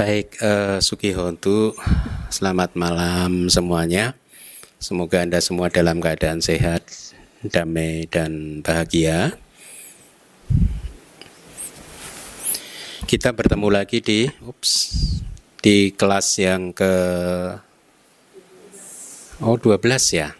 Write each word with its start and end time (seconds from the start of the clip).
Baik, 0.00 0.40
uh, 0.40 0.80
Suki 0.80 1.12
Hontu, 1.12 1.76
selamat 2.32 2.72
malam 2.72 3.52
semuanya. 3.52 4.16
Semoga 4.80 5.20
Anda 5.20 5.44
semua 5.44 5.68
dalam 5.68 6.00
keadaan 6.00 6.40
sehat, 6.40 6.88
damai, 7.44 8.08
dan 8.08 8.64
bahagia. 8.64 9.36
Kita 13.04 13.36
bertemu 13.36 13.68
lagi 13.68 14.00
di 14.00 14.24
ups, 14.40 14.96
di 15.60 15.92
kelas 15.92 16.32
yang 16.40 16.72
ke 16.72 16.92
Oh, 19.44 19.60
12 19.60 20.16
ya. 20.16 20.32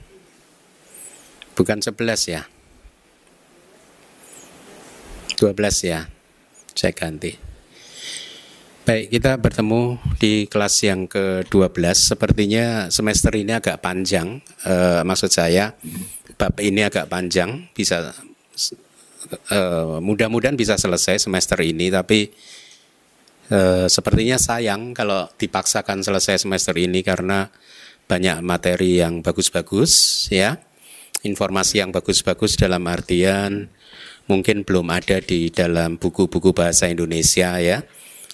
Bukan 1.53 1.85
11 1.85 2.33
ya. 2.33 2.49
12 5.37 5.85
ya. 5.85 6.09
Saya 6.73 6.97
ganti. 6.97 7.50
Baik, 8.91 9.07
kita 9.07 9.39
bertemu 9.39 10.03
di 10.19 10.51
kelas 10.51 10.83
yang 10.83 11.07
ke-12. 11.07 12.11
Sepertinya 12.11 12.91
semester 12.91 13.31
ini 13.39 13.55
agak 13.55 13.79
panjang. 13.79 14.43
E, 14.67 15.07
maksud 15.07 15.31
saya, 15.31 15.79
bab 16.35 16.59
ini 16.59 16.83
agak 16.83 17.07
panjang. 17.07 17.71
Bisa 17.71 18.11
e, 19.47 19.59
mudah-mudahan 20.03 20.59
bisa 20.59 20.75
selesai 20.75 21.23
semester 21.23 21.63
ini, 21.63 21.87
tapi 21.87 22.35
e, 23.47 23.87
sepertinya 23.87 24.35
sayang 24.43 24.91
kalau 24.91 25.31
dipaksakan 25.39 26.03
selesai 26.03 26.43
semester 26.43 26.75
ini 26.75 27.07
karena 27.07 27.47
banyak 28.11 28.43
materi 28.43 28.99
yang 28.99 29.23
bagus-bagus 29.23 30.27
ya 30.35 30.59
informasi 31.23 31.79
yang 31.79 31.95
bagus-bagus 31.95 32.59
dalam 32.59 32.83
artian 32.91 33.71
mungkin 34.27 34.67
belum 34.67 34.91
ada 34.91 35.23
di 35.23 35.47
dalam 35.47 35.95
buku-buku 35.95 36.51
bahasa 36.51 36.91
Indonesia 36.91 37.55
ya 37.63 37.87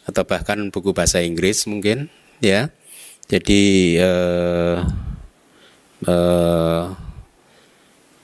atau 0.07 0.23
bahkan 0.23 0.71
buku 0.71 0.95
bahasa 0.95 1.19
Inggris 1.21 1.67
mungkin 1.67 2.07
ya 2.39 2.71
jadi 3.27 3.63
eh, 3.99 4.77
eh, 6.07 6.85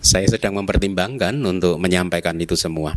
saya 0.02 0.26
sedang 0.30 0.62
mempertimbangkan 0.62 1.34
untuk 1.42 1.78
menyampaikan 1.82 2.38
itu 2.38 2.54
semua. 2.54 2.94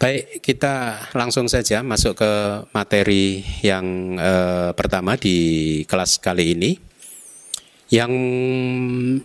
Baik, 0.00 0.42
kita 0.42 0.98
langsung 1.14 1.46
saja 1.46 1.84
masuk 1.84 2.18
ke 2.24 2.32
materi 2.72 3.44
yang 3.60 4.16
eh, 4.16 4.70
pertama 4.72 5.20
di 5.20 5.36
kelas 5.84 6.16
kali 6.18 6.56
ini. 6.56 6.72
Yang 7.92 8.12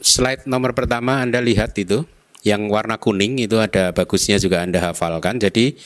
slide 0.03 0.43
nomor 0.43 0.75
pertama 0.75 1.23
Anda 1.23 1.39
lihat 1.39 1.79
itu, 1.79 2.03
yang 2.43 2.67
warna 2.67 2.99
kuning 2.99 3.39
itu 3.39 3.55
ada 3.63 3.95
bagusnya 3.95 4.35
juga 4.35 4.59
Anda 4.59 4.91
hafalkan. 4.91 5.39
Jadi 5.39 5.79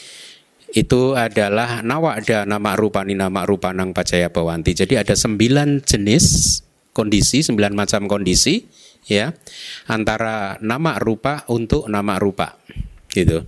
itu 0.72 1.20
adalah 1.20 1.84
nawada 1.84 2.48
nama 2.48 2.72
rupani 2.80 3.12
nama 3.12 3.44
rupanang 3.44 3.92
pacaya 3.92 4.32
bawanti. 4.32 4.72
Jadi 4.72 4.96
ada 4.96 5.16
sembilan 5.16 5.84
jenis 5.84 6.26
kondisi, 6.96 7.44
sembilan 7.44 7.76
macam 7.76 8.08
kondisi 8.08 8.64
ya 9.04 9.32
antara 9.92 10.56
nama 10.64 10.96
rupa 10.96 11.44
untuk 11.52 11.92
nama 11.92 12.16
rupa 12.16 12.56
gitu. 13.12 13.44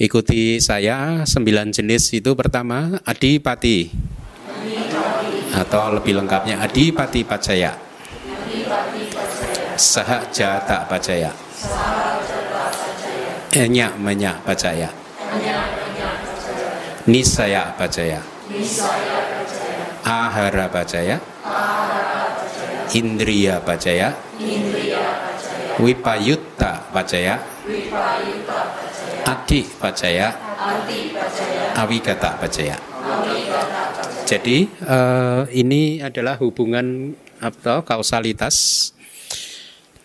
Ikuti 0.00 0.56
saya 0.58 1.28
sembilan 1.28 1.68
jenis 1.68 2.16
itu 2.16 2.32
pertama 2.32 2.96
adipati 3.04 3.92
atau 5.52 5.92
lebih 5.92 6.16
lengkapnya 6.16 6.64
adipati 6.64 7.20
pacaya. 7.28 7.76
Saha 9.76 10.32
jata 10.32 10.88
pacaya. 10.88 11.32
Enya 13.52 13.92
menya 14.00 14.40
pacaya. 14.40 14.88
Nisaya 17.02 17.74
pacaya. 17.74 18.22
Ahara 20.06 20.70
pacaya. 20.70 21.18
Indriya 22.94 23.58
pacaya. 23.58 24.14
Wipayutta 25.82 26.72
pacaya. 26.94 27.42
Adi 29.26 29.60
pacaya. 29.82 30.28
Awigata 31.74 32.38
pacaya. 32.38 32.76
Jadi 34.22 34.70
uh, 34.86 35.44
ini 35.50 35.98
adalah 36.00 36.38
hubungan 36.38 37.18
atau 37.42 37.82
kausalitas 37.82 38.88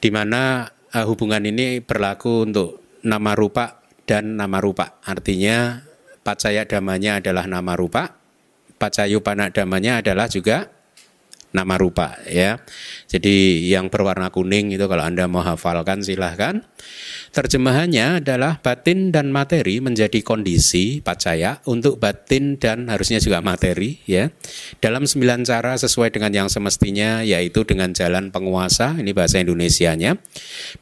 di 0.02 0.10
mana 0.10 0.66
uh, 0.98 1.06
hubungan 1.06 1.46
ini 1.46 1.80
berlaku 1.80 2.50
untuk 2.50 2.82
nama 3.06 3.38
rupa 3.38 3.86
dan 4.10 4.36
nama 4.36 4.58
rupa. 4.58 4.98
Artinya 5.06 5.87
pacaya 6.28 6.68
damanya 6.68 7.24
adalah 7.24 7.48
nama 7.48 7.72
rupa, 7.80 8.20
pacayupana 8.76 9.48
damanya 9.56 10.04
adalah 10.04 10.28
juga 10.28 10.68
nama 11.56 11.80
rupa 11.80 12.20
ya. 12.28 12.60
Jadi 13.08 13.64
yang 13.72 13.88
berwarna 13.88 14.28
kuning 14.28 14.76
itu 14.76 14.84
kalau 14.92 15.08
Anda 15.08 15.32
mau 15.32 15.40
hafalkan 15.40 16.04
silahkan. 16.04 16.60
Terjemahannya 17.32 18.20
adalah 18.20 18.60
batin 18.60 19.16
dan 19.16 19.32
materi 19.32 19.80
menjadi 19.80 20.20
kondisi 20.20 21.00
pacaya 21.00 21.64
untuk 21.64 22.04
batin 22.04 22.60
dan 22.60 22.92
harusnya 22.92 23.24
juga 23.24 23.40
materi 23.40 24.04
ya. 24.04 24.28
Dalam 24.84 25.08
sembilan 25.08 25.48
cara 25.48 25.80
sesuai 25.80 26.12
dengan 26.12 26.36
yang 26.36 26.50
semestinya 26.52 27.24
yaitu 27.24 27.64
dengan 27.64 27.96
jalan 27.96 28.36
penguasa, 28.36 29.00
ini 29.00 29.16
bahasa 29.16 29.40
Indonesianya. 29.40 30.20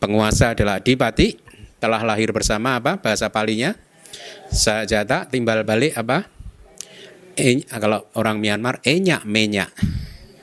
Penguasa 0.02 0.58
adalah 0.58 0.82
adipati, 0.82 1.38
telah 1.78 2.02
lahir 2.02 2.34
bersama 2.34 2.82
apa? 2.82 2.98
Bahasa 2.98 3.30
palinya 3.30 3.78
sajata 4.52 5.30
timbal 5.30 5.66
balik 5.66 5.98
apa? 5.98 6.28
E, 7.36 7.64
kalau 7.68 8.08
orang 8.16 8.40
Myanmar 8.40 8.80
enyak 8.88 9.28
menyak 9.28 9.70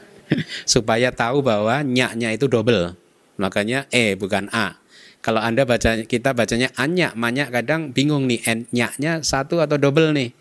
supaya 0.72 1.08
tahu 1.12 1.40
bahwa 1.40 1.80
nyaknya 1.80 2.36
itu 2.36 2.46
double. 2.48 2.94
Makanya 3.40 3.88
e 3.88 4.14
bukan 4.14 4.52
a. 4.52 4.76
Kalau 5.22 5.38
Anda 5.38 5.62
baca 5.62 6.02
kita 6.02 6.34
bacanya 6.34 6.74
anyak, 6.74 7.14
manyak 7.14 7.54
kadang 7.54 7.94
bingung 7.94 8.26
nih 8.26 8.42
nyaknya 8.74 9.22
satu 9.22 9.62
atau 9.62 9.78
double 9.78 10.10
nih. 10.10 10.34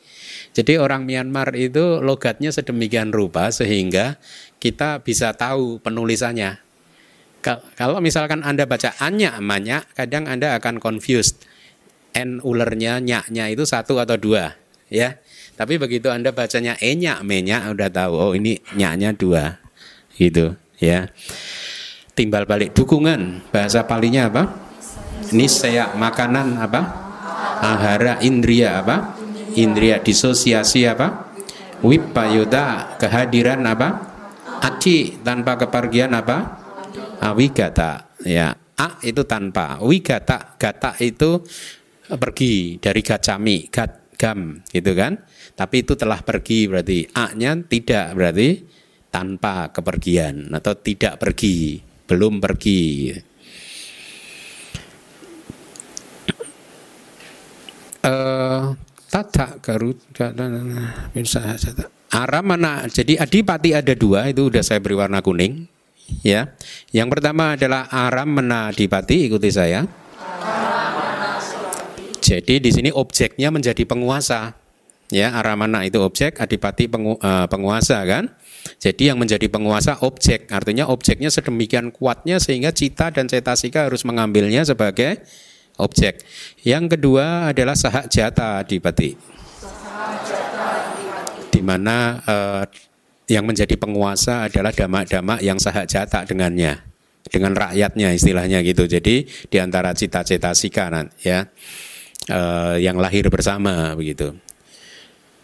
Jadi 0.51 0.75
orang 0.81 1.05
Myanmar 1.07 1.53
itu 1.55 2.01
logatnya 2.01 2.51
sedemikian 2.51 3.13
rupa 3.13 3.53
sehingga 3.53 4.17
kita 4.57 5.05
bisa 5.05 5.31
tahu 5.37 5.79
penulisannya. 5.79 6.59
Kalau 7.77 7.97
misalkan 8.03 8.45
Anda 8.45 8.69
baca 8.69 8.93
anyak, 9.01 9.41
manyak, 9.41 9.89
kadang 9.97 10.29
Anda 10.29 10.57
akan 10.61 10.77
confused. 10.77 11.41
N 12.11 12.43
ulernya, 12.43 12.99
nyaknya 12.99 13.47
itu 13.51 13.63
satu 13.63 13.99
atau 13.99 14.19
dua, 14.19 14.55
ya. 14.91 15.19
Tapi 15.55 15.77
begitu 15.77 16.09
Anda 16.09 16.33
bacanya 16.33 16.73
enyak, 16.81 17.21
menyak, 17.21 17.71
udah 17.75 17.89
tahu, 17.93 18.13
oh 18.17 18.31
ini 18.33 18.57
nyaknya 18.73 19.13
dua 19.13 19.61
gitu 20.17 20.57
ya. 20.81 21.09
Timbal 22.11 22.43
balik 22.45 22.75
dukungan 22.75 23.49
bahasa 23.53 23.87
palinya 23.87 24.27
apa? 24.27 24.43
Nisaya 25.31 25.95
makanan 25.95 26.59
apa? 26.59 26.81
Ahara 27.61 28.19
indria 28.19 28.83
apa? 28.83 29.15
Indria 29.55 30.01
disosiasi 30.03 30.83
apa? 30.89 31.31
Wipayuda 31.81 32.97
kehadiran 32.99 33.63
apa? 33.63 34.11
Aci 34.61 35.21
tanpa 35.23 35.55
kepergian 35.57 36.11
apa? 36.11 36.59
Awigata 37.21 38.11
ya. 38.25 38.53
A 38.81 38.97
itu 39.05 39.21
tanpa 39.29 39.77
wigata 39.77 40.57
gata 40.57 40.97
itu 40.97 41.45
pergi 42.17 42.81
dari 42.81 43.01
gacami 43.03 43.67
gat 43.71 44.15
gam 44.17 44.61
gitu 44.69 44.91
kan? 44.93 45.17
Tapi 45.55 45.83
itu 45.83 45.93
telah 45.97 46.21
pergi 46.21 46.69
berarti 46.69 47.05
a 47.17 47.33
nya 47.33 47.57
tidak 47.57 48.13
berarti 48.13 48.49
tanpa 49.11 49.69
kepergian 49.69 50.53
atau 50.55 50.73
tidak 50.79 51.19
pergi, 51.19 51.81
belum 52.07 52.39
pergi. 52.39 53.11
Uh, 58.01 58.73
tata 59.13 59.61
garut 59.61 60.01
aram 62.11 62.45
mana? 62.45 62.89
Jadi 62.89 63.13
adipati 63.13 63.77
ada 63.77 63.93
dua 63.93 64.25
itu 64.25 64.49
udah 64.49 64.65
saya 64.65 64.81
beri 64.81 64.97
warna 64.97 65.21
kuning 65.21 65.69
ya. 66.25 66.49
Yang 66.89 67.07
pertama 67.13 67.53
adalah 67.53 67.85
aram 67.93 68.41
mena 68.41 68.73
adipati? 68.73 69.29
Ikuti 69.29 69.53
saya 69.53 69.85
jadi 72.21 72.61
di 72.61 72.69
sini 72.69 72.89
objeknya 72.93 73.49
menjadi 73.49 73.83
penguasa 73.83 74.55
ya 75.11 75.35
aramana 75.35 75.83
itu 75.83 75.99
objek 75.99 76.39
adipati 76.39 76.87
pengu, 76.87 77.19
uh, 77.19 77.49
penguasa 77.49 77.99
kan 78.07 78.31
jadi 78.81 79.13
yang 79.13 79.17
menjadi 79.21 79.49
penguasa 79.49 80.01
objek, 80.05 80.49
artinya 80.53 80.89
objeknya 80.89 81.29
sedemikian 81.33 81.89
kuatnya 81.93 82.37
sehingga 82.37 82.73
cita 82.73 83.09
dan 83.13 83.25
cetasika 83.29 83.89
harus 83.89 84.05
mengambilnya 84.05 84.65
sebagai 84.65 85.21
objek. 85.81 86.21
Yang 86.61 86.97
kedua 86.97 87.53
adalah 87.53 87.73
sahak 87.77 88.09
jata 88.09 88.61
adipati. 88.61 89.17
Di 91.51 91.61
mana 91.61 92.21
eh, 92.25 92.63
yang 93.29 93.45
menjadi 93.45 93.77
penguasa 93.77 94.49
adalah 94.49 94.73
dama-dama 94.73 95.37
yang 95.41 95.57
sahak 95.61 95.89
jata 95.89 96.25
dengannya, 96.25 96.81
dengan 97.29 97.53
rakyatnya 97.53 98.13
istilahnya 98.13 98.61
gitu. 98.65 98.85
Jadi 98.85 99.25
di 99.25 99.57
antara 99.57 99.93
cita-cita 99.93 100.53
sika 100.57 100.89
ya 101.21 101.49
eh, 102.29 102.77
yang 102.83 102.99
lahir 103.01 103.29
bersama 103.31 103.93
begitu. 103.97 104.35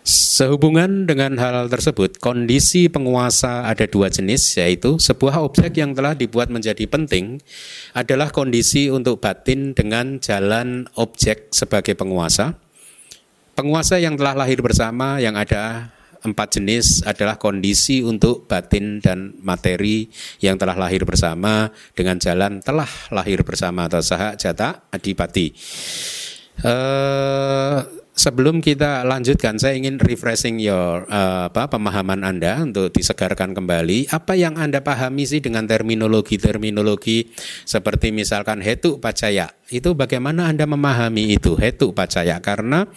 Sehubungan 0.07 1.03
dengan 1.03 1.35
hal 1.35 1.67
tersebut, 1.67 2.15
kondisi 2.23 2.87
penguasa 2.87 3.67
ada 3.67 3.83
dua 3.91 4.07
jenis, 4.07 4.55
yaitu 4.55 4.95
sebuah 4.95 5.43
objek 5.43 5.75
yang 5.75 5.91
telah 5.91 6.15
dibuat 6.15 6.47
menjadi 6.47 6.87
penting 6.87 7.43
adalah 7.91 8.31
kondisi 8.31 8.87
untuk 8.87 9.19
batin 9.19 9.75
dengan 9.75 10.15
jalan 10.23 10.87
objek 10.95 11.51
sebagai 11.51 11.91
penguasa. 11.99 12.55
Penguasa 13.51 13.99
yang 13.99 14.15
telah 14.15 14.39
lahir 14.39 14.63
bersama 14.63 15.19
yang 15.19 15.35
ada 15.35 15.91
empat 16.23 16.55
jenis 16.55 17.03
adalah 17.03 17.35
kondisi 17.35 17.99
untuk 17.99 18.47
batin 18.47 19.03
dan 19.03 19.35
materi 19.43 20.07
yang 20.39 20.55
telah 20.55 20.79
lahir 20.79 21.03
bersama 21.03 21.67
dengan 21.91 22.15
jalan 22.15 22.63
telah 22.63 22.87
lahir 23.11 23.43
bersama 23.43 23.91
atau 23.91 23.99
sahak 23.99 24.39
jata 24.39 24.87
adipati. 24.87 25.51
Uh, 26.61 27.85
sebelum 28.17 28.61
kita 28.61 29.05
lanjutkan, 29.05 29.57
saya 29.61 29.77
ingin 29.77 30.01
refreshing 30.01 30.57
your 30.57 31.05
uh, 31.09 31.49
apa 31.49 31.69
pemahaman 31.69 32.25
Anda 32.25 32.65
untuk 32.65 32.93
disegarkan 32.93 33.53
kembali. 33.57 34.09
Apa 34.09 34.33
yang 34.37 34.57
Anda 34.57 34.81
pahami 34.81 35.25
sih 35.25 35.41
dengan 35.41 35.65
terminologi-terminologi 35.69 37.33
seperti 37.65 38.09
misalkan 38.13 38.61
hetu 38.61 38.97
pacaya? 38.97 39.56
Itu 39.67 39.99
bagaimana 39.99 40.47
Anda 40.47 40.63
memahami 40.63 41.35
itu 41.35 41.59
hetu 41.59 41.91
pacaya? 41.91 42.39
Karena 42.39 42.87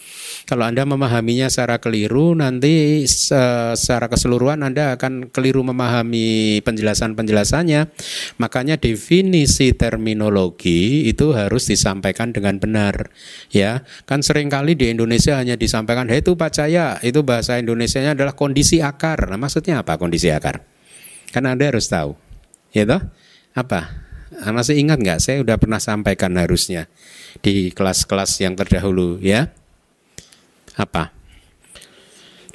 kalau 0.47 0.63
Anda 0.63 0.87
memahaminya 0.87 1.51
secara 1.51 1.83
keliru, 1.83 2.31
nanti 2.31 3.03
secara 3.03 4.07
keseluruhan 4.07 4.63
Anda 4.63 4.95
akan 4.95 5.35
keliru 5.35 5.67
memahami 5.67 6.63
penjelasan-penjelasannya. 6.63 7.91
Makanya 8.39 8.79
definisi 8.79 9.75
terminologi 9.75 11.11
itu 11.11 11.35
harus 11.35 11.67
disampaikan 11.67 12.31
dengan 12.31 12.55
benar. 12.55 13.11
Ya, 13.51 13.83
kan 14.07 14.23
sering 14.23 14.47
kali 14.47 14.79
di 14.79 14.95
Indonesia 14.95 15.35
hanya 15.35 15.59
disampaikan 15.59 16.07
hey, 16.07 16.23
itu 16.23 16.39
pacaya, 16.39 17.03
itu 17.03 17.19
bahasa 17.19 17.59
Indonesia-nya 17.59 18.15
adalah 18.15 18.31
kondisi 18.31 18.79
akar. 18.79 19.27
Nah, 19.27 19.35
maksudnya 19.35 19.83
apa 19.83 19.99
kondisi 19.99 20.31
akar? 20.31 20.63
Kan 21.35 21.51
Anda 21.51 21.67
harus 21.67 21.91
tahu. 21.91 22.15
Ya 22.71 22.87
toh? 22.87 23.03
Apa? 23.51 24.00
Masih 24.31 24.79
ingat 24.79 25.03
nggak? 25.03 25.19
Saya 25.19 25.43
sudah 25.43 25.59
pernah 25.59 25.83
sampaikan 25.83 26.31
harusnya 26.39 26.87
di 27.43 27.75
kelas-kelas 27.75 28.39
yang 28.39 28.55
terdahulu 28.55 29.19
ya. 29.19 29.51
Apa? 30.79 31.11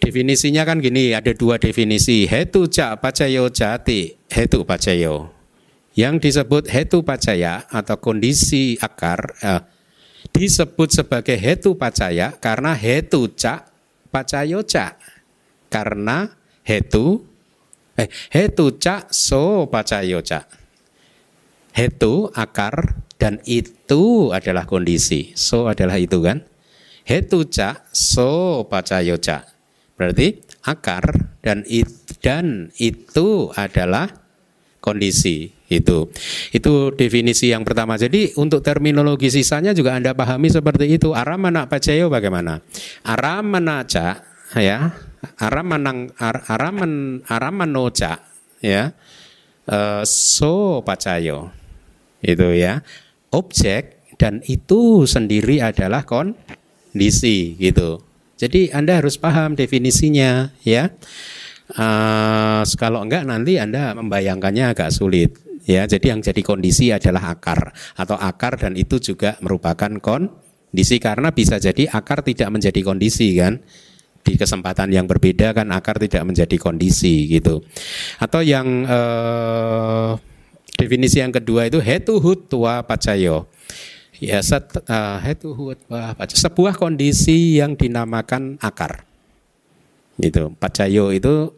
Definisinya 0.01 0.65
kan 0.65 0.81
gini, 0.81 1.13
ada 1.13 1.37
dua 1.37 1.61
definisi. 1.61 2.25
Hetu 2.25 2.73
ca 2.73 2.97
pacayo 2.97 3.53
jati, 3.53 4.17
hetu 4.33 4.65
pacayo. 4.65 5.37
Yang 5.97 6.29
disebut 6.29 6.69
hetu 6.69 7.05
pacaya 7.05 7.65
atau 7.69 7.97
kondisi 7.97 8.77
akar, 8.81 9.37
eh, 9.41 9.61
disebut 10.33 10.89
sebagai 10.93 11.37
hetu 11.39 11.79
pacaya 11.79 12.35
karena 12.37 12.75
hetu 12.75 13.31
cak 13.33 13.69
pacayo 14.11 14.61
cak 14.65 14.99
karena 15.71 16.33
hetu 16.67 17.25
eh 17.97 18.09
hetu 18.33 18.77
cak 18.77 19.13
so 19.13 19.65
pacayo 19.71 20.21
cak 20.21 20.45
hetu 21.77 22.33
akar 22.33 23.05
dan 23.21 23.45
itu 23.45 24.33
adalah 24.33 24.65
kondisi 24.65 25.37
so 25.37 25.69
adalah 25.69 26.01
itu 26.01 26.25
kan 26.25 26.41
hetu 27.05 27.45
cak 27.45 27.93
so 27.93 28.65
pacayo 28.65 29.21
cak 29.21 29.45
berarti 30.01 30.41
akar 30.65 31.37
dan 31.45 31.63
it, 31.69 31.87
dan 32.25 32.75
itu 32.81 33.53
adalah 33.55 34.11
kondisi 34.83 35.51
itu. 35.67 36.11
Itu 36.55 36.95
definisi 36.95 37.51
yang 37.51 37.67
pertama. 37.67 37.99
Jadi 37.99 38.35
untuk 38.39 38.63
terminologi 38.63 39.31
sisanya 39.31 39.75
juga 39.75 39.99
Anda 39.99 40.15
pahami 40.15 40.47
seperti 40.47 40.95
itu. 40.95 41.11
Aramana 41.11 41.67
pacayo 41.67 42.07
bagaimana? 42.07 42.63
Aramanaca 43.03 44.23
ya. 44.55 44.95
Aramanang 45.43 46.15
ar, 46.23 46.47
araman 46.47 47.19
ya. 48.63 48.95
Uh, 49.67 50.07
so 50.07 50.87
pacayo. 50.87 51.51
Itu 52.27 52.51
ya. 52.51 52.83
Objek 53.31 54.11
dan 54.19 54.43
itu 54.51 55.07
sendiri 55.07 55.63
adalah 55.63 56.03
kondisi 56.03 57.55
gitu. 57.55 58.03
Jadi 58.37 58.75
Anda 58.75 59.01
harus 59.01 59.17
paham 59.17 59.55
definisinya 59.55 60.51
ya. 60.67 60.93
Uh, 61.67 62.63
kalau 62.79 63.03
enggak 63.03 63.27
nanti 63.27 63.63
Anda 63.63 63.95
membayangkannya 63.95 64.75
agak 64.75 64.91
sulit. 64.91 65.39
Ya, 65.67 65.83
jadi 65.83 66.15
yang 66.15 66.23
jadi 66.23 66.47
kondisi 66.47 66.95
adalah 66.95 67.35
akar 67.35 67.75
atau 67.99 68.15
akar 68.15 68.55
dan 68.55 68.79
itu 68.79 69.03
juga 69.03 69.35
merupakan 69.43 69.91
kondisi 69.99 71.03
karena 71.03 71.35
bisa 71.35 71.59
jadi 71.59 71.91
akar 71.91 72.23
tidak 72.23 72.55
menjadi 72.55 72.81
kondisi 72.87 73.35
kan 73.35 73.59
di 74.23 74.39
kesempatan 74.39 74.95
yang 74.95 75.11
berbeda 75.11 75.55
kan 75.59 75.75
akar 75.75 75.99
tidak 75.99 76.23
menjadi 76.23 76.55
kondisi 76.55 77.27
gitu. 77.27 77.67
Atau 78.23 78.47
yang 78.47 78.87
eh, 78.87 80.11
definisi 80.77 81.19
yang 81.19 81.33
kedua 81.33 81.67
itu 81.67 81.81
hetu 81.81 82.21
hut 82.21 82.53
tua 82.53 82.85
pacayo. 82.85 83.49
Ya, 84.17 84.41
set, 84.41 84.65
uh, 84.89 85.19
hetu 85.21 85.53
hut 85.53 85.81
pacayo. 85.89 86.37
sebuah 86.37 86.77
kondisi 86.77 87.61
yang 87.61 87.77
dinamakan 87.77 88.61
akar. 88.61 89.05
Gitu. 90.17 90.53
Pacayo 90.57 91.13
itu 91.13 91.53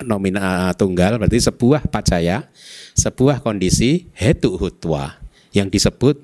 nomina 0.00 0.72
tunggal 0.74 1.20
berarti 1.20 1.38
sebuah 1.38 1.86
pacaya, 1.88 2.48
sebuah 2.96 3.44
kondisi 3.44 4.08
hetu 4.16 4.56
hutwa 4.58 5.16
yang 5.54 5.70
disebut 5.70 6.18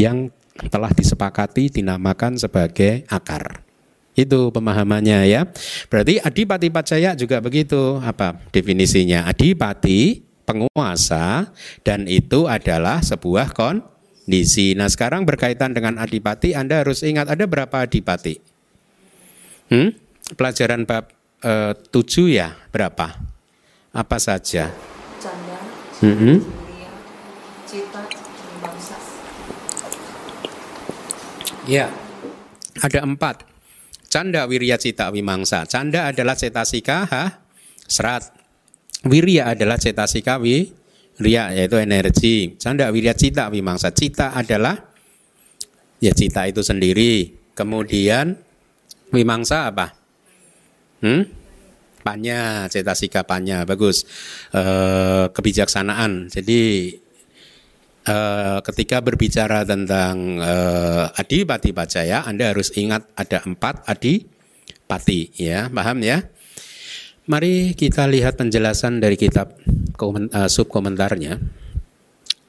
yang 0.00 0.32
telah 0.72 0.90
disepakati 0.90 1.68
dinamakan 1.70 2.40
sebagai 2.40 3.04
akar. 3.12 3.62
Itu 4.16 4.48
pemahamannya 4.48 5.28
ya. 5.28 5.44
Berarti 5.92 6.16
adipati 6.16 6.72
pacaya 6.72 7.12
juga 7.12 7.36
begitu. 7.44 8.00
Apa 8.00 8.40
definisinya? 8.48 9.28
Adipati 9.28 10.25
penguasa 10.46 11.50
dan 11.82 12.06
itu 12.06 12.46
adalah 12.46 13.02
sebuah 13.02 13.52
kondisi. 13.52 14.78
Nah, 14.78 14.86
sekarang 14.86 15.26
berkaitan 15.26 15.74
dengan 15.74 15.98
adipati 15.98 16.54
Anda 16.54 16.86
harus 16.86 17.02
ingat 17.02 17.26
ada 17.26 17.44
berapa 17.44 17.82
adipati? 17.82 18.38
Hmm? 19.66 19.90
Pelajaran 20.38 20.86
bab 20.86 21.10
uh, 21.42 21.74
tujuh 21.90 22.30
ya 22.38 22.54
berapa? 22.70 23.18
Apa 23.90 24.16
saja? 24.22 24.70
Canda, 25.18 25.58
mm 26.00 26.14
-hmm. 26.14 26.36
cita, 27.66 28.02
Ya, 31.66 31.90
ada 32.78 33.02
empat. 33.02 33.42
Canda, 34.06 34.46
wirya, 34.46 34.78
cita, 34.78 35.10
wimangsa. 35.10 35.66
Canda 35.66 36.06
adalah 36.14 36.38
cetasika, 36.38 37.10
ha? 37.10 37.42
serat. 37.90 38.35
Wirya 39.06 39.54
adalah 39.54 39.78
cetasika, 39.78 40.42
wi, 40.42 40.74
ria 41.22 41.54
yaitu 41.54 41.78
energi. 41.78 42.58
Canda, 42.58 42.90
wirya, 42.90 43.14
cita, 43.14 43.48
wimangsa. 43.48 43.94
Cita 43.94 44.34
adalah 44.34 44.76
ya 46.02 46.12
cita 46.12 46.44
itu 46.50 46.60
sendiri. 46.60 47.32
Kemudian 47.56 48.36
wimangsa 49.14 49.72
apa? 49.72 49.96
Hmm? 51.00 51.24
Panya, 52.02 52.70
cetasika 52.70 53.26
panya, 53.26 53.66
bagus. 53.66 54.06
E, 54.54 54.62
kebijaksanaan. 55.32 56.30
Jadi 56.30 56.94
e, 58.06 58.16
ketika 58.62 59.02
berbicara 59.02 59.66
tentang 59.66 60.38
e, 60.38 60.54
adipati 61.16 61.70
pacaya, 61.74 62.22
Anda 62.22 62.54
harus 62.54 62.70
ingat 62.78 63.10
ada 63.18 63.42
empat 63.42 63.88
adipati, 63.90 65.34
ya, 65.34 65.66
paham 65.72 65.98
ya? 66.04 66.22
Mari 67.26 67.74
kita 67.74 68.06
lihat 68.06 68.38
penjelasan 68.38 69.02
dari 69.02 69.18
kitab 69.18 69.58
uh, 69.98 70.46
subkomentarnya. 70.46 71.42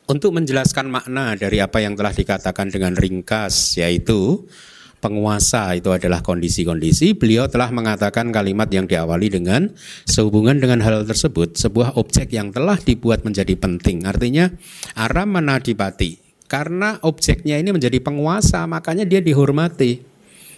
Untuk 0.05 0.37
menjelaskan 0.37 0.85
makna 0.93 1.33
dari 1.33 1.57
apa 1.57 1.81
yang 1.81 1.97
telah 1.97 2.13
dikatakan 2.13 2.69
dengan 2.69 2.93
ringkas, 2.93 3.73
yaitu 3.81 4.45
penguasa 5.01 5.73
itu 5.73 5.89
adalah 5.89 6.21
kondisi-kondisi, 6.21 7.17
beliau 7.17 7.49
telah 7.49 7.73
mengatakan 7.73 8.29
kalimat 8.29 8.69
yang 8.69 8.85
diawali 8.85 9.33
dengan 9.33 9.73
sehubungan 10.05 10.61
dengan 10.61 10.85
hal 10.85 11.09
tersebut, 11.09 11.57
sebuah 11.57 11.97
objek 11.97 12.37
yang 12.37 12.53
telah 12.53 12.77
dibuat 12.77 13.25
menjadi 13.25 13.57
penting. 13.57 14.05
Artinya 14.05 14.53
aram 14.93 15.41
menadipati. 15.41 16.21
Karena 16.45 17.01
objeknya 17.01 17.57
ini 17.57 17.73
menjadi 17.73 17.97
penguasa, 17.97 18.61
makanya 18.69 19.09
dia 19.09 19.25
dihormati. 19.25 20.05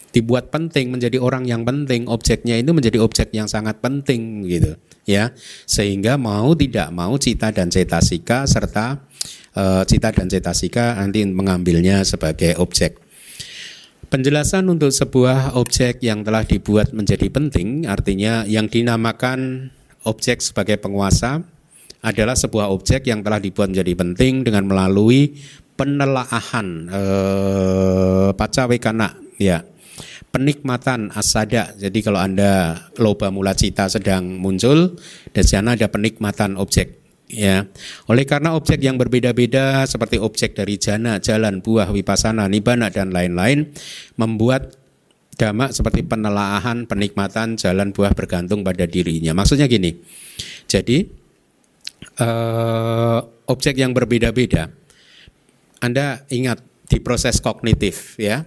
Dibuat 0.09 0.49
penting 0.49 0.89
menjadi 0.89 1.21
orang 1.21 1.45
yang 1.45 1.61
penting, 1.61 2.09
objeknya 2.09 2.57
itu 2.57 2.73
menjadi 2.73 2.97
objek 2.97 3.29
yang 3.29 3.45
sangat 3.45 3.77
penting 3.77 4.41
gitu, 4.49 4.73
ya. 5.05 5.29
Sehingga 5.69 6.17
mau 6.17 6.57
tidak 6.57 6.89
mau 6.89 7.13
cita 7.21 7.53
dan 7.53 7.69
cetasika 7.69 8.49
serta 8.49 8.97
uh, 9.53 9.83
cita 9.85 10.09
dan 10.09 10.25
cetasika 10.25 10.97
nanti 10.97 11.21
mengambilnya 11.29 12.01
sebagai 12.01 12.57
objek. 12.57 12.97
Penjelasan 14.09 14.65
untuk 14.65 14.89
sebuah 14.89 15.53
objek 15.53 16.01
yang 16.01 16.25
telah 16.25 16.41
dibuat 16.41 16.89
menjadi 16.97 17.29
penting, 17.29 17.85
artinya 17.85 18.41
yang 18.49 18.65
dinamakan 18.65 19.69
objek 20.09 20.41
sebagai 20.41 20.81
penguasa 20.81 21.45
adalah 22.01 22.33
sebuah 22.33 22.73
objek 22.73 23.05
yang 23.05 23.21
telah 23.21 23.37
dibuat 23.37 23.69
menjadi 23.69 23.93
penting 23.93 24.47
dengan 24.47 24.65
melalui 24.65 25.37
penelaahan 25.75 26.67
eh, 26.91 28.29
pacawekana 28.35 29.15
ya 29.39 29.63
penikmatan 30.29 31.09
asada. 31.13 31.73
Jadi 31.75 31.99
kalau 32.05 32.21
Anda 32.21 32.77
loba 33.01 33.33
mula 33.33 33.57
cita 33.57 33.89
sedang 33.89 34.37
muncul, 34.37 34.97
di 35.33 35.41
sana 35.41 35.73
ada 35.73 35.89
penikmatan 35.89 36.57
objek 36.57 36.99
ya. 37.29 37.65
Oleh 38.09 38.25
karena 38.25 38.57
objek 38.57 38.81
yang 38.81 38.97
berbeda-beda 38.97 39.85
seperti 39.85 40.17
objek 40.17 40.57
dari 40.57 40.77
jana, 40.81 41.21
jalan, 41.21 41.61
buah, 41.61 41.89
wipasana, 41.93 42.49
nibana 42.49 42.89
dan 42.89 43.13
lain-lain 43.13 43.69
membuat 44.17 44.77
damak 45.39 45.71
seperti 45.71 46.03
penelaahan, 46.03 46.83
penikmatan, 46.83 47.55
jalan, 47.55 47.95
buah 47.95 48.11
bergantung 48.11 48.61
pada 48.61 48.83
dirinya. 48.83 49.31
Maksudnya 49.31 49.71
gini. 49.71 49.95
Jadi 50.67 51.07
uh, 52.19 53.19
objek 53.47 53.79
yang 53.79 53.95
berbeda-beda 53.95 54.69
Anda 55.79 56.27
ingat 56.27 56.59
di 56.91 56.99
proses 56.99 57.39
kognitif 57.39 58.19
ya. 58.19 58.43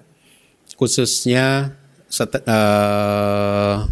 Khususnya 0.76 1.76
set, 2.08 2.42
uh, 2.44 3.88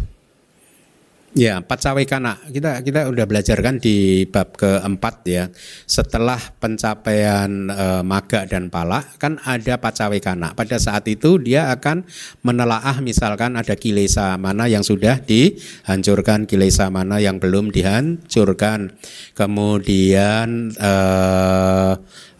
Ya, 1.31 1.63
pacawekana. 1.63 2.43
Kita 2.51 2.83
kita 2.83 3.07
udah 3.07 3.23
belajar 3.23 3.55
kan 3.63 3.79
di 3.79 4.27
bab 4.27 4.51
keempat 4.51 5.15
ya. 5.23 5.47
Setelah 5.87 6.35
pencapaian 6.59 7.71
e, 7.71 7.87
maga 8.03 8.43
dan 8.43 8.67
pala 8.67 8.99
kan 9.15 9.39
ada 9.47 9.79
pacawekana. 9.79 10.51
Pada 10.59 10.75
saat 10.75 11.07
itu 11.07 11.39
dia 11.39 11.71
akan 11.71 12.03
menelaah 12.43 12.99
misalkan 12.99 13.55
ada 13.55 13.79
kilesa 13.79 14.35
mana 14.35 14.67
yang 14.67 14.83
sudah 14.83 15.23
dihancurkan, 15.23 16.51
kilesa 16.51 16.91
mana 16.91 17.23
yang 17.23 17.39
belum 17.39 17.71
dihancurkan. 17.71 18.91
Kemudian 19.31 20.75
e, 20.75 20.93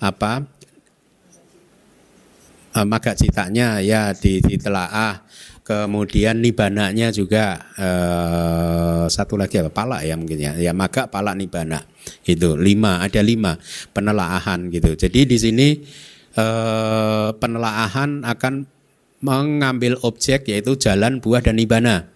apa? 0.03 0.60
E, 2.71 2.79
maga 2.87 3.11
citanya 3.13 3.83
ya 3.83 4.15
ditelaah. 4.15 5.27
Kemudian 5.61 6.41
nibananya 6.41 7.13
juga 7.13 7.61
eh, 7.77 9.05
satu 9.07 9.37
lagi 9.37 9.61
apa? 9.61 9.69
Pala 9.71 10.01
ya 10.01 10.17
mungkin 10.17 10.41
ya. 10.41 10.57
Ya 10.57 10.73
maka 10.73 11.07
pala 11.07 11.37
nibana 11.37 11.85
itu 12.25 12.57
lima 12.57 12.99
ada 12.99 13.21
lima 13.21 13.55
penelaahan 13.93 14.73
gitu. 14.73 14.97
Jadi 14.97 15.29
di 15.29 15.37
sini 15.37 15.67
eh, 16.35 17.29
penelaahan 17.31 18.25
akan 18.25 18.53
mengambil 19.21 20.01
objek 20.01 20.49
yaitu 20.49 20.75
jalan 20.75 21.21
buah 21.21 21.45
dan 21.45 21.61
nibana. 21.61 22.09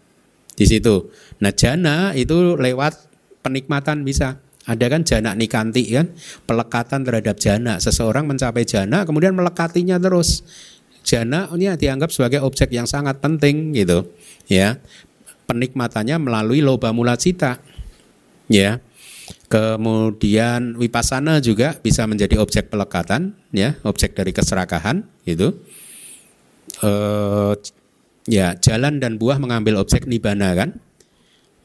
Di 0.58 0.66
situ. 0.66 1.14
Nah 1.40 1.54
jana 1.54 2.18
itu 2.18 2.58
lewat 2.58 2.98
penikmatan 3.46 4.02
bisa 4.02 4.42
ada 4.66 4.86
kan 4.90 5.06
jana 5.06 5.38
nikanti 5.38 5.94
kan? 5.94 6.10
Pelekatan 6.50 7.06
terhadap 7.06 7.38
jana 7.38 7.78
seseorang 7.78 8.26
mencapai 8.26 8.66
jana 8.66 9.06
kemudian 9.06 9.38
melekatinya 9.38 10.02
terus. 10.02 10.42
Jana 11.06 11.46
ini 11.54 11.70
dianggap 11.70 12.10
sebagai 12.10 12.42
objek 12.42 12.74
yang 12.74 12.90
sangat 12.90 13.22
penting 13.22 13.78
gitu 13.78 14.10
ya. 14.50 14.82
Penikmatannya 15.46 16.18
melalui 16.18 16.66
loba 16.66 16.90
mula 16.90 17.14
cita 17.14 17.62
ya. 18.50 18.82
Kemudian 19.46 20.74
wipasana 20.82 21.38
juga 21.46 21.78
bisa 21.78 22.10
menjadi 22.10 22.42
objek 22.42 22.74
pelekatan 22.74 23.38
ya. 23.54 23.78
Objek 23.86 24.18
dari 24.18 24.34
keserakahan 24.34 25.06
gitu. 25.30 25.62
E, 26.82 26.92
ya 28.26 28.58
jalan 28.58 28.98
dan 28.98 29.22
buah 29.22 29.38
mengambil 29.38 29.78
objek 29.78 30.10
nibana 30.10 30.58
kan? 30.58 30.82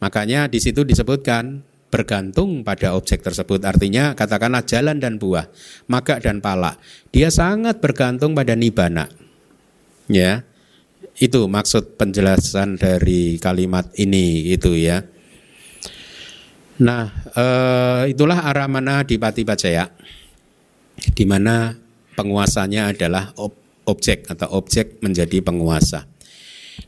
Makanya 0.05 0.53
di 0.53 0.61
situ 0.61 0.85
disebutkan 0.85 1.65
bergantung 1.91 2.63
pada 2.63 2.95
objek 2.95 3.21
tersebut. 3.21 3.61
Artinya 3.67 4.15
katakanlah 4.15 4.63
jalan 4.65 5.03
dan 5.03 5.19
buah, 5.19 5.51
maka 5.91 6.23
dan 6.23 6.39
pala. 6.39 6.79
Dia 7.11 7.29
sangat 7.29 7.83
bergantung 7.83 8.33
pada 8.33 8.55
nibana. 8.55 9.11
Ya. 10.07 10.47
Itu 11.21 11.51
maksud 11.53 12.01
penjelasan 12.01 12.81
dari 12.81 13.37
kalimat 13.37 13.93
ini 14.01 14.57
itu 14.57 14.73
ya. 14.73 15.05
Nah, 16.81 17.13
eh, 17.37 18.03
itulah 18.09 18.41
aramana 18.41 19.05
di 19.05 19.21
Pati 19.21 19.45
Pacaya 19.45 19.85
di 21.13 21.25
mana 21.29 21.77
penguasanya 22.17 22.97
adalah 22.97 23.37
ob 23.37 23.53
objek 23.89 24.29
atau 24.31 24.49
objek 24.61 25.03
menjadi 25.03 25.43
penguasa. 25.43 26.07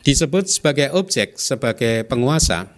Disebut 0.07 0.49
sebagai 0.49 0.95
objek 0.97 1.37
sebagai 1.37 2.07
penguasa 2.09 2.73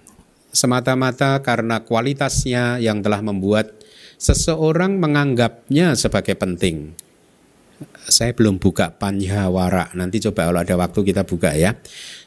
semata-mata 0.55 1.43
karena 1.43 1.83
kualitasnya 1.83 2.79
yang 2.79 3.03
telah 3.03 3.21
membuat 3.21 3.75
seseorang 4.17 4.97
menganggapnya 4.97 5.99
sebagai 5.99 6.39
penting 6.39 6.95
saya 8.07 8.37
belum 8.37 8.61
buka 8.61 8.95
panjawara. 8.97 9.91
Nanti 9.97 10.21
coba 10.23 10.51
kalau 10.51 10.61
ada 10.61 10.75
waktu 10.77 11.01
kita 11.03 11.23
buka 11.25 11.57
ya. 11.57 11.77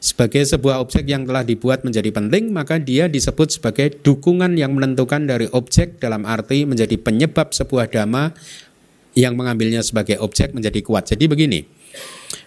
Sebagai 0.02 0.44
sebuah 0.44 0.82
objek 0.82 1.08
yang 1.08 1.24
telah 1.24 1.46
dibuat 1.46 1.86
menjadi 1.86 2.10
penting, 2.10 2.50
maka 2.52 2.82
dia 2.82 3.08
disebut 3.08 3.60
sebagai 3.62 4.02
dukungan 4.02 4.58
yang 4.58 4.74
menentukan 4.74 5.26
dari 5.26 5.48
objek 5.54 6.02
dalam 6.02 6.26
arti 6.26 6.66
menjadi 6.66 6.98
penyebab 6.98 7.54
sebuah 7.54 7.90
dhamma 7.90 8.34
yang 9.18 9.34
mengambilnya 9.34 9.82
sebagai 9.82 10.22
objek 10.22 10.54
menjadi 10.54 10.80
kuat. 10.86 11.10
Jadi 11.10 11.26
begini, 11.26 11.60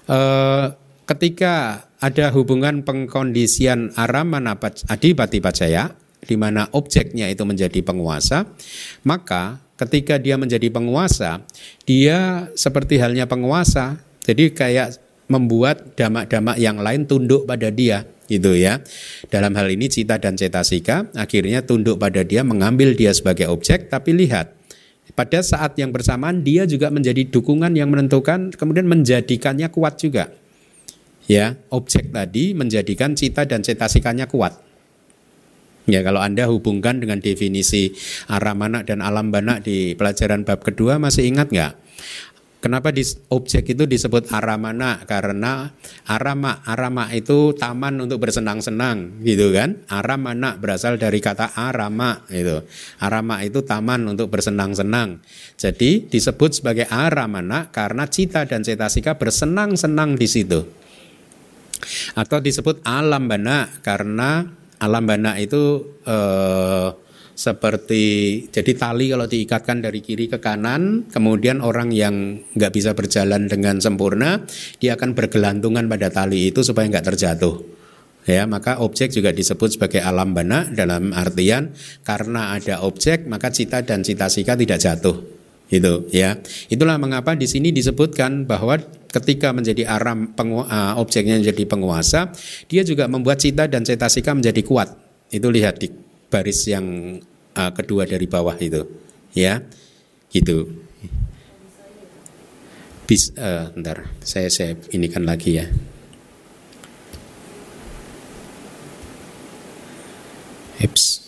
eh, 0.07 0.65
ketika 1.11 1.87
ada 1.99 2.31
hubungan 2.31 2.87
pengkondisian 2.87 3.91
aramana 3.99 4.55
adipati 4.87 5.43
pacaya, 5.43 5.91
di 6.23 6.39
mana 6.39 6.71
objeknya 6.71 7.27
itu 7.27 7.43
menjadi 7.43 7.83
penguasa, 7.83 8.47
maka 9.03 9.59
ketika 9.75 10.23
dia 10.23 10.39
menjadi 10.39 10.71
penguasa, 10.71 11.43
dia 11.83 12.47
seperti 12.55 13.03
halnya 13.03 13.27
penguasa, 13.27 13.99
jadi 14.23 14.55
kayak 14.55 14.89
membuat 15.27 15.99
damak-damak 15.99 16.59
yang 16.63 16.79
lain 16.79 17.11
tunduk 17.11 17.43
pada 17.43 17.75
dia 17.75 18.07
gitu 18.31 18.55
ya. 18.55 18.79
Dalam 19.27 19.51
hal 19.59 19.67
ini 19.75 19.91
cita 19.91 20.15
dan 20.23 20.39
cetasika 20.39 21.11
akhirnya 21.19 21.67
tunduk 21.67 21.99
pada 21.99 22.23
dia, 22.23 22.47
mengambil 22.47 22.95
dia 22.95 23.11
sebagai 23.11 23.51
objek, 23.51 23.91
tapi 23.91 24.15
lihat 24.15 24.55
pada 25.19 25.43
saat 25.43 25.75
yang 25.75 25.91
bersamaan 25.91 26.47
dia 26.47 26.71
juga 26.71 26.87
menjadi 26.87 27.27
dukungan 27.27 27.75
yang 27.75 27.91
menentukan 27.91 28.55
kemudian 28.55 28.87
menjadikannya 28.87 29.67
kuat 29.75 29.99
juga. 29.99 30.31
Ya, 31.31 31.55
objek 31.71 32.11
tadi 32.11 32.59
menjadikan 32.59 33.15
cita 33.15 33.47
dan 33.47 33.63
cetasikanya 33.63 34.27
kuat. 34.27 34.59
Ya 35.87 36.03
kalau 36.03 36.19
Anda 36.19 36.51
hubungkan 36.51 36.99
dengan 36.99 37.23
definisi 37.23 37.95
aramana 38.27 38.83
dan 38.83 38.99
alam 38.99 39.31
bana 39.31 39.63
di 39.63 39.95
pelajaran 39.95 40.43
bab 40.43 40.67
kedua 40.67 40.99
masih 40.99 41.31
ingat 41.31 41.55
nggak? 41.55 41.73
Kenapa 42.61 42.91
di 42.91 43.07
objek 43.31 43.73
itu 43.73 43.87
disebut 43.87 44.35
aramana? 44.35 45.07
Karena 45.07 45.71
arama, 46.11 46.67
arama 46.67 47.09
itu 47.15 47.55
taman 47.57 48.05
untuk 48.05 48.21
bersenang-senang, 48.27 49.23
gitu 49.25 49.55
kan? 49.55 49.81
Aramana 49.89 50.61
berasal 50.61 51.01
dari 51.01 51.25
kata 51.25 51.57
arama, 51.57 52.27
itu. 52.29 52.61
Arama 53.01 53.41
itu 53.47 53.65
taman 53.65 54.03
untuk 54.13 54.29
bersenang-senang. 54.29 55.25
Jadi 55.57 56.11
disebut 56.11 56.61
sebagai 56.61 56.85
aramana 56.91 57.73
karena 57.73 58.05
cita 58.11 58.45
dan 58.45 58.61
cetasika 58.61 59.17
bersenang-senang 59.17 60.21
di 60.21 60.29
situ. 60.29 60.80
Atau 62.15 62.41
disebut 62.45 62.85
alam 62.87 63.27
bana 63.27 63.69
karena 63.81 64.47
alam 64.81 65.05
bana 65.05 65.37
itu 65.37 65.85
eh, 66.09 66.89
seperti 67.41 68.05
jadi 68.53 68.73
tali 68.77 69.09
kalau 69.09 69.25
diikatkan 69.25 69.81
dari 69.81 70.05
kiri 70.05 70.29
ke 70.29 70.45
kanan, 70.45 71.09
kemudian 71.09 71.65
orang 71.65 71.89
yang 71.89 72.37
nggak 72.53 72.73
bisa 72.77 72.93
berjalan 72.93 73.49
dengan 73.49 73.81
sempurna, 73.81 74.45
dia 74.77 75.01
akan 75.01 75.17
bergelantungan 75.17 75.89
pada 75.89 76.13
tali 76.13 76.53
itu 76.53 76.61
supaya 76.61 76.85
nggak 76.93 77.07
terjatuh. 77.17 77.81
Ya, 78.29 78.45
maka 78.45 78.85
objek 78.85 79.17
juga 79.17 79.33
disebut 79.33 79.81
sebagai 79.81 80.05
alam 80.05 80.37
bana 80.37 80.69
dalam 80.69 81.17
artian 81.17 81.73
karena 82.05 82.53
ada 82.53 82.85
objek 82.85 83.25
maka 83.25 83.49
cita 83.49 83.81
dan 83.81 84.05
cita 84.05 84.29
sika 84.29 84.53
tidak 84.61 84.77
jatuh. 84.77 85.40
Itu 85.71 86.11
ya. 86.11 86.43
Itulah 86.67 86.99
mengapa 86.99 87.39
di 87.39 87.47
sini 87.47 87.71
disebutkan 87.71 88.45
bahwa 88.45 88.83
ketika 89.11 89.55
menjadi 89.55 89.87
aram 89.87 90.35
pengu, 90.35 90.67
uh, 90.67 90.99
objeknya 90.99 91.39
menjadi 91.39 91.63
penguasa, 91.67 92.35
dia 92.67 92.83
juga 92.83 93.07
membuat 93.07 93.39
cita 93.39 93.71
dan 93.71 93.87
cetasika 93.87 94.35
menjadi 94.35 94.67
kuat. 94.67 94.91
Itu 95.31 95.47
lihat 95.47 95.79
di 95.79 95.95
baris 96.27 96.67
yang 96.67 97.19
uh, 97.55 97.71
kedua 97.71 98.03
dari 98.03 98.27
bawah 98.27 98.59
itu, 98.59 98.83
ya, 99.31 99.63
gitu. 100.35 100.75
Bis, 103.07 103.31
uh, 103.39 103.71
ntar 103.79 104.11
saya 104.23 104.51
saya 104.51 104.75
inikan 104.91 105.23
lagi 105.23 105.59
ya. 105.59 105.67
Eps. 110.83 111.20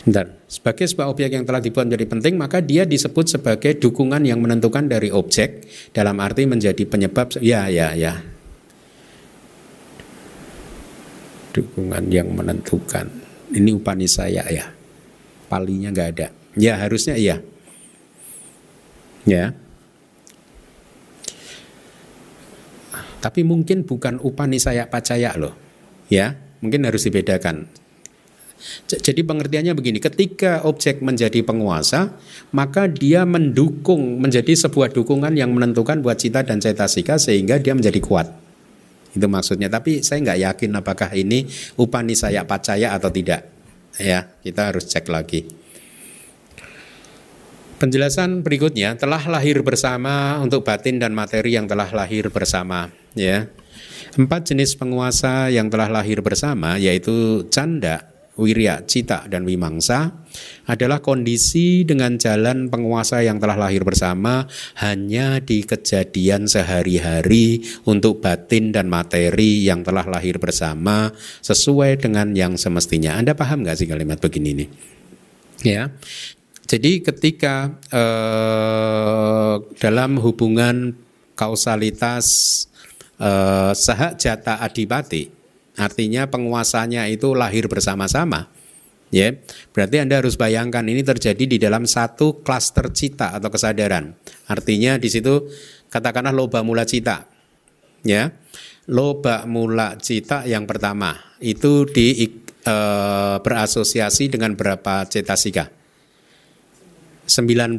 Bentar. 0.00 0.32
Sebagai 0.48 0.88
sebuah 0.88 1.12
objek 1.12 1.36
yang 1.36 1.44
telah 1.44 1.60
dibuat 1.60 1.84
menjadi 1.84 2.06
penting, 2.08 2.34
maka 2.40 2.64
dia 2.64 2.88
disebut 2.88 3.36
sebagai 3.36 3.76
dukungan 3.76 4.24
yang 4.24 4.40
menentukan 4.40 4.88
dari 4.88 5.12
objek 5.12 5.68
dalam 5.92 6.16
arti 6.24 6.48
menjadi 6.48 6.88
penyebab 6.88 7.36
ya 7.44 7.68
ya 7.68 7.92
ya. 7.92 8.16
Dukungan 11.52 12.08
yang 12.08 12.32
menentukan. 12.32 13.06
Ini 13.52 13.70
upani 13.76 14.08
saya 14.08 14.46
ya. 14.48 14.72
Palinya 15.50 15.92
nggak 15.92 16.08
ada. 16.16 16.28
Ya 16.56 16.80
harusnya 16.80 17.18
iya. 17.20 17.36
Ya. 19.28 19.52
Tapi 23.20 23.44
mungkin 23.44 23.84
bukan 23.84 24.16
upanisaya 24.24 24.88
pacaya 24.88 25.36
loh. 25.36 25.52
Ya, 26.08 26.40
mungkin 26.64 26.88
harus 26.88 27.04
dibedakan. 27.04 27.68
Jadi 28.86 29.24
pengertiannya 29.24 29.72
begini, 29.72 29.98
ketika 29.98 30.62
objek 30.68 31.00
menjadi 31.00 31.40
penguasa, 31.40 32.12
maka 32.52 32.86
dia 32.86 33.24
mendukung 33.24 34.20
menjadi 34.20 34.52
sebuah 34.52 34.92
dukungan 34.92 35.32
yang 35.36 35.50
menentukan 35.56 36.04
buat 36.04 36.20
cita 36.20 36.44
dan 36.44 36.60
cetasika 36.60 37.16
sehingga 37.16 37.56
dia 37.56 37.72
menjadi 37.72 38.00
kuat. 38.02 38.28
Itu 39.16 39.26
maksudnya. 39.26 39.72
Tapi 39.72 40.04
saya 40.06 40.22
nggak 40.22 40.40
yakin 40.44 40.70
apakah 40.76 41.10
ini 41.16 41.48
upanisaya 41.80 42.46
pacaya 42.46 42.94
atau 42.94 43.10
tidak. 43.10 43.48
Ya, 43.98 44.30
kita 44.44 44.70
harus 44.70 44.86
cek 44.86 45.10
lagi. 45.10 45.50
Penjelasan 47.80 48.44
berikutnya 48.44 49.00
telah 49.00 49.24
lahir 49.24 49.64
bersama 49.64 50.36
untuk 50.44 50.68
batin 50.68 51.00
dan 51.00 51.16
materi 51.16 51.56
yang 51.56 51.64
telah 51.64 51.88
lahir 51.88 52.28
bersama. 52.28 52.92
Ya, 53.16 53.48
empat 54.20 54.52
jenis 54.52 54.76
penguasa 54.76 55.48
yang 55.48 55.72
telah 55.72 55.88
lahir 55.88 56.20
bersama 56.20 56.76
yaitu 56.76 57.48
canda, 57.48 58.09
wirya, 58.38 58.86
cita, 58.86 59.26
dan 59.26 59.42
wimangsa 59.42 60.26
adalah 60.70 61.02
kondisi 61.02 61.82
dengan 61.82 62.14
jalan 62.16 62.70
penguasa 62.70 63.20
yang 63.26 63.42
telah 63.42 63.58
lahir 63.58 63.82
bersama 63.82 64.46
hanya 64.78 65.42
di 65.42 65.66
kejadian 65.66 66.46
sehari-hari 66.46 67.66
untuk 67.84 68.22
batin 68.22 68.70
dan 68.70 68.86
materi 68.86 69.66
yang 69.66 69.82
telah 69.82 70.06
lahir 70.06 70.38
bersama 70.38 71.10
sesuai 71.42 72.00
dengan 72.00 72.32
yang 72.32 72.54
semestinya. 72.54 73.18
Anda 73.18 73.34
paham 73.34 73.66
nggak 73.66 73.76
sih 73.82 73.88
kalimat 73.90 74.22
begini 74.22 74.50
nih? 74.64 74.68
Ya, 75.60 75.92
jadi 76.70 77.02
ketika 77.02 77.74
eh, 77.90 79.54
dalam 79.82 80.22
hubungan 80.22 80.94
kausalitas 81.34 82.26
eh, 83.18 83.72
jata 84.16 84.62
adipati, 84.62 85.39
artinya 85.80 86.28
penguasanya 86.28 87.08
itu 87.08 87.32
lahir 87.32 87.66
bersama-sama. 87.66 88.52
Ya, 89.10 89.34
berarti 89.74 89.98
Anda 89.98 90.22
harus 90.22 90.38
bayangkan 90.38 90.86
ini 90.86 91.02
terjadi 91.02 91.42
di 91.42 91.58
dalam 91.58 91.82
satu 91.82 92.46
klaster 92.46 92.94
cita 92.94 93.34
atau 93.34 93.50
kesadaran. 93.50 94.14
Artinya 94.46 95.02
di 95.02 95.10
situ 95.10 95.50
katakanlah 95.90 96.30
loba 96.30 96.62
mula 96.62 96.86
cita. 96.86 97.26
Ya. 98.06 98.30
Loba 98.86 99.46
mula 99.50 99.98
cita 99.98 100.46
yang 100.46 100.66
pertama 100.66 101.14
itu 101.42 101.86
di 101.90 102.26
e, 102.62 102.76
berasosiasi 103.42 104.30
dengan 104.30 104.54
berapa 104.54 105.06
cetasika? 105.06 105.79
19. 107.30 107.78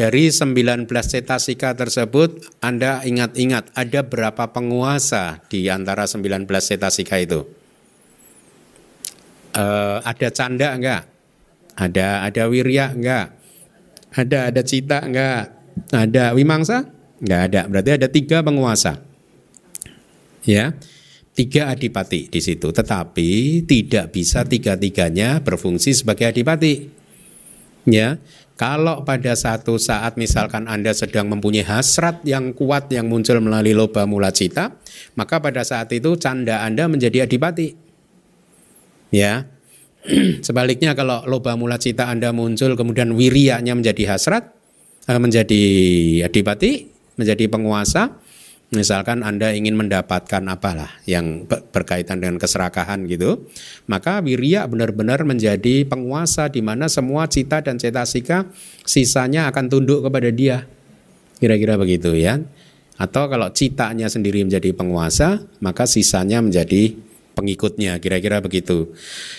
Dari 0.00 0.24
19 0.32 0.88
cetasika 0.88 1.76
tersebut 1.76 2.40
Anda 2.64 3.04
ingat-ingat 3.04 3.76
ada 3.76 4.00
berapa 4.00 4.48
penguasa 4.48 5.44
di 5.52 5.68
antara 5.68 6.08
19 6.08 6.48
cetasika 6.48 7.20
itu? 7.20 7.44
Uh, 9.52 10.00
ada 10.00 10.32
canda 10.32 10.72
enggak? 10.72 11.02
Ada 11.76 12.24
ada 12.24 12.42
wirya 12.48 12.96
enggak? 12.96 13.36
Ada 14.16 14.48
ada 14.48 14.62
cita 14.64 15.04
enggak? 15.04 15.52
Ada 15.92 16.32
wimangsa? 16.32 16.88
Enggak 17.20 17.40
ada. 17.52 17.60
Berarti 17.68 17.90
ada 18.00 18.08
tiga 18.08 18.40
penguasa. 18.40 19.04
Ya. 20.48 20.72
Tiga 21.32 21.72
adipati 21.72 22.28
di 22.28 22.44
situ, 22.44 22.68
tetapi 22.76 23.64
tidak 23.64 24.12
bisa 24.12 24.44
tiga-tiganya 24.44 25.40
berfungsi 25.40 25.96
sebagai 25.96 26.28
adipati. 26.28 27.01
Ya, 27.82 28.22
kalau 28.54 29.02
pada 29.02 29.34
satu 29.34 29.74
saat 29.74 30.14
misalkan 30.14 30.70
Anda 30.70 30.94
sedang 30.94 31.26
mempunyai 31.26 31.66
hasrat 31.66 32.22
yang 32.22 32.54
kuat 32.54 32.86
yang 32.94 33.10
muncul 33.10 33.42
melalui 33.42 33.74
loba 33.74 34.06
mula 34.06 34.30
cita, 34.30 34.78
maka 35.18 35.42
pada 35.42 35.66
saat 35.66 35.90
itu 35.90 36.14
canda 36.14 36.62
Anda 36.62 36.86
menjadi 36.86 37.26
adipati. 37.26 37.74
Ya. 39.10 39.50
Sebaliknya 40.46 40.94
kalau 40.94 41.26
loba 41.26 41.58
mula 41.58 41.74
cita 41.74 42.06
Anda 42.06 42.30
muncul 42.30 42.78
kemudian 42.78 43.10
wirianya 43.18 43.74
menjadi 43.74 44.14
hasrat, 44.14 44.54
eh, 45.10 45.18
menjadi 45.18 45.62
adipati, 46.30 46.86
menjadi 47.18 47.50
penguasa, 47.50 48.21
misalkan 48.72 49.20
Anda 49.20 49.52
ingin 49.52 49.76
mendapatkan 49.76 50.42
apalah 50.48 50.90
yang 51.04 51.44
berkaitan 51.46 52.18
dengan 52.24 52.40
keserakahan 52.40 53.04
gitu, 53.06 53.46
maka 53.86 54.24
wirya 54.24 54.64
benar-benar 54.64 55.22
menjadi 55.28 55.84
penguasa 55.84 56.48
di 56.48 56.64
mana 56.64 56.88
semua 56.88 57.28
cita 57.28 57.60
dan 57.60 57.76
cetasika 57.76 58.48
sisanya 58.82 59.52
akan 59.52 59.68
tunduk 59.68 60.02
kepada 60.08 60.32
dia. 60.32 60.64
Kira-kira 61.38 61.76
begitu 61.76 62.16
ya. 62.16 62.40
Atau 62.96 63.28
kalau 63.28 63.50
citanya 63.52 64.08
sendiri 64.08 64.44
menjadi 64.46 64.72
penguasa, 64.72 65.44
maka 65.60 65.84
sisanya 65.88 66.40
menjadi 66.40 66.96
pengikutnya 67.32 67.96
kira-kira 67.96 68.44
begitu 68.44 68.92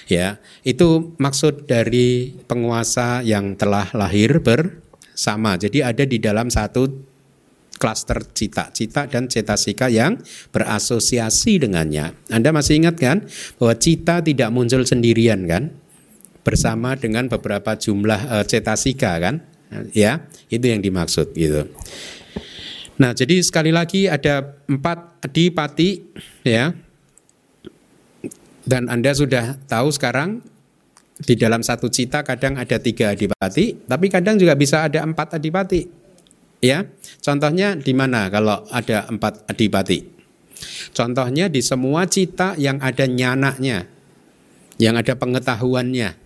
ya 0.10 0.42
itu 0.66 1.14
maksud 1.22 1.70
dari 1.70 2.34
penguasa 2.50 3.22
yang 3.22 3.54
telah 3.54 3.94
lahir 3.94 4.42
bersama 4.42 5.56
jadi 5.62 5.94
ada 5.94 6.04
di 6.04 6.18
dalam 6.18 6.50
satu 6.50 7.13
klaster 7.76 8.22
cita, 8.32 8.70
cita 8.72 9.10
dan 9.10 9.28
cetasika 9.28 9.90
yang 9.90 10.22
berasosiasi 10.56 11.60
dengannya. 11.60 12.16
Anda 12.30 12.54
masih 12.54 12.86
ingat 12.86 12.96
kan 13.02 13.28
bahwa 13.60 13.74
cita 13.76 14.24
tidak 14.24 14.50
muncul 14.54 14.86
sendirian 14.88 15.44
kan? 15.50 15.74
Bersama 16.44 16.96
dengan 17.00 17.32
beberapa 17.32 17.76
jumlah 17.76 18.22
uh, 18.30 18.46
cetasika 18.46 19.20
kan? 19.20 19.44
Ya, 19.92 20.30
itu 20.54 20.70
yang 20.70 20.86
dimaksud 20.86 21.34
gitu. 21.34 21.66
Nah, 23.02 23.12
jadi 23.18 23.42
sekali 23.42 23.74
lagi 23.74 24.06
ada 24.06 24.54
empat 24.70 25.26
adipati 25.26 26.04
ya. 26.46 26.78
Dan 28.64 28.88
Anda 28.88 29.12
sudah 29.12 29.60
tahu 29.68 29.92
sekarang 29.92 30.40
di 31.20 31.36
dalam 31.36 31.60
satu 31.66 31.92
cita 31.92 32.24
kadang 32.24 32.56
ada 32.56 32.80
tiga 32.80 33.12
adipati, 33.12 33.88
tapi 33.88 34.08
kadang 34.08 34.40
juga 34.40 34.56
bisa 34.56 34.88
ada 34.88 35.04
empat 35.04 35.36
adipati. 35.36 36.03
Ya, 36.64 36.88
contohnya 37.20 37.76
di 37.76 37.92
mana 37.92 38.32
kalau 38.32 38.64
ada 38.72 39.04
empat 39.12 39.44
adipati? 39.52 40.08
Contohnya 40.96 41.52
di 41.52 41.60
semua 41.60 42.08
cita 42.08 42.56
yang 42.56 42.80
ada 42.80 43.04
nyanaknya, 43.04 43.84
yang 44.80 44.96
ada 44.96 45.12
pengetahuannya. 45.20 46.24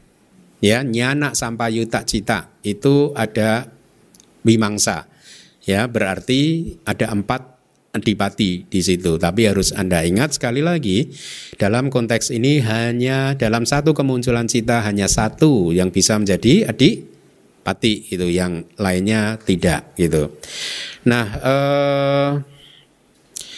Ya, 0.62 0.86
nyanak 0.86 1.34
sampai 1.34 1.82
yuta 1.82 2.06
cita 2.06 2.54
itu 2.62 3.18
ada 3.18 3.66
wimangsa. 4.46 5.10
Ya, 5.66 5.90
berarti 5.90 6.74
ada 6.86 7.10
empat 7.18 7.58
adipati 7.98 8.70
di 8.70 8.82
situ. 8.86 9.18
Tapi 9.18 9.50
harus 9.50 9.74
Anda 9.74 10.06
ingat 10.06 10.38
sekali 10.38 10.62
lagi, 10.62 11.18
dalam 11.58 11.90
konteks 11.90 12.30
ini 12.30 12.62
hanya 12.62 13.34
dalam 13.34 13.66
satu 13.66 13.98
kemunculan 13.98 14.46
cita 14.46 14.86
hanya 14.86 15.10
satu 15.10 15.74
yang 15.74 15.90
bisa 15.90 16.14
menjadi 16.22 16.70
adik 16.70 17.17
pati 17.68 18.08
itu 18.08 18.24
yang 18.32 18.64
lainnya 18.80 19.36
tidak 19.44 19.92
gitu. 20.00 20.40
Nah, 21.04 21.26
eh, 21.36 22.32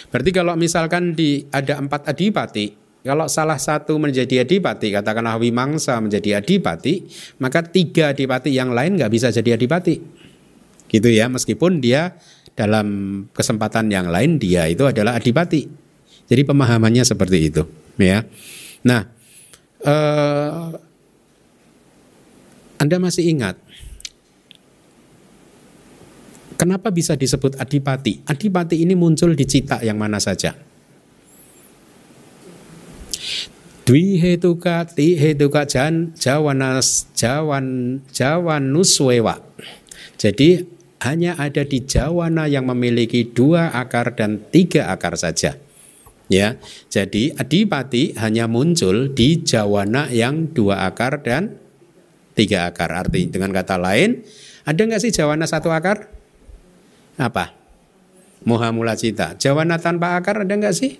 berarti 0.10 0.32
kalau 0.34 0.58
misalkan 0.58 1.13
di 1.13 1.45
ada 1.54 1.78
empat 1.78 2.10
adipati, 2.10 2.74
kalau 3.06 3.30
salah 3.30 3.62
satu 3.62 4.02
menjadi 4.02 4.41
adipati, 4.41 4.89
katakanlah 4.89 5.38
Wimangsa 5.38 6.02
menjadi 6.02 6.41
adipati, 6.41 7.06
maka 7.38 7.62
tiga 7.62 8.10
adipati 8.10 8.50
yang 8.50 8.74
lain 8.74 8.98
nggak 8.98 9.13
bisa 9.13 9.30
jadi 9.30 9.54
adipati, 9.54 10.02
gitu 10.89 11.10
ya. 11.13 11.30
Meskipun 11.30 11.78
dia 11.78 12.17
dalam 12.58 12.89
kesempatan 13.30 13.93
yang 13.93 14.10
lain 14.10 14.41
dia 14.41 14.65
itu 14.65 14.89
adalah 14.89 15.22
adipati. 15.22 15.69
Jadi 16.26 16.41
pemahamannya 16.50 17.06
seperti 17.06 17.38
itu, 17.54 17.62
ya. 18.02 18.26
Nah, 18.82 19.06
eh, 19.86 20.69
anda 22.82 22.95
masih 22.98 23.38
ingat 23.38 23.68
Kenapa 26.60 26.91
bisa 26.91 27.15
disebut 27.15 27.56
adipati? 27.56 28.19
Adipati 28.28 28.84
ini 28.84 28.91
muncul 28.91 29.32
di 29.32 29.48
cita 29.48 29.80
yang 29.80 29.95
mana 29.95 30.19
saja. 30.19 30.52
Dwi 33.88 34.19
hetuka 34.19 34.84
ti 34.84 35.15
hetuka 35.15 35.63
jan 35.63 36.12
jawanas 36.19 37.15
jawan 37.15 37.98
jawanuswewa. 38.12 39.39
Jadi 40.19 40.67
hanya 41.00 41.39
ada 41.39 41.63
di 41.63 41.80
jawana 41.88 42.52
yang 42.52 42.67
memiliki 42.67 43.24
dua 43.24 43.72
akar 43.72 44.19
dan 44.19 44.43
tiga 44.52 44.91
akar 44.91 45.15
saja. 45.15 45.56
Ya, 46.28 46.60
jadi 46.91 47.39
adipati 47.39 48.19
hanya 48.19 48.52
muncul 48.52 49.15
di 49.15 49.41
jawana 49.41 50.12
yang 50.12 50.52
dua 50.52 50.86
akar 50.91 51.24
dan 51.24 51.56
tiga 52.36 52.67
akar. 52.67 52.91
Arti 52.93 53.32
dengan 53.32 53.50
kata 53.56 53.80
lain, 53.80 54.28
ada 54.67 54.78
nggak 54.78 55.02
sih 55.02 55.10
jawana 55.15 55.50
satu 55.50 55.72
akar? 55.74 56.18
Apa? 57.19 57.51
Moha 58.47 58.71
mula 58.71 58.95
cita. 58.95 59.36
Jawana 59.36 59.75
tanpa 59.77 60.15
akar 60.15 60.47
ada 60.47 60.55
nggak 60.55 60.71
sih? 60.71 60.95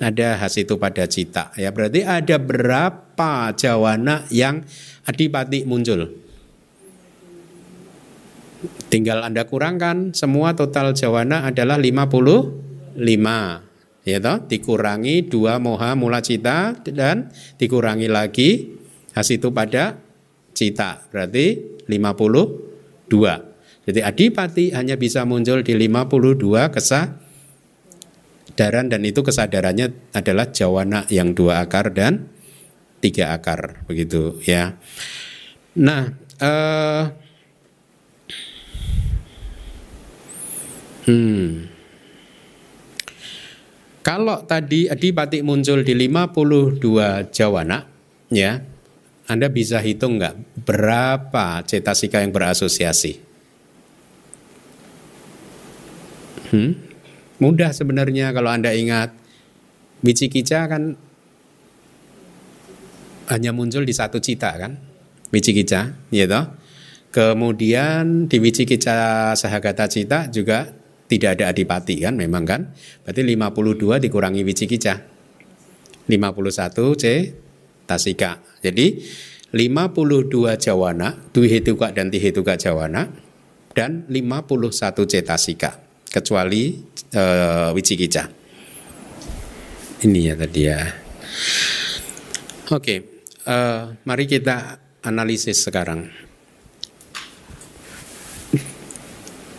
Ada 0.00 0.40
itu 0.48 0.80
pada 0.80 1.04
cita. 1.06 1.52
Ya 1.54 1.70
berarti 1.70 2.02
ada 2.02 2.40
berapa 2.40 3.52
jawana 3.54 4.26
yang 4.32 4.64
adipati 5.06 5.68
muncul? 5.68 6.10
Tinggal 8.88 9.22
Anda 9.22 9.46
kurangkan 9.46 10.16
semua 10.16 10.56
total 10.56 10.96
jawana 10.96 11.46
adalah 11.46 11.76
55 11.78 12.98
lima 12.98 13.72
ya 14.02 14.18
toh 14.18 14.44
dikurangi 14.50 15.30
dua 15.30 15.62
moha 15.62 15.94
mula 15.94 16.20
cita 16.20 16.74
dan 16.84 17.30
dikurangi 17.56 18.08
lagi 18.10 18.74
hasitu 19.14 19.54
pada 19.54 19.96
cita 20.52 21.06
berarti 21.08 21.80
52 21.86 23.51
jadi 23.88 24.06
adipati 24.06 24.70
hanya 24.74 24.94
bisa 24.94 25.26
muncul 25.26 25.62
di 25.62 25.74
52 25.74 26.70
kesadaran 26.70 27.18
dan 28.86 29.02
itu 29.02 29.20
kesadarannya 29.22 30.14
adalah 30.14 30.50
jawana 30.50 31.06
yang 31.10 31.34
dua 31.34 31.66
akar 31.66 31.90
dan 31.94 32.28
tiga 33.02 33.34
akar 33.34 33.82
begitu 33.86 34.38
ya 34.46 34.78
nah 35.74 36.12
eh, 36.38 37.04
Hmm. 41.02 41.66
Kalau 44.02 44.38
tadi 44.46 44.86
adipati 44.86 45.42
muncul 45.42 45.82
di 45.82 45.94
52 45.94 47.30
jawana, 47.30 47.86
ya, 48.30 48.62
Anda 49.26 49.46
bisa 49.50 49.78
hitung 49.82 50.18
nggak 50.18 50.66
berapa 50.66 51.62
cetasika 51.66 52.22
yang 52.22 52.34
berasosiasi? 52.34 53.31
Hmm? 56.52 56.76
Mudah 57.40 57.72
sebenarnya 57.72 58.30
kalau 58.30 58.52
Anda 58.52 58.76
ingat. 58.76 59.24
Wicikica 60.02 60.66
kan 60.66 60.98
hanya 63.30 63.54
muncul 63.54 63.86
di 63.86 63.94
satu 63.94 64.18
cita 64.18 64.50
kan? 64.58 64.74
Wicikica, 65.30 65.94
ya 66.10 66.26
toh? 66.26 66.58
Kemudian 67.14 68.26
di 68.26 68.42
Wicikica 68.42 69.30
Sahagata 69.38 69.86
Cita 69.86 70.26
juga 70.26 70.74
tidak 71.06 71.38
ada 71.38 71.54
adipati 71.54 72.02
kan 72.02 72.18
memang 72.18 72.42
kan. 72.42 72.60
Berarti 73.06 73.22
52 73.22 74.02
dikurangi 74.02 74.42
wicikica. 74.42 74.94
51 76.08 76.98
C 76.98 77.04
tasika. 77.86 78.42
Jadi 78.64 79.06
52 79.54 80.56
jawana, 80.56 81.14
duhetuka 81.30 81.94
dan 81.94 82.08
tihetuka 82.10 82.58
jawana 82.58 83.12
dan 83.76 84.08
51 84.08 85.04
cetasika 85.04 85.81
kecuali 86.12 86.76
uh, 87.16 87.72
wicikica. 87.72 88.28
Ini 90.04 90.20
ya 90.28 90.34
tadi 90.36 90.60
ya. 90.60 90.80
Oke, 92.68 92.76
okay, 92.76 92.98
uh, 93.48 93.52
eh, 93.52 93.82
mari 94.04 94.28
kita 94.28 94.76
analisis 95.08 95.64
sekarang. 95.64 96.04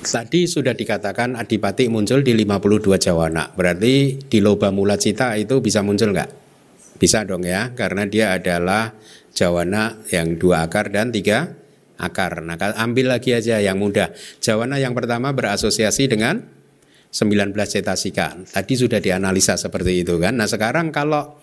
Tadi 0.04 0.46
sudah 0.46 0.76
dikatakan 0.78 1.39
adipati 1.39 1.89
muncul 1.89 2.22
di 2.22 2.38
52 2.38 3.02
jawana. 3.02 3.50
Berarti 3.56 4.20
di 4.22 4.39
loba 4.44 4.70
mula 4.70 5.00
cita 5.00 5.34
itu 5.39 5.58
bisa 5.63 5.82
muncul 5.82 6.13
nggak? 6.13 6.30
Bisa 7.00 7.26
dong 7.26 7.48
ya, 7.48 7.74
karena 7.74 8.06
dia 8.06 8.36
adalah 8.38 8.94
jawana 9.34 9.98
yang 10.13 10.38
dua 10.38 10.70
akar 10.70 10.94
dan 10.94 11.10
tiga 11.10 11.62
akar. 11.99 12.41
Nah, 12.41 12.58
ambil 12.79 13.13
lagi 13.13 13.34
aja 13.36 13.60
yang 13.62 13.77
mudah. 13.77 14.12
Jawana 14.39 14.82
yang 14.82 14.93
pertama 14.97 15.34
berasosiasi 15.34 16.10
dengan 16.10 16.41
19 17.13 17.53
cetasika. 17.53 18.34
Tadi 18.49 18.73
sudah 18.73 18.97
dianalisa 18.97 19.53
seperti 19.56 20.01
itu 20.01 20.17
kan. 20.17 20.34
Nah, 20.38 20.49
sekarang 20.49 20.89
kalau 20.89 21.38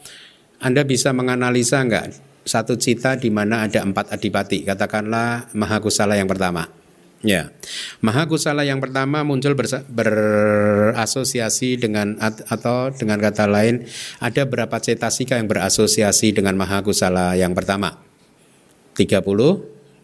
Anda 0.60 0.82
bisa 0.82 1.14
menganalisa 1.14 1.80
enggak 1.80 2.12
satu 2.44 2.74
cita 2.76 3.16
di 3.20 3.30
mana 3.30 3.68
ada 3.68 3.84
empat 3.84 4.10
adipati, 4.10 4.66
katakanlah 4.66 5.52
Mahakusala 5.54 6.18
yang 6.18 6.26
pertama. 6.26 6.80
Ya, 7.20 7.52
maha 8.00 8.24
kusala 8.24 8.64
yang 8.64 8.80
pertama 8.80 9.20
muncul 9.20 9.52
berasosiasi 9.92 11.76
dengan 11.76 12.16
atau 12.24 12.88
dengan 12.96 13.20
kata 13.20 13.44
lain 13.44 13.84
ada 14.24 14.48
berapa 14.48 14.80
cetasika 14.80 15.36
yang 15.36 15.44
berasosiasi 15.44 16.32
dengan 16.32 16.56
maha 16.56 16.80
kusala 16.80 17.36
yang 17.36 17.52
pertama? 17.52 18.00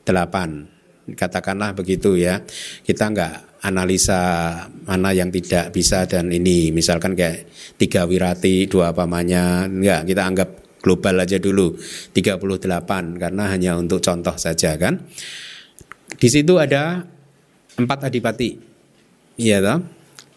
38 0.07 1.15
katakanlah 1.15 1.75
begitu 1.75 2.15
ya. 2.19 2.43
Kita 2.83 3.11
nggak 3.11 3.63
analisa 3.67 4.19
mana 4.87 5.11
yang 5.11 5.31
tidak 5.35 5.75
bisa 5.75 6.07
dan 6.07 6.31
ini 6.31 6.71
misalkan 6.71 7.19
kayak 7.19 7.51
tiga 7.75 8.07
wirati 8.07 8.71
dua 8.71 8.95
pamannya 8.95 9.67
enggak 9.67 10.01
kita 10.07 10.23
anggap 10.23 10.49
global 10.83 11.19
aja 11.19 11.43
dulu 11.43 11.75
38 12.15 13.19
karena 13.19 13.45
hanya 13.51 13.75
untuk 13.75 13.99
contoh 13.99 14.39
saja 14.39 14.79
kan. 14.79 15.03
Di 16.15 16.29
situ 16.31 16.63
ada 16.63 17.03
empat 17.75 18.07
adipati. 18.07 18.55
Iya 19.37 19.59
toh? 19.59 19.81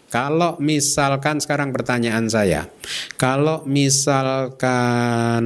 Kalau 0.09 0.57
misalkan 0.57 1.37
sekarang 1.37 1.69
pertanyaan 1.69 2.25
saya, 2.25 2.65
kalau 3.13 3.61
misalkan 3.69 5.45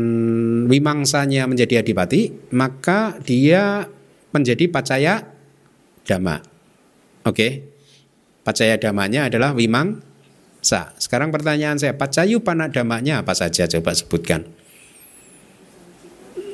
wimangsanya 0.72 1.52
menjadi 1.52 1.84
adipati, 1.84 2.32
maka 2.56 3.20
dia 3.28 3.92
menjadi 4.34 4.66
pacaya 4.68 5.24
dhamma. 6.04 6.42
Oke. 7.24 7.34
Okay? 7.38 7.52
Pacaya 8.44 8.76
damanya 8.76 9.32
adalah 9.32 9.56
wimangsa. 9.56 10.92
Sekarang 11.00 11.32
pertanyaan 11.32 11.80
saya, 11.80 11.96
pacayu 11.96 12.44
panadamanya 12.44 13.24
apa 13.24 13.32
saja? 13.32 13.72
Coba 13.72 13.96
sebutkan. 13.96 14.44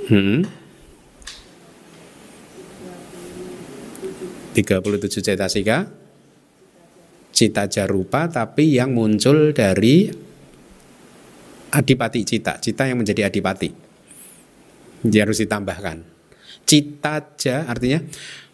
Hmm. 0.06 0.46
37 4.54 5.22
cetasika 5.24 5.88
cita 7.32 7.63
jarupa 7.72 8.28
tapi 8.28 8.76
yang 8.76 8.92
muncul 8.92 9.56
dari 9.56 10.10
adipati 11.70 12.22
cita, 12.26 12.58
cita 12.60 12.89
yang 12.89 13.00
menjadi 13.00 13.30
adipati. 13.30 13.70
Dia 15.06 15.24
harus 15.24 15.39
ditambahkan. 15.39 16.19
Cita 16.70 17.34
ja 17.42 17.66
artinya 17.66 18.06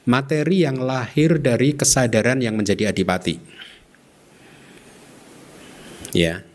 materi 0.07 0.63
yang 0.63 0.79
lahir 0.79 1.43
dari 1.43 1.75
kesadaran 1.75 2.39
yang 2.39 2.55
menjadi 2.55 2.95
adipati. 2.95 3.35
Ya. 6.15 6.47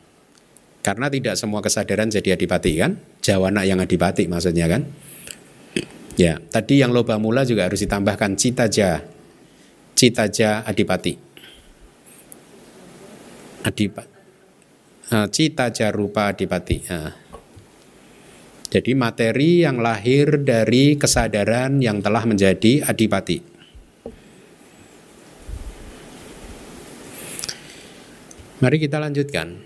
Karena 0.80 1.12
tidak 1.12 1.36
semua 1.36 1.60
kesadaran 1.60 2.08
jadi 2.08 2.40
adipati 2.40 2.80
kan? 2.80 2.96
Jawana 3.20 3.68
yang 3.68 3.84
adipati 3.84 4.24
maksudnya 4.24 4.64
kan? 4.64 4.88
Ya, 6.16 6.40
tadi 6.40 6.80
yang 6.80 6.96
loba 6.96 7.20
mula 7.20 7.44
juga 7.44 7.68
harus 7.68 7.84
ditambahkan 7.84 8.40
cita 8.40 8.64
ja 8.72 9.04
Citaja 10.00 10.64
Adipati. 10.64 11.12
Adipa. 13.60 14.08
Uh, 15.12 15.28
Citaja 15.28 15.92
Rupa 15.92 16.32
Adipati. 16.32 16.88
Jadi 18.70 18.94
materi 18.94 19.66
yang 19.66 19.82
lahir 19.82 20.46
dari 20.46 20.94
kesadaran 20.94 21.82
yang 21.82 21.98
telah 21.98 22.22
menjadi 22.22 22.86
adipati. 22.86 23.42
Mari 28.62 28.76
kita 28.78 29.02
lanjutkan. 29.02 29.58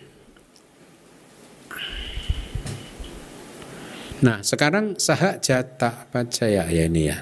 Nah, 4.24 4.40
sekarang 4.40 4.96
saha 4.96 5.36
jata 5.36 6.08
pacaya 6.08 6.64
ya 6.72 6.88
ini 6.88 7.02
ya. 7.12 7.18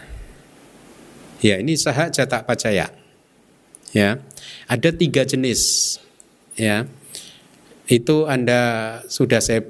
Ya, 1.42 1.58
ini 1.58 1.74
saha 1.74 2.06
jata 2.14 2.46
pacaya 2.46 3.02
ya 3.92 4.18
ada 4.66 4.90
tiga 4.90 5.22
jenis 5.22 5.96
ya 6.56 6.88
itu 7.86 8.24
anda 8.24 9.00
sudah 9.06 9.38
saya 9.44 9.60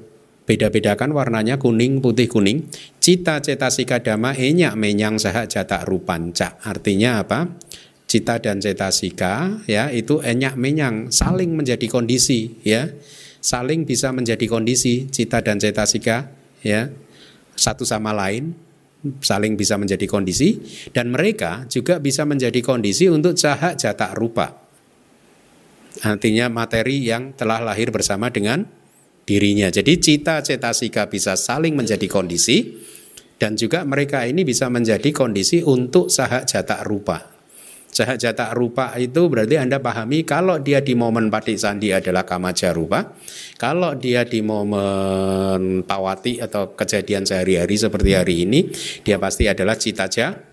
beda-bedakan 0.43 1.15
warnanya 1.15 1.59
kuning 1.59 2.03
putih 2.03 2.27
kuning. 2.27 2.67
Cita 2.99 3.39
cetasika 3.39 4.03
dama 4.03 4.35
enyak 4.35 4.75
menyang 4.75 5.19
saha 5.19 5.47
jata 5.47 5.83
rupanca 5.87 6.59
artinya 6.63 7.23
apa? 7.23 7.47
Cita 8.07 8.37
dan 8.37 8.61
cetasika 8.61 9.63
ya 9.65 9.89
itu 9.89 10.21
enyak 10.21 10.59
menyang. 10.59 11.09
Saling 11.09 11.55
menjadi 11.55 11.87
kondisi 11.89 12.61
ya. 12.61 12.91
Saling 13.43 13.83
bisa 13.83 14.15
menjadi 14.15 14.45
kondisi 14.47 15.09
cita 15.09 15.43
dan 15.43 15.59
cetasika 15.59 16.31
ya. 16.63 16.91
Satu 17.53 17.83
sama 17.83 18.15
lain 18.15 18.53
saling 19.19 19.59
bisa 19.59 19.75
menjadi 19.75 20.07
kondisi. 20.07 20.61
Dan 20.93 21.11
mereka 21.11 21.67
juga 21.67 21.99
bisa 21.99 22.23
menjadi 22.23 22.59
kondisi 22.63 23.11
untuk 23.11 23.35
jahat 23.35 23.75
jatak 23.81 24.15
rupa. 24.15 24.63
Artinya 26.01 26.49
materi 26.49 27.05
yang 27.05 27.37
telah 27.37 27.61
lahir 27.61 27.93
bersama 27.93 28.33
dengan 28.33 28.65
dirinya. 29.23 29.71
Jadi 29.71 29.99
cita 29.99 30.43
cetasika 30.43 31.07
bisa 31.07 31.35
saling 31.39 31.75
menjadi 31.75 32.07
kondisi 32.07 32.79
dan 33.39 33.59
juga 33.59 33.83
mereka 33.83 34.23
ini 34.23 34.47
bisa 34.47 34.71
menjadi 34.71 35.09
kondisi 35.11 35.63
untuk 35.63 36.07
sahak 36.07 36.47
jatak 36.47 36.83
rupa. 36.87 37.33
Sahajata 37.93 38.49
rupa 38.57 38.97
itu 38.97 39.29
berarti 39.29 39.61
Anda 39.61 39.77
pahami 39.77 40.25
kalau 40.25 40.57
dia 40.57 40.81
di 40.81 40.97
momen 40.97 41.29
pati 41.29 41.53
sandi 41.61 41.93
adalah 41.93 42.25
kamaja 42.25 42.73
rupa. 42.73 43.13
Kalau 43.61 43.93
dia 43.93 44.25
di 44.25 44.41
momen 44.41 45.85
pawati 45.85 46.41
atau 46.41 46.73
kejadian 46.73 47.21
sehari-hari 47.21 47.77
seperti 47.77 48.17
hari 48.17 48.49
ini, 48.49 48.65
dia 49.05 49.21
pasti 49.21 49.45
adalah 49.45 49.77
citaja 49.77 50.52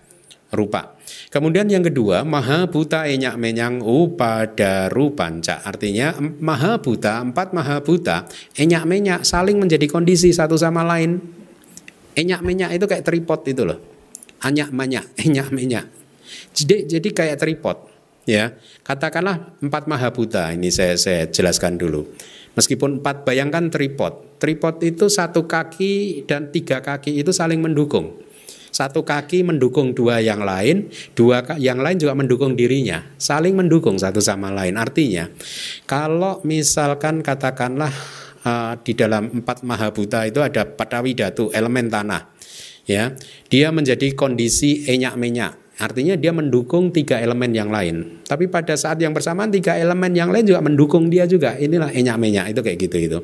rupa. 0.51 0.99
Kemudian 1.31 1.67
yang 1.71 1.81
kedua, 1.81 2.27
maha 2.27 2.67
buta 2.67 3.07
enyak 3.07 3.39
menyang 3.39 3.79
upada 3.79 4.91
rupanca. 4.91 5.63
Artinya 5.63 6.15
maha 6.19 6.77
buta, 6.77 7.23
empat 7.23 7.55
maha 7.55 7.79
buta, 7.79 8.27
enyak 8.59 8.83
menyak 8.83 9.21
saling 9.23 9.57
menjadi 9.57 9.87
kondisi 9.87 10.29
satu 10.35 10.59
sama 10.59 10.83
lain. 10.83 11.19
Enyak 12.11 12.43
menyak 12.43 12.75
itu 12.75 12.85
kayak 12.85 13.07
tripod 13.07 13.39
itu 13.47 13.63
loh. 13.63 13.79
Anyak 14.43 14.75
manyak, 14.75 15.07
enyak 15.25 15.49
menyak. 15.55 15.87
Jadi, 16.51 16.87
jadi 16.87 17.09
kayak 17.15 17.39
tripod. 17.39 17.77
Ya, 18.29 18.53
katakanlah 18.85 19.57
empat 19.63 19.89
maha 19.89 20.13
buta. 20.13 20.53
Ini 20.53 20.69
saya, 20.69 20.93
saya 20.99 21.25
jelaskan 21.31 21.79
dulu. 21.79 22.05
Meskipun 22.53 22.99
empat, 22.99 23.23
bayangkan 23.23 23.71
tripod. 23.71 24.37
Tripod 24.37 24.83
itu 24.83 25.07
satu 25.07 25.47
kaki 25.47 26.27
dan 26.27 26.51
tiga 26.51 26.83
kaki 26.83 27.17
itu 27.17 27.31
saling 27.31 27.63
mendukung. 27.63 28.19
Satu 28.71 29.03
kaki 29.03 29.43
mendukung 29.43 29.91
dua 29.91 30.23
yang 30.23 30.41
lain, 30.47 30.87
dua 31.11 31.43
yang 31.59 31.83
lain 31.83 31.99
juga 31.99 32.15
mendukung 32.15 32.55
dirinya, 32.55 33.03
saling 33.19 33.51
mendukung 33.51 33.99
satu 33.99 34.23
sama 34.23 34.47
lain. 34.47 34.79
Artinya, 34.79 35.27
kalau 35.83 36.39
misalkan 36.47 37.19
katakanlah 37.19 37.91
uh, 38.47 38.73
di 38.79 38.95
dalam 38.95 39.43
empat 39.43 39.67
mahabuta 39.67 40.23
itu 40.23 40.39
ada 40.39 40.63
patawidatu, 40.63 41.51
elemen 41.51 41.91
tanah, 41.91 42.31
ya, 42.87 43.11
dia 43.51 43.67
menjadi 43.75 44.15
kondisi 44.15 44.87
enyak 44.87 45.19
menyak. 45.19 45.53
Artinya 45.81 46.13
dia 46.13 46.29
mendukung 46.29 46.93
tiga 46.93 47.17
elemen 47.17 47.57
yang 47.57 47.73
lain. 47.73 48.21
Tapi 48.29 48.45
pada 48.45 48.77
saat 48.77 49.01
yang 49.01 49.17
bersamaan 49.17 49.49
tiga 49.49 49.73
elemen 49.73 50.13
yang 50.13 50.29
lain 50.29 50.45
juga 50.45 50.61
mendukung 50.61 51.09
dia 51.09 51.25
juga. 51.25 51.57
Inilah 51.57 51.89
enyak 51.89 52.17
menyak 52.21 52.45
itu 52.53 52.61
kayak 52.61 52.77
gitu 52.85 52.97
itu. 53.01 53.19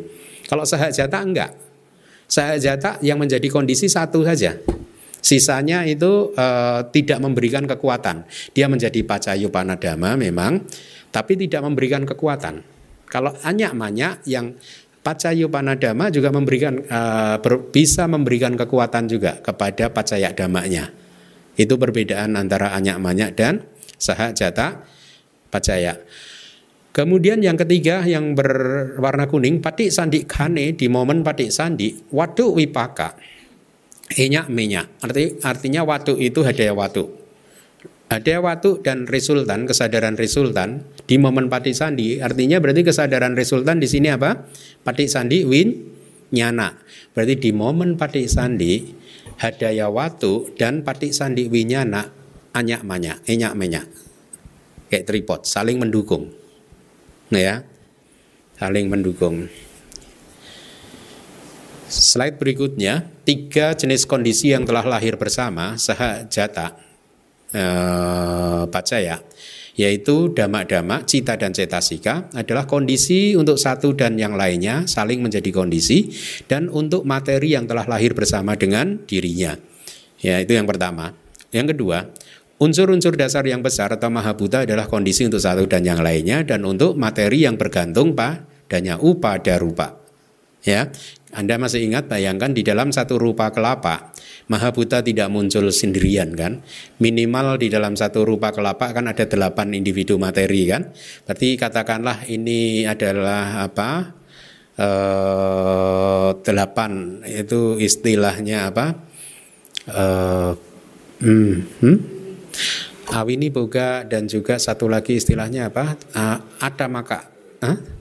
Kalau 0.50 0.66
sahajata 0.66 1.22
enggak. 1.22 1.52
Sahajata 2.26 2.98
yang 3.06 3.22
menjadi 3.22 3.46
kondisi 3.54 3.86
satu 3.86 4.26
saja. 4.26 4.58
Sisanya 5.22 5.84
itu 5.84 6.32
uh, 6.38 6.88
tidak 6.94 7.20
memberikan 7.20 7.66
kekuatan. 7.68 8.24
Dia 8.56 8.72
menjadi 8.72 9.02
pacayu 9.04 9.52
panadama 9.52 10.16
memang, 10.16 10.64
tapi 11.12 11.36
tidak 11.36 11.66
memberikan 11.66 12.06
kekuatan. 12.08 12.64
Kalau 13.08 13.32
anyak 13.44 13.72
manyak 13.76 14.24
yang 14.28 14.56
pacayu 15.02 15.48
panadama 15.48 16.12
juga 16.12 16.30
memberikan 16.36 16.84
uh, 16.84 17.40
ber, 17.40 17.72
bisa 17.72 18.06
memberikan 18.12 18.60
kekuatan 18.60 19.08
juga 19.08 19.40
kepada 19.40 19.88
pacaya 19.92 20.36
damanya. 20.36 20.92
Itu 21.58 21.80
perbedaan 21.80 22.36
antara 22.36 22.76
anyak 22.76 22.98
manyak 23.00 23.30
dan 23.34 23.64
sahajata 23.98 24.84
pacaya. 25.50 25.98
Kemudian 26.92 27.46
yang 27.46 27.54
ketiga 27.56 28.02
yang 28.10 28.34
berwarna 28.34 29.30
kuning, 29.30 29.62
patik 29.62 29.94
sandi 29.94 30.26
kane 30.26 30.74
di 30.74 30.90
momen 30.90 31.22
patik 31.22 31.54
sandi, 31.54 31.94
wadu 32.10 32.58
wipaka. 32.58 33.37
Enyak 34.16 34.48
minyak. 34.48 34.88
Arti, 35.04 35.36
artinya 35.44 35.84
waktu 35.84 36.16
itu 36.24 36.40
hadiah 36.48 36.72
waktu. 36.72 37.04
Hadiah 38.08 38.40
waktu 38.40 38.80
dan 38.88 39.04
resultan, 39.04 39.68
kesadaran 39.68 40.16
resultan 40.16 40.88
di 41.04 41.20
momen 41.20 41.52
pati 41.52 41.76
sandi, 41.76 42.24
artinya 42.24 42.64
berarti 42.64 42.88
kesadaran 42.88 43.36
resultan 43.36 43.84
di 43.84 43.88
sini 43.92 44.08
apa? 44.08 44.48
Pati 44.88 45.12
sandi 45.12 45.44
win 45.44 45.76
nyana. 46.32 46.72
Berarti 47.12 47.36
di 47.36 47.52
momen 47.52 48.00
pati 48.00 48.32
sandi, 48.32 48.80
hadiah 49.44 49.92
waktu 49.92 50.56
dan 50.56 50.88
pati 50.88 51.12
sandi 51.12 51.52
winyana 51.52 52.08
anyak 52.56 52.88
manyak, 52.88 53.20
enyak 53.28 53.54
minyak. 53.60 53.86
Kayak 54.88 55.04
tripod, 55.12 55.44
saling 55.44 55.84
mendukung. 55.84 56.32
Nah 57.28 57.42
ya, 57.44 57.56
saling 58.56 58.88
mendukung. 58.88 59.52
Slide 61.88 62.36
berikutnya, 62.36 63.08
tiga 63.24 63.72
jenis 63.72 64.04
kondisi 64.04 64.52
yang 64.52 64.68
telah 64.68 64.84
lahir 64.84 65.16
bersama 65.16 65.80
sahajata 65.80 66.76
eh, 67.56 68.64
pacaya, 68.68 69.24
yaitu 69.80 70.36
damak-damak, 70.36 71.08
cita 71.08 71.40
dan 71.40 71.56
cetasika 71.56 72.28
adalah 72.36 72.68
kondisi 72.68 73.40
untuk 73.40 73.56
satu 73.56 73.96
dan 73.96 74.20
yang 74.20 74.36
lainnya 74.36 74.84
saling 74.84 75.24
menjadi 75.24 75.48
kondisi 75.56 76.12
dan 76.52 76.68
untuk 76.68 77.08
materi 77.08 77.56
yang 77.56 77.64
telah 77.72 77.88
lahir 77.88 78.12
bersama 78.12 78.60
dengan 78.60 79.00
dirinya. 79.08 79.56
Ya, 80.20 80.44
itu 80.44 80.60
yang 80.60 80.68
pertama. 80.68 81.16
Yang 81.56 81.72
kedua, 81.78 82.12
unsur-unsur 82.60 83.16
dasar 83.16 83.48
yang 83.48 83.64
besar 83.64 83.96
atau 83.96 84.12
mahabuta 84.12 84.68
adalah 84.68 84.92
kondisi 84.92 85.24
untuk 85.24 85.40
satu 85.40 85.64
dan 85.72 85.88
yang 85.88 86.04
lainnya 86.04 86.44
dan 86.44 86.68
untuk 86.68 87.00
materi 87.00 87.48
yang 87.48 87.56
bergantung 87.56 88.12
padanya 88.12 89.00
upada 89.00 89.56
rupa. 89.56 90.07
Ya, 90.68 90.92
anda 91.32 91.56
masih 91.56 91.88
ingat 91.88 92.12
bayangkan 92.12 92.52
di 92.52 92.60
dalam 92.60 92.92
satu 92.92 93.16
rupa 93.16 93.56
kelapa 93.56 94.12
Mahabuta 94.52 95.00
tidak 95.00 95.32
muncul 95.32 95.72
sendirian 95.72 96.36
kan 96.36 96.60
Minimal 97.00 97.56
di 97.56 97.72
dalam 97.72 97.96
satu 97.96 98.28
rupa 98.28 98.52
kelapa 98.52 98.92
kan 98.92 99.08
ada 99.08 99.24
delapan 99.24 99.72
individu 99.72 100.20
materi 100.20 100.68
kan 100.68 100.92
Berarti 101.24 101.56
katakanlah 101.56 102.28
ini 102.28 102.84
adalah 102.84 103.64
apa 103.64 104.12
eh, 104.76 106.30
Delapan 106.44 107.24
itu 107.24 107.80
istilahnya 107.80 108.68
apa 108.68 108.86
eh, 109.88 110.52
hmm, 111.24 111.56
hmm? 111.80 111.98
Awini 113.08 113.48
boga 113.48 114.04
dan 114.04 114.28
juga 114.28 114.60
satu 114.60 114.92
lagi 114.92 115.16
istilahnya 115.16 115.72
apa? 115.72 115.96
Uh, 116.12 116.38
ada 116.60 116.92
maka. 116.92 117.32
Huh? 117.64 117.97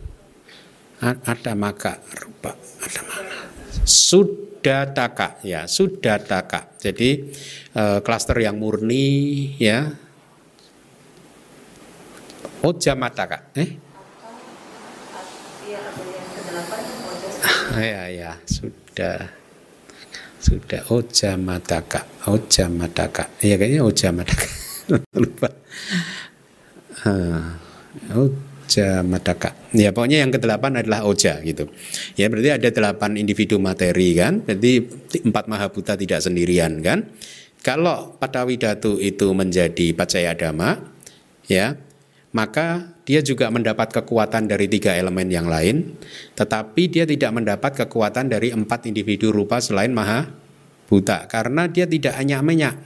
Ada 1.02 1.52
maka 1.52 2.00
rupa 2.16 2.56
ada 2.56 3.00
mana? 3.04 3.36
Sudataka 3.84 5.44
ya, 5.44 5.68
sudataka. 5.68 6.74
Jadi 6.80 7.30
uh, 7.76 8.00
klaster 8.00 8.40
yang 8.40 8.56
murni 8.56 9.52
ya. 9.60 9.92
Ojamataka. 12.64 13.52
Eh? 13.54 13.86
ya 17.76 18.08
ya 18.08 18.32
sudah 18.48 19.28
sudah 20.40 20.80
ojamataka 20.88 22.08
ojamataka 22.30 23.28
ya 23.44 23.60
kayaknya 23.60 23.84
ojamataka 23.84 24.46
lupa 25.20 25.48
uh, 27.04 27.52
Oja 28.66 29.06
Madaka. 29.06 29.54
Ya 29.70 29.94
pokoknya 29.94 30.26
yang 30.26 30.34
kedelapan 30.34 30.82
adalah 30.82 31.06
Oja 31.06 31.38
gitu. 31.46 31.70
Ya 32.18 32.26
berarti 32.26 32.50
ada 32.50 32.68
delapan 32.74 33.14
individu 33.14 33.62
materi 33.62 34.18
kan. 34.18 34.42
Berarti 34.42 34.82
empat 35.22 35.46
mahabuta 35.46 35.94
tidak 35.94 36.18
sendirian 36.18 36.82
kan. 36.82 37.06
Kalau 37.62 38.18
Patawidatu 38.18 38.98
itu 38.98 39.30
menjadi 39.30 39.94
Pacaya 39.94 40.34
Dhamma 40.34 40.82
ya 41.46 41.78
maka 42.34 42.92
dia 43.08 43.24
juga 43.24 43.48
mendapat 43.48 43.96
kekuatan 43.96 44.44
dari 44.44 44.68
tiga 44.68 44.92
elemen 44.92 45.32
yang 45.32 45.48
lain, 45.48 45.96
tetapi 46.36 46.84
dia 46.90 47.08
tidak 47.08 47.32
mendapat 47.32 47.72
kekuatan 47.86 48.28
dari 48.28 48.52
empat 48.52 48.84
individu 48.84 49.32
rupa 49.32 49.56
selain 49.56 49.88
maha 49.94 50.28
buta 50.84 51.24
karena 51.32 51.64
dia 51.64 51.88
tidak 51.88 52.12
enyak 52.20 52.42
menyak. 52.44 52.76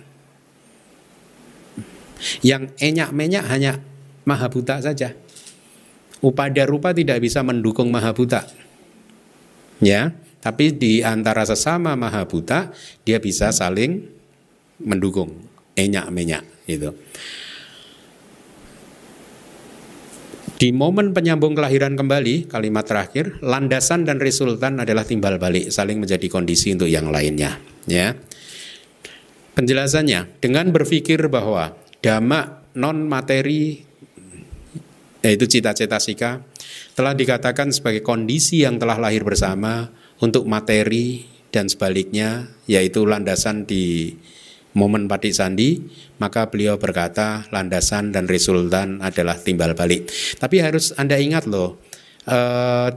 Yang 2.47 2.71
enyak 2.79 3.11
menyak 3.11 3.45
hanya 3.51 3.73
maha 4.23 4.47
buta 4.47 4.79
saja. 4.79 5.19
Upada 6.21 6.69
rupa 6.69 6.93
tidak 6.93 7.25
bisa 7.25 7.41
mendukung 7.41 7.89
mahabuta. 7.89 8.45
Ya, 9.81 10.13
tapi 10.45 10.77
di 10.77 11.01
antara 11.01 11.45
sesama 11.49 11.97
mahabuta 11.97 12.73
dia 13.05 13.17
bisa 13.21 13.53
saling 13.53 14.05
mendukung, 14.81 15.37
enyak 15.77 16.09
menyak 16.13 16.45
gitu. 16.69 16.93
Di 20.61 20.77
momen 20.77 21.17
penyambung 21.17 21.57
kelahiran 21.57 21.97
kembali, 21.97 22.53
kalimat 22.53 22.85
terakhir, 22.85 23.41
landasan 23.41 24.05
dan 24.05 24.21
resultan 24.21 24.77
adalah 24.77 25.09
timbal 25.09 25.41
balik, 25.41 25.73
saling 25.73 25.97
menjadi 25.97 26.29
kondisi 26.29 26.77
untuk 26.77 26.93
yang 26.93 27.09
lainnya. 27.09 27.57
Ya, 27.89 28.13
penjelasannya 29.57 30.41
dengan 30.41 30.69
berpikir 30.69 31.33
bahwa 31.33 31.73
dhamma 32.05 32.61
non 32.77 33.09
materi 33.09 33.89
yaitu 35.21 35.45
cita-cita 35.49 36.01
sika, 36.01 36.45
telah 36.97 37.13
dikatakan 37.13 37.73
sebagai 37.73 38.01
kondisi 38.01 38.65
yang 38.65 38.81
telah 38.81 38.97
lahir 38.97 39.25
bersama 39.25 39.89
untuk 40.21 40.45
materi 40.49 41.29
dan 41.51 41.69
sebaliknya, 41.69 42.49
yaitu 42.69 43.05
landasan 43.05 43.65
di 43.65 44.15
momen 44.77 45.11
patik 45.11 45.35
sandi, 45.35 45.83
maka 46.23 46.47
beliau 46.47 46.79
berkata 46.79 47.49
landasan 47.51 48.15
dan 48.15 48.31
resultan 48.31 49.03
adalah 49.03 49.35
timbal 49.35 49.75
balik. 49.75 50.07
Tapi 50.39 50.57
harus 50.63 50.95
Anda 50.95 51.19
ingat 51.19 51.51
loh, 51.51 51.83
uh, 52.31 52.91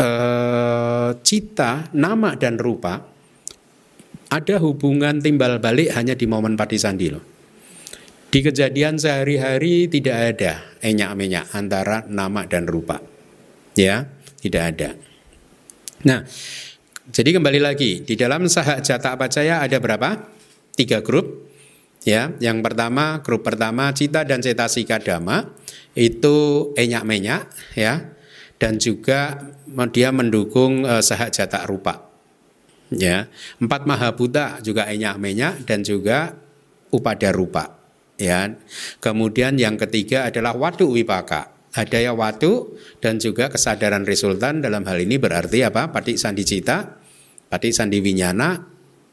uh, 0.00 1.10
cita, 1.22 1.86
nama 1.94 2.34
dan 2.34 2.58
rupa 2.58 3.16
ada 4.26 4.58
hubungan 4.58 5.22
timbal 5.22 5.62
balik 5.62 5.94
hanya 5.94 6.18
di 6.18 6.26
momen 6.26 6.58
patik 6.58 6.82
sandi 6.82 7.14
loh. 7.14 7.35
Di 8.26 8.42
kejadian 8.42 8.98
sehari-hari 8.98 9.86
tidak 9.86 10.16
ada 10.34 10.52
enyak-menyak 10.82 11.46
antara 11.54 12.02
nama 12.10 12.42
dan 12.44 12.66
rupa. 12.66 12.98
Ya, 13.78 14.10
tidak 14.42 14.62
ada. 14.74 14.90
Nah, 16.04 16.26
jadi 17.06 17.38
kembali 17.38 17.62
lagi, 17.62 18.02
di 18.02 18.18
dalam 18.18 18.50
sahak 18.50 18.82
jata 18.82 19.14
pacaya 19.14 19.62
ada 19.62 19.78
berapa? 19.78 20.26
Tiga 20.74 21.00
grup. 21.06 21.46
Ya, 22.06 22.34
yang 22.38 22.62
pertama 22.62 23.18
grup 23.22 23.42
pertama 23.42 23.90
cita 23.90 24.22
dan 24.22 24.38
cetasika 24.38 25.02
dhamma 25.02 25.50
itu 25.98 26.70
enyak-menyak 26.78 27.50
ya 27.74 28.14
dan 28.62 28.78
juga 28.78 29.50
dia 29.90 30.14
mendukung 30.14 30.86
uh, 30.86 31.02
sahajata 31.02 31.66
rupa. 31.66 32.06
Ya, 32.94 33.26
empat 33.58 33.82
mahabuta 33.90 34.62
juga 34.62 34.86
enyak-menyak 34.86 35.66
dan 35.66 35.82
juga 35.82 36.38
upada 36.94 37.34
rupa. 37.34 37.75
Ya, 38.16 38.56
kemudian 39.04 39.60
yang 39.60 39.76
ketiga 39.76 40.24
adalah 40.28 40.56
watu 40.56 40.88
wipaka. 40.88 41.52
Adaya 41.76 42.16
watu 42.16 42.72
dan 43.04 43.20
juga 43.20 43.52
kesadaran 43.52 44.08
resultan 44.08 44.64
dalam 44.64 44.88
hal 44.88 44.96
ini 44.96 45.20
berarti 45.20 45.60
apa? 45.60 45.92
Patik 45.92 46.16
sandi 46.16 46.40
cita, 46.40 46.96
patik 47.52 47.76
sandi 47.76 48.00
winyana, 48.00 48.56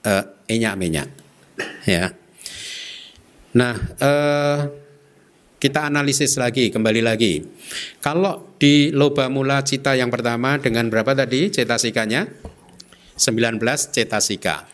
uh, 0.08 0.24
enyak-menyak. 0.48 1.08
Ya. 1.84 2.16
Nah, 3.54 3.76
eh, 3.78 4.60
kita 5.62 5.86
analisis 5.86 6.36
lagi, 6.42 6.74
kembali 6.74 7.06
lagi. 7.06 7.40
Kalau 8.02 8.58
di 8.58 8.90
loba 8.90 9.30
mula 9.30 9.62
cita 9.62 9.94
yang 9.94 10.10
pertama 10.10 10.58
dengan 10.58 10.90
berapa 10.90 11.14
tadi 11.14 11.54
cetasikanya? 11.54 12.28
19 13.16 13.62
cetasika. 13.94 14.73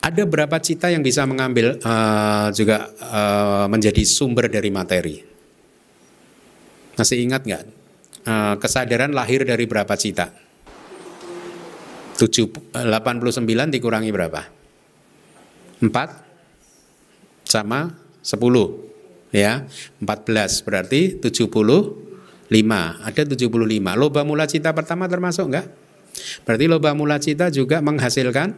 Ada 0.00 0.24
berapa 0.24 0.56
cita 0.64 0.88
yang 0.88 1.04
bisa 1.04 1.28
mengambil 1.28 1.76
uh, 1.84 2.48
juga 2.56 2.88
uh, 3.04 3.66
menjadi 3.68 4.00
sumber 4.08 4.48
dari 4.48 4.72
materi? 4.72 5.20
Masih 6.96 7.20
ingat 7.20 7.44
nggak? 7.44 7.62
Uh, 8.24 8.54
kesadaran 8.56 9.12
lahir 9.12 9.44
dari 9.44 9.68
berapa 9.68 9.92
cita? 9.96 10.32
7, 12.16 12.80
89 12.80 13.44
dikurangi 13.76 14.10
berapa? 14.12 14.40
4? 15.84 16.30
sama 17.50 17.98
10 18.22 19.34
ya 19.34 19.66
14 19.98 20.62
berarti 20.62 21.18
75 21.18 22.46
ada 23.02 23.22
75 23.26 23.98
loba 23.98 24.20
mula 24.22 24.46
cita 24.46 24.70
pertama 24.70 25.10
termasuk 25.10 25.50
enggak 25.50 25.66
berarti 26.46 26.64
loba 26.70 26.94
mula 26.94 27.18
cita 27.18 27.50
juga 27.50 27.82
menghasilkan 27.82 28.54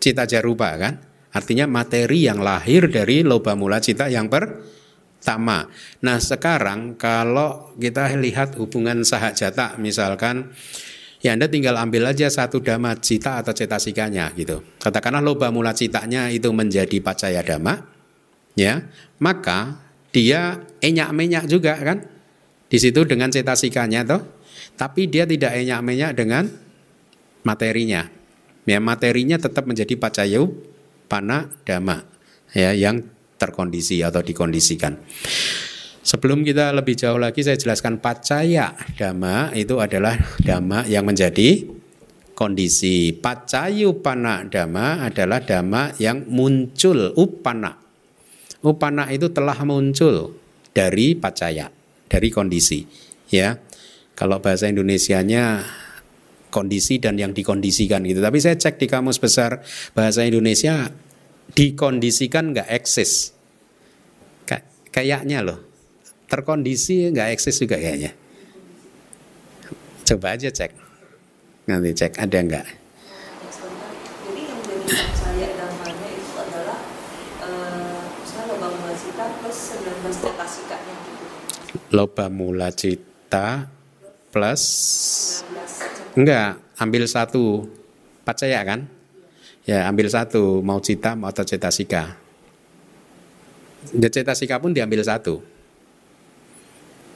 cita 0.00 0.24
jarupa 0.24 0.74
kan? 0.80 0.98
Artinya 1.30 1.70
materi 1.70 2.26
yang 2.26 2.42
lahir 2.42 2.90
dari 2.90 3.22
loba 3.22 3.54
mula 3.54 3.78
cita 3.78 4.10
yang 4.10 4.26
pertama. 4.26 5.70
Nah 6.02 6.18
sekarang 6.18 6.98
kalau 6.98 7.70
kita 7.78 8.10
lihat 8.18 8.58
hubungan 8.58 9.06
sahajata 9.06 9.78
misalkan 9.78 10.50
ya 11.22 11.36
Anda 11.38 11.46
tinggal 11.46 11.78
ambil 11.78 12.10
aja 12.10 12.26
satu 12.26 12.58
dhamma 12.58 12.98
cita 12.98 13.38
atau 13.38 13.54
cetasikanya 13.54 14.34
gitu. 14.34 14.64
Katakanlah 14.82 15.22
loba 15.22 15.54
mula 15.54 15.70
citanya 15.70 16.32
itu 16.34 16.50
menjadi 16.50 16.98
pacaya 16.98 17.46
dhamma, 17.46 17.78
ya 18.58 18.82
maka 19.22 19.78
dia 20.10 20.58
enyak-menyak 20.82 21.46
juga 21.46 21.78
kan? 21.78 22.02
Di 22.66 22.78
situ 22.82 23.06
dengan 23.06 23.30
cetasikanya 23.30 24.02
toh. 24.02 24.22
Tapi 24.74 25.06
dia 25.12 25.28
tidak 25.28 25.54
enyak-menyak 25.54 26.10
dengan 26.16 26.48
materinya 27.44 28.19
ya 28.64 28.78
materinya 28.82 29.36
tetap 29.40 29.64
menjadi 29.64 29.94
pacayu 29.96 30.52
pana 31.06 31.50
dama 31.64 32.04
ya 32.52 32.74
yang 32.76 33.04
terkondisi 33.40 34.04
atau 34.04 34.20
dikondisikan 34.20 35.00
Sebelum 36.00 36.48
kita 36.48 36.72
lebih 36.72 36.96
jauh 36.96 37.20
lagi 37.20 37.44
saya 37.44 37.60
jelaskan 37.60 38.00
pacaya 38.00 38.72
dama 38.96 39.52
itu 39.52 39.76
adalah 39.84 40.16
dama 40.40 40.88
yang 40.88 41.04
menjadi 41.04 41.68
kondisi. 42.32 43.12
Pacayu 43.12 44.00
pana 44.00 44.48
dama 44.48 45.04
adalah 45.04 45.44
dama 45.44 45.92
yang 46.00 46.24
muncul 46.24 47.12
upana 47.20 47.80
upana 48.64 49.08
itu 49.08 49.32
telah 49.32 49.56
muncul 49.64 50.36
dari 50.76 51.16
pacaya, 51.16 51.72
dari 52.06 52.28
kondisi. 52.28 52.84
Ya, 53.30 53.58
kalau 54.14 54.42
bahasa 54.42 54.68
Indonesianya 54.68 55.64
kondisi 56.50 56.98
dan 56.98 57.16
yang 57.16 57.32
dikondisikan 57.32 58.02
gitu. 58.04 58.20
Tapi 58.20 58.38
saya 58.42 58.58
cek 58.58 58.76
di 58.76 58.86
kamus 58.90 59.22
besar 59.22 59.62
bahasa 59.94 60.26
Indonesia 60.26 60.90
dikondisikan 61.54 62.52
nggak 62.54 62.68
eksis. 62.68 63.38
kayaknya 64.90 65.46
loh, 65.46 65.62
terkondisi 66.26 67.14
nggak 67.14 67.30
eksis 67.38 67.62
juga 67.62 67.78
kayaknya. 67.78 68.10
Coba 70.02 70.34
aja 70.34 70.50
cek, 70.50 70.74
nanti 71.70 71.94
cek 71.94 72.18
ada 72.18 72.38
nggak. 72.42 72.66
loba 81.90 82.30
mula 82.30 82.70
cita 82.70 83.66
plus 84.30 84.62
enggak 86.14 86.58
ambil 86.78 87.04
satu. 87.04 87.68
Pacaya 88.24 88.62
kan? 88.62 88.86
Ya 89.66 89.86
ambil 89.90 90.06
satu. 90.08 90.62
Mau 90.62 90.78
cita 90.78 91.18
mau 91.18 91.28
atau 91.28 91.42
cetasika 91.42 92.20
cetasika 93.88 94.60
pun 94.60 94.76
diambil 94.76 95.00
satu. 95.00 95.40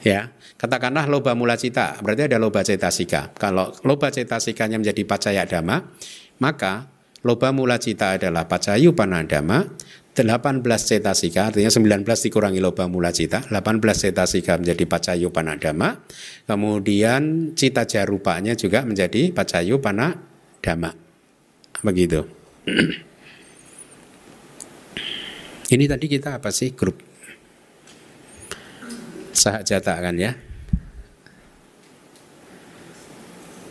Ya 0.04 0.33
katakanlah 0.61 1.09
loba 1.09 1.33
mula 1.33 1.57
cita. 1.57 1.96
Berarti 2.00 2.28
ada 2.28 2.37
loba 2.40 2.61
cetasika 2.61 3.33
kalau 3.37 3.72
loba 3.85 4.12
cetasikanya 4.12 4.80
menjadi 4.80 5.02
pacaya 5.04 5.42
dhamma 5.48 5.80
maka 6.40 6.88
loba 7.24 7.52
mula 7.57 7.80
cita 7.80 8.20
adalah 8.20 8.44
pacayu 8.44 8.92
panadama 8.92 9.64
18 10.22 10.62
cetasika 10.62 11.50
artinya 11.50 11.66
19 11.74 12.07
dikurangi 12.07 12.62
loba 12.62 12.87
mula 12.87 13.11
cita 13.11 13.42
18 13.50 13.83
cetasika 13.83 14.62
menjadi 14.62 14.87
pacayu 14.87 15.35
panadama 15.35 15.98
kemudian 16.46 17.50
cita 17.59 17.83
jarupanya 17.83 18.55
juga 18.55 18.87
menjadi 18.87 19.35
pacayu 19.35 19.83
panadama. 19.83 20.94
Begitu. 21.83 22.22
Ini 25.74 25.85
tadi 25.90 26.07
kita 26.07 26.38
apa 26.38 26.55
sih? 26.55 26.70
Grup. 26.77 27.03
Sahajata 29.35 29.98
kan 29.98 30.14
ya 30.14 30.54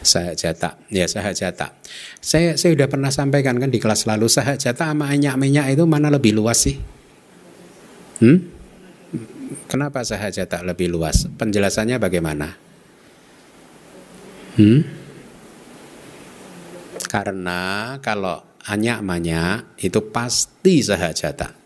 sahajata 0.04 0.78
ya 0.92 1.08
sahajata 1.10 1.76
saya 2.20 2.60
saya 2.60 2.76
sudah 2.76 2.88
pernah 2.92 3.10
sampaikan 3.10 3.58
kan 3.58 3.72
di 3.72 3.80
kelas 3.80 4.06
lalu 4.06 4.28
sahajata 4.28 4.92
sama 4.92 5.10
anyak 5.10 5.36
minyak 5.40 5.72
itu 5.74 5.84
mana 5.88 6.12
lebih 6.14 6.36
luas 6.36 6.64
sih? 6.64 6.78
Hmm? 8.22 8.40
kenapa 9.68 10.06
sahajata 10.06 10.64
lebih 10.64 10.88
luas? 10.94 11.28
Penjelasannya 11.28 11.98
bagaimana? 12.00 12.48
Hmm? 14.54 14.80
karena 17.14 17.98
kalau 18.02 18.42
anyak 18.66 19.06
minyak 19.06 19.78
itu 19.78 20.02
pasti 20.10 20.82
sahajata 20.82 21.64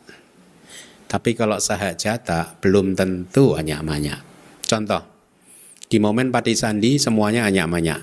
tapi 1.07 1.31
kalau 1.39 1.55
sahajata 1.55 2.59
belum 2.59 2.91
tentu 2.91 3.55
anyak 3.55 3.79
minyak. 3.79 4.19
Contoh 4.67 4.99
di 5.87 6.03
momen 6.03 6.35
pati 6.35 6.51
sandi 6.51 6.99
semuanya 6.99 7.47
anyak 7.47 7.67
minyak 7.71 8.01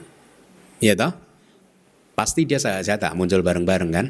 ya 0.80 0.94
toh? 0.98 1.12
Pasti 2.14 2.46
dia 2.46 2.62
tak 2.62 3.12
muncul 3.18 3.42
bareng-bareng 3.42 3.90
kan? 3.90 4.06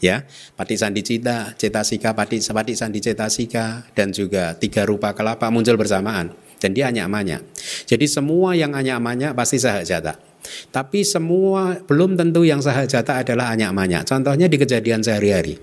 Ya, 0.00 0.24
pati 0.56 0.80
sandi 0.80 1.04
cita, 1.04 1.52
cetasika, 1.60 2.16
pati, 2.16 2.40
pati 2.40 2.72
sandi 2.72 3.04
cetasika, 3.04 3.84
dan 3.92 4.16
juga 4.16 4.56
tiga 4.56 4.88
rupa 4.88 5.12
kelapa 5.12 5.52
muncul 5.52 5.76
bersamaan. 5.76 6.32
Dan 6.56 6.72
dia 6.72 6.88
hanya 6.88 7.04
amanya. 7.04 7.44
Jadi 7.84 8.08
semua 8.08 8.56
yang 8.56 8.72
hanya 8.72 8.96
amanya 8.96 9.36
pasti 9.36 9.60
sahajata. 9.60 10.16
Tapi 10.72 11.04
semua 11.04 11.76
belum 11.84 12.16
tentu 12.16 12.48
yang 12.48 12.64
sahajata 12.64 13.20
adalah 13.20 13.52
hanya 13.52 13.72
amanya. 13.72 14.00
Contohnya 14.00 14.48
di 14.48 14.56
kejadian 14.56 15.04
sehari-hari. 15.04 15.60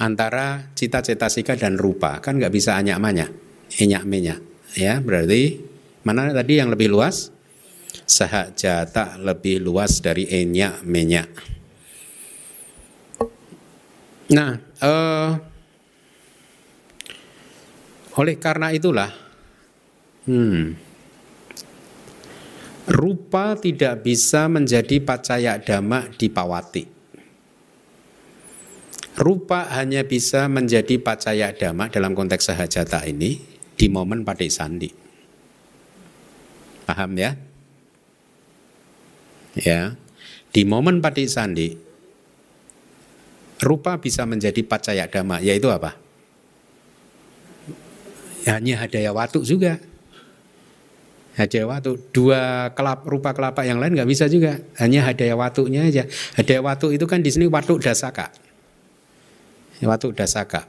Antara 0.00 0.72
cita 0.76 1.00
cetasika 1.00 1.56
dan 1.56 1.76
rupa 1.80 2.20
kan 2.20 2.36
nggak 2.36 2.52
bisa 2.52 2.76
hanya 2.76 2.96
amanya, 2.96 3.28
enyak 3.80 4.04
menyak. 4.04 4.40
Ya, 4.76 5.00
berarti 5.00 5.60
mana 6.04 6.32
tadi 6.32 6.60
yang 6.60 6.72
lebih 6.72 6.88
luas? 6.92 7.32
Sahajata 8.06 9.18
lebih 9.20 9.62
luas 9.62 10.02
dari 10.02 10.28
enya 10.28 10.80
menya. 10.84 11.26
Nah, 14.32 14.56
uh, 14.80 15.30
oleh 18.16 18.36
karena 18.40 18.72
itulah, 18.72 19.12
hmm, 20.24 20.72
rupa 22.88 23.56
tidak 23.60 24.00
bisa 24.00 24.48
menjadi 24.48 25.04
pacaya 25.04 25.60
dhamma 25.60 26.08
di 26.16 26.28
pawati. 26.32 26.84
Rupa 29.12 29.68
hanya 29.76 30.08
bisa 30.08 30.48
menjadi 30.48 30.96
pacaya 30.96 31.52
dhamma 31.52 31.92
dalam 31.92 32.16
konteks 32.16 32.48
sahajata 32.48 33.04
ini 33.04 33.36
di 33.76 33.86
momen 33.92 34.24
padik 34.24 34.48
sandi. 34.48 34.88
Paham 36.88 37.12
ya? 37.20 37.51
Ya 39.56 39.96
di 40.52 40.62
momen 40.64 41.00
patik 41.00 41.28
sandi 41.28 41.92
rupa 43.62 43.96
bisa 43.96 44.26
menjadi 44.26 44.60
pacaya 44.66 45.06
dhamma, 45.06 45.38
yaitu 45.38 45.70
apa? 45.70 45.94
Hanya 48.42 48.82
hadaya 48.82 49.14
watu 49.14 49.46
juga. 49.46 49.78
Hadaya 51.38 51.64
watu. 51.64 51.96
Dua 52.10 52.74
kelap, 52.74 53.06
rupa 53.06 53.30
kelapa 53.32 53.62
yang 53.62 53.78
lain 53.78 53.94
nggak 53.94 54.10
bisa 54.10 54.26
juga. 54.26 54.58
Hanya 54.82 55.06
hadaya 55.06 55.38
watunya 55.38 55.86
aja. 55.86 56.04
Hadaya 56.34 56.60
watu 56.60 56.90
itu 56.90 57.06
kan 57.06 57.22
di 57.22 57.30
sini 57.30 57.46
watu 57.46 57.78
dasaka. 57.78 58.34
Watu 59.78 60.10
dasaka. 60.10 60.66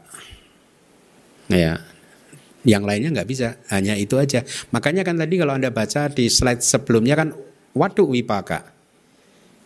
Ya, 1.51 1.81
yang 2.63 2.87
lainnya 2.87 3.11
nggak 3.11 3.29
bisa, 3.29 3.59
hanya 3.67 3.93
itu 3.99 4.15
aja. 4.15 4.47
Makanya 4.71 5.03
kan 5.03 5.19
tadi 5.19 5.35
kalau 5.35 5.53
Anda 5.53 5.69
baca 5.69 6.07
di 6.07 6.31
slide 6.31 6.63
sebelumnya 6.63 7.19
kan 7.19 7.29
watu 7.75 8.07
wipaka. 8.07 8.72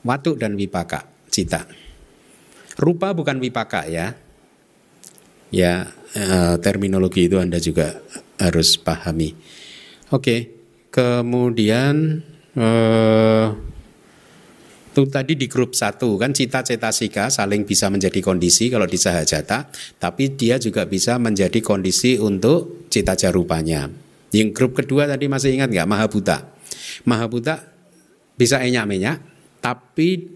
Watu 0.05 0.37
dan 0.37 0.53
wipaka, 0.53 1.07
cita. 1.31 1.65
Rupa 2.77 3.13
bukan 3.17 3.41
wipaka 3.41 3.89
ya. 3.89 4.13
Ya, 5.49 5.89
eh, 6.13 6.55
terminologi 6.59 7.25
itu 7.25 7.39
Anda 7.39 7.57
juga 7.57 7.97
harus 8.37 8.77
pahami. 8.77 9.33
Oke, 10.13 10.53
kemudian 10.91 12.21
eh, 12.53 13.47
itu 14.97 15.05
tadi 15.13 15.37
di 15.37 15.45
grup 15.45 15.77
satu 15.77 16.17
kan 16.17 16.33
cita 16.33 16.65
cetasika 16.65 17.29
saling 17.29 17.69
bisa 17.69 17.85
menjadi 17.85 18.17
kondisi 18.17 18.65
kalau 18.73 18.89
di 18.89 18.97
sahajata, 18.97 19.69
tapi 20.01 20.33
dia 20.33 20.57
juga 20.57 20.89
bisa 20.89 21.21
menjadi 21.21 21.61
kondisi 21.61 22.17
untuk 22.17 22.89
cita 22.89 23.13
jarupanya. 23.13 23.85
Yang 24.33 24.49
grup 24.57 24.73
kedua 24.73 25.05
tadi 25.05 25.29
masih 25.29 25.53
ingat 25.53 25.69
nggak 25.69 25.85
Mahabuta? 25.85 26.49
Mahabuta 27.05 27.61
bisa 28.41 28.57
enyak 28.57 28.89
menyak, 28.89 29.17
tapi 29.59 30.29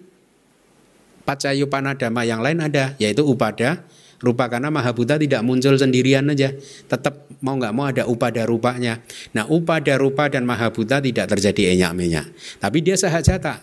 pacayupanadama 1.24 2.22
yang 2.26 2.42
lain 2.42 2.60
ada, 2.62 2.98
yaitu 2.98 3.22
upada 3.24 3.86
rupa. 4.20 4.50
Karena 4.50 4.74
Mahabuta 4.74 5.18
tidak 5.18 5.42
muncul 5.46 5.78
sendirian 5.78 6.28
aja, 6.30 6.54
tetap 6.90 7.30
mau 7.42 7.58
nggak 7.58 7.74
mau 7.74 7.90
ada 7.90 8.04
upada 8.06 8.46
rupanya. 8.46 9.02
Nah 9.34 9.46
upada 9.48 9.98
rupa 9.98 10.28
dan 10.28 10.44
Mahabuta 10.46 11.02
tidak 11.02 11.30
terjadi 11.30 11.78
enyak 11.78 11.94
menyak, 11.94 12.26
tapi 12.58 12.82
dia 12.82 12.98
sahajata 12.98 13.62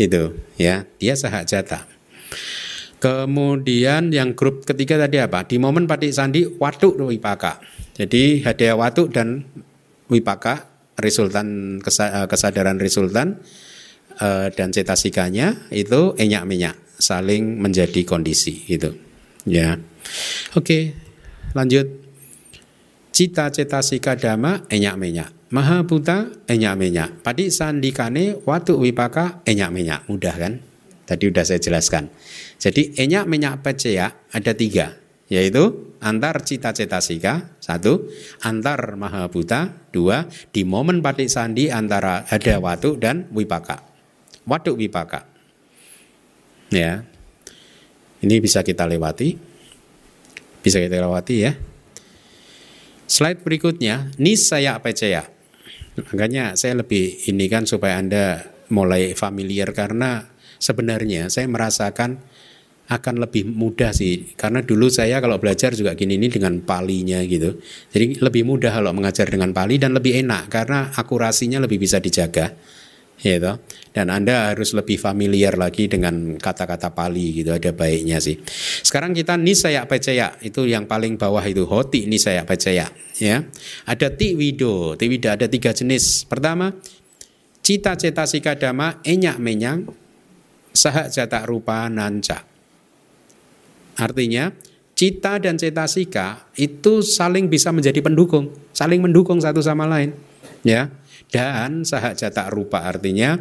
itu 0.00 0.32
ya. 0.56 0.88
Dia 0.96 1.14
sahajata 1.18 2.00
kemudian 3.00 4.12
yang 4.12 4.36
grup 4.36 4.68
ketiga 4.68 5.00
tadi 5.00 5.18
apa? 5.18 5.48
Di 5.48 5.56
momen 5.56 5.88
patik 5.88 6.12
sandi 6.12 6.44
watu 6.46 6.94
wipaka. 7.00 7.58
Jadi 7.96 8.44
hadiah 8.44 8.76
watu 8.76 9.08
dan 9.08 9.42
wipaka 10.12 10.68
resultan 11.00 11.80
eh, 11.80 12.26
kesadaran 12.28 12.76
resultan 12.76 13.40
eh, 14.20 14.48
dan 14.54 14.68
cetasikanya 14.70 15.72
itu 15.72 16.14
enyak 16.14 16.44
minyak 16.46 16.76
saling 17.00 17.58
menjadi 17.58 18.04
kondisi 18.04 18.68
itu 18.68 18.92
ya 19.48 19.80
oke 20.54 20.78
lanjut 21.56 21.88
cita 23.10 23.48
cetasika 23.50 24.14
dama 24.14 24.68
enyak 24.68 24.96
minyak 25.00 25.30
Maha 25.50 25.82
buta 25.82 26.30
enyak 26.46 26.74
menyak. 26.78 27.10
Padi 27.26 27.50
sandikane 27.50 28.38
watu 28.46 28.78
wipaka 28.78 29.42
enyak 29.42 29.70
menyak. 29.74 30.00
Mudah 30.06 30.34
kan? 30.38 30.62
Tadi 31.02 31.26
udah 31.26 31.42
saya 31.42 31.58
jelaskan. 31.58 32.06
Jadi 32.62 32.94
enyak 32.94 33.26
menyak 33.26 33.58
pecaya 33.58 34.30
ada 34.30 34.54
tiga. 34.54 34.94
Yaitu 35.26 35.94
antar 35.98 36.46
cita 36.46 36.70
cetasika 36.70 37.58
satu, 37.58 38.06
antar 38.46 38.94
maha 38.94 39.26
buta 39.26 39.90
dua, 39.90 40.30
di 40.54 40.62
momen 40.62 41.02
padi 41.02 41.26
sandi 41.26 41.66
antara 41.66 42.30
ada 42.30 42.62
watu 42.62 42.94
dan 42.94 43.26
wipaka. 43.34 43.89
Watu 44.48 44.76
wipaka. 44.76 45.26
Ya, 46.70 47.02
ini 48.22 48.36
bisa 48.38 48.60
kita 48.62 48.86
lewati. 48.86 49.36
Bisa 50.60 50.78
kita 50.78 51.00
lewati 51.00 51.34
ya. 51.40 51.52
Slide 53.10 53.42
berikutnya, 53.42 54.14
nisaya 54.22 54.78
pecaya. 54.78 55.26
Makanya 55.98 56.54
saya 56.54 56.78
lebih 56.78 57.26
ini 57.26 57.50
kan 57.50 57.66
supaya 57.66 57.98
Anda 57.98 58.46
mulai 58.70 59.18
familiar 59.18 59.74
karena 59.74 60.30
sebenarnya 60.62 61.26
saya 61.26 61.50
merasakan 61.50 62.22
akan 62.90 63.22
lebih 63.22 63.46
mudah 63.46 63.94
sih 63.94 64.34
karena 64.34 64.66
dulu 64.66 64.90
saya 64.90 65.22
kalau 65.22 65.38
belajar 65.38 65.70
juga 65.78 65.94
gini 65.94 66.18
ini 66.18 66.26
dengan 66.26 66.58
palinya 66.58 67.22
gitu 67.22 67.62
jadi 67.94 68.18
lebih 68.18 68.42
mudah 68.42 68.82
kalau 68.82 68.90
mengajar 68.90 69.30
dengan 69.30 69.54
pali 69.54 69.78
dan 69.78 69.94
lebih 69.94 70.26
enak 70.26 70.50
karena 70.50 70.90
akurasinya 70.98 71.62
lebih 71.62 71.78
bisa 71.78 72.02
dijaga 72.02 72.50
gitu. 73.20 73.60
Dan 73.90 74.06
Anda 74.06 74.54
harus 74.54 74.70
lebih 74.70 75.02
familiar 75.02 75.58
lagi 75.58 75.90
dengan 75.90 76.38
kata-kata 76.38 76.94
Pali 76.94 77.42
gitu, 77.42 77.50
ada 77.50 77.74
baiknya 77.74 78.22
sih. 78.22 78.38
Sekarang 78.86 79.10
kita 79.10 79.34
nisaya 79.34 79.82
pecaya, 79.84 80.38
itu 80.40 80.62
yang 80.64 80.86
paling 80.86 81.18
bawah 81.18 81.42
itu 81.42 81.66
hoti 81.66 82.06
nisaya 82.06 82.46
pecaya, 82.46 82.86
ya. 83.18 83.42
Ada 83.90 84.14
tiwido, 84.14 84.94
tiwido 84.94 85.28
ada 85.28 85.50
tiga 85.50 85.74
jenis. 85.74 86.22
Pertama, 86.22 86.70
cita 87.66 87.98
cetasika 87.98 88.54
dama 88.54 89.02
enyak 89.02 89.42
menyang 89.42 89.90
sahak 90.70 91.10
jata 91.10 91.42
rupa 91.42 91.90
nanca. 91.90 92.46
Artinya, 93.98 94.54
cita 94.94 95.42
dan 95.42 95.58
cetasika 95.58 96.46
itu 96.54 97.02
saling 97.02 97.50
bisa 97.50 97.74
menjadi 97.74 97.98
pendukung, 98.06 98.54
saling 98.70 99.02
mendukung 99.02 99.42
satu 99.42 99.58
sama 99.58 99.82
lain, 99.90 100.14
ya. 100.62 100.94
Dan 101.30 101.86
sahak 101.86 102.18
jatak 102.18 102.50
rupa 102.50 102.82
artinya 102.84 103.38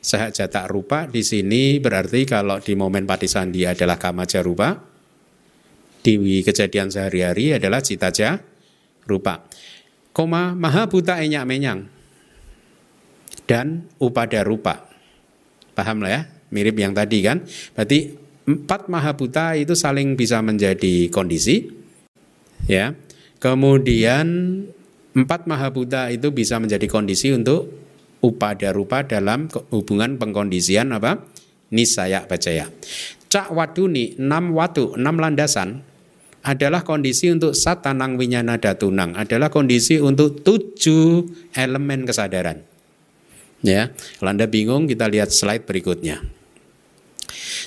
sahak 0.00 0.32
jatak 0.32 0.66
rupa 0.72 1.04
di 1.04 1.20
sini 1.20 1.76
berarti 1.76 2.24
kalau 2.24 2.56
di 2.58 2.72
momen 2.72 3.04
patisandi 3.04 3.68
adalah 3.68 4.00
kamaja 4.00 4.40
rupa, 4.40 4.72
di 6.00 6.40
kejadian 6.40 6.88
sehari-hari 6.88 7.60
adalah 7.60 7.84
citaja 7.84 8.40
rupa. 9.04 9.44
Koma 10.10 10.56
maha 10.56 10.88
buta 10.90 11.20
enyak 11.22 11.44
menyang 11.46 11.80
dan 13.46 13.86
upada 14.00 14.42
rupa. 14.42 14.90
Paham 15.76 16.02
lah 16.02 16.10
ya? 16.10 16.22
Mirip 16.50 16.74
yang 16.82 16.96
tadi 16.96 17.22
kan? 17.22 17.46
Berarti 17.76 18.10
empat 18.48 18.90
maha 18.90 19.14
buta 19.14 19.54
itu 19.54 19.78
saling 19.78 20.18
bisa 20.18 20.42
menjadi 20.42 21.06
kondisi. 21.14 21.70
Ya. 22.66 22.96
Kemudian 23.38 24.26
Empat 25.10 25.50
maha 25.50 25.74
Buddha 25.74 26.06
itu 26.14 26.30
bisa 26.30 26.62
menjadi 26.62 26.86
kondisi 26.86 27.34
untuk 27.34 27.66
upada 28.22 28.70
rupa 28.70 29.02
dalam 29.02 29.50
hubungan 29.74 30.20
pengkondisian 30.20 30.94
apa? 30.94 31.18
Nisaya 31.74 32.26
percaya. 32.26 32.70
Cak 33.30 33.54
waduni, 33.54 34.18
enam 34.18 34.54
watu, 34.54 34.94
enam 34.98 35.18
landasan 35.18 35.82
adalah 36.42 36.82
kondisi 36.82 37.30
untuk 37.30 37.52
satanang 37.52 38.16
winyana 38.16 38.56
datunang, 38.56 39.14
adalah 39.14 39.52
kondisi 39.52 40.00
untuk 40.00 40.40
tujuh 40.40 41.26
elemen 41.54 42.08
kesadaran. 42.08 42.64
Ya, 43.60 43.92
kalau 44.18 44.30
Anda 44.32 44.48
bingung 44.48 44.88
kita 44.88 45.04
lihat 45.06 45.30
slide 45.30 45.68
berikutnya. 45.68 46.39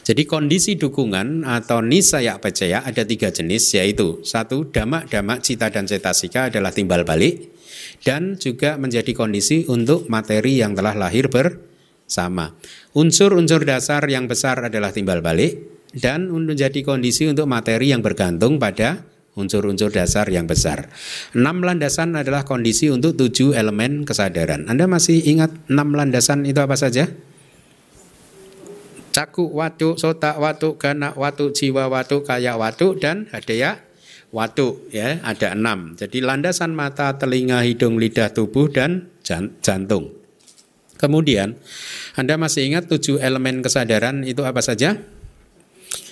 Jadi 0.02 0.26
kondisi 0.26 0.74
dukungan 0.74 1.46
atau 1.46 1.86
nisaya 1.86 2.42
percaya 2.42 2.82
ada 2.82 3.06
tiga 3.06 3.30
jenis 3.30 3.78
yaitu 3.78 4.26
satu 4.26 4.66
damak 4.74 5.14
damak 5.14 5.46
cita 5.46 5.70
dan 5.70 5.86
cetasika 5.86 6.50
adalah 6.50 6.74
timbal 6.74 7.06
balik 7.06 7.54
dan 8.02 8.36
juga 8.42 8.82
menjadi 8.82 9.14
kondisi 9.14 9.70
untuk 9.70 10.10
materi 10.10 10.58
yang 10.58 10.74
telah 10.74 10.98
lahir 10.98 11.30
bersama. 11.30 12.58
Unsur-unsur 12.98 13.64
dasar 13.64 14.04
yang 14.10 14.26
besar 14.26 14.60
adalah 14.66 14.90
timbal 14.90 15.22
balik 15.22 15.86
dan 15.94 16.34
menjadi 16.34 16.82
kondisi 16.82 17.30
untuk 17.30 17.46
materi 17.46 17.94
yang 17.94 18.02
bergantung 18.02 18.58
pada 18.58 19.06
unsur-unsur 19.34 19.90
dasar 19.90 20.30
yang 20.30 20.46
besar. 20.46 20.94
Enam 21.34 21.62
landasan 21.66 22.14
adalah 22.14 22.46
kondisi 22.46 22.90
untuk 22.94 23.18
tujuh 23.18 23.58
elemen 23.58 24.06
kesadaran. 24.06 24.70
Anda 24.70 24.86
masih 24.86 25.26
ingat 25.26 25.50
enam 25.70 25.94
landasan 25.94 26.46
itu 26.46 26.62
apa 26.62 26.78
saja? 26.78 27.10
Caku 29.14 29.46
watu, 29.54 29.96
sota 29.96 30.36
watu, 30.42 30.76
gana 30.76 31.14
watu, 31.14 31.54
jiwa 31.54 31.88
watu, 31.88 32.26
kaya 32.26 32.58
watu, 32.58 32.98
dan 32.98 33.30
hadaya 33.30 33.80
watu. 34.34 34.82
Ya, 34.90 35.22
ada 35.22 35.54
enam. 35.54 35.94
Jadi 35.94 36.20
landasan 36.20 36.74
mata, 36.74 37.16
telinga, 37.16 37.62
hidung, 37.62 38.02
lidah, 38.02 38.34
tubuh, 38.34 38.68
dan 38.68 39.14
jantung. 39.62 40.12
Kemudian, 40.98 41.56
Anda 42.18 42.36
masih 42.42 42.66
ingat 42.66 42.90
tujuh 42.90 43.22
elemen 43.22 43.62
kesadaran 43.62 44.26
itu 44.26 44.42
apa 44.42 44.60
saja? 44.64 44.98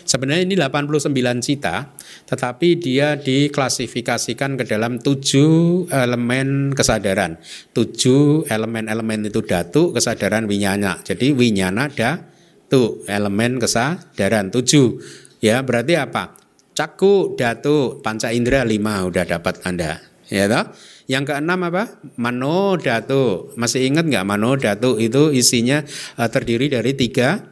Sebenarnya 0.02 0.44
ini 0.44 0.56
89 0.60 1.40
cita, 1.40 1.96
tetapi 2.28 2.76
dia 2.76 3.16
diklasifikasikan 3.16 4.60
ke 4.60 4.68
dalam 4.68 5.00
tujuh 5.00 5.88
elemen 5.88 6.76
kesadaran. 6.76 7.40
Tujuh 7.72 8.50
elemen-elemen 8.52 9.32
itu 9.32 9.40
datu, 9.46 9.96
kesadaran 9.96 10.50
winyana. 10.50 11.00
Jadi 11.06 11.32
winyana 11.32 11.88
ada 11.88 12.31
satu 12.72 13.04
elemen 13.04 13.60
kesadaran. 13.60 14.48
Tujuh 14.48 14.96
ya 15.44 15.60
berarti 15.60 16.00
apa? 16.00 16.40
Caku 16.72 17.36
datu 17.36 18.00
panca 18.00 18.32
indera 18.32 18.64
lima 18.64 19.04
udah 19.04 19.28
dapat 19.28 19.60
anda 19.68 20.00
ya 20.32 20.48
toh? 20.48 20.72
Yang 21.12 21.36
keenam 21.36 21.68
apa? 21.68 22.00
Mano 22.16 22.80
datu. 22.80 23.52
Masih 23.60 23.92
ingat 23.92 24.08
nggak? 24.08 24.24
Mano 24.24 24.56
datu 24.56 24.96
itu 25.04 25.36
isinya 25.36 25.84
uh, 26.16 26.32
terdiri 26.32 26.72
dari 26.72 26.96
tiga 26.96 27.44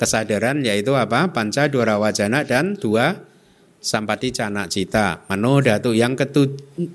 kesadaran 0.00 0.64
yaitu 0.64 0.96
apa? 0.96 1.28
Panca 1.36 1.68
dua 1.68 2.00
wajana 2.00 2.40
dan 2.40 2.72
dua 2.80 3.12
sampati 3.76 4.32
cana 4.32 4.72
cita. 4.72 5.28
Mano 5.28 5.60
datu. 5.60 5.92
Yang 5.92 6.24
ketu, 6.24 6.42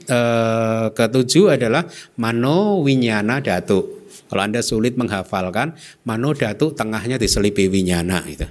eh, 0.10 0.88
ketujuh 0.98 1.54
adalah 1.54 1.86
mano 2.18 2.82
winyana 2.82 3.38
datu. 3.38 3.97
Kalau 4.28 4.42
Anda 4.44 4.60
sulit 4.60 5.00
menghafalkan, 5.00 5.76
mano 6.04 6.36
datu 6.36 6.76
tengahnya 6.76 7.16
diselipi 7.16 7.72
winyana 7.72 8.28
itu. 8.28 8.48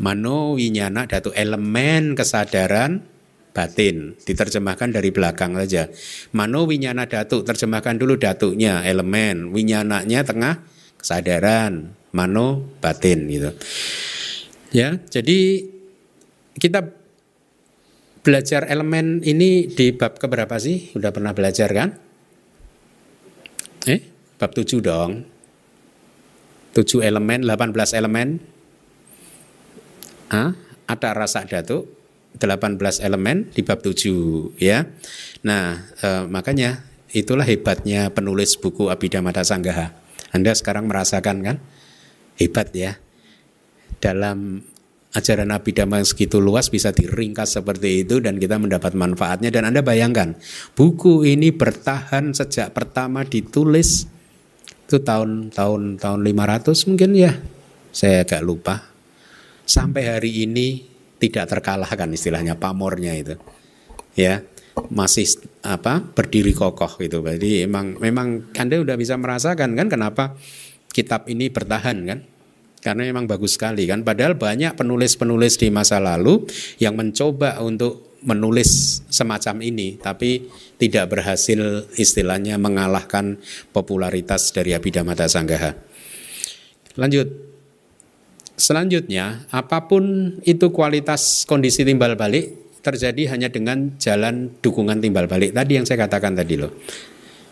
Mano 0.00 0.56
winyana 0.56 1.04
datu 1.04 1.34
elemen 1.34 2.16
kesadaran 2.16 3.04
batin 3.50 4.14
diterjemahkan 4.22 4.94
dari 4.94 5.10
belakang 5.10 5.58
saja. 5.58 5.90
Mano 6.32 6.64
winyana 6.64 7.10
datu 7.10 7.42
terjemahkan 7.42 7.98
dulu 7.98 8.16
datunya 8.16 8.80
elemen, 8.86 9.50
winyananya 9.50 10.22
tengah 10.22 10.62
kesadaran, 10.96 11.92
mano 12.14 12.78
batin 12.78 13.26
gitu. 13.26 13.50
Ya, 14.70 15.02
jadi 15.10 15.66
kita 16.54 16.86
belajar 18.22 18.68
elemen 18.70 19.24
ini 19.26 19.66
di 19.66 19.90
bab 19.90 20.16
keberapa 20.20 20.54
sih? 20.62 20.94
Udah 20.94 21.10
pernah 21.10 21.34
belajar 21.34 21.68
kan? 21.74 21.98
Eh, 23.88 24.00
bab 24.40 24.56
7 24.56 24.80
dong. 24.80 25.28
7 26.72 27.04
elemen, 27.04 27.44
18 27.44 27.92
elemen. 27.92 28.40
Ah, 30.32 30.56
ada 30.88 31.10
rasa 31.12 31.44
datuk 31.44 31.90
18 32.40 33.04
elemen 33.04 33.52
di 33.52 33.60
bab 33.60 33.84
7 33.84 34.56
ya. 34.56 34.88
Nah, 35.44 35.92
eh, 36.00 36.24
makanya 36.24 36.88
itulah 37.12 37.44
hebatnya 37.44 38.08
penulis 38.14 38.56
buku 38.56 38.88
Abhidhamma 38.88 39.36
Sanggaha. 39.44 39.92
Anda 40.32 40.56
sekarang 40.56 40.88
merasakan 40.88 41.36
kan? 41.44 41.56
Hebat 42.38 42.72
ya. 42.72 42.96
Dalam 44.00 44.64
ajaran 45.10 45.50
Abhidhamma 45.50 45.98
yang 46.00 46.08
segitu 46.08 46.38
luas 46.38 46.70
bisa 46.70 46.94
diringkas 46.94 47.58
seperti 47.58 48.06
itu 48.06 48.22
dan 48.22 48.38
kita 48.38 48.62
mendapat 48.62 48.94
manfaatnya 48.94 49.50
dan 49.50 49.66
Anda 49.66 49.82
bayangkan 49.82 50.38
buku 50.78 51.26
ini 51.26 51.50
bertahan 51.50 52.30
sejak 52.30 52.70
pertama 52.70 53.26
ditulis 53.26 54.06
itu 54.90 54.98
tahun 55.06 55.54
tahun 55.54 56.02
tahun 56.02 56.20
500 56.26 56.90
mungkin 56.90 57.10
ya. 57.14 57.38
Saya 57.94 58.26
agak 58.26 58.42
lupa. 58.42 58.82
Sampai 59.62 60.10
hari 60.10 60.50
ini 60.50 60.90
tidak 61.20 61.46
terkalahkan 61.46 62.10
istilahnya 62.10 62.58
pamornya 62.58 63.14
itu 63.14 63.36
ya 64.16 64.42
masih 64.88 65.28
apa 65.60 66.00
berdiri 66.00 66.56
kokoh 66.56 66.96
gitu 66.98 67.20
jadi 67.20 67.68
emang 67.68 68.00
memang 68.00 68.48
anda 68.56 68.80
udah 68.80 68.96
bisa 68.96 69.20
merasakan 69.20 69.76
kan 69.76 69.86
kenapa 69.92 70.34
kitab 70.90 71.28
ini 71.28 71.52
bertahan 71.52 71.98
kan 72.08 72.18
karena 72.80 73.12
memang 73.12 73.28
bagus 73.28 73.60
sekali 73.60 73.84
kan 73.84 74.00
padahal 74.00 74.40
banyak 74.40 74.72
penulis-penulis 74.72 75.60
di 75.60 75.68
masa 75.68 76.00
lalu 76.00 76.48
yang 76.80 76.96
mencoba 76.96 77.60
untuk 77.60 78.09
menulis 78.24 79.00
semacam 79.08 79.64
ini 79.64 79.96
tapi 79.96 80.48
tidak 80.76 81.12
berhasil 81.16 81.88
istilahnya 81.96 82.60
mengalahkan 82.60 83.40
popularitas 83.72 84.52
dari 84.52 84.76
Abhidhamma 84.76 85.16
Sanggaha 85.16 85.76
lanjut 86.96 87.50
Selanjutnya, 88.60 89.48
apa 89.48 89.88
pun 89.88 90.36
itu 90.44 90.68
kualitas 90.68 91.48
kondisi 91.48 91.80
timbal 91.80 92.12
balik 92.12 92.76
terjadi 92.84 93.32
hanya 93.32 93.48
dengan 93.48 93.96
jalan 93.96 94.52
dukungan 94.60 95.00
timbal 95.00 95.24
balik 95.24 95.56
tadi 95.56 95.80
yang 95.80 95.88
saya 95.88 96.04
katakan 96.04 96.36
tadi 96.36 96.60
loh. 96.60 96.68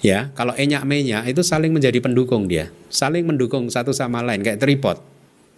Ya, 0.05 0.29
kalau 0.37 0.53
enyak 0.53 0.85
menya 0.85 1.25
itu 1.25 1.41
saling 1.41 1.73
menjadi 1.73 1.97
pendukung 2.05 2.45
dia, 2.45 2.69
saling 2.93 3.25
mendukung 3.25 3.73
satu 3.73 3.97
sama 3.97 4.21
lain 4.21 4.45
kayak 4.45 4.61
tripod 4.61 5.01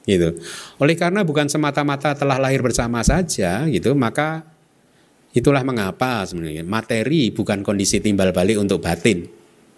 gitu. 0.07 0.39
Oleh 0.79 0.95
karena 0.95 1.27
bukan 1.27 1.51
semata-mata 1.51 2.15
telah 2.15 2.39
lahir 2.39 2.63
bersama 2.63 3.03
saja 3.03 3.67
gitu, 3.67 3.93
maka 3.99 4.47
itulah 5.33 5.63
mengapa 5.63 6.27
sebenarnya 6.27 6.67
materi 6.67 7.31
bukan 7.31 7.63
kondisi 7.63 8.03
timbal 8.03 8.35
balik 8.35 8.59
untuk 8.59 8.83
batin 8.83 9.27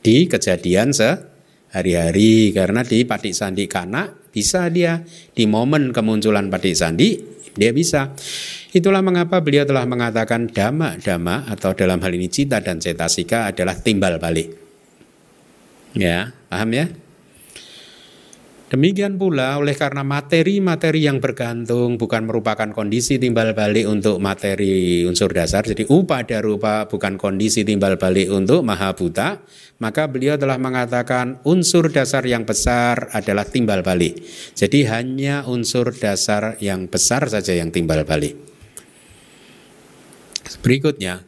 di 0.02 0.26
kejadian 0.26 0.90
sehari-hari 0.90 2.50
karena 2.56 2.80
di 2.82 3.04
patik 3.04 3.36
sandi 3.36 3.68
kanak 3.68 4.22
bisa 4.32 4.72
dia 4.72 5.04
di 5.36 5.44
momen 5.44 5.92
kemunculan 5.92 6.48
Padik 6.48 6.72
Sandi, 6.72 7.20
dia 7.52 7.70
bisa. 7.70 8.16
Itulah 8.72 9.04
mengapa 9.04 9.44
beliau 9.44 9.68
telah 9.68 9.84
mengatakan 9.84 10.48
dhamma-dhamma 10.48 11.52
atau 11.52 11.76
dalam 11.76 12.00
hal 12.00 12.12
ini 12.16 12.32
cita 12.32 12.64
dan 12.64 12.80
cetasika 12.80 13.52
adalah 13.52 13.76
timbal 13.76 14.16
balik. 14.16 14.56
Ya, 15.92 16.32
paham 16.48 16.72
ya? 16.72 16.88
Demikian 18.72 19.20
pula 19.20 19.60
oleh 19.60 19.76
karena 19.76 20.00
materi-materi 20.00 21.04
yang 21.04 21.20
bergantung 21.20 22.00
bukan 22.00 22.24
merupakan 22.24 22.72
kondisi 22.72 23.20
timbal 23.20 23.52
balik 23.52 23.84
untuk 23.84 24.16
materi 24.16 25.04
unsur 25.04 25.28
dasar. 25.28 25.60
Jadi 25.60 25.84
upada 25.92 26.40
rupa 26.40 26.88
bukan 26.88 27.20
kondisi 27.20 27.68
timbal 27.68 28.00
balik 28.00 28.32
untuk 28.32 28.64
maha 28.64 28.96
buta. 28.96 29.44
Maka 29.76 30.08
beliau 30.08 30.40
telah 30.40 30.56
mengatakan 30.56 31.44
unsur 31.44 31.92
dasar 31.92 32.24
yang 32.24 32.48
besar 32.48 33.12
adalah 33.12 33.44
timbal 33.44 33.84
balik. 33.84 34.24
Jadi 34.56 34.88
hanya 34.88 35.44
unsur 35.44 35.92
dasar 35.92 36.56
yang 36.56 36.88
besar 36.88 37.28
saja 37.28 37.52
yang 37.52 37.68
timbal 37.68 38.08
balik. 38.08 38.40
Berikutnya, 40.64 41.20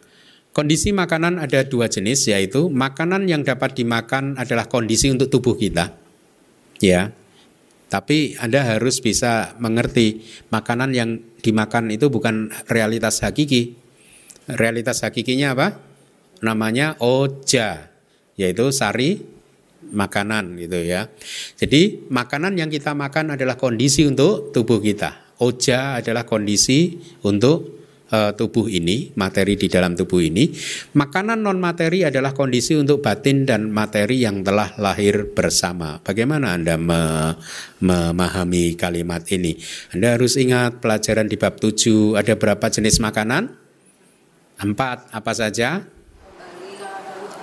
kondisi 0.57 0.97
makanan 0.97 1.37
ada 1.37 1.61
dua 1.69 1.93
jenis 1.93 2.25
yaitu 2.25 2.73
makanan 2.73 3.29
yang 3.29 3.45
dapat 3.45 3.77
dimakan 3.77 4.33
adalah 4.41 4.65
kondisi 4.65 5.13
untuk 5.13 5.29
tubuh 5.29 5.61
kita. 5.61 5.93
Ya, 6.81 7.13
tapi 7.89 8.35
Anda 8.41 8.65
harus 8.77 8.99
bisa 8.99 9.55
mengerti 9.61 10.25
makanan 10.51 10.91
yang 10.97 11.11
dimakan 11.45 11.93
itu 11.93 12.09
bukan 12.09 12.51
realitas 12.67 13.21
hakiki. 13.21 13.77
Realitas 14.49 15.05
hakikinya 15.05 15.57
apa? 15.57 15.69
Namanya 16.45 17.01
oja, 17.01 17.89
yaitu 18.37 18.69
sari 18.73 19.23
makanan 19.93 20.57
gitu 20.61 20.81
ya. 20.81 21.13
Jadi 21.61 22.09
makanan 22.09 22.57
yang 22.57 22.73
kita 22.73 22.97
makan 22.97 23.37
adalah 23.37 23.61
kondisi 23.61 24.05
untuk 24.09 24.53
tubuh 24.53 24.81
kita. 24.81 25.37
Oja 25.41 26.01
adalah 26.01 26.25
kondisi 26.25 26.97
untuk 27.27 27.84
uh, 28.15 28.31
tubuh 28.39 28.71
ini, 28.71 29.11
materi 29.19 29.59
di 29.59 29.67
dalam 29.67 29.99
tubuh 29.99 30.23
ini. 30.23 30.55
Makanan 30.95 31.43
non 31.43 31.59
materi 31.59 32.07
adalah 32.07 32.31
kondisi 32.31 32.79
untuk 32.79 33.03
batin 33.03 33.43
dan 33.43 33.75
materi 33.75 34.23
yang 34.23 34.47
telah 34.47 34.79
lahir 34.79 35.35
bersama. 35.35 35.99
Bagaimana 35.99 36.55
Anda 36.55 36.79
me 36.79 37.03
memahami 37.83 38.79
kalimat 38.79 39.27
ini? 39.35 39.59
Anda 39.91 40.15
harus 40.15 40.39
ingat 40.39 40.79
pelajaran 40.79 41.27
di 41.27 41.37
bab 41.37 41.59
7 41.59 42.15
ada 42.15 42.35
berapa 42.39 42.67
jenis 42.71 43.03
makanan? 43.03 43.51
Empat, 44.63 45.11
apa 45.11 45.33
saja? 45.35 45.83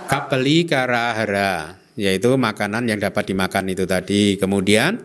Kapeli 0.07 0.67
karahara, 0.67 1.79
yaitu 1.95 2.35
makanan 2.35 2.87
yang 2.87 2.99
dapat 2.99 3.31
dimakan 3.31 3.71
itu 3.71 3.87
tadi. 3.87 4.35
Kemudian 4.35 4.99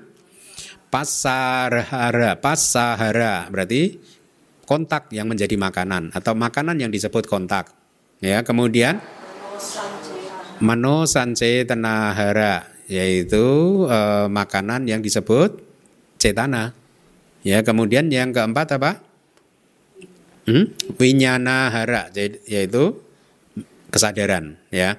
pasarhara, 0.91 2.39
pasahara 2.39 3.47
berarti 3.51 3.99
kontak 4.67 5.09
yang 5.14 5.31
menjadi 5.31 5.55
makanan 5.55 6.11
atau 6.12 6.35
makanan 6.35 6.77
yang 6.83 6.91
disebut 6.91 7.31
kontak. 7.31 7.71
Ya, 8.19 8.43
kemudian 8.43 8.99
mano 10.59 11.07
sance 11.07 11.62
tenahara 11.64 12.67
yaitu 12.91 13.47
e, 13.87 13.99
makanan 14.27 14.91
yang 14.91 15.01
disebut 15.01 15.62
cetana. 16.19 16.75
Ya, 17.47 17.62
kemudian 17.62 18.11
yang 18.11 18.35
keempat 18.35 18.75
apa? 18.75 18.99
Hmm? 20.51 20.75
Winyana 20.99 21.71
hara 21.71 22.11
yaitu 22.47 22.99
kesadaran 23.91 24.59
ya. 24.75 24.99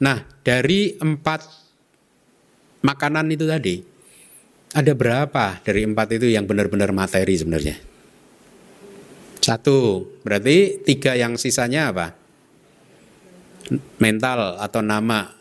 Nah, 0.00 0.24
dari 0.44 0.96
empat 0.96 1.44
makanan 2.80 3.28
itu 3.32 3.44
tadi 3.44 3.80
ada 4.72 4.92
berapa 4.96 5.60
dari 5.60 5.84
empat 5.84 6.16
itu 6.16 6.32
yang 6.32 6.48
benar-benar 6.48 6.96
materi 6.96 7.36
sebenarnya? 7.36 7.91
Satu, 9.42 10.06
berarti 10.22 10.78
tiga 10.86 11.18
yang 11.18 11.34
sisanya 11.34 11.90
apa? 11.90 12.14
Mental 13.98 14.62
atau 14.62 14.80
nama. 14.86 15.34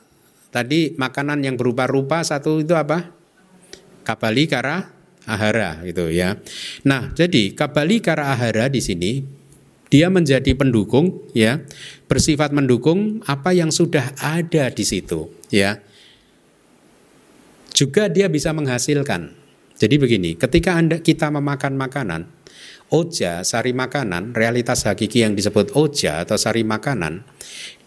Tadi 0.49 0.97
makanan 0.97 1.45
yang 1.45 1.54
berupa 1.54 1.86
rupa 1.86 2.26
satu 2.26 2.60
itu 2.66 2.74
apa? 2.74 3.14
Kabali 4.02 4.49
kara 4.49 4.89
ahara 5.30 5.86
gitu 5.86 6.10
ya. 6.10 6.41
Nah, 6.82 7.14
jadi 7.14 7.54
kabali 7.54 8.02
kara 8.02 8.34
ahara 8.34 8.74
di 8.74 8.82
sini 8.82 9.22
dia 9.93 10.10
menjadi 10.10 10.58
pendukung 10.58 11.30
ya, 11.38 11.62
bersifat 12.10 12.56
mendukung 12.58 13.22
apa 13.30 13.54
yang 13.54 13.70
sudah 13.70 14.18
ada 14.18 14.74
di 14.74 14.82
situ 14.82 15.30
ya. 15.54 15.78
Juga 17.78 18.10
dia 18.10 18.26
bisa 18.34 18.49
menghasilkan. 18.49 19.38
Jadi 19.78 19.95
begini, 19.97 20.38
ketika 20.38 20.78
Anda 20.78 21.02
kita 21.02 21.30
memakan 21.34 21.74
makanan, 21.74 22.22
oja, 22.92 23.42
sari 23.48 23.72
makanan, 23.72 24.36
realitas 24.36 24.84
hakiki 24.84 25.24
yang 25.24 25.34
disebut 25.34 25.74
oja 25.80 26.28
atau 26.28 26.36
sari 26.36 26.68
makanan, 26.68 27.24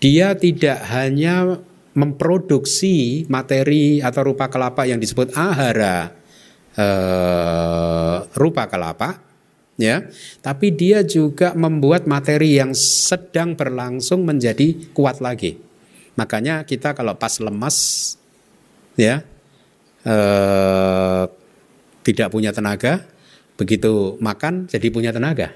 dia 0.01 0.33
tidak 0.33 0.81
hanya 0.91 1.61
memproduksi 1.95 3.29
materi 3.31 4.03
atau 4.03 4.27
rupa 4.27 4.51
kelapa 4.51 4.89
yang 4.89 4.99
disebut 4.99 5.37
ahara, 5.37 6.11
eh, 6.75 8.17
rupa 8.35 8.67
kelapa, 8.67 9.23
ya. 9.79 10.09
Tapi 10.43 10.75
dia 10.75 11.07
juga 11.07 11.55
membuat 11.55 12.09
materi 12.09 12.59
yang 12.59 12.75
sedang 12.75 13.55
berlangsung 13.55 14.27
menjadi 14.27 14.91
kuat 14.97 15.23
lagi. 15.23 15.61
Makanya 16.19 16.65
kita 16.67 16.97
kalau 16.97 17.15
pas 17.15 17.39
lemas, 17.39 17.77
ya, 18.99 19.23
eh, 20.03 21.25
tidak 22.05 22.29
punya 22.35 22.51
tenaga, 22.51 23.14
begitu 23.55 24.19
makan 24.19 24.67
jadi 24.67 24.87
punya 24.91 25.11
tenaga 25.15 25.55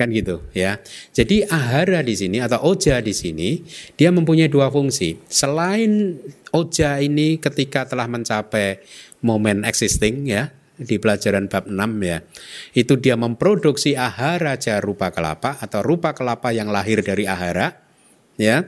kan 0.00 0.08
gitu 0.08 0.40
ya. 0.56 0.80
Jadi 1.12 1.44
ahara 1.44 2.00
di 2.00 2.16
sini 2.16 2.40
atau 2.40 2.72
oja 2.72 3.04
di 3.04 3.12
sini 3.12 3.60
dia 4.00 4.08
mempunyai 4.08 4.48
dua 4.48 4.72
fungsi. 4.72 5.20
Selain 5.28 6.16
oja 6.56 6.96
ini 7.04 7.36
ketika 7.36 7.84
telah 7.84 8.08
mencapai 8.08 8.80
momen 9.20 9.68
existing 9.68 10.24
ya 10.24 10.48
di 10.80 10.96
pelajaran 10.96 11.52
bab 11.52 11.68
6 11.68 11.76
ya. 12.00 12.24
Itu 12.72 12.96
dia 12.96 13.20
memproduksi 13.20 13.92
ahara 13.92 14.56
rupa 14.80 15.12
kelapa 15.12 15.60
atau 15.60 15.84
rupa 15.84 16.16
kelapa 16.16 16.48
yang 16.56 16.72
lahir 16.72 17.04
dari 17.04 17.28
ahara 17.28 17.76
ya. 18.40 18.64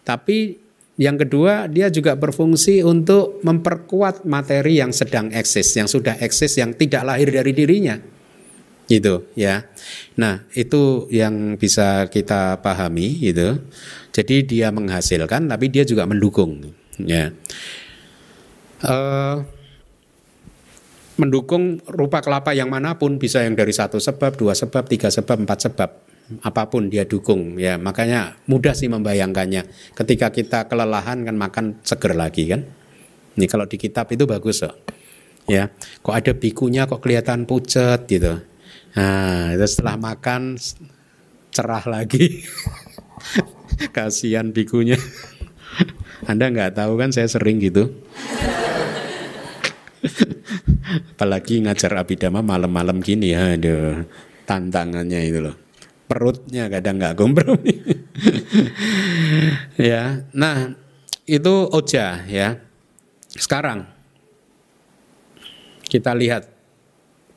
Tapi 0.00 0.56
yang 1.00 1.16
kedua 1.16 1.64
dia 1.64 1.88
juga 1.88 2.12
berfungsi 2.12 2.84
untuk 2.84 3.40
memperkuat 3.40 4.28
materi 4.28 4.84
yang 4.84 4.92
sedang 4.92 5.32
eksis, 5.32 5.80
yang 5.80 5.88
sudah 5.88 6.20
eksis 6.20 6.60
yang 6.60 6.76
tidak 6.76 7.08
lahir 7.08 7.32
dari 7.32 7.56
dirinya 7.56 7.96
gitu 8.84 9.32
ya. 9.32 9.64
Nah 10.20 10.44
itu 10.52 11.08
yang 11.08 11.56
bisa 11.56 12.10
kita 12.12 12.60
pahami 12.60 13.16
gitu. 13.22 13.64
Jadi 14.12 14.44
dia 14.44 14.68
menghasilkan 14.68 15.48
tapi 15.48 15.72
dia 15.72 15.88
juga 15.88 16.04
mendukung 16.04 16.68
ya. 17.00 17.32
Uh, 18.84 19.40
mendukung 21.16 21.80
rupa 21.88 22.20
kelapa 22.20 22.52
yang 22.52 22.68
mana 22.68 22.96
pun 22.96 23.16
bisa 23.16 23.44
yang 23.44 23.52
dari 23.52 23.76
satu 23.76 24.00
sebab, 24.00 24.40
dua 24.40 24.56
sebab, 24.56 24.88
tiga 24.88 25.12
sebab, 25.12 25.44
empat 25.44 25.58
sebab 25.68 26.09
apa 26.46 26.70
pun 26.70 26.86
dia 26.86 27.02
dukung 27.06 27.58
ya 27.58 27.74
makanya 27.76 28.38
mudah 28.46 28.72
sih 28.76 28.86
membayangkannya 28.86 29.94
ketika 29.98 30.30
kita 30.30 30.58
kelelahan 30.70 31.26
kan 31.26 31.36
makan 31.36 31.64
seger 31.82 32.14
lagi 32.14 32.46
kan 32.50 32.62
ini 33.34 33.46
kalau 33.50 33.66
di 33.66 33.76
kitab 33.78 34.06
itu 34.14 34.26
bagus 34.26 34.62
kok 34.62 34.76
ya 35.50 35.70
kok 36.02 36.14
ada 36.14 36.32
bikunya 36.34 36.86
kok 36.86 37.02
kelihatan 37.02 37.46
pucat 37.48 38.06
gitu 38.06 38.50
Nah, 38.90 39.54
setelah 39.54 39.94
makan 39.94 40.58
cerah 41.54 41.84
lagi. 41.86 42.42
Kasihan 43.94 44.50
bikunya. 44.50 44.98
Anda 46.30 46.50
nggak 46.50 46.74
tahu 46.74 46.98
kan 46.98 47.14
saya 47.14 47.30
sering 47.30 47.62
gitu. 47.62 47.86
Apalagi 51.14 51.62
ngajar 51.62 52.02
abidama 52.02 52.42
malam-malam 52.42 52.98
gini 52.98 53.30
ya, 53.30 53.54
aduh 53.54 54.02
tantangannya 54.48 55.20
itu 55.22 55.38
loh. 55.38 55.54
Perutnya 56.10 56.66
kadang 56.66 56.98
nggak 56.98 57.14
kompromi. 57.14 57.70
ya, 59.78 60.26
nah 60.34 60.74
itu 61.22 61.54
oja 61.70 62.26
ya. 62.26 62.58
Sekarang 63.30 63.86
kita 65.86 66.10
lihat 66.18 66.50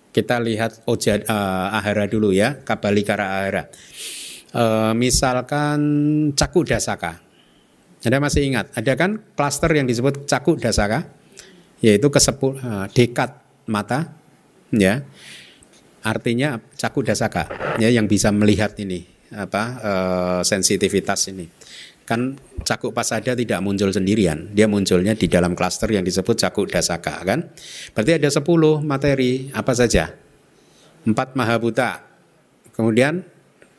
kita 0.10 0.42
lihat 0.42 0.82
oja 0.90 1.22
uh, 1.22 1.70
ahara 1.70 2.10
dulu 2.10 2.34
ya, 2.34 2.66
kabalikara 2.66 3.26
ahara. 3.46 3.70
Uh, 4.54 4.94
misalkan 4.98 5.82
caku 6.34 6.66
dasaka. 6.66 7.22
Anda 8.02 8.18
masih 8.18 8.42
ingat, 8.46 8.74
ada 8.74 8.94
kan 8.98 9.22
klaster 9.38 9.70
yang 9.70 9.86
disebut 9.86 10.26
caku 10.26 10.58
dasaka, 10.58 11.14
yaitu 11.78 12.10
kesepul 12.10 12.58
uh, 12.58 12.90
dekat 12.90 13.38
mata, 13.70 14.18
ya. 14.74 15.06
Artinya 16.04 16.60
caku 16.76 17.00
dasaka, 17.02 17.48
ya 17.80 17.88
yang 17.88 18.12
bisa 18.12 18.30
melihat 18.30 18.76
ini 18.80 19.08
apa 19.34 19.64
uh, 19.82 20.42
sensitivitas 20.46 21.26
ini 21.34 21.50
kan 22.04 22.36
cakuk 22.68 22.92
pasada 22.92 23.32
tidak 23.32 23.60
muncul 23.64 23.88
sendirian, 23.88 24.52
dia 24.52 24.68
munculnya 24.68 25.16
di 25.16 25.32
dalam 25.32 25.56
klaster 25.56 25.88
yang 25.88 26.04
disebut 26.04 26.36
cakuk 26.36 26.68
dasaka 26.68 27.24
kan. 27.24 27.48
Berarti 27.96 28.20
ada 28.20 28.30
10 28.30 28.44
materi 28.84 29.48
apa 29.56 29.72
saja? 29.72 30.12
Empat 31.08 31.36
mahabuta. 31.40 32.04
Kemudian 32.76 33.24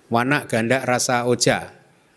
warna 0.09 0.49
ganda 0.49 0.81
rasa 0.89 1.29
oja. 1.29 1.73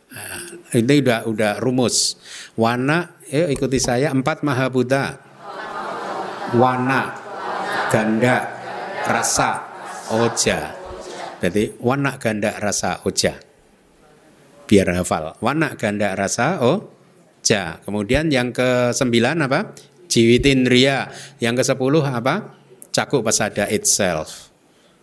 Nah, 0.07 0.39
ini 0.79 1.03
udah 1.03 1.27
udah 1.27 1.51
rumus. 1.59 2.15
Warna, 2.55 3.19
eh 3.27 3.51
ikuti 3.51 3.75
saya 3.75 4.15
empat 4.15 4.47
mahabuta. 4.47 5.19
Warna, 6.55 7.11
ganda, 7.91 8.37
rasa, 9.03 9.76
oja. 10.13 10.73
Jadi 11.37 11.77
warna 11.83 12.17
ganda 12.17 12.57
rasa 12.57 13.05
oja 13.05 13.37
biar 14.65 14.89
hafal. 14.97 15.37
Warna 15.39 15.77
ganda 15.77 16.17
rasa 16.17 16.59
oh 16.65 16.91
ja. 17.45 17.77
Kemudian 17.83 18.27
yang 18.33 18.51
ke 18.51 18.91
sembilan 18.91 19.45
apa? 19.45 19.59
Jiwitin 20.07 20.65
ria. 20.65 21.07
Yang 21.37 21.61
ke 21.61 21.63
sepuluh 21.75 22.03
apa? 22.03 22.57
Cakup 22.89 23.21
pasada 23.21 23.69
itself. 23.69 24.49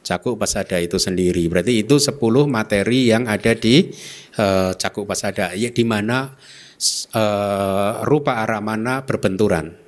Cakup 0.05 0.37
pasada 0.37 0.77
itu 0.83 1.01
sendiri. 1.01 1.49
Berarti 1.49 1.81
itu 1.81 1.97
sepuluh 1.97 2.45
materi 2.45 3.09
yang 3.09 3.25
ada 3.25 3.57
di 3.57 3.89
uh, 4.37 4.77
cakup 4.77 5.09
pasada. 5.09 5.57
Ya, 5.57 5.73
di 5.73 5.85
mana 5.87 6.29
uh, 7.15 7.93
rupa 8.05 8.45
aramana 8.45 9.07
berbenturan 9.07 9.84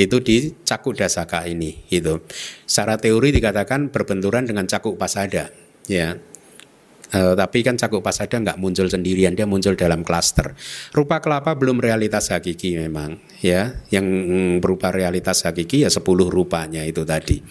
itu 0.00 0.16
di 0.24 0.36
cakuk 0.64 0.96
dasaka 0.96 1.44
ini 1.44 1.84
itu 1.92 2.24
secara 2.64 2.96
teori 2.96 3.28
dikatakan 3.36 3.92
berbenturan 3.92 4.48
dengan 4.48 4.64
cakuk 4.64 4.96
pasada 4.96 5.52
ya 5.84 6.16
Uh, 7.10 7.34
tapi 7.34 7.66
kan 7.66 7.74
cakup 7.74 8.06
pasada 8.06 8.38
nggak 8.38 8.54
muncul 8.62 8.86
sendirian, 8.86 9.34
dia 9.34 9.42
muncul 9.42 9.74
dalam 9.74 10.06
klaster. 10.06 10.54
Rupa 10.94 11.18
kelapa 11.18 11.58
belum 11.58 11.82
realitas 11.82 12.30
hakiki 12.30 12.78
memang, 12.78 13.18
ya. 13.42 13.82
Yang 13.90 14.06
berupa 14.62 14.94
realitas 14.94 15.42
hakiki 15.42 15.82
ya 15.82 15.90
10 15.90 16.06
rupanya 16.30 16.86
itu 16.86 17.02
tadi. 17.02 17.42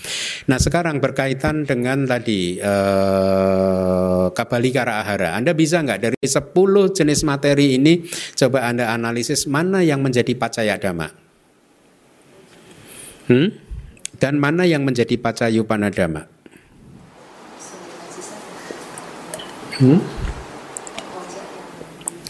Nah 0.47 0.63
sekarang 0.63 1.03
berkaitan 1.03 1.67
dengan 1.67 2.07
tadi 2.07 2.55
uh, 2.55 4.31
kabalikara 4.31 5.03
ahara, 5.03 5.35
Anda 5.35 5.51
bisa 5.51 5.83
nggak 5.83 5.99
dari 6.07 6.23
10 6.23 6.95
jenis 6.95 7.27
materi 7.27 7.75
ini 7.75 8.07
coba 8.39 8.63
Anda 8.63 8.95
analisis 8.95 9.43
mana 9.51 9.83
yang 9.83 9.99
menjadi 9.99 10.39
pacaya 10.39 10.79
dhamma? 10.79 11.28
Hmm? 13.30 13.53
Dan 14.17 14.41
mana 14.41 14.65
yang 14.65 14.82
menjadi 14.82 15.15
pacayupanadama? 15.21 16.25
Hmm? 19.80 20.01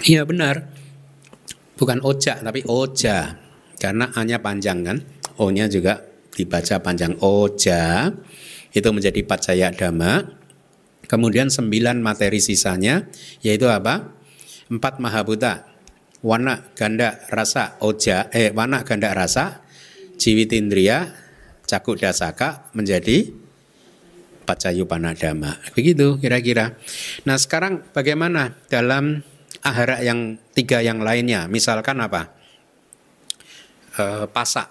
Iya 0.06 0.28
benar. 0.28 0.70
Bukan 1.80 2.04
oja 2.04 2.43
tapi 2.43 2.62
oja. 2.68 3.39
Karena 3.80 4.12
A-nya 4.12 4.43
panjang 4.43 4.84
kan. 4.84 4.97
O-nya 5.39 5.72
juga 5.72 6.04
dibaca 6.36 6.84
panjang 6.84 7.16
oja. 7.24 8.12
Itu 8.76 8.91
menjadi 8.91 9.24
pacaya 9.24 9.72
dhamma. 9.72 10.36
Kemudian 11.10 11.50
sembilan 11.50 12.04
materi 12.04 12.38
sisanya 12.43 13.08
yaitu 13.41 13.72
apa? 13.72 14.14
Empat 14.70 15.02
mahabuta. 15.02 15.66
Warna, 16.20 16.76
ganda, 16.76 17.16
rasa, 17.32 17.80
oja, 17.80 18.28
eh 18.36 18.52
warna, 18.52 18.84
ganda, 18.84 19.16
rasa, 19.16 19.64
jiwitindria, 20.20 21.15
cakuk 21.63 22.03
dasaka 22.03 22.67
menjadi 22.76 23.32
pacayu 24.43 24.84
panadama. 24.84 25.55
Begitu 25.74 26.20
kira-kira. 26.20 26.76
Nah 27.24 27.39
sekarang 27.39 27.88
bagaimana 27.95 28.59
dalam 28.67 29.24
ahara 29.63 30.03
yang 30.03 30.36
tiga 30.51 30.84
yang 30.84 30.99
lainnya? 30.99 31.47
Misalkan 31.47 32.03
apa? 32.03 32.36
E, 33.95 34.28
pasak. 34.30 34.67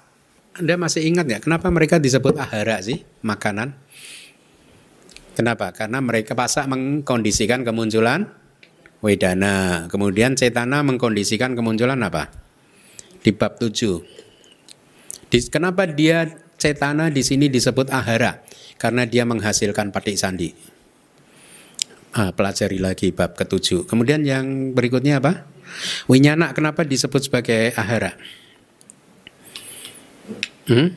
Anda 0.58 0.74
masih 0.74 1.06
ingat 1.06 1.26
ya 1.30 1.38
kenapa 1.38 1.70
mereka 1.70 2.02
disebut 2.02 2.34
ahara 2.36 2.82
sih 2.82 3.06
makanan? 3.22 3.78
Kenapa? 5.38 5.70
Karena 5.70 6.02
mereka 6.02 6.34
pasak 6.34 6.66
mengkondisikan 6.66 7.62
kemunculan 7.62 8.26
wedana. 8.98 9.86
Kemudian 9.86 10.34
cetana 10.34 10.82
mengkondisikan 10.82 11.54
kemunculan 11.54 12.02
apa? 12.02 12.26
Di 13.22 13.30
bab 13.30 13.54
7. 13.62 14.27
Di, 15.28 15.38
kenapa 15.52 15.84
dia 15.84 16.28
cetana 16.58 17.12
di 17.12 17.22
sini 17.22 17.46
disebut 17.52 17.92
ahara? 17.92 18.42
karena 18.78 19.04
dia 19.04 19.26
menghasilkan 19.26 19.90
patik 19.90 20.16
sandi. 20.16 20.54
Ah, 22.14 22.32
pelajari 22.32 22.78
lagi 22.80 23.12
bab 23.12 23.36
ketujuh. 23.36 23.84
Kemudian 23.84 24.24
yang 24.24 24.72
berikutnya 24.72 25.20
apa? 25.20 25.44
Winyana 26.08 26.56
kenapa 26.56 26.86
disebut 26.86 27.28
sebagai 27.28 27.76
ahara? 27.76 28.16
Hmm? 30.70 30.94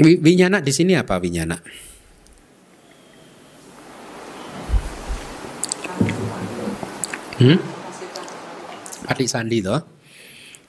Winyana 0.00 0.58
di 0.58 0.72
sini 0.74 0.98
apa 0.98 1.22
winyana? 1.22 1.60
Hmm? 7.38 7.58
Patik 9.06 9.28
sandi 9.30 9.62
toh? 9.62 9.78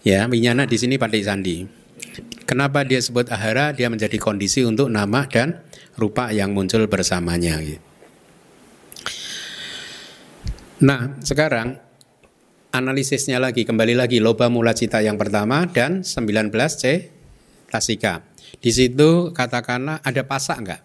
Ya, 0.06 0.30
winyana 0.30 0.70
di 0.70 0.78
sini 0.78 1.02
patik 1.02 1.26
sandi. 1.26 1.66
Kenapa 2.46 2.86
dia 2.86 3.02
sebut 3.02 3.26
ahara? 3.34 3.74
Dia 3.74 3.90
menjadi 3.90 4.22
kondisi 4.22 4.62
untuk 4.62 4.94
nama 4.94 5.26
dan 5.26 5.66
rupa 5.98 6.30
yang 6.30 6.54
muncul 6.54 6.86
bersamanya. 6.86 7.58
Gitu. 7.58 7.82
Nah, 10.86 11.18
sekarang 11.26 11.82
analisisnya 12.70 13.42
lagi, 13.42 13.66
kembali 13.66 13.98
lagi 13.98 14.22
loba 14.22 14.52
mula 14.52 14.78
cita 14.78 15.02
yang 15.02 15.18
pertama 15.18 15.66
dan 15.66 16.06
19C 16.06 17.10
tasika. 17.72 18.22
Di 18.62 18.70
situ 18.70 19.34
katakanlah 19.34 20.06
ada 20.06 20.22
pasak 20.28 20.58
enggak? 20.62 20.82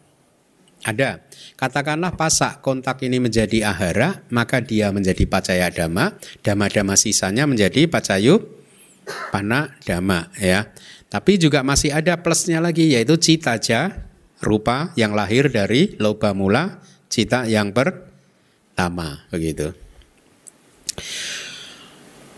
Ada. 0.81 1.21
Katakanlah 1.61 2.17
pasak 2.17 2.65
kontak 2.65 3.05
ini 3.05 3.21
menjadi 3.21 3.69
ahara, 3.69 4.25
maka 4.33 4.65
dia 4.65 4.89
menjadi 4.89 5.29
pacaya 5.29 5.69
dama, 5.69 6.17
dama-dama 6.41 6.97
sisanya 6.97 7.45
menjadi 7.45 7.85
pacayu 7.85 8.41
pana 9.29 9.77
dama 9.85 10.33
ya. 10.41 10.73
Tapi 11.11 11.43
juga 11.43 11.67
masih 11.67 11.91
ada 11.91 12.23
plusnya 12.23 12.63
lagi 12.63 12.95
yaitu 12.95 13.19
citaja 13.19 14.07
rupa 14.39 14.95
yang 14.95 15.11
lahir 15.11 15.51
dari 15.51 15.99
loba 15.99 16.31
mula 16.31 16.79
cita 17.11 17.51
yang 17.51 17.75
pertama 17.75 19.27
begitu. 19.35 19.75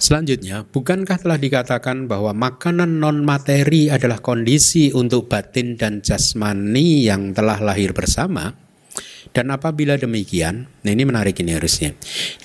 Selanjutnya, 0.03 0.67
bukankah 0.67 1.15
telah 1.21 1.39
dikatakan 1.39 2.11
bahwa 2.11 2.35
makanan 2.35 2.99
non 2.99 3.23
materi 3.23 3.87
adalah 3.87 4.19
kondisi 4.19 4.91
untuk 4.91 5.31
batin 5.31 5.79
dan 5.79 6.03
jasmani 6.03 7.07
yang 7.07 7.31
telah 7.31 7.63
lahir 7.63 7.95
bersama? 7.95 8.62
Dan 9.33 9.49
apabila 9.49 9.97
demikian, 9.97 10.69
nah 10.85 10.93
ini 10.93 11.09
menarik 11.09 11.41
ini 11.41 11.57
harusnya. 11.57 11.97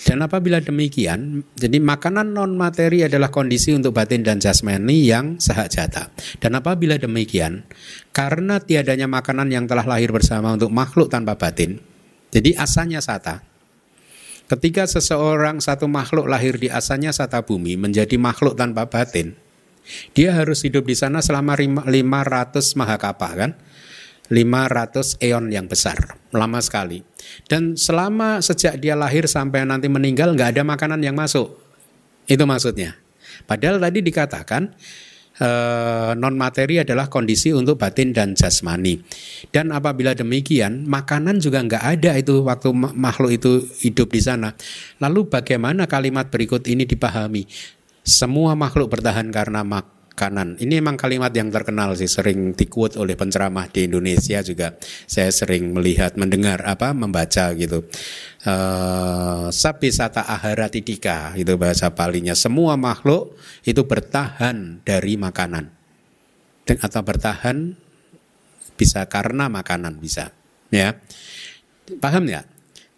Dan 0.07 0.23
apabila 0.23 0.63
demikian, 0.63 1.43
jadi 1.59 1.83
makanan 1.83 2.31
non 2.31 2.55
materi 2.55 3.03
adalah 3.03 3.27
kondisi 3.27 3.75
untuk 3.75 3.91
batin 3.91 4.23
dan 4.23 4.39
jasmani 4.39 5.03
yang 5.03 5.35
sahak 5.35 5.67
jata. 5.67 6.15
Dan 6.39 6.55
apabila 6.55 6.95
demikian, 6.95 7.67
karena 8.15 8.63
tiadanya 8.63 9.11
makanan 9.11 9.51
yang 9.51 9.67
telah 9.67 9.83
lahir 9.83 10.15
bersama 10.15 10.55
untuk 10.55 10.71
makhluk 10.71 11.11
tanpa 11.11 11.35
batin, 11.35 11.83
jadi 12.31 12.55
asalnya 12.55 13.03
sata, 13.03 13.43
Ketika 14.47 14.87
seseorang 14.87 15.59
satu 15.59 15.91
makhluk 15.91 16.31
lahir 16.31 16.55
di 16.55 16.71
asalnya 16.71 17.11
sata 17.11 17.43
bumi 17.43 17.75
menjadi 17.75 18.15
makhluk 18.15 18.55
tanpa 18.55 18.87
batin, 18.87 19.35
dia 20.15 20.31
harus 20.31 20.63
hidup 20.63 20.87
di 20.87 20.95
sana 20.95 21.19
selama 21.19 21.59
500 21.59 22.79
mahakapa 22.79 23.29
kan? 23.35 23.51
500 24.27 25.23
eon 25.23 25.47
yang 25.51 25.71
besar, 25.71 26.19
lama 26.35 26.59
sekali. 26.59 26.99
Dan 27.47 27.79
selama 27.79 28.43
sejak 28.43 28.79
dia 28.79 28.95
lahir 28.95 29.27
sampai 29.27 29.63
nanti 29.63 29.87
meninggal 29.87 30.35
nggak 30.35 30.57
ada 30.57 30.63
makanan 30.67 30.99
yang 30.99 31.15
masuk. 31.15 31.55
Itu 32.27 32.43
maksudnya. 32.43 32.99
Padahal 33.47 33.79
tadi 33.79 34.03
dikatakan 34.03 34.75
eh, 35.39 36.11
non 36.19 36.35
materi 36.35 36.83
adalah 36.83 37.07
kondisi 37.07 37.55
untuk 37.55 37.79
batin 37.79 38.11
dan 38.11 38.35
jasmani. 38.35 38.99
Dan 39.47 39.71
apabila 39.71 40.11
demikian, 40.11 40.83
makanan 40.83 41.39
juga 41.39 41.63
nggak 41.63 41.83
ada 41.83 42.11
itu 42.19 42.43
waktu 42.43 42.69
makhluk 42.75 43.31
itu 43.31 43.51
hidup 43.79 44.11
di 44.11 44.19
sana. 44.19 44.51
Lalu 44.99 45.31
bagaimana 45.31 45.87
kalimat 45.87 46.27
berikut 46.27 46.67
ini 46.67 46.83
dipahami? 46.83 47.47
Semua 48.03 48.55
makhluk 48.55 48.91
bertahan 48.91 49.27
karena 49.31 49.67
mak 49.67 49.96
kanan. 50.17 50.57
Ini 50.57 50.81
memang 50.81 50.97
kalimat 50.97 51.29
yang 51.29 51.53
terkenal 51.53 51.93
sih 51.93 52.09
sering 52.09 52.57
dikuat 52.57 52.97
oleh 52.97 53.13
penceramah 53.13 53.69
di 53.69 53.85
Indonesia 53.85 54.41
juga. 54.41 54.73
Saya 55.05 55.29
sering 55.29 55.77
melihat, 55.77 56.17
mendengar 56.17 56.65
apa, 56.65 56.89
membaca 56.97 57.53
gitu. 57.53 57.85
Uh, 58.41 59.53
Sapi 59.53 59.93
sata 59.93 60.25
ahara 60.25 60.65
tidika 60.73 61.37
itu 61.37 61.53
bahasa 61.53 61.93
palinya. 61.93 62.33
Semua 62.33 62.73
makhluk 62.73 63.37
itu 63.61 63.85
bertahan 63.85 64.81
dari 64.81 65.13
makanan. 65.21 65.69
Dan, 66.65 66.77
atau 66.81 67.01
bertahan 67.05 67.77
bisa 68.73 69.05
karena 69.05 69.47
makanan 69.47 70.01
bisa. 70.01 70.33
Ya. 70.73 70.97
Paham 72.03 72.25
ya? 72.27 72.43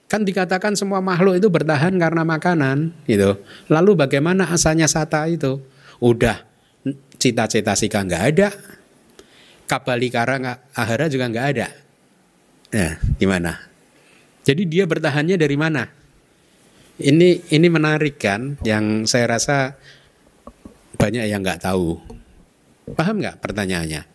Kan 0.09 0.25
dikatakan 0.25 0.73
semua 0.73 1.05
makhluk 1.05 1.37
itu 1.37 1.53
bertahan 1.53 1.93
karena 2.01 2.25
makanan 2.25 3.05
gitu. 3.05 3.37
Lalu 3.69 3.93
bagaimana 3.93 4.49
asalnya 4.49 4.89
sata 4.89 5.29
itu? 5.29 5.61
Udah 6.01 6.48
cita-cita 7.19 7.75
sika 7.75 8.01
nggak 8.07 8.23
ada, 8.33 8.49
kabalikara 9.67 10.39
nggak 10.39 10.59
ahara 10.73 11.05
juga 11.11 11.27
nggak 11.27 11.47
ada. 11.53 11.67
Nah, 12.73 12.93
gimana? 13.19 13.59
Jadi 14.47 14.63
dia 14.65 14.87
bertahannya 14.87 15.35
dari 15.35 15.57
mana? 15.59 15.83
Ini 16.99 17.51
ini 17.53 17.67
menarik 17.67 18.17
kan? 18.17 18.57
Yang 18.63 19.11
saya 19.11 19.35
rasa 19.35 19.75
banyak 20.95 21.27
yang 21.27 21.43
nggak 21.43 21.67
tahu. 21.67 21.99
Paham 22.95 23.21
nggak 23.21 23.43
pertanyaannya? 23.43 24.07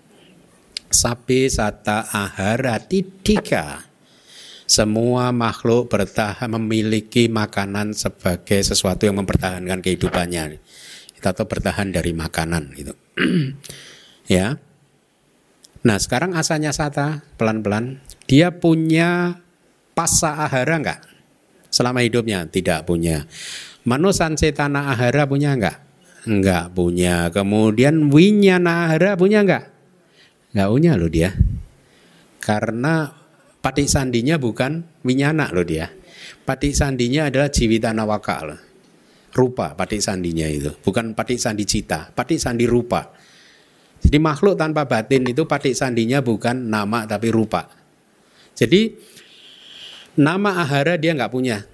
Sapi 0.88 1.46
sata 1.46 2.08
ahara 2.08 2.80
tidika. 2.80 3.84
Semua 4.64 5.28
makhluk 5.28 5.92
bertahan 5.92 6.48
memiliki 6.48 7.28
makanan 7.28 7.92
sebagai 7.92 8.64
sesuatu 8.64 9.04
yang 9.04 9.20
mempertahankan 9.20 9.84
kehidupannya 9.84 10.56
atau 11.24 11.48
bertahan 11.48 11.94
dari 11.94 12.12
makanan 12.12 12.76
gitu. 12.76 12.92
ya. 14.34 14.60
Nah, 15.84 15.96
sekarang 16.00 16.32
asalnya 16.32 16.72
sata 16.72 17.20
pelan-pelan 17.36 18.00
dia 18.24 18.52
punya 18.52 19.40
pasa 19.92 20.44
ahara 20.44 20.80
enggak? 20.80 21.00
Selama 21.68 22.00
hidupnya 22.00 22.48
tidak 22.48 22.88
punya. 22.88 23.28
Manusan 23.84 24.40
cetana 24.40 24.88
ahara 24.92 25.28
punya 25.28 25.52
enggak? 25.52 25.84
Enggak 26.24 26.72
punya. 26.72 27.28
Kemudian 27.28 28.08
winyana 28.08 28.88
ahara 28.88 29.12
punya 29.12 29.44
enggak? 29.44 29.68
Enggak 30.56 30.68
punya 30.72 30.92
loh 30.96 31.10
dia. 31.12 31.36
Karena 32.40 33.12
patik 33.60 33.88
sandinya 33.88 34.40
bukan 34.40 34.88
winyana 35.04 35.52
loh 35.52 35.64
dia. 35.68 35.92
Patik 36.48 36.72
sandinya 36.72 37.28
adalah 37.28 37.52
jiwitana 37.52 38.08
waka 38.08 38.56
rupa 39.34 39.74
patik 39.74 39.98
sandinya 39.98 40.46
itu, 40.46 40.70
bukan 40.80 41.12
patik 41.12 41.42
sandi 41.42 41.66
cita, 41.66 42.14
patik 42.14 42.38
sandi 42.38 42.64
rupa. 42.64 43.10
Jadi 43.98 44.16
makhluk 44.22 44.54
tanpa 44.54 44.86
batin 44.86 45.26
itu 45.26 45.42
patik 45.44 45.74
sandinya 45.74 46.22
bukan 46.22 46.70
nama 46.70 47.02
tapi 47.04 47.34
rupa. 47.34 47.66
Jadi 48.54 48.94
nama 50.14 50.62
ahara 50.62 50.94
dia 50.94 51.12
nggak 51.18 51.32
punya. 51.34 51.66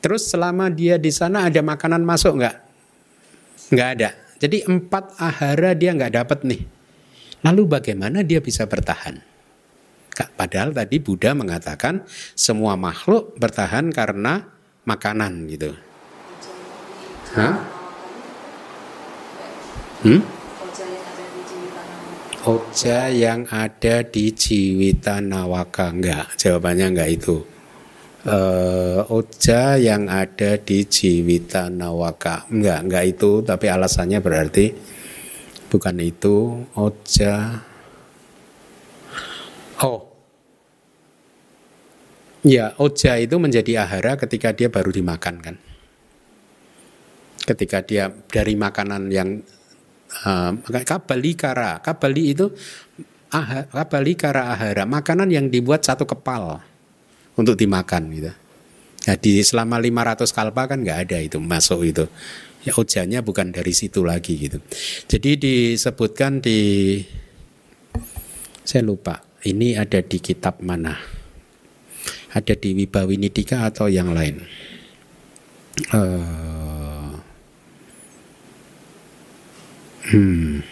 Terus 0.00 0.32
selama 0.32 0.72
dia 0.72 0.96
di 0.96 1.12
sana 1.12 1.52
ada 1.52 1.60
makanan 1.60 2.00
masuk 2.00 2.40
nggak? 2.40 2.56
Nggak 3.76 3.88
ada. 4.00 4.10
Jadi 4.40 4.64
empat 4.64 5.20
ahara 5.20 5.76
dia 5.76 5.92
nggak 5.92 6.16
dapat 6.16 6.38
nih. 6.48 6.64
Lalu 7.44 7.62
bagaimana 7.68 8.24
dia 8.24 8.40
bisa 8.40 8.64
bertahan? 8.64 9.20
Padahal 10.36 10.72
tadi 10.72 11.00
Buddha 11.00 11.32
mengatakan 11.32 12.04
semua 12.36 12.76
makhluk 12.76 13.36
bertahan 13.36 13.88
karena 13.92 14.48
makanan 14.84 15.48
gitu. 15.48 15.72
Hah? 17.30 17.54
Hmm? 20.02 20.18
Oja 22.42 23.06
yang 23.06 23.46
ada 23.46 24.02
di 24.02 24.34
Jiwita 24.34 25.22
Nawaka 25.22 25.94
enggak 25.94 26.34
jawabannya 26.34 26.90
enggak 26.90 27.10
itu. 27.14 27.38
Uh, 28.26 29.06
Oja 29.14 29.78
yang 29.78 30.10
ada 30.10 30.58
di 30.58 30.82
Jiwita 30.82 31.70
Nawaka 31.70 32.50
enggak 32.50 32.78
enggak 32.82 33.04
itu 33.14 33.46
tapi 33.46 33.66
alasannya 33.70 34.18
berarti 34.18 34.74
bukan 35.70 35.96
itu. 36.02 36.66
Oja. 36.74 37.62
Oh. 39.86 40.10
Ya 42.42 42.74
Oja 42.82 43.22
itu 43.22 43.38
menjadi 43.38 43.86
ahara 43.86 44.18
ketika 44.18 44.50
dia 44.50 44.66
baru 44.66 44.90
dimakan 44.90 45.38
kan 45.38 45.56
ketika 47.44 47.82
dia 47.84 48.12
dari 48.28 48.54
makanan 48.54 49.08
yang 49.08 49.40
uh, 50.26 50.52
kabali 50.64 51.32
kara 51.34 51.80
kabali 51.80 52.34
itu 52.36 52.52
aha, 53.32 53.70
kabali 53.70 54.12
kara 54.18 54.52
ahara 54.52 54.84
makanan 54.84 55.30
yang 55.30 55.46
dibuat 55.48 55.86
satu 55.86 56.04
kepal 56.04 56.60
untuk 57.38 57.56
dimakan 57.56 58.10
gitu. 58.12 58.32
Jadi 59.00 59.40
selama 59.40 59.80
500 59.80 60.28
kalpa 60.28 60.68
kan 60.68 60.84
nggak 60.84 60.98
ada 61.08 61.18
itu 61.24 61.40
masuk 61.40 61.88
itu. 61.88 62.04
Ya 62.60 62.76
ujanya 62.76 63.24
bukan 63.24 63.48
dari 63.48 63.72
situ 63.72 64.04
lagi 64.04 64.36
gitu. 64.36 64.60
Jadi 65.08 65.40
disebutkan 65.40 66.44
di 66.44 67.00
saya 68.60 68.84
lupa 68.84 69.24
ini 69.48 69.72
ada 69.72 70.04
di 70.04 70.20
kitab 70.20 70.60
mana? 70.60 71.00
Ada 72.30 72.54
di 72.60 72.76
Wibawinidika 72.76 73.72
atau 73.72 73.88
yang 73.88 74.12
lain? 74.12 74.44
Uh, 75.90 76.69
Hmm. 80.10 80.66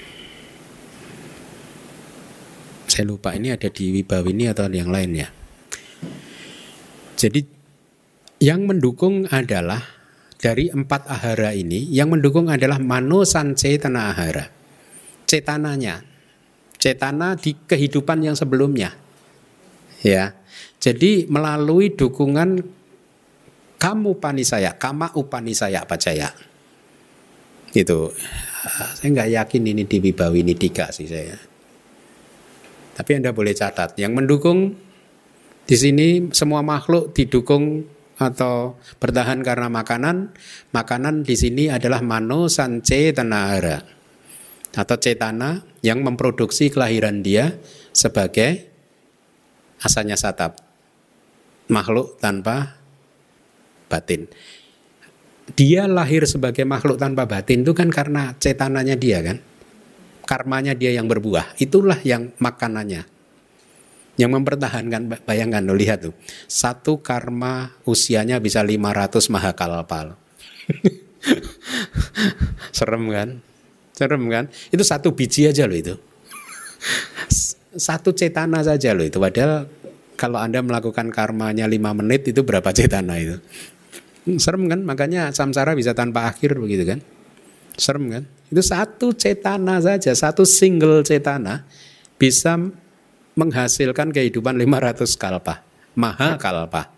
Saya 2.91 3.05
lupa 3.07 3.37
ini 3.39 3.55
ada 3.55 3.71
di 3.71 3.95
Wibawini 3.95 4.51
atau 4.51 4.67
yang 4.67 4.91
lain 4.91 5.15
ya. 5.15 5.29
Jadi 7.15 7.47
yang 8.43 8.67
mendukung 8.67 9.31
adalah 9.31 9.83
dari 10.39 10.71
empat 10.71 11.07
ahara 11.11 11.55
ini, 11.55 11.87
yang 11.91 12.11
mendukung 12.15 12.51
adalah 12.51 12.79
manusan 12.79 13.55
cetana 13.59 14.15
ahara. 14.15 14.47
Cetananya. 15.27 16.03
Cetana 16.79 17.35
di 17.35 17.59
kehidupan 17.59 18.23
yang 18.23 18.39
sebelumnya. 18.39 18.95
Ya. 20.03 20.39
Jadi 20.79 21.27
melalui 21.27 21.91
dukungan 21.91 22.63
kamu 23.79 24.11
panisaya, 24.19 24.75
kama 24.79 25.11
upanisaya 25.15 25.83
pacaya. 25.87 26.35
Itu. 27.75 28.15
Saya 28.99 29.09
nggak 29.15 29.31
yakin 29.39 29.63
ini 29.71 29.83
di 29.87 29.99
Wibawi 30.03 30.43
ini 30.43 30.55
sih 30.91 31.07
saya. 31.07 31.39
Tapi 32.99 33.11
Anda 33.15 33.31
boleh 33.31 33.55
catat, 33.55 33.95
yang 33.95 34.19
mendukung 34.19 34.75
di 35.69 35.77
sini 35.79 36.35
semua 36.35 36.67
makhluk 36.67 37.15
didukung 37.15 37.87
atau 38.19 38.75
bertahan 38.99 39.47
karena 39.47 39.71
makanan. 39.71 40.35
Makanan 40.75 41.23
di 41.23 41.39
sini 41.39 41.71
adalah 41.71 42.03
mano 42.03 42.51
sance 42.51 43.15
tanahara 43.15 43.79
atau 44.75 44.97
cetana 44.99 45.65
yang 45.81 46.03
memproduksi 46.03 46.69
kelahiran 46.69 47.23
dia 47.23 47.57
sebagai 47.95 48.69
asalnya 49.81 50.19
satap 50.19 50.59
makhluk 51.71 52.19
tanpa 52.19 52.79
batin. 53.87 54.27
Dia 55.57 55.89
lahir 55.89 56.29
sebagai 56.29 56.69
makhluk 56.69 57.01
tanpa 57.01 57.25
batin 57.25 57.65
itu 57.65 57.73
kan 57.73 57.89
karena 57.89 58.37
cetananya 58.37 58.99
dia 58.99 59.25
kan. 59.25 59.41
Karmanya 60.29 60.77
dia 60.77 60.93
yang 60.93 61.09
berbuah. 61.09 61.57
Itulah 61.57 61.97
yang 62.05 62.37
makanannya. 62.37 63.09
Yang 64.19 64.31
mempertahankan, 64.35 65.25
bayangkan 65.25 65.63
lo 65.65 65.79
lihat 65.79 66.11
tuh. 66.11 66.15
Satu 66.51 67.01
karma 67.01 67.73
usianya 67.87 68.43
bisa 68.43 68.61
500 68.61 69.31
mahakalpal. 69.31 70.19
Serem 72.77 73.05
kan? 73.09 73.29
Serem 73.95 74.25
kan? 74.29 74.45
Itu 74.75 74.85
satu 74.85 75.15
biji 75.15 75.49
aja 75.49 75.65
loh 75.65 75.79
itu. 75.79 75.95
Satu 77.79 78.11
cetana 78.11 78.59
saja 78.67 78.91
loh 78.91 79.07
itu. 79.07 79.23
Padahal 79.23 79.71
kalau 80.19 80.43
Anda 80.43 80.67
melakukan 80.67 81.15
karmanya 81.15 81.71
5 81.71 81.99
menit 82.03 82.27
itu 82.27 82.43
berapa 82.43 82.67
cetana 82.75 83.23
itu? 83.23 83.39
Serem 84.37 84.67
kan? 84.67 84.83
Makanya 84.83 85.31
samsara 85.31 85.73
bisa 85.79 85.95
tanpa 85.95 86.27
akhir 86.29 86.59
begitu 86.59 86.85
kan? 86.85 87.01
Serem 87.79 88.11
kan? 88.11 88.23
Itu 88.51 88.61
satu 88.65 89.15
cetana 89.15 89.79
saja, 89.79 90.11
satu 90.13 90.43
single 90.43 91.07
cetana 91.07 91.69
bisa 92.19 92.59
menghasilkan 93.39 94.11
kehidupan 94.11 94.59
500 94.59 95.07
kalpa. 95.15 95.63
Maha 95.95 96.35
kalpa. 96.37 96.91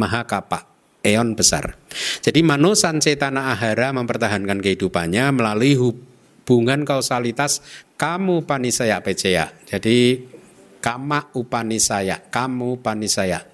Maha 0.00 0.24
kapa. 0.24 0.66
Eon 1.00 1.32
besar. 1.32 1.80
Jadi 2.20 2.44
manusan 2.44 3.00
cetana 3.00 3.56
ahara 3.56 3.88
mempertahankan 3.96 4.60
kehidupannya 4.60 5.32
melalui 5.32 5.72
hubungan 5.72 6.84
kausalitas 6.84 7.64
kamu 7.96 8.44
panisaya 8.44 9.00
peceya. 9.00 9.48
Jadi 9.64 10.28
kama 10.84 11.32
upanisaya, 11.32 12.20
kamu 12.28 12.84
panisaya 12.84 13.48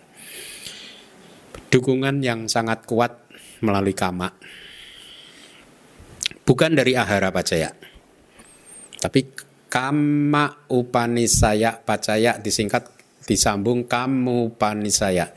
dukungan 1.70 2.22
yang 2.22 2.46
sangat 2.46 2.86
kuat 2.86 3.12
melalui 3.62 3.96
kama. 3.96 4.32
Bukan 6.46 6.78
dari 6.78 6.94
ahara 6.94 7.34
pacaya. 7.34 7.74
Tapi 9.02 9.20
kama 9.66 10.70
upanisaya 10.70 11.74
pacaya 11.82 12.38
disingkat 12.38 12.86
disambung 13.26 13.84
kamu 13.84 14.54
panisaya. 14.54 15.34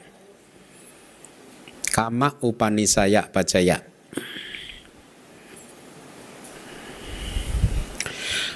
Kama 1.89 2.37
upanisaya 2.45 3.25
pacaya. 3.27 3.81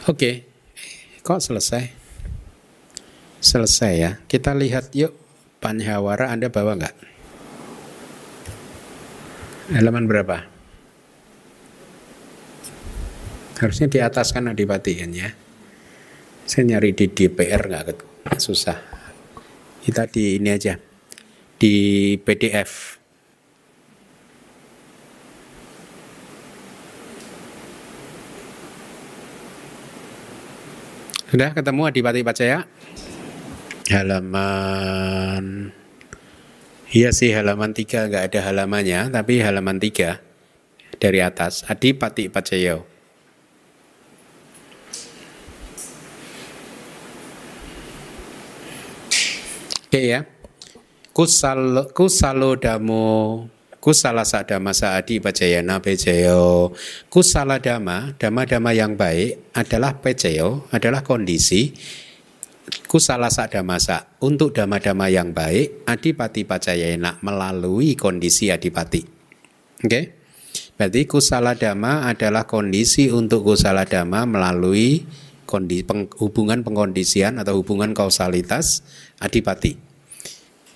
Oke, 0.03 0.45
kok 1.23 1.39
selesai? 1.41 1.83
Selesai 3.39 3.93
ya. 3.97 4.11
Kita 4.27 4.51
lihat 4.53 4.91
yuk 4.93 5.15
Panhawara 5.63 6.27
Anda 6.27 6.51
bawa 6.51 6.75
nggak? 6.75 6.95
Halaman 9.73 10.05
berapa? 10.05 10.45
Harusnya 13.57 13.89
di 13.89 13.97
atas 14.05 14.29
kan 14.29 14.45
adipati 14.45 15.01
kan 15.01 15.09
ya. 15.09 15.33
Saya 16.45 16.77
nyari 16.77 16.93
di 16.93 17.09
DPR 17.09 17.65
nggak 17.65 18.37
susah. 18.37 18.77
Kita 19.81 20.05
di 20.05 20.37
ini 20.37 20.53
aja 20.53 20.77
di 21.57 21.73
PDF. 22.21 23.01
Sudah 31.33 31.49
ketemu 31.49 31.81
Adipati 31.89 32.21
Pacaya? 32.21 32.61
Halaman 33.89 35.73
Iya 36.93 37.09
sih 37.09 37.33
halaman 37.33 37.73
tiga 37.73 38.05
nggak 38.05 38.29
ada 38.29 38.53
halamannya, 38.53 39.09
tapi 39.09 39.41
halaman 39.41 39.81
tiga 39.81 40.21
dari 41.01 41.25
atas. 41.25 41.65
Adi 41.65 41.97
Pati 41.97 42.29
Pacayo. 42.29 42.85
Oke 49.89 50.01
ya. 50.05 50.21
Kusal 51.17 51.89
kusalo 51.97 52.61
damo 52.61 53.49
kusala 53.81 54.21
sadama 54.21 54.71
saadi 54.71 55.19
pacayana 55.19 55.83
pejayo 55.83 56.71
kusala 57.11 57.59
dama 57.59 58.15
dama 58.15 58.47
dama 58.47 58.71
yang 58.71 58.95
baik 58.95 59.51
adalah 59.53 59.99
pejayo 59.99 60.65
adalah 60.71 61.03
kondisi 61.03 61.75
kusala 62.87 63.27
masa 63.65 64.13
untuk 64.23 64.55
dama-dama 64.55 65.11
yang 65.11 65.35
baik 65.35 65.83
adipati 65.87 66.47
pacayana 66.47 67.19
melalui 67.19 67.97
kondisi 67.97 68.49
adipati. 68.53 69.01
Oke. 69.83 69.87
Okay? 69.87 70.03
Berarti 70.73 71.05
kusala 71.05 71.53
dama 71.53 72.09
adalah 72.09 72.49
kondisi 72.49 73.13
untuk 73.13 73.45
kusala 73.45 73.85
dama 73.85 74.25
melalui 74.25 75.05
kondisi 75.45 75.85
peng, 75.85 76.09
hubungan 76.17 76.65
pengkondisian 76.65 77.37
atau 77.37 77.61
hubungan 77.61 77.93
kausalitas 77.93 78.81
adipati. 79.21 79.77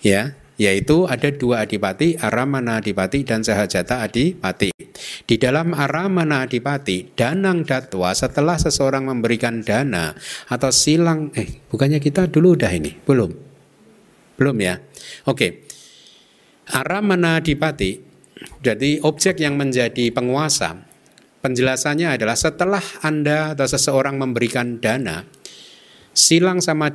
Ya, 0.05 0.37
yaitu 0.57 1.05
ada 1.05 1.29
dua 1.29 1.63
adipati, 1.63 2.17
aramana 2.17 2.81
adipati 2.81 3.21
dan 3.21 3.45
sahajata 3.45 4.01
adipati. 4.01 4.73
Di 5.23 5.37
dalam 5.37 5.77
aramana 5.77 6.49
adipati, 6.49 7.13
danang 7.13 7.61
datwa 7.61 8.11
setelah 8.17 8.57
seseorang 8.57 9.05
memberikan 9.05 9.61
dana 9.61 10.17
atau 10.49 10.73
silang, 10.73 11.29
eh 11.37 11.61
bukannya 11.69 12.01
kita 12.01 12.25
dulu 12.27 12.57
udah 12.57 12.71
ini, 12.73 12.97
belum? 13.05 13.31
Belum 14.37 14.57
ya? 14.57 14.81
Oke. 15.29 15.69
Aramana 16.67 17.39
adipati, 17.39 18.01
jadi 18.59 18.99
objek 19.05 19.39
yang 19.39 19.55
menjadi 19.55 20.11
penguasa, 20.11 20.83
penjelasannya 21.39 22.17
adalah 22.17 22.35
setelah 22.35 22.83
Anda 23.05 23.55
atau 23.55 23.71
seseorang 23.71 24.19
memberikan 24.19 24.83
dana, 24.83 25.23
silang 26.11 26.59
sama 26.59 26.91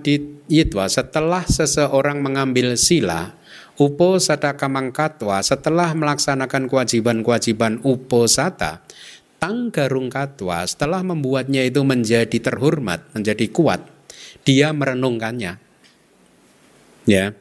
yitwa 0.51 0.91
setelah 0.91 1.47
seseorang 1.47 2.21
mengambil 2.21 2.77
sila 2.77 3.42
Uposata 3.81 4.53
kamangkatwa 4.53 5.41
setelah 5.41 5.97
melaksanakan 5.97 6.69
kewajiban-kewajiban 6.69 7.81
uposata, 7.81 8.85
tanggarung 9.41 10.13
katwa 10.13 10.63
setelah 10.69 11.01
membuatnya 11.03 11.65
itu 11.67 11.81
menjadi 11.83 12.39
terhormat, 12.39 13.09
menjadi 13.17 13.49
kuat, 13.49 13.81
dia 14.47 14.71
merenungkannya. 14.71 15.59
Ya. 17.09 17.35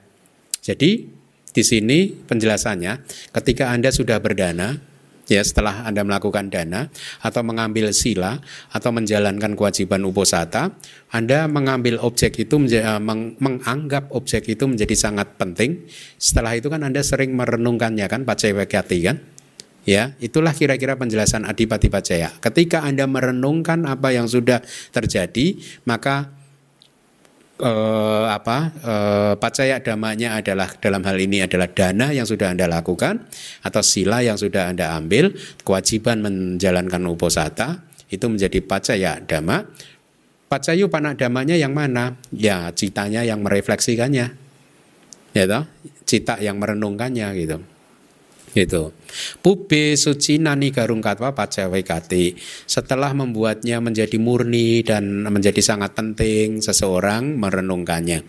Jadi 0.62 1.10
di 1.52 1.64
sini 1.68 2.10
penjelasannya 2.10 3.04
ketika 3.36 3.70
Anda 3.70 3.92
sudah 3.92 4.18
berdana, 4.24 4.80
ya 5.32 5.40
setelah 5.40 5.88
Anda 5.88 6.04
melakukan 6.04 6.52
dana 6.52 6.92
atau 7.24 7.42
mengambil 7.48 7.96
sila 7.96 8.44
atau 8.68 8.92
menjalankan 8.92 9.56
kewajiban 9.56 10.04
uposata, 10.04 10.76
Anda 11.08 11.48
mengambil 11.48 12.04
objek 12.04 12.36
itu 12.44 12.60
eh, 12.76 13.00
meng, 13.00 13.40
menganggap 13.40 14.12
objek 14.12 14.52
itu 14.52 14.68
menjadi 14.68 14.92
sangat 15.00 15.40
penting. 15.40 15.88
Setelah 16.20 16.60
itu 16.60 16.68
kan 16.68 16.84
Anda 16.84 17.00
sering 17.00 17.32
merenungkannya 17.32 18.12
kan 18.12 18.28
pacewekati 18.28 19.00
kan? 19.08 19.18
Ya, 19.82 20.14
itulah 20.22 20.54
kira-kira 20.54 20.94
penjelasan 20.94 21.42
Adipati 21.42 21.90
Pacaya. 21.90 22.30
Ketika 22.38 22.86
Anda 22.86 23.10
merenungkan 23.10 23.90
apa 23.90 24.14
yang 24.14 24.30
sudah 24.30 24.62
terjadi, 24.94 25.58
maka 25.90 26.30
eh, 27.62 28.26
apa? 28.28 28.58
Eh, 28.74 29.34
pacaya 29.38 29.80
damanya 29.80 30.42
adalah 30.42 30.68
dalam 30.82 31.06
hal 31.06 31.18
ini 31.22 31.46
adalah 31.46 31.70
dana 31.70 32.12
yang 32.12 32.28
sudah 32.28 32.52
anda 32.52 32.66
lakukan 32.68 33.30
atau 33.64 33.82
sila 33.86 34.20
yang 34.26 34.36
sudah 34.36 34.74
anda 34.74 34.98
ambil 34.98 35.32
kewajiban 35.64 36.26
menjalankan 36.26 37.02
uposata 37.08 37.86
itu 38.12 38.26
menjadi 38.28 38.60
pacaya 38.66 39.24
dama 39.24 39.64
pacayu 40.52 40.92
panak 40.92 41.16
damanya 41.16 41.56
yang 41.56 41.72
mana? 41.72 42.20
Ya 42.36 42.68
citanya 42.76 43.24
yang 43.24 43.40
merefleksikannya. 43.40 44.36
Ya 45.32 45.44
toh? 45.48 45.64
Cita 46.04 46.44
yang 46.44 46.60
merenungkannya 46.60 47.28
gitu 47.40 47.71
Gitu. 48.52 48.92
Pube 49.40 49.96
suci 49.96 50.36
nani 50.36 50.76
garung 50.76 51.00
katwa 51.00 51.32
pacawekati. 51.32 52.36
Setelah 52.68 53.16
membuatnya 53.16 53.80
menjadi 53.80 54.20
murni 54.20 54.84
dan 54.84 55.24
menjadi 55.28 55.64
sangat 55.64 55.96
penting, 55.96 56.60
seseorang 56.60 57.40
merenungkannya. 57.40 58.28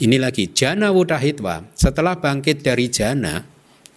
Ini 0.00 0.16
lagi 0.16 0.48
jana 0.56 0.88
wudahitwa. 0.96 1.76
Setelah 1.76 2.16
bangkit 2.16 2.64
dari 2.64 2.88
jana, 2.88 3.44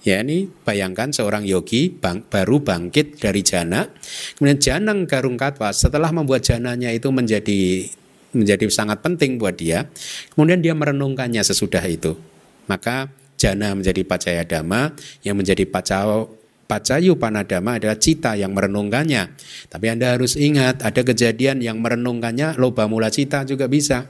ya 0.04 0.20
ini 0.20 0.52
bayangkan 0.52 1.16
seorang 1.16 1.48
yogi 1.48 1.96
bang, 1.96 2.28
baru 2.28 2.60
bangkit 2.60 3.24
dari 3.24 3.40
jana, 3.40 3.88
kemudian 4.36 4.60
janang 4.60 5.08
garung 5.08 5.40
katwa. 5.40 5.72
Setelah 5.72 6.12
membuat 6.12 6.44
jananya 6.44 6.92
itu 6.92 7.08
menjadi 7.08 7.88
menjadi 8.36 8.68
sangat 8.68 9.00
penting 9.00 9.40
buat 9.40 9.56
dia, 9.56 9.88
kemudian 10.36 10.60
dia 10.60 10.76
merenungkannya 10.76 11.40
sesudah 11.40 11.86
itu. 11.88 12.20
Maka 12.68 13.08
jana 13.44 13.76
menjadi 13.76 14.08
pacaya 14.08 14.48
dhamma, 14.48 14.96
yang 15.28 15.36
menjadi 15.36 15.68
pacao 15.68 16.44
Pacayu 16.64 17.20
panadama 17.20 17.76
adalah 17.76 18.00
cita 18.00 18.40
yang 18.40 18.56
merenungkannya. 18.56 19.36
Tapi 19.68 19.86
Anda 19.92 20.16
harus 20.16 20.40
ingat 20.40 20.80
ada 20.80 21.04
kejadian 21.04 21.60
yang 21.60 21.84
merenungkannya 21.84 22.56
loba 22.56 22.88
mula 22.88 23.12
cita 23.12 23.44
juga 23.44 23.68
bisa. 23.68 24.08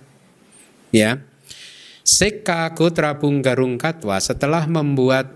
Ya. 0.93 1.19
Seka 2.05 2.69
Gotra 2.77 3.17
Bunggarung 3.17 3.81
Katwa 3.81 4.21
setelah 4.21 4.69
membuat 4.69 5.33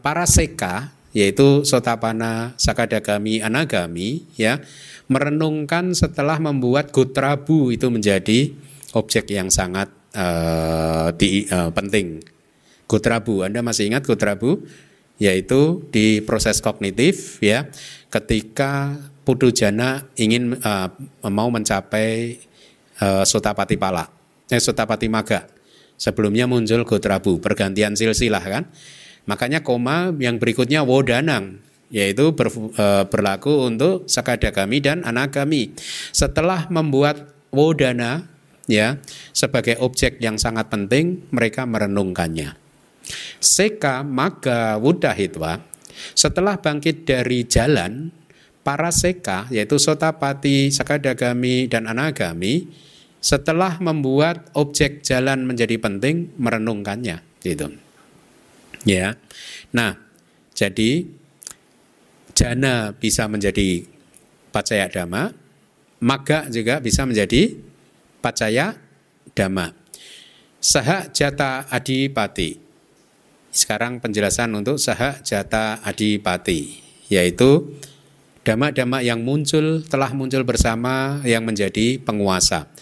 para 0.00 0.24
seka 0.24 0.90
yaitu 1.12 1.68
Sotapana, 1.68 2.56
Sakadagami, 2.56 3.44
Anagami 3.44 4.24
ya 4.32 4.64
merenungkan 5.12 5.92
setelah 5.92 6.40
membuat 6.40 6.88
Gotrabu 6.90 7.68
itu 7.68 7.92
menjadi 7.92 8.50
objek 8.96 9.28
yang 9.28 9.52
sangat 9.52 9.92
uh, 10.16 11.12
di, 11.12 11.44
uh, 11.52 11.68
penting. 11.70 12.31
Gotrabu, 12.92 13.40
Anda 13.40 13.64
masih 13.64 13.88
ingat 13.88 14.04
Gotrabu? 14.04 14.60
yaitu 15.22 15.86
di 15.94 16.18
proses 16.24 16.58
kognitif 16.58 17.38
ya. 17.38 17.70
Ketika 18.10 18.98
putu 19.22 19.54
jana 19.54 20.10
ingin 20.18 20.58
uh, 20.58 20.90
mau 21.30 21.46
mencapai 21.46 22.42
uh, 22.98 23.22
sotapati 23.22 23.78
pala 23.78 24.10
eh 24.50 24.58
sotapati 24.58 25.06
maga. 25.06 25.46
Sebelumnya 25.94 26.50
muncul 26.50 26.82
gotrabu 26.82 27.38
pergantian 27.38 27.94
silsilah 27.94 28.42
kan? 28.42 28.66
Makanya 29.30 29.62
koma 29.62 30.10
yang 30.18 30.42
berikutnya 30.42 30.82
wodanang 30.82 31.62
yaitu 31.94 32.34
ber, 32.34 32.50
uh, 32.50 33.06
berlaku 33.06 33.70
untuk 33.70 34.10
sakadagami 34.10 34.82
dan 34.82 35.06
anagami. 35.06 35.70
Setelah 36.10 36.66
membuat 36.74 37.30
wodana 37.54 38.26
ya 38.66 38.98
sebagai 39.30 39.78
objek 39.78 40.18
yang 40.18 40.40
sangat 40.40 40.66
penting 40.72 41.22
mereka 41.30 41.62
merenungkannya 41.68 42.61
Seka 43.42 44.06
Maga 44.06 44.78
Wudahitwa 44.78 45.60
setelah 46.12 46.58
bangkit 46.58 47.04
dari 47.04 47.44
jalan 47.44 48.10
para 48.62 48.94
seka 48.94 49.50
yaitu 49.50 49.76
Sotapati, 49.76 50.70
Sakadagami 50.70 51.66
dan 51.66 51.90
Anagami 51.90 52.70
setelah 53.22 53.78
membuat 53.78 54.50
objek 54.58 55.06
jalan 55.06 55.46
menjadi 55.46 55.78
penting 55.78 56.34
merenungkannya 56.38 57.22
gitu. 57.42 57.70
Ya. 58.82 59.14
Nah, 59.70 59.94
jadi 60.58 61.06
jana 62.34 62.90
bisa 62.98 63.30
menjadi 63.30 63.86
pacaya 64.50 64.90
dhamma, 64.90 65.30
maga 66.02 66.50
juga 66.50 66.82
bisa 66.82 67.06
menjadi 67.06 67.54
pacaya 68.18 68.74
dhamma. 69.38 69.70
Saha 70.58 71.10
jata 71.10 71.70
adipati 71.70 72.71
sekarang 73.52 74.00
penjelasan 74.00 74.48
untuk 74.56 74.80
saha 74.80 75.20
jata 75.20 75.84
adipati, 75.84 76.80
yaitu 77.12 77.76
dhamma-dhamma 78.48 79.04
yang 79.04 79.20
muncul 79.20 79.84
telah 79.84 80.10
muncul 80.16 80.42
bersama 80.42 81.20
yang 81.28 81.44
menjadi 81.44 82.00
penguasa. 82.00 82.72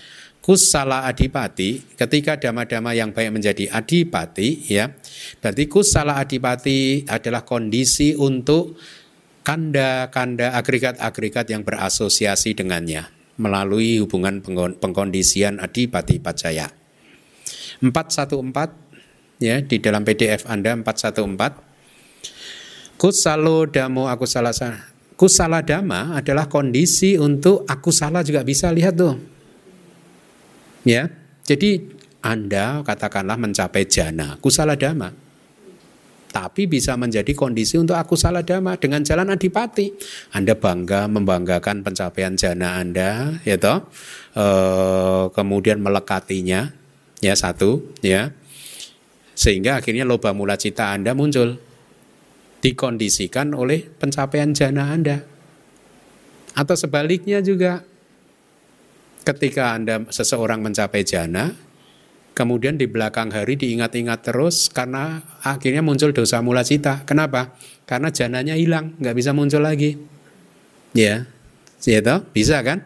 Kusala 0.41 1.05
adipati, 1.05 1.85
ketika 1.99 2.41
dhamma-dhamma 2.41 2.97
yang 2.97 3.13
baik 3.13 3.29
menjadi 3.35 3.69
adipati, 3.69 4.73
ya, 4.73 4.95
berarti 5.43 5.69
kusala 5.69 6.17
adipati 6.17 7.05
adalah 7.05 7.45
kondisi 7.45 8.17
untuk 8.17 8.79
kanda-kanda 9.45 10.57
agregat-agregat 10.57 11.51
yang 11.53 11.61
berasosiasi 11.61 12.57
dengannya 12.57 13.11
melalui 13.37 14.01
hubungan 14.01 14.41
pengkondisian 14.81 15.61
adipati 15.61 16.21
pacaya. 16.21 16.73
414 17.81 18.90
ya 19.41 19.65
di 19.65 19.81
dalam 19.81 20.05
PDF 20.05 20.45
Anda 20.47 20.77
414 20.77 23.01
kusalo 23.01 23.65
damo 23.65 24.05
aku 24.07 24.29
salah 24.29 24.53
kusala 25.17 25.65
dama 25.65 26.15
adalah 26.15 26.47
kondisi 26.47 27.17
untuk 27.17 27.65
aku 27.65 27.89
salah 27.89 28.21
juga 28.21 28.45
bisa 28.45 28.69
lihat 28.69 29.01
tuh 29.01 29.17
ya 30.85 31.09
jadi 31.49 31.81
Anda 32.21 32.85
katakanlah 32.85 33.41
mencapai 33.41 33.89
jana 33.89 34.37
kusala 34.45 34.77
dama 34.77 35.09
tapi 36.31 36.71
bisa 36.71 36.95
menjadi 36.95 37.35
kondisi 37.35 37.77
untuk 37.77 37.99
aku 37.99 38.15
salah 38.15 38.47
dama 38.47 38.79
dengan 38.79 39.03
jalan 39.03 39.35
adipati. 39.35 39.91
Anda 40.31 40.55
bangga 40.55 41.11
membanggakan 41.11 41.83
pencapaian 41.83 42.39
jana 42.39 42.79
Anda, 42.79 43.43
ya 43.43 43.59
toh, 43.59 43.91
e, 44.33 44.47
kemudian 45.35 45.83
melekatinya, 45.83 46.71
ya 47.19 47.35
satu, 47.35 47.83
ya. 48.01 48.31
Sehingga 49.41 49.81
akhirnya 49.81 50.05
loba 50.05 50.37
mula 50.37 50.61
cita 50.61 50.93
Anda 50.93 51.17
muncul. 51.17 51.57
Dikondisikan 52.61 53.57
oleh 53.57 53.89
pencapaian 53.89 54.53
jana 54.53 54.93
Anda. 54.93 55.25
Atau 56.53 56.77
sebaliknya 56.77 57.41
juga 57.41 57.81
ketika 59.25 59.73
Anda 59.73 60.05
seseorang 60.13 60.61
mencapai 60.61 61.09
jana, 61.09 61.57
kemudian 62.37 62.77
di 62.77 62.85
belakang 62.85 63.33
hari 63.33 63.57
diingat-ingat 63.57 64.21
terus 64.29 64.69
karena 64.69 65.25
akhirnya 65.41 65.81
muncul 65.81 66.13
dosa 66.13 66.45
mula 66.45 66.61
cita. 66.61 67.09
Kenapa? 67.09 67.57
Karena 67.89 68.13
jananya 68.13 68.61
hilang, 68.61 68.93
nggak 69.01 69.17
bisa 69.17 69.33
muncul 69.33 69.65
lagi. 69.65 69.97
Ya, 70.93 71.25
gitu, 71.81 72.17
bisa 72.37 72.61
kan? 72.61 72.85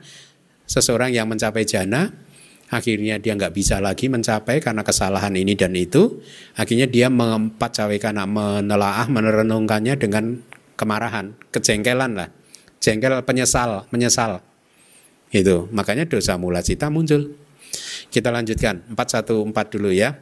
Seseorang 0.71 1.11
yang 1.11 1.27
mencapai 1.27 1.67
jana, 1.67 2.15
akhirnya 2.75 3.23
dia 3.23 3.39
nggak 3.39 3.55
bisa 3.55 3.79
lagi 3.79 4.11
mencapai 4.11 4.59
karena 4.59 4.83
kesalahan 4.83 5.31
ini 5.39 5.55
dan 5.55 5.71
itu. 5.79 6.19
Akhirnya 6.59 6.91
dia 6.91 7.07
mengempat 7.07 7.79
karena 8.03 8.27
menelaah 8.27 9.07
merenungkannya 9.07 9.95
dengan 9.95 10.43
kemarahan 10.75 11.39
kejengkelan 11.55 12.19
lah. 12.19 12.29
Jengkel 12.83 13.23
penyesal 13.23 13.87
menyesal. 13.95 14.43
Itu 15.31 15.71
makanya 15.71 16.05
dosa 16.11 16.35
mula 16.35 16.61
cita 16.61 16.91
muncul. 16.91 17.39
Kita 18.11 18.35
lanjutkan. 18.35 18.83
414 18.93 19.73
dulu 19.79 19.91
ya 19.95 20.19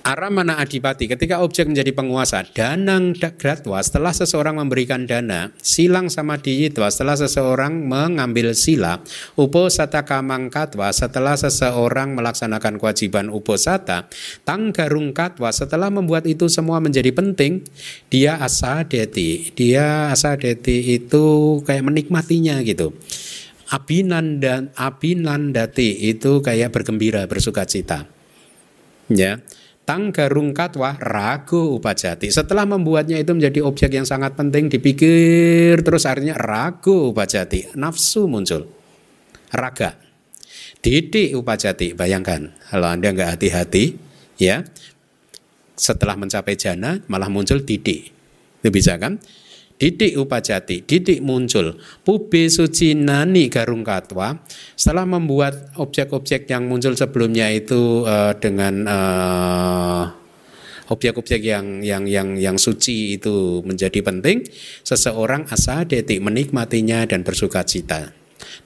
Aramana 0.00 0.56
adipati 0.56 1.04
ketika 1.04 1.44
objek 1.44 1.68
menjadi 1.68 1.92
penguasa 1.92 2.40
danang 2.56 3.12
gratwa 3.12 3.76
setelah 3.84 4.16
seseorang 4.16 4.56
memberikan 4.56 5.04
dana 5.04 5.52
silang 5.60 6.08
sama 6.08 6.40
diyitwa 6.40 6.88
setelah 6.88 7.20
seseorang 7.20 7.84
mengambil 7.84 8.56
sila 8.56 9.04
uposata 9.36 10.00
kamangkatwa 10.08 10.88
setelah 10.96 11.36
seseorang 11.36 12.16
melaksanakan 12.16 12.80
kewajiban 12.80 13.28
uposata 13.28 14.08
tanggarung 14.48 15.12
katwa 15.12 15.52
setelah 15.52 15.92
membuat 15.92 16.24
itu 16.24 16.48
semua 16.48 16.80
menjadi 16.80 17.12
penting 17.12 17.60
dia 18.08 18.40
asadeti 18.40 19.52
dia 19.52 20.08
asadeti 20.08 20.96
itu 20.96 21.60
kayak 21.68 21.84
menikmatinya 21.84 22.56
gitu. 22.64 22.96
Abinanda 23.68 24.66
abinandati 24.74 26.08
itu 26.08 26.40
kayak 26.40 26.72
bergembira 26.72 27.28
bersuka 27.28 27.68
cita. 27.68 28.08
Ya 29.06 29.38
tang 29.90 30.14
garung 30.14 30.54
katwa 30.54 30.94
ragu 31.02 31.74
upajati. 31.74 32.30
Setelah 32.30 32.62
membuatnya 32.62 33.18
itu 33.18 33.34
menjadi 33.34 33.58
objek 33.66 33.90
yang 33.98 34.06
sangat 34.06 34.38
penting 34.38 34.70
dipikir 34.70 35.82
terus 35.82 36.06
artinya 36.06 36.38
ragu 36.38 37.10
upajati. 37.10 37.74
Nafsu 37.74 38.30
muncul. 38.30 38.70
Raga. 39.50 39.98
Didik 40.78 41.34
upajati. 41.34 41.98
Bayangkan 41.98 42.54
kalau 42.70 42.86
Anda 42.86 43.10
nggak 43.10 43.34
hati-hati 43.34 43.98
ya 44.38 44.62
setelah 45.74 46.14
mencapai 46.14 46.54
jana 46.54 47.02
malah 47.10 47.26
muncul 47.26 47.58
didik. 47.66 48.14
Itu 48.62 48.70
bisa 48.70 48.94
kan? 48.94 49.18
Didik 49.80 50.12
upajati, 50.20 50.84
didik 50.84 51.24
muncul. 51.24 51.80
Pube 52.04 52.52
suci 52.52 52.92
nani 52.92 53.48
garung 53.48 53.80
katwa. 53.80 54.36
Setelah 54.76 55.08
membuat 55.08 55.72
objek-objek 55.80 56.44
yang 56.52 56.68
muncul 56.68 56.92
sebelumnya 56.92 57.48
itu 57.48 58.04
uh, 58.04 58.36
dengan 58.36 58.84
uh, 58.84 60.04
objek-objek 60.92 61.40
yang 61.40 61.80
yang 61.80 62.04
yang 62.04 62.36
yang 62.36 62.60
suci 62.60 63.16
itu 63.16 63.64
menjadi 63.64 64.04
penting, 64.04 64.44
seseorang 64.84 65.48
asa 65.48 65.88
detik 65.88 66.20
menikmatinya 66.20 67.08
dan 67.08 67.24
bersuka 67.24 67.64
cita. 67.64 68.12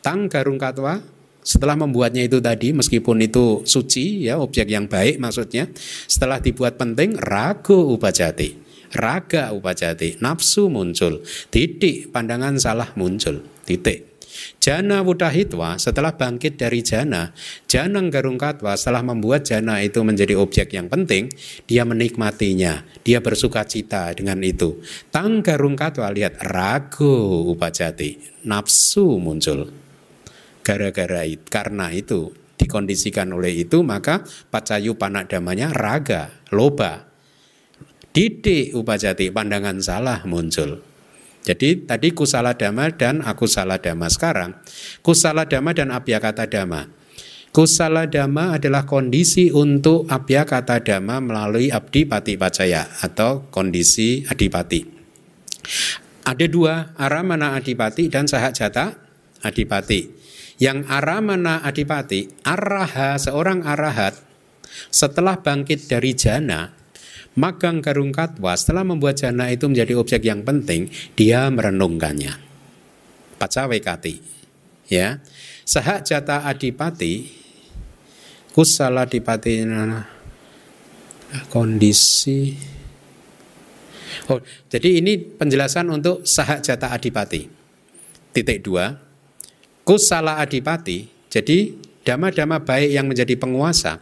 Tang 0.02 0.26
garung 0.26 0.58
katwa 0.58 0.98
setelah 1.44 1.76
membuatnya 1.76 2.24
itu 2.24 2.40
tadi 2.40 2.72
meskipun 2.72 3.20
itu 3.20 3.60
suci 3.68 4.24
ya 4.24 4.40
objek 4.40 4.64
yang 4.64 4.88
baik 4.88 5.20
maksudnya 5.20 5.68
setelah 6.08 6.40
dibuat 6.40 6.80
penting 6.80 7.20
ragu 7.20 7.76
upajati 7.92 8.63
raga 8.94 9.50
upajati, 9.50 10.22
nafsu 10.22 10.70
muncul, 10.70 11.20
titik 11.50 12.14
pandangan 12.14 12.56
salah 12.56 12.94
muncul, 12.94 13.42
titik. 13.66 14.14
Jana 14.58 15.04
Wudahitwa 15.06 15.78
setelah 15.78 16.18
bangkit 16.18 16.58
dari 16.58 16.82
jana, 16.82 17.30
Janang 17.70 18.10
Garung 18.10 18.34
Katwa 18.34 18.74
setelah 18.74 19.06
membuat 19.06 19.46
jana 19.46 19.78
itu 19.78 20.02
menjadi 20.02 20.34
objek 20.34 20.74
yang 20.74 20.90
penting, 20.90 21.30
dia 21.70 21.86
menikmatinya, 21.86 22.82
dia 23.06 23.22
bersuka 23.22 23.62
cita 23.62 24.10
dengan 24.10 24.42
itu. 24.42 24.82
Tang 25.14 25.44
Garung 25.44 25.78
Katwa 25.78 26.10
lihat 26.10 26.42
ragu 26.42 27.46
upajati, 27.54 28.42
nafsu 28.48 29.22
muncul. 29.22 29.70
Gara-gara 30.64 31.28
itu, 31.28 31.44
karena 31.46 31.92
itu 31.92 32.32
dikondisikan 32.56 33.28
oleh 33.36 33.52
itu 33.68 33.84
maka 33.84 34.24
pacayu 34.48 34.96
panak 34.96 35.28
damanya 35.28 35.70
raga, 35.70 36.32
loba. 36.48 37.13
Didik 38.14 38.78
upajati, 38.78 39.34
pandangan 39.34 39.82
salah 39.82 40.22
muncul. 40.22 40.78
Jadi 41.42 41.82
tadi 41.82 42.14
kusala 42.14 42.54
dhamma 42.54 42.94
dan 42.94 43.18
aku 43.26 43.50
salah 43.50 43.82
dhamma 43.82 44.06
sekarang. 44.06 44.54
Kusala 45.02 45.50
dhamma 45.50 45.74
dan 45.74 45.90
kata 45.90 46.46
dhamma. 46.46 46.86
Kusala 47.50 48.06
dhamma 48.06 48.54
adalah 48.54 48.86
kondisi 48.86 49.50
untuk 49.50 50.06
kata 50.06 50.86
dhamma 50.86 51.26
melalui 51.26 51.74
abdi 51.74 52.06
pati 52.06 52.38
pacaya 52.38 52.86
atau 53.02 53.50
kondisi 53.50 54.22
adipati. 54.30 54.86
Ada 56.22 56.46
dua, 56.46 56.94
aramana 56.94 57.58
adipati 57.58 58.06
dan 58.06 58.30
sahajata 58.30 58.94
adipati. 59.42 60.22
Yang 60.62 60.86
aramana 60.86 61.66
adipati, 61.66 62.30
araha 62.46 63.18
seorang 63.18 63.66
arahat 63.66 64.14
setelah 64.94 65.42
bangkit 65.42 65.90
dari 65.90 66.14
jana 66.14 66.83
Magang 67.34 67.82
Garung 67.82 68.14
Katwa 68.14 68.54
setelah 68.54 68.86
membuat 68.86 69.18
jana 69.18 69.50
itu 69.50 69.66
menjadi 69.66 69.98
objek 69.98 70.22
yang 70.22 70.46
penting, 70.46 70.86
dia 71.18 71.50
merenungkannya. 71.50 72.38
Pacawekati. 73.42 74.22
Ya. 74.86 75.18
Sahak 75.66 76.06
jata 76.06 76.46
adipati, 76.46 77.26
kusala 78.54 79.08
adipati 79.08 79.66
kondisi 81.50 82.54
Oh, 84.30 84.40
jadi 84.70 85.02
ini 85.02 85.18
penjelasan 85.18 85.90
untuk 85.90 86.24
sahak 86.24 86.62
jata 86.64 86.94
adipati. 86.94 87.50
Titik 88.30 88.62
dua, 88.64 88.94
kusala 89.82 90.40
adipati. 90.40 91.10
Jadi 91.28 91.74
dama-dama 92.06 92.62
baik 92.62 92.94
yang 92.94 93.10
menjadi 93.10 93.34
penguasa 93.34 93.98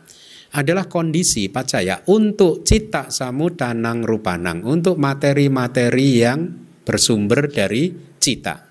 adalah 0.52 0.84
kondisi 0.84 1.48
pacaya 1.48 2.04
untuk 2.12 2.60
cita 2.62 3.08
samudanang 3.08 4.04
rupanang, 4.04 4.60
untuk 4.68 5.00
materi-materi 5.00 6.08
yang 6.20 6.40
bersumber 6.84 7.48
dari 7.48 7.88
cita. 8.20 8.68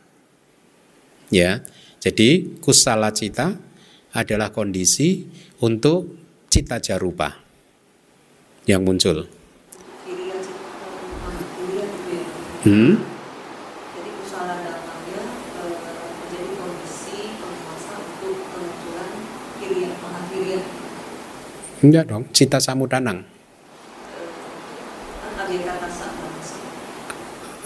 Ya, 1.34 1.64
jadi 1.98 2.60
kusala 2.62 3.10
cita 3.16 3.58
adalah 4.14 4.54
kondisi 4.54 5.26
untuk 5.64 6.20
cita 6.52 6.78
jarupa 6.78 7.34
yang 8.68 8.86
muncul. 8.86 9.26
Hmm? 12.62 13.11
Enggak 21.82 22.14
dong, 22.14 22.30
cita 22.30 22.62
samudanang. 22.62 23.26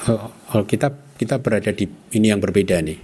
Oh, 0.05 0.31
oh, 0.55 0.63
kita 0.63 0.87
kita 1.19 1.35
berada 1.35 1.75
di 1.75 1.83
ini 2.15 2.31
yang 2.31 2.39
berbeda 2.39 2.79
nih. 2.79 2.95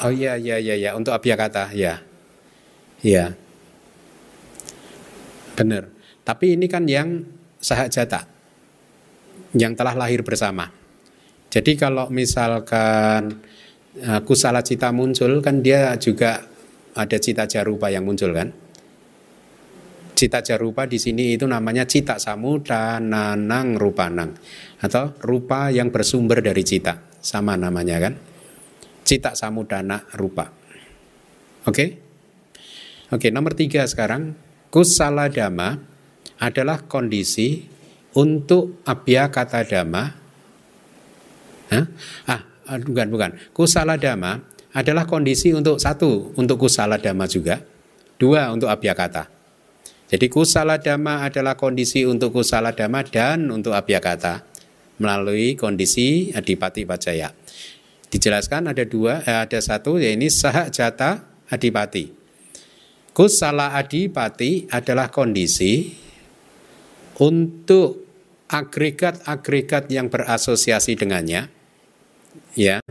Oh 0.00 0.08
iya 0.08 0.32
iya 0.40 0.56
iya 0.56 0.74
ya 0.78 0.90
untuk 0.96 1.12
kata 1.36 1.74
ya. 1.76 2.00
Iya. 3.02 3.36
Benar. 5.58 5.99
Tapi 6.30 6.54
ini 6.54 6.70
kan 6.70 6.86
yang 6.86 7.26
sahajata 7.58 8.22
yang 9.58 9.74
telah 9.74 9.98
lahir 9.98 10.22
bersama. 10.22 10.70
Jadi 11.50 11.74
kalau 11.74 12.06
misalkan 12.06 13.42
uh, 13.98 14.20
kusala 14.22 14.62
cita 14.62 14.94
muncul 14.94 15.42
kan 15.42 15.58
dia 15.58 15.98
juga 15.98 16.46
ada 16.94 17.18
cita 17.18 17.50
jarupa 17.50 17.90
yang 17.90 18.06
muncul 18.06 18.30
kan. 18.30 18.46
Cita 20.14 20.38
jarupa 20.38 20.86
di 20.86 21.02
sini 21.02 21.34
itu 21.34 21.50
namanya 21.50 21.82
cita 21.82 22.22
samuda 22.22 23.02
nanang 23.02 23.74
rupanang 23.74 24.30
atau 24.78 25.18
rupa 25.26 25.74
yang 25.74 25.90
bersumber 25.90 26.38
dari 26.38 26.62
cita 26.62 27.10
sama 27.18 27.58
namanya 27.58 27.98
kan. 27.98 28.14
Cita 29.02 29.34
samudana 29.34 29.98
rupa. 30.14 30.46
Oke? 31.66 31.74
Okay? 31.74 31.88
Oke, 33.10 33.26
okay, 33.26 33.30
nomor 33.34 33.58
tiga 33.58 33.82
sekarang 33.90 34.38
kusala 34.70 35.26
dama 35.26 35.90
adalah 36.40 36.88
kondisi 36.88 37.68
untuk 38.16 38.80
abya 38.88 39.28
kata 39.28 39.62
dhamma. 39.62 40.04
Hah? 41.70 41.84
Ah, 42.26 42.40
bukan 42.82 43.06
bukan. 43.12 43.30
Kusala 43.54 44.00
dhamma 44.00 44.42
adalah 44.74 45.06
kondisi 45.06 45.54
untuk 45.54 45.78
satu 45.78 46.34
untuk 46.34 46.66
kusala 46.66 46.98
dhamma 46.98 47.28
juga, 47.30 47.62
dua 48.18 48.50
untuk 48.50 48.72
abya 48.72 48.96
kata. 48.96 49.30
Jadi 50.10 50.26
kusala 50.26 50.82
dhamma 50.82 51.22
adalah 51.22 51.54
kondisi 51.54 52.02
untuk 52.02 52.34
kusala 52.34 52.74
dhamma 52.74 53.06
dan 53.06 53.46
untuk 53.54 53.76
abya 53.76 54.02
kata 54.02 54.42
melalui 54.98 55.54
kondisi 55.54 56.34
adipati 56.34 56.82
pacaya. 56.82 57.30
Dijelaskan 58.10 58.74
ada 58.74 58.82
dua, 58.82 59.22
eh, 59.22 59.38
ada 59.46 59.58
satu 59.62 60.02
yaitu 60.02 60.26
sahak 60.26 60.74
jata 60.74 61.30
adipati. 61.46 62.10
Kusala 63.14 63.78
adipati 63.78 64.66
adalah 64.66 65.14
kondisi 65.14 65.94
untuk 67.20 68.08
agregat-agregat 68.50 69.92
yang 69.92 70.10
berasosiasi 70.10 70.98
dengannya 70.98 71.46
ya. 72.58 72.82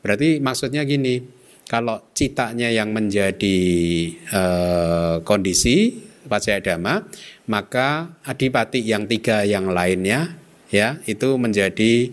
Berarti 0.00 0.38
maksudnya 0.38 0.86
gini 0.86 1.24
kalau 1.66 2.12
citanya 2.14 2.70
yang 2.70 2.94
menjadi 2.94 3.58
eh, 4.14 5.16
kondisi 5.26 6.06
pacaya 6.30 6.62
dhamma 6.62 7.10
maka 7.50 8.20
adipati 8.22 8.86
yang 8.86 9.10
tiga 9.10 9.42
yang 9.42 9.74
lainnya 9.74 10.38
ya 10.70 11.02
itu 11.10 11.34
menjadi 11.34 12.06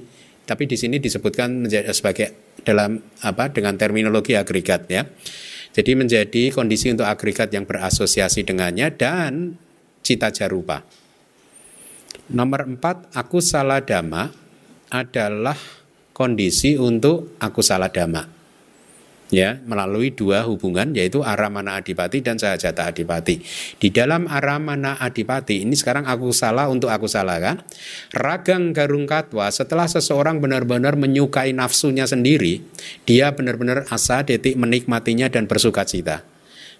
tapi 0.47 0.65
di 0.65 0.73
sini 0.73 0.97
disebutkan 0.97 1.67
menjadi 1.67 1.93
sebagai 1.93 2.57
dalam 2.65 2.97
apa 3.21 3.51
dengan 3.53 3.77
terminologi 3.77 4.33
agregat 4.33 4.89
ya. 4.89 5.05
Jadi 5.77 5.93
menjadi 5.93 6.49
kondisi 6.49 6.89
untuk 6.89 7.05
agregat 7.05 7.53
yang 7.53 7.69
berasosiasi 7.69 8.41
dengannya 8.41 8.89
dan 8.97 9.53
cita 10.01 10.33
jarupa 10.33 10.81
Nomor 12.27 12.67
empat, 12.67 13.07
aku 13.15 13.39
salah 13.39 13.79
dama 13.79 14.27
adalah 14.91 15.55
kondisi 16.11 16.75
untuk 16.75 17.39
aku 17.39 17.63
salah 17.63 17.87
dama. 17.87 18.27
Ya, 19.27 19.59
melalui 19.63 20.15
dua 20.15 20.43
hubungan 20.47 20.95
yaitu 20.95 21.19
aramana 21.23 21.79
adipati 21.79 22.23
dan 22.23 22.39
sahajata 22.39 22.87
adipati. 22.87 23.43
Di 23.79 23.91
dalam 23.91 24.27
aramana 24.27 24.99
adipati 24.99 25.63
ini 25.63 25.75
sekarang 25.75 26.07
aku 26.07 26.31
salah 26.35 26.67
untuk 26.67 26.91
aku 26.91 27.11
salah 27.11 27.39
kan. 27.39 27.63
Ragang 28.11 28.71
garung 28.71 29.07
katwa 29.07 29.47
setelah 29.51 29.87
seseorang 29.87 30.39
benar-benar 30.43 30.99
menyukai 30.99 31.51
nafsunya 31.55 32.07
sendiri, 32.07 32.63
dia 33.03 33.31
benar-benar 33.35 33.87
asa 33.91 34.23
detik 34.23 34.55
menikmatinya 34.59 35.31
dan 35.31 35.47
bersuka 35.47 35.83
cita. 35.83 36.23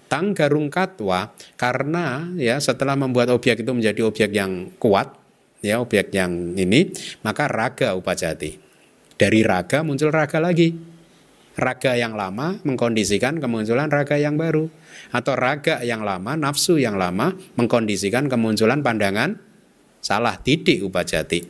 Tang 0.08 0.32
garung 0.32 0.72
katwa 0.72 1.36
karena 1.60 2.32
ya 2.40 2.56
setelah 2.64 2.96
membuat 2.96 3.28
objek 3.28 3.60
itu 3.60 3.72
menjadi 3.76 4.08
objek 4.08 4.32
yang 4.32 4.72
kuat, 4.80 5.17
ya 5.64 5.82
objek 5.82 6.14
yang 6.14 6.54
ini 6.54 6.92
maka 7.26 7.50
raga 7.50 7.94
upajati. 7.98 8.58
Dari 9.18 9.40
raga 9.42 9.82
muncul 9.82 10.14
raga 10.14 10.38
lagi. 10.38 10.74
Raga 11.58 11.98
yang 11.98 12.14
lama 12.14 12.62
mengkondisikan 12.62 13.42
kemunculan 13.42 13.90
raga 13.90 14.14
yang 14.14 14.38
baru. 14.38 14.70
Atau 15.10 15.34
raga 15.34 15.82
yang 15.82 16.06
lama 16.06 16.38
nafsu 16.38 16.78
yang 16.78 16.94
lama 16.94 17.34
mengkondisikan 17.58 18.30
kemunculan 18.30 18.78
pandangan 18.86 19.42
salah 19.98 20.38
titik 20.38 20.86
upajati. 20.86 21.42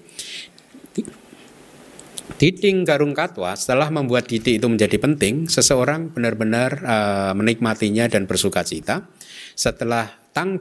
Diding 2.38 2.86
Garung 2.86 3.18
Katwa 3.18 3.56
setelah 3.58 3.90
membuat 3.90 4.30
didik 4.30 4.62
itu 4.62 4.66
menjadi 4.70 4.94
penting, 4.94 5.50
seseorang 5.50 6.14
benar-benar 6.14 6.70
uh, 6.86 7.32
menikmatinya 7.34 8.06
dan 8.06 8.30
bersuka 8.30 8.62
cita. 8.62 9.10
Setelah 9.58 10.17
tang 10.38 10.54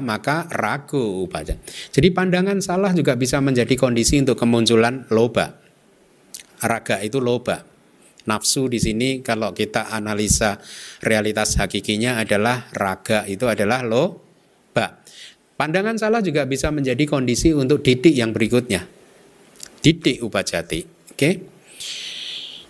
maka 0.00 0.48
ragu 0.48 1.28
upaja. 1.28 1.60
Jadi 1.92 2.08
pandangan 2.08 2.56
salah 2.64 2.96
juga 2.96 3.12
bisa 3.20 3.36
menjadi 3.44 3.76
kondisi 3.76 4.16
untuk 4.16 4.40
kemunculan 4.40 5.04
loba. 5.12 5.60
Raga 6.64 7.04
itu 7.04 7.20
loba. 7.20 7.68
Nafsu 8.24 8.64
di 8.72 8.80
sini 8.80 9.20
kalau 9.20 9.52
kita 9.52 9.92
analisa 9.92 10.56
realitas 11.04 11.60
hakikinya 11.60 12.16
adalah 12.16 12.72
raga 12.72 13.28
itu 13.28 13.44
adalah 13.44 13.84
loba. 13.84 15.04
Pandangan 15.60 16.00
salah 16.00 16.24
juga 16.24 16.48
bisa 16.48 16.72
menjadi 16.72 17.04
kondisi 17.04 17.52
untuk 17.52 17.84
didik 17.84 18.16
yang 18.16 18.32
berikutnya. 18.32 18.88
Didik 19.84 20.24
upajati. 20.24 20.80
Oke. 21.12 21.12
Okay? 21.12 21.53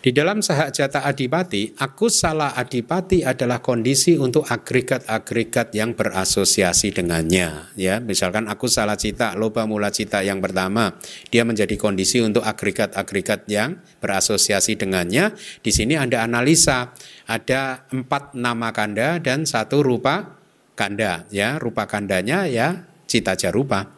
Di 0.05 0.13
dalam 0.13 0.45
sahak 0.45 0.77
jata 0.77 1.01
adipati, 1.01 1.81
aku 1.81 2.13
salah 2.13 2.53
adipati 2.53 3.25
adalah 3.25 3.65
kondisi 3.65 4.21
untuk 4.21 4.45
agregat-agregat 4.45 5.73
yang 5.73 5.97
berasosiasi 5.97 6.93
dengannya. 6.93 7.73
Ya, 7.73 8.05
misalkan 8.05 8.45
aku 8.53 8.69
salah 8.69 9.01
cita, 9.01 9.33
loba 9.33 9.65
mula 9.65 9.89
cita 9.89 10.21
yang 10.21 10.45
pertama, 10.45 10.93
dia 11.33 11.49
menjadi 11.49 11.73
kondisi 11.81 12.21
untuk 12.21 12.45
agregat-agregat 12.45 13.49
yang 13.49 13.81
berasosiasi 14.05 14.77
dengannya. 14.77 15.33
Di 15.65 15.73
sini 15.73 15.97
ada 15.97 16.21
analisa, 16.21 16.93
ada 17.25 17.89
empat 17.89 18.37
nama 18.37 18.77
kanda 18.77 19.17
dan 19.25 19.49
satu 19.49 19.81
rupa 19.81 20.37
kanda. 20.77 21.25
Ya, 21.33 21.57
rupa 21.57 21.89
kandanya 21.89 22.45
ya 22.45 22.85
cita 23.09 23.41
jarupa. 23.41 23.89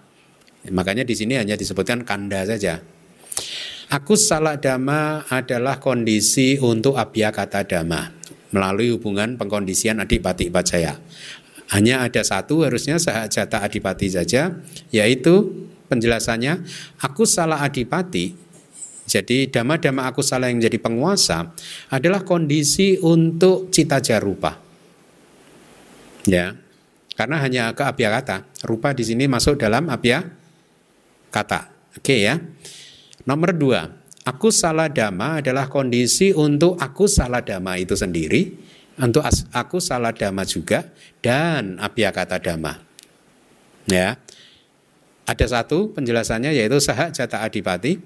Makanya 0.70 1.02
di 1.02 1.18
sini 1.18 1.34
hanya 1.34 1.58
disebutkan 1.58 2.06
kanda 2.06 2.46
saja. 2.46 2.78
Aku 3.86 4.18
salah 4.18 4.58
dama 4.58 5.22
adalah 5.30 5.78
kondisi 5.78 6.58
untuk 6.58 6.98
abya 6.98 7.30
kata 7.30 7.62
dama 7.62 8.10
melalui 8.50 8.90
hubungan 8.90 9.38
pengkondisian 9.38 10.02
adipati 10.02 10.50
pacaya. 10.50 10.98
Hanya 11.70 12.02
ada 12.02 12.22
satu 12.26 12.66
harusnya 12.66 12.98
sahajata 12.98 13.62
adipati 13.62 14.10
saja, 14.10 14.58
yaitu 14.90 15.66
penjelasannya 15.86 16.66
aku 16.98 17.26
salah 17.26 17.62
adipati. 17.62 18.34
Jadi 19.06 19.54
dama-dama 19.54 20.10
aku 20.10 20.18
salah 20.18 20.50
yang 20.50 20.58
jadi 20.58 20.82
penguasa 20.82 21.54
adalah 21.86 22.26
kondisi 22.26 22.98
untuk 22.98 23.70
cita 23.70 24.02
jarupa. 24.02 24.58
Ya, 26.26 26.58
karena 27.14 27.38
hanya 27.38 27.70
ke 27.70 27.86
abya 27.86 28.10
kata. 28.18 28.50
Rupa 28.66 28.90
di 28.90 29.06
sini 29.06 29.30
masuk 29.30 29.62
dalam 29.62 29.86
abya 29.86 30.26
kata. 31.30 31.70
Oke 31.94 32.26
ya. 32.26 32.34
Nomor 33.26 33.50
dua, 33.58 33.90
aku 34.22 34.54
salah 34.54 34.86
dama 34.86 35.42
adalah 35.42 35.66
kondisi 35.66 36.30
untuk 36.30 36.78
aku 36.78 37.10
salah 37.10 37.42
dama 37.42 37.74
itu 37.74 37.98
sendiri, 37.98 38.54
untuk 39.02 39.26
aku 39.50 39.82
salah 39.82 40.14
dama 40.14 40.46
juga, 40.46 40.86
dan 41.18 41.74
abia 41.82 42.14
kata 42.14 42.38
dama. 42.38 42.78
Ya, 43.90 44.22
ada 45.26 45.46
satu 45.46 45.90
penjelasannya 45.90 46.54
yaitu 46.54 46.78
saha 46.78 47.10
jata 47.10 47.42
adipati. 47.42 47.98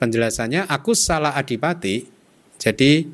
Penjelasannya 0.00 0.64
aku 0.64 0.96
salah 0.96 1.36
adipati, 1.36 2.08
jadi 2.56 3.04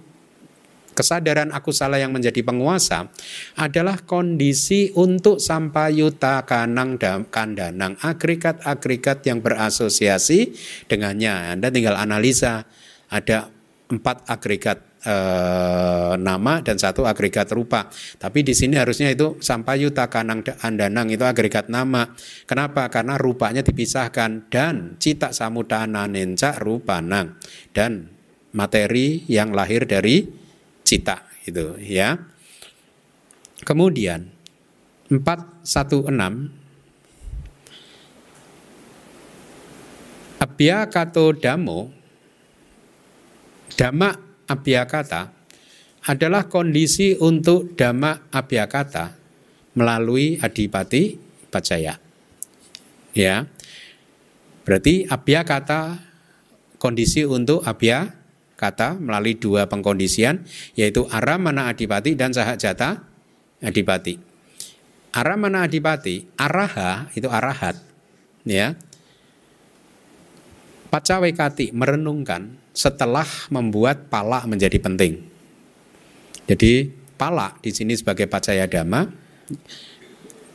kesadaran 0.97 1.53
aku 1.53 1.71
salah 1.77 2.01
yang 2.01 2.17
menjadi 2.17 2.41
penguasa 2.41 3.13
adalah 3.61 4.01
kondisi 4.01 4.89
untuk 4.97 5.37
sampayuta 5.37 6.49
kanang 6.49 6.97
dan 6.97 7.29
kandanang 7.29 8.01
agregat-agregat 8.01 9.29
yang 9.29 9.45
berasosiasi 9.45 10.57
dengannya. 10.89 11.53
Anda 11.53 11.69
tinggal 11.69 12.01
analisa 12.01 12.65
ada 13.13 13.53
empat 13.87 14.27
agregat 14.27 14.79
eh, 15.07 16.15
nama 16.19 16.59
dan 16.65 16.81
satu 16.81 17.07
agregat 17.07 17.53
rupa. 17.55 17.87
Tapi 18.19 18.43
di 18.43 18.57
sini 18.57 18.75
harusnya 18.75 19.13
itu 19.13 19.39
sampayuta 19.39 20.11
kanang 20.11 20.43
andanang 20.65 21.13
itu 21.13 21.23
agregat 21.23 21.71
nama. 21.71 22.11
Kenapa? 22.49 22.91
Karena 22.91 23.15
rupanya 23.15 23.63
dipisahkan 23.63 24.51
dan 24.51 24.99
cita 24.99 25.31
samudana 25.31 26.11
nenca 26.11 26.59
rupanang 26.59 27.39
dan 27.71 28.11
materi 28.57 29.23
yang 29.29 29.53
lahir 29.53 29.85
dari 29.85 30.46
cita 30.87 31.27
itu 31.43 31.75
ya. 31.83 32.15
Kemudian 33.67 34.31
416 35.11 36.07
Abhyakato 40.37 41.33
damo 41.35 41.91
Dhamma 43.77 44.15
abhyakata 44.49 45.37
adalah 46.07 46.47
kondisi 46.47 47.19
untuk 47.19 47.75
dhamma 47.75 48.31
abhyakata 48.33 49.13
melalui 49.77 50.41
adipati 50.41 51.19
pacaya. 51.53 51.99
Ya. 53.13 53.45
Berarti 54.65 55.05
abhyakata 55.05 56.01
kondisi 56.81 57.27
untuk 57.27 57.61
abya 57.67 58.17
kata 58.57 58.97
melalui 58.97 59.37
dua 59.37 59.69
pengkondisian 59.69 60.43
yaitu 60.75 61.05
aramana 61.13 61.69
adipati 61.71 62.17
dan 62.17 62.33
sahajata 62.33 63.05
adipati. 63.61 64.19
Aramana 65.13 65.65
adipati, 65.65 66.29
araha 66.37 67.09
itu 67.17 67.29
arahat 67.29 67.81
ya. 68.45 68.77
Pacawekati 70.93 71.77
merenungkan 71.77 72.57
setelah 72.77 73.27
membuat 73.53 74.09
pala 74.13 74.45
menjadi 74.45 74.77
penting. 74.81 75.25
Jadi 76.47 76.89
pala 77.17 77.57
di 77.65 77.73
sini 77.73 77.97
sebagai 77.97 78.29
pacaya 78.29 78.69
dhamma. 78.69 79.09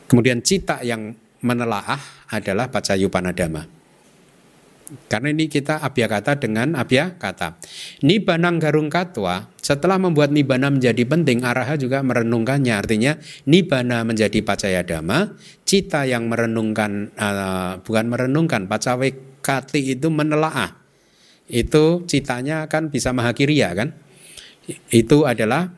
Kemudian 0.06 0.40
cita 0.46 0.86
yang 0.86 1.14
menelaah 1.42 2.30
adalah 2.30 2.70
pacayupanadama. 2.70 3.81
Karena 5.08 5.32
ini 5.32 5.48
kita 5.48 5.80
abya 5.80 6.12
kata 6.12 6.36
dengan 6.36 6.76
abya 6.76 7.16
kata. 7.16 7.56
Nibanang 8.04 8.60
garung 8.60 8.92
katwa, 8.92 9.48
setelah 9.64 9.96
membuat 9.96 10.36
nibana 10.36 10.68
menjadi 10.68 11.08
penting, 11.08 11.48
araha 11.48 11.80
juga 11.80 12.04
merenungkannya. 12.04 12.76
Artinya 12.76 13.16
nibana 13.48 14.04
menjadi 14.04 14.44
pacaya 14.44 14.84
dama, 14.84 15.32
cita 15.64 16.04
yang 16.04 16.28
merenungkan, 16.28 17.16
uh, 17.16 17.80
bukan 17.80 18.06
merenungkan, 18.12 18.68
pacawe 18.68 19.08
kati 19.40 19.96
itu 19.96 20.12
menelaah. 20.12 20.76
Itu 21.48 22.04
citanya 22.04 22.68
kan 22.68 22.92
bisa 22.92 23.16
mahakiriya 23.16 23.70
kan. 23.72 23.96
Itu 24.92 25.24
adalah 25.24 25.72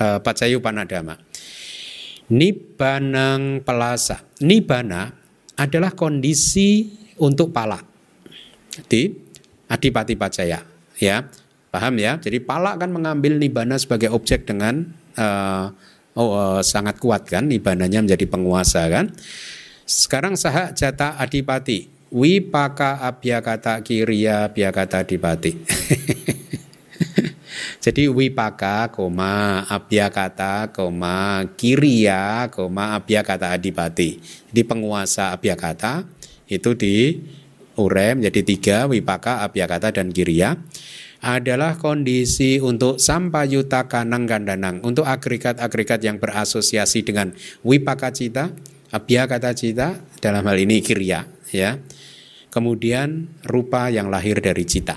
uh, 0.00 0.18
pacayu 0.24 0.64
panadama. 0.64 1.20
Nibanang 2.28 3.64
pelasa. 3.64 4.24
Nibana 4.44 5.08
adalah 5.56 5.92
kondisi 5.96 6.92
untuk 7.18 7.52
pala 7.56 7.87
di 8.86 9.10
Adipati 9.68 10.14
Pacaya 10.14 10.62
ya. 11.00 11.26
Paham 11.68 12.00
ya? 12.00 12.16
Jadi 12.16 12.40
pala 12.40 12.80
kan 12.80 12.88
mengambil 12.88 13.36
nibana 13.36 13.76
sebagai 13.76 14.08
objek 14.08 14.48
dengan 14.48 14.88
uh, 15.20 15.68
oh, 16.16 16.30
uh, 16.32 16.60
sangat 16.64 16.96
kuat 16.96 17.28
kan 17.28 17.44
nibananya 17.44 18.00
menjadi 18.00 18.24
penguasa 18.24 18.88
kan. 18.88 19.12
Sekarang 19.84 20.32
saha 20.36 20.72
jata 20.72 21.20
adipati 21.20 21.88
wipaka 22.08 23.04
abhyakata 23.04 23.84
kiriya 23.84 24.48
abhyakata 24.48 25.04
adipati. 25.04 25.52
Jadi 27.78 28.10
wipaka, 28.10 28.90
koma, 28.90 29.64
abhyakata, 29.64 30.74
koma, 30.74 31.46
kiriya, 31.56 32.50
koma, 32.50 32.98
abhyakata 32.98 33.54
adipati. 33.54 34.18
Jadi 34.50 34.62
penguasa 34.66 35.32
abhyakata 35.32 36.04
itu 36.50 36.74
di 36.74 37.16
urem 37.78 38.20
jadi 38.26 38.40
tiga 38.42 38.76
wipaka 38.90 39.46
abhyakata 39.46 39.94
dan 39.94 40.10
kiriya 40.10 40.58
adalah 41.18 41.74
kondisi 41.78 42.62
untuk 42.62 43.02
sampayuta 43.02 43.90
kanang 43.90 44.26
gandanang 44.26 44.78
untuk 44.86 45.02
agregat-agregat 45.02 46.02
yang 46.02 46.22
berasosiasi 46.22 47.02
dengan 47.02 47.34
wipaka 47.66 48.14
cita 48.14 48.54
abhyakata 48.94 49.50
cita 49.52 49.98
dalam 50.22 50.46
hal 50.46 50.58
ini 50.58 50.80
kiriya 50.80 51.26
ya. 51.52 51.80
Kemudian 52.48 53.28
rupa 53.44 53.92
yang 53.92 54.08
lahir 54.08 54.40
dari 54.40 54.64
cita. 54.64 54.96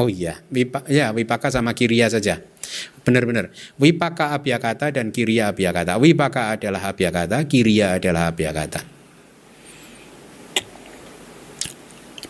Oh 0.00 0.08
iya 0.08 0.40
wipaka, 0.48 0.88
ya 0.88 1.12
wipaka 1.12 1.52
sama 1.52 1.76
kiriya 1.76 2.08
saja 2.08 2.40
Benar-benar. 3.00 3.48
Wipaka 3.80 4.36
abhyakata 4.36 4.92
dan 4.92 5.08
kiriya 5.08 5.50
abhyakata. 5.50 5.96
Wipaka 5.96 6.54
adalah 6.56 6.92
abhyakata, 6.92 7.48
kiriya 7.48 7.96
adalah 7.96 8.28
abhyakata. 8.28 8.84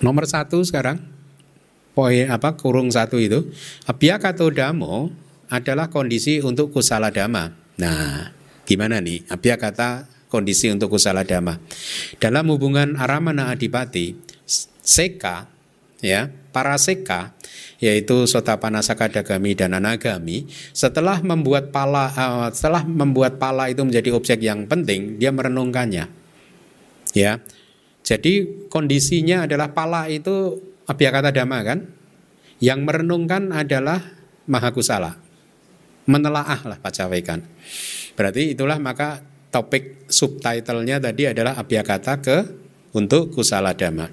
Nomor 0.01 0.25
satu 0.25 0.65
sekarang, 0.65 0.97
poin 1.93 2.31
apa 2.33 2.57
kurung 2.57 2.89
satu 2.89 3.21
itu, 3.21 3.53
abhyakato 3.85 4.49
damo 4.49 5.13
adalah 5.53 5.93
kondisi 5.93 6.41
untuk 6.41 6.73
kusala 6.73 7.13
dama. 7.13 7.53
Nah, 7.77 8.33
gimana 8.65 9.03
nih 9.03 9.29
abhyakata 9.29 10.09
kondisi 10.33 10.73
untuk 10.73 10.97
kusala 10.97 11.27
dama? 11.27 11.61
Dalam 12.17 12.49
hubungan 12.49 12.97
aramana 12.97 13.53
adipati, 13.53 14.17
seka 14.81 15.51
ya 16.01 16.33
para 16.53 16.77
seka 16.77 17.33
yaitu 17.81 18.29
Sotapana 18.29 18.85
Sakadagami 18.85 19.57
dan 19.57 19.73
Anagami 19.73 20.47
setelah 20.77 21.19
membuat 21.25 21.73
pala 21.73 22.13
uh, 22.13 22.49
setelah 22.53 22.85
membuat 22.85 23.41
pala 23.41 23.73
itu 23.73 23.81
menjadi 23.83 24.13
objek 24.13 24.39
yang 24.45 24.69
penting 24.69 25.17
dia 25.17 25.33
merenungkannya 25.33 26.11
ya 27.17 27.41
Jadi 28.01 28.67
kondisinya 28.67 29.47
adalah 29.47 29.71
pala 29.71 30.11
itu 30.11 30.59
abiyakata 30.91 31.31
dhamma 31.31 31.59
kan? 31.63 31.79
Yang 32.59 32.81
merenungkan 32.83 33.55
adalah 33.55 34.03
mahakusala. 34.51 35.15
Menelaah 36.11 36.61
lah 36.67 36.79
pacawekan. 36.83 37.45
Berarti 38.19 38.57
itulah 38.57 38.83
maka 38.83 39.23
topik 39.55 40.11
subtitlenya 40.11 40.99
tadi 40.99 41.31
adalah 41.31 41.55
abiyakata 41.55 42.19
ke 42.19 42.37
untuk 42.99 43.31
kusala 43.31 43.79
dhamma. 43.79 44.11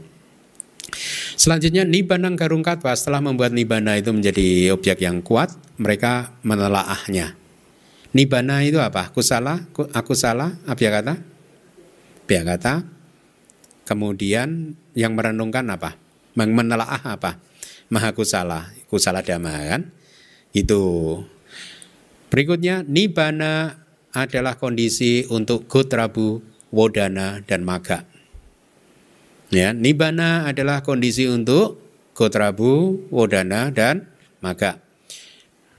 Selanjutnya 1.38 1.86
Nibanang 1.86 2.34
Garung 2.34 2.66
Katwa 2.66 2.98
setelah 2.98 3.22
membuat 3.22 3.54
Nibana 3.54 3.94
itu 3.94 4.10
menjadi 4.10 4.74
objek 4.74 5.06
yang 5.06 5.22
kuat, 5.22 5.54
mereka 5.78 6.34
menelaahnya. 6.42 7.38
Nibana 8.18 8.66
itu 8.66 8.82
apa? 8.82 9.14
Kusala, 9.14 9.70
aku 9.94 10.18
salah, 10.18 10.58
kata? 10.66 11.14
kata. 12.26 12.74
Kemudian 13.86 14.74
yang 14.98 15.14
merenungkan 15.14 15.70
apa? 15.70 15.94
Menelaah 16.34 17.06
apa? 17.06 17.38
Maha 17.94 18.18
kusala, 18.18 18.74
kusala 18.90 19.22
dhamma 19.22 19.78
kan? 19.78 19.82
Itu. 20.58 21.22
Berikutnya 22.34 22.82
Nibana 22.82 23.78
adalah 24.10 24.58
kondisi 24.58 25.22
untuk 25.30 25.70
Gotrabu, 25.70 26.42
Wodana, 26.74 27.46
dan 27.46 27.62
Maga. 27.62 28.17
Ya, 29.48 29.72
nibana 29.72 30.44
adalah 30.44 30.84
kondisi 30.84 31.24
untuk 31.24 31.80
gotrabu, 32.12 33.00
wodana, 33.08 33.72
dan 33.72 34.04
maga. 34.44 34.84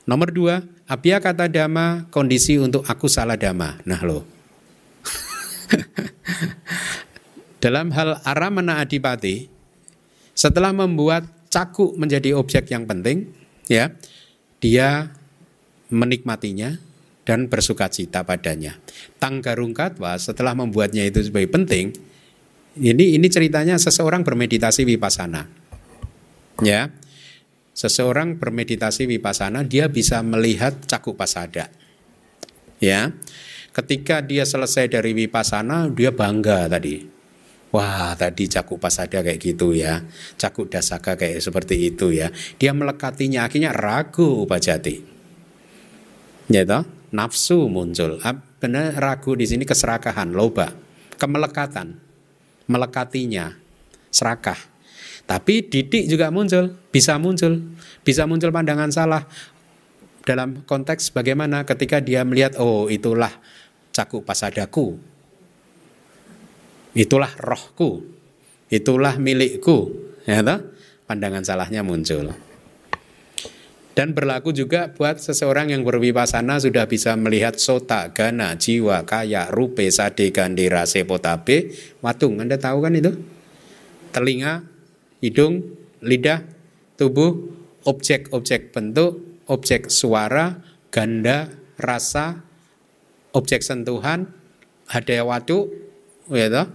Nomor 0.08 0.32
dua, 0.32 0.64
apia 0.88 1.20
kata 1.20 1.52
dama, 1.52 2.08
kondisi 2.08 2.56
untuk 2.56 2.80
aku 2.88 3.12
salah 3.12 3.36
dama. 3.36 3.76
Nah 3.84 4.00
lo. 4.00 4.24
Dalam 7.62 7.92
hal 7.92 8.24
aramana 8.24 8.80
adipati, 8.80 9.52
setelah 10.32 10.72
membuat 10.72 11.28
caku 11.52 11.92
menjadi 12.00 12.32
objek 12.32 12.72
yang 12.72 12.88
penting, 12.88 13.28
ya, 13.68 13.92
dia 14.64 15.12
menikmatinya 15.92 16.80
dan 17.28 17.52
bersuka 17.52 17.92
cita 17.92 18.24
padanya. 18.24 18.80
Tanggarungkatwa 19.20 20.16
setelah 20.16 20.56
membuatnya 20.56 21.04
itu 21.04 21.20
sebagai 21.20 21.52
penting, 21.52 21.92
ini 22.76 23.16
ini 23.16 23.26
ceritanya 23.32 23.80
seseorang 23.80 24.22
bermeditasi 24.22 24.84
vipassana. 24.84 25.48
Ya. 26.60 26.92
Seseorang 27.72 28.42
bermeditasi 28.42 29.06
vipassana 29.06 29.62
dia 29.62 29.86
bisa 29.86 30.18
melihat 30.20 30.74
cakup 30.84 31.14
pasada. 31.14 31.70
Ya. 32.82 33.14
Ketika 33.70 34.20
dia 34.20 34.42
selesai 34.42 34.90
dari 34.90 35.14
vipassana 35.14 35.86
dia 35.88 36.10
bangga 36.10 36.66
tadi. 36.66 37.06
Wah, 37.68 38.16
tadi 38.16 38.48
cakup 38.48 38.80
pasada 38.80 39.20
kayak 39.20 39.38
gitu 39.44 39.76
ya. 39.76 40.00
Cakup 40.40 40.72
dasaka 40.72 41.20
kayak 41.20 41.44
seperti 41.44 41.92
itu 41.92 42.16
ya. 42.16 42.32
Dia 42.56 42.72
melekatinya 42.72 43.44
akhirnya 43.44 43.76
ragu 43.76 44.24
upajati. 44.42 45.04
Ya 46.48 46.64
toh? 46.64 46.88
Nafsu 47.12 47.68
muncul. 47.68 48.16
Benar 48.58 48.96
ragu 48.96 49.36
di 49.36 49.44
sini 49.44 49.68
keserakahan, 49.68 50.32
loba, 50.32 50.72
kemelekatan 51.20 52.07
melekatinya, 52.68 53.56
serakah. 54.12 54.56
Tapi 55.28 55.64
didik 55.66 56.08
juga 56.08 56.32
muncul, 56.32 56.72
bisa 56.88 57.16
muncul, 57.20 57.60
bisa 58.04 58.24
muncul 58.24 58.48
pandangan 58.48 58.88
salah 58.88 59.28
dalam 60.24 60.64
konteks 60.64 61.12
bagaimana 61.12 61.64
ketika 61.64 62.00
dia 62.04 62.24
melihat 62.24 62.56
oh 62.60 62.88
itulah 62.88 63.32
cakup 63.92 64.24
pasadaku, 64.24 64.96
itulah 66.96 67.32
rohku, 67.40 68.04
itulah 68.72 69.16
milikku, 69.16 69.92
ya 70.24 70.40
toh? 70.44 70.60
pandangan 71.08 71.44
salahnya 71.44 71.80
muncul. 71.80 72.47
Dan 73.98 74.14
berlaku 74.14 74.54
juga 74.54 74.94
buat 74.94 75.18
seseorang 75.18 75.74
yang 75.74 75.82
berwipasana 75.82 76.62
sudah 76.62 76.86
bisa 76.86 77.18
melihat 77.18 77.58
sota, 77.58 78.14
gana, 78.14 78.54
jiwa, 78.54 79.02
kaya, 79.02 79.50
rupe, 79.50 79.90
sade, 79.90 80.30
gandira, 80.30 80.86
sepotabe, 80.86 81.74
watung. 81.98 82.38
Anda 82.38 82.62
tahu 82.62 82.78
kan 82.78 82.94
itu? 82.94 83.18
Telinga, 84.14 84.62
hidung, 85.18 85.74
lidah, 85.98 86.46
tubuh, 86.94 87.50
objek-objek 87.82 88.70
bentuk, 88.70 89.42
objek 89.50 89.90
suara, 89.90 90.62
ganda, 90.94 91.50
rasa, 91.74 92.46
objek 93.34 93.66
sentuhan, 93.66 94.30
hadaya 94.86 95.26
watu, 95.26 95.74
ya? 96.30 96.70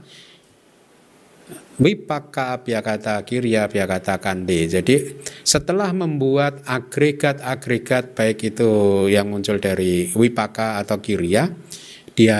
Wipaka 1.82 2.62
kata 2.62 3.26
kirya 3.26 3.66
kata 3.66 4.22
kande. 4.22 4.70
Jadi 4.70 5.26
setelah 5.42 5.90
membuat 5.90 6.62
agregat-agregat 6.70 8.14
baik 8.14 8.54
itu 8.54 8.70
yang 9.10 9.34
muncul 9.34 9.58
dari 9.58 10.14
wipaka 10.14 10.78
atau 10.86 11.02
kirya, 11.02 11.50
dia 12.14 12.40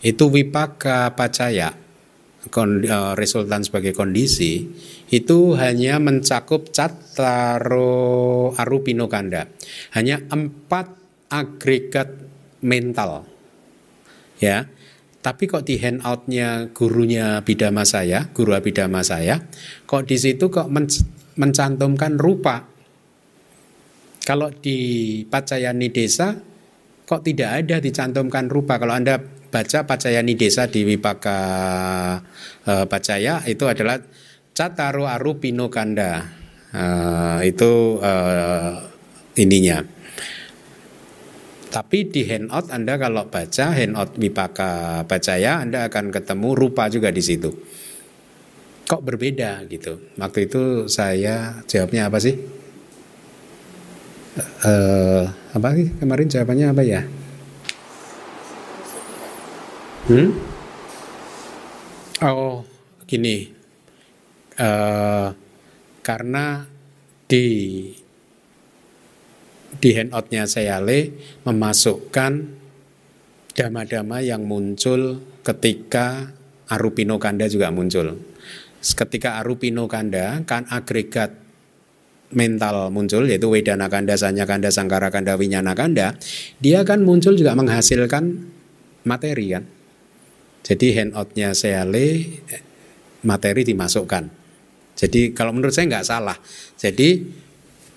itu 0.00 0.32
wipaka 0.32 1.12
pacaya 1.12 1.87
uh, 2.46 3.14
resultan 3.18 3.66
sebagai 3.66 3.90
kondisi 3.92 4.70
itu 5.10 5.58
hanya 5.58 5.98
mencakup 5.98 6.70
cataro 6.70 8.54
arupinokanda. 8.54 9.50
Hanya 9.96 10.22
empat 10.30 10.86
agregat 11.32 12.08
mental. 12.62 13.26
Ya. 14.38 14.70
Tapi 15.18 15.50
kok 15.50 15.66
di 15.66 15.76
handoutnya 15.82 16.70
gurunya 16.70 17.42
bidama 17.42 17.82
saya, 17.82 18.30
guru 18.30 18.54
abidama 18.54 19.02
saya, 19.02 19.42
kok 19.84 20.06
di 20.06 20.14
situ 20.14 20.46
kok 20.46 20.70
mencantumkan 21.36 22.14
rupa. 22.16 22.64
Kalau 24.22 24.48
di 24.54 24.78
Pacayani 25.26 25.90
Desa 25.90 26.38
kok 27.08 27.24
tidak 27.24 27.64
ada 27.64 27.80
dicantumkan 27.82 28.46
rupa. 28.46 28.78
Kalau 28.78 28.94
Anda 28.94 29.18
baca 29.48 29.88
Pacayani 29.88 30.36
Desa 30.36 30.68
di 30.68 30.84
Wipaka 30.84 31.40
uh, 32.68 32.84
Pacaya 32.84 33.42
itu 33.48 33.64
adalah 33.64 34.00
Cataru 34.52 35.08
Aru 35.08 35.40
Pino 35.40 35.72
Kanda 35.72 36.24
uh, 36.72 37.40
itu 37.44 37.98
uh, 38.00 38.74
ininya. 39.40 39.84
Tapi 41.68 42.08
di 42.08 42.24
handout 42.24 42.72
Anda 42.72 42.96
kalau 42.96 43.28
baca 43.28 43.66
handout 43.76 44.16
Wipaka 44.16 45.04
Bacaya 45.04 45.60
Anda 45.60 45.88
akan 45.88 46.12
ketemu 46.12 46.48
rupa 46.56 46.88
juga 46.88 47.12
di 47.12 47.20
situ. 47.20 47.52
Kok 48.88 49.04
berbeda 49.04 49.68
gitu? 49.68 50.16
Waktu 50.16 50.48
itu 50.48 50.88
saya 50.88 51.60
jawabnya 51.68 52.08
apa 52.08 52.18
sih? 52.24 52.40
Uh, 54.64 55.28
apa 55.52 55.74
sih 55.76 55.92
kemarin 56.00 56.30
jawabannya 56.30 56.66
apa 56.72 56.82
ya? 56.86 57.02
Hmm? 60.08 60.32
Oh, 62.24 62.64
gini 63.04 63.52
uh, 64.56 65.28
karena 66.00 66.64
di 67.28 67.46
di 69.76 69.90
handoutnya 69.92 70.48
Seyale 70.48 71.12
memasukkan 71.44 72.32
dama-dama 73.52 74.24
yang 74.24 74.48
muncul 74.48 75.20
ketika 75.44 76.32
Arupino 76.72 77.20
Kanda 77.20 77.44
juga 77.44 77.68
muncul. 77.68 78.16
Ketika 78.80 79.44
Arupino 79.44 79.84
Kanda 79.92 80.40
kan 80.48 80.64
agregat 80.72 81.36
mental 82.32 82.88
muncul 82.88 83.28
yaitu 83.28 83.52
Wedana 83.52 83.92
Kanda, 83.92 84.16
Sanya 84.16 84.48
Kanda, 84.48 84.72
Sangkara 84.72 85.12
Kanda, 85.12 85.36
Winyana 85.36 85.76
Kanda, 85.76 86.16
dia 86.64 86.80
kan 86.88 87.04
muncul 87.04 87.36
juga 87.36 87.52
menghasilkan 87.52 88.56
materi 89.04 89.52
kan. 89.52 89.76
Jadi 90.68 90.86
handoutnya 91.00 91.56
Seale 91.56 92.28
materi 93.24 93.64
dimasukkan. 93.64 94.24
Jadi 94.98 95.32
kalau 95.32 95.56
menurut 95.56 95.72
saya 95.72 95.88
nggak 95.88 96.04
salah. 96.04 96.36
Jadi 96.76 97.24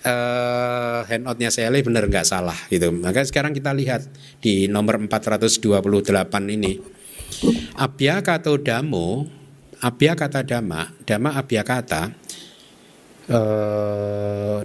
uh, 0.08 1.04
handoutnya 1.04 1.52
Seale 1.52 1.84
benar 1.84 2.08
nggak 2.08 2.24
salah 2.24 2.56
gitu. 2.72 2.88
Maka 2.96 3.28
sekarang 3.28 3.52
kita 3.52 3.76
lihat 3.76 4.08
di 4.40 4.72
nomor 4.72 4.96
428 5.04 5.68
ini. 6.48 6.80
Abya 7.76 8.24
kata 8.24 8.56
damo, 8.56 9.28
abya 9.84 10.16
kata 10.16 10.40
dama, 10.44 10.88
dama 11.04 11.32
abya 11.32 11.64
kata 11.64 12.12
eh, 13.28 14.58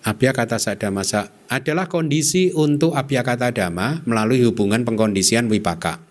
abya 0.00 0.30
kata 0.32 0.56
sadamasa 0.56 1.46
adalah 1.46 1.86
kondisi 1.86 2.50
untuk 2.50 2.96
abya 2.96 3.22
kata 3.22 3.54
dama 3.54 4.00
melalui 4.08 4.42
hubungan 4.42 4.82
pengkondisian 4.82 5.46
wipaka. 5.46 6.02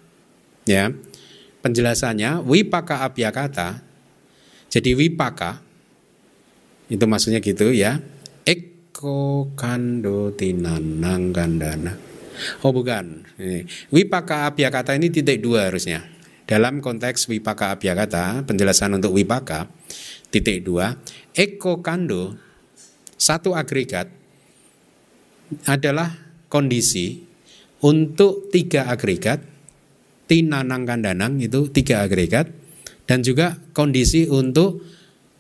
Ya. 0.64 0.94
Penjelasannya 1.60 2.40
wipaka 2.48 3.04
abya 3.04 3.36
kata 3.36 3.90
jadi 4.70 4.94
wipaka 4.94 5.60
itu 6.90 7.06
maksudnya 7.06 7.42
gitu 7.42 7.74
ya. 7.74 8.02
Eko 8.46 9.54
kando 9.58 10.34
tinanang 10.34 11.34
kandana. 11.34 11.94
Oh 12.66 12.72
bukan. 12.74 13.26
Ini. 13.38 13.66
Wipaka 13.94 14.50
abya 14.50 14.70
kata 14.74 14.98
ini 14.98 15.14
titik 15.14 15.42
dua 15.42 15.70
harusnya. 15.70 16.06
Dalam 16.50 16.82
konteks 16.82 17.30
wipaka 17.30 17.78
abya 17.78 17.94
kata, 17.94 18.42
penjelasan 18.42 18.98
untuk 18.98 19.14
wipaka 19.14 19.70
titik 20.34 20.66
dua 20.66 20.98
Eko 21.38 21.86
kando 21.86 22.38
satu 23.18 23.54
agregat 23.54 24.10
adalah 25.70 26.14
kondisi 26.50 27.22
untuk 27.86 28.50
tiga 28.50 28.90
agregat 28.90 29.46
tinanang 30.30 30.86
kandanang 30.86 31.42
itu 31.42 31.74
tiga 31.74 32.06
agregat 32.06 32.54
dan 33.10 33.26
juga 33.26 33.58
kondisi 33.74 34.30
untuk 34.30 34.86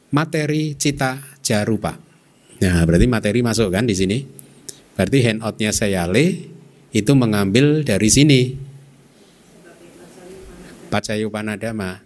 materi 0.09 0.73
cita 0.73 1.21
jarupa. 1.45 1.93
Nah, 2.59 2.81
berarti 2.83 3.05
materi 3.05 3.45
masuk 3.45 3.69
kan 3.69 3.85
di 3.85 3.93
sini. 3.93 4.25
Berarti 4.97 5.17
handoutnya 5.23 5.71
saya 5.71 6.09
le 6.09 6.49
itu 6.89 7.11
mengambil 7.13 7.85
dari 7.85 8.09
sini. 8.09 8.41
Pacayupanadama. 10.89 12.01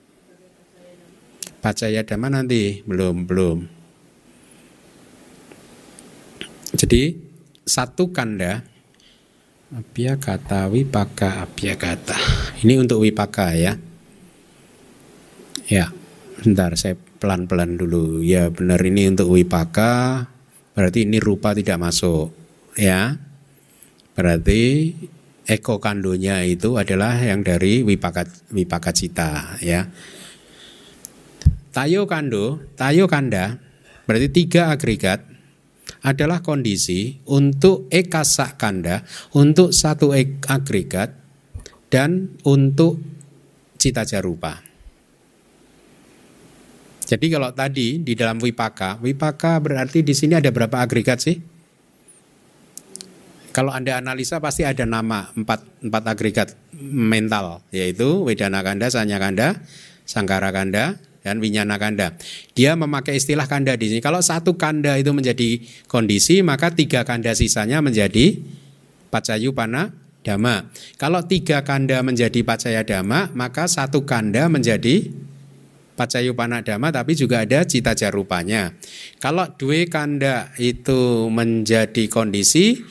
Pacayadama 1.63 2.27
nanti 2.27 2.83
belum 2.83 3.23
belum. 3.23 3.57
Jadi 6.75 7.15
satu 7.63 8.11
kanda 8.11 8.72
Abya 9.73 10.21
kata 10.21 10.69
wipaka 10.69 11.49
kata. 11.49 12.19
Ini 12.61 12.77
untuk 12.77 13.01
wipaka 13.01 13.57
ya. 13.57 13.73
Ya, 15.65 15.89
bentar 16.37 16.77
saya 16.77 16.93
pelan-pelan 17.17 17.81
dulu. 17.81 18.21
Ya 18.21 18.53
benar 18.53 18.77
ini 18.85 19.09
untuk 19.09 19.33
wipaka. 19.33 20.29
Berarti 20.77 21.09
ini 21.09 21.17
rupa 21.17 21.57
tidak 21.57 21.81
masuk. 21.81 22.29
Ya. 22.77 23.17
Berarti 24.13 24.93
eko 25.49 25.81
kandonya 25.81 26.45
itu 26.45 26.77
adalah 26.77 27.17
yang 27.17 27.41
dari 27.41 27.81
wipaka 27.81 28.29
wipaka 28.53 28.93
cita 28.93 29.57
ya. 29.57 29.89
Tayo 31.73 32.05
kando, 32.05 32.61
tayo 32.77 33.09
kanda 33.09 33.57
berarti 34.05 34.29
tiga 34.29 34.69
agregat 34.69 35.32
adalah 36.03 36.43
kondisi 36.43 37.23
untuk 37.31 37.87
ekasa 37.87 38.59
kanda, 38.59 39.07
untuk 39.33 39.71
satu 39.71 40.11
agregat, 40.43 41.15
dan 41.87 42.35
untuk 42.43 42.99
cita 43.79 44.03
jarupa. 44.03 44.59
Jadi 47.03 47.25
kalau 47.31 47.51
tadi 47.51 47.99
di 47.99 48.13
dalam 48.15 48.39
wipaka, 48.39 48.99
wipaka 48.99 49.59
berarti 49.59 50.03
di 50.03 50.15
sini 50.15 50.39
ada 50.39 50.51
berapa 50.51 50.83
agregat 50.83 51.19
sih? 51.23 51.37
Kalau 53.53 53.69
Anda 53.69 54.01
analisa 54.01 54.41
pasti 54.41 54.65
ada 54.65 54.81
nama 54.81 55.29
empat, 55.37 55.85
empat 55.85 56.03
agregat 56.09 56.57
mental, 56.81 57.61
yaitu 57.69 58.25
Wedana 58.25 58.65
Kanda, 58.65 58.89
Sanya 58.89 59.21
Kanda, 59.21 59.61
Sangkara 60.09 60.49
Kanda, 60.49 60.97
dan 61.23 61.39
winyana 61.39 61.79
kanda. 61.79 62.19
Dia 62.53 62.75
memakai 62.75 63.17
istilah 63.17 63.47
kanda 63.47 63.73
di 63.79 63.89
sini. 63.89 64.01
Kalau 64.03 64.19
satu 64.19 64.59
kanda 64.59 64.99
itu 64.99 65.09
menjadi 65.15 65.63
kondisi, 65.87 66.43
maka 66.43 66.69
tiga 66.75 67.07
kanda 67.07 67.31
sisanya 67.33 67.79
menjadi 67.79 68.43
pacayu 69.07 69.55
pana 69.55 69.95
dama. 70.21 70.67
Kalau 70.99 71.23
tiga 71.23 71.63
kanda 71.63 72.03
menjadi 72.03 72.43
pacaya 72.43 72.83
dama, 72.83 73.31
maka 73.31 73.71
satu 73.71 74.03
kanda 74.03 74.51
menjadi 74.51 75.09
pacayu 75.95 76.35
pana 76.35 76.59
dama, 76.59 76.91
tapi 76.91 77.15
juga 77.15 77.47
ada 77.47 77.63
cita 77.63 77.95
jarupanya. 77.95 78.75
Kalau 79.23 79.47
dua 79.55 79.87
kanda 79.87 80.51
itu 80.59 81.31
menjadi 81.31 82.11
kondisi, 82.11 82.83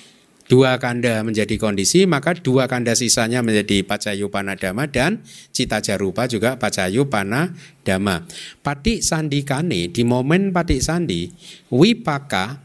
dua 0.52 0.76
kanda 0.76 1.24
menjadi 1.24 1.56
kondisi, 1.56 2.04
maka 2.04 2.36
dua 2.36 2.68
kanda 2.68 2.92
sisanya 2.92 3.40
menjadi 3.40 3.80
pacayu 3.88 4.28
panadama 4.28 4.84
dan 4.84 5.24
cita 5.48 5.80
jarupa 5.80 6.28
juga 6.28 6.60
pacayu 6.60 7.08
panadama. 7.08 8.28
Patik 8.60 9.00
sandi 9.00 9.48
kane 9.48 9.88
di 9.88 10.04
momen 10.04 10.52
patik 10.52 10.84
sandi 10.84 11.32
wipaka 11.72 12.60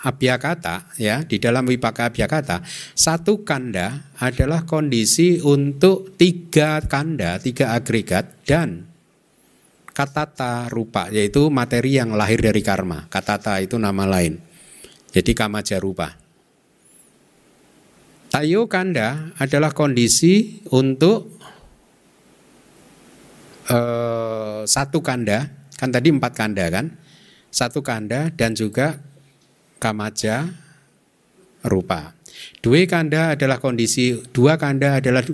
abhyakata 0.00 0.96
ya 0.96 1.28
di 1.28 1.36
dalam 1.36 1.68
wipaka 1.68 2.08
abhyakata 2.08 2.64
satu 2.96 3.44
kanda 3.44 4.16
adalah 4.16 4.64
kondisi 4.64 5.36
untuk 5.44 6.16
tiga 6.16 6.80
kanda 6.88 7.36
tiga 7.36 7.76
agregat 7.76 8.32
dan 8.48 8.88
katata 9.92 10.72
rupa 10.72 11.12
yaitu 11.12 11.52
materi 11.52 12.00
yang 12.00 12.16
lahir 12.16 12.40
dari 12.40 12.64
karma. 12.64 13.04
Katata 13.12 13.60
itu 13.60 13.76
nama 13.76 14.08
lain. 14.08 14.40
Jadi 15.12 15.36
kamaja 15.36 15.76
rupa 15.76 16.25
Tayo 18.36 18.68
kanda 18.68 19.32
adalah 19.40 19.72
kondisi 19.72 20.60
untuk 20.68 21.40
uh, 23.72 24.60
satu 24.60 25.00
kanda, 25.00 25.48
kan 25.80 25.88
tadi 25.88 26.12
empat 26.12 26.36
kanda 26.36 26.68
kan, 26.68 26.92
satu 27.48 27.80
kanda 27.80 28.28
dan 28.36 28.52
juga 28.52 29.00
kamaja 29.80 30.52
rupa. 31.64 32.12
Dua 32.60 32.84
kanda 32.84 33.40
adalah 33.40 33.56
kondisi, 33.56 34.20
dua 34.36 34.60
kanda 34.60 35.00
adalah 35.00 35.24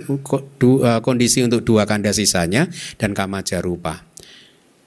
du, 0.55 0.79
uh, 0.79 1.03
kondisi 1.03 1.43
untuk 1.43 1.67
dua 1.67 1.83
kanda 1.83 2.15
sisanya 2.15 2.71
dan 2.95 3.11
kamaja 3.11 3.59
rupa. 3.59 3.99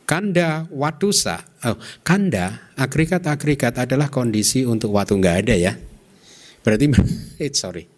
Kanda 0.09 0.65
watusa, 0.73 1.45
oh, 1.69 1.77
kanda 2.01 2.73
agregat-agregat 2.81 3.77
adalah 3.77 4.09
kondisi 4.09 4.65
untuk 4.65 4.97
watu 4.97 5.21
nggak 5.21 5.37
ada 5.45 5.53
ya. 5.53 5.77
Berarti, 6.65 6.97
eh, 7.45 7.53
sorry, 7.53 7.96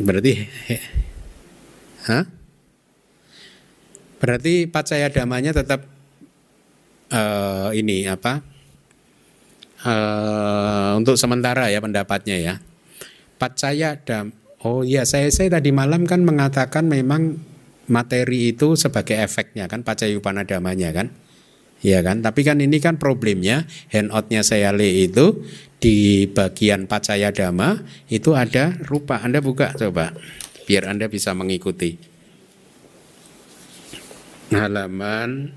Berarti 0.00 0.32
Hah? 2.08 2.24
Berarti 4.22 4.70
pacaya 4.70 5.10
damanya 5.10 5.50
tetap 5.50 5.82
uh, 7.10 7.74
ini 7.74 8.06
apa? 8.06 8.42
Uh, 9.82 10.94
untuk 10.94 11.18
sementara 11.18 11.66
ya 11.70 11.82
pendapatnya 11.82 12.38
ya. 12.38 12.54
Pacaya 13.38 13.98
dam. 13.98 14.30
Oh 14.62 14.86
iya, 14.86 15.02
saya 15.02 15.26
saya 15.34 15.58
tadi 15.58 15.74
malam 15.74 16.06
kan 16.06 16.22
mengatakan 16.22 16.86
memang 16.86 17.42
materi 17.90 18.54
itu 18.54 18.78
sebagai 18.78 19.18
efeknya 19.18 19.66
kan 19.66 19.82
pacayupana 19.82 20.46
damanya 20.46 20.94
kan. 20.94 21.10
Ya 21.82 21.98
kan, 21.98 22.22
tapi 22.22 22.46
kan 22.46 22.62
ini 22.62 22.78
kan 22.78 22.94
problemnya 22.94 23.66
handoutnya 23.90 24.46
saya 24.46 24.70
le 24.70 24.86
itu 25.02 25.42
di 25.82 26.30
bagian 26.30 26.86
pacaya 26.86 27.34
dama 27.34 27.82
itu 28.06 28.38
ada 28.38 28.78
rupa. 28.86 29.18
Anda 29.18 29.42
buka 29.42 29.74
coba 29.74 30.14
biar 30.70 30.86
Anda 30.86 31.10
bisa 31.10 31.34
mengikuti. 31.34 31.98
Halaman 34.54 35.50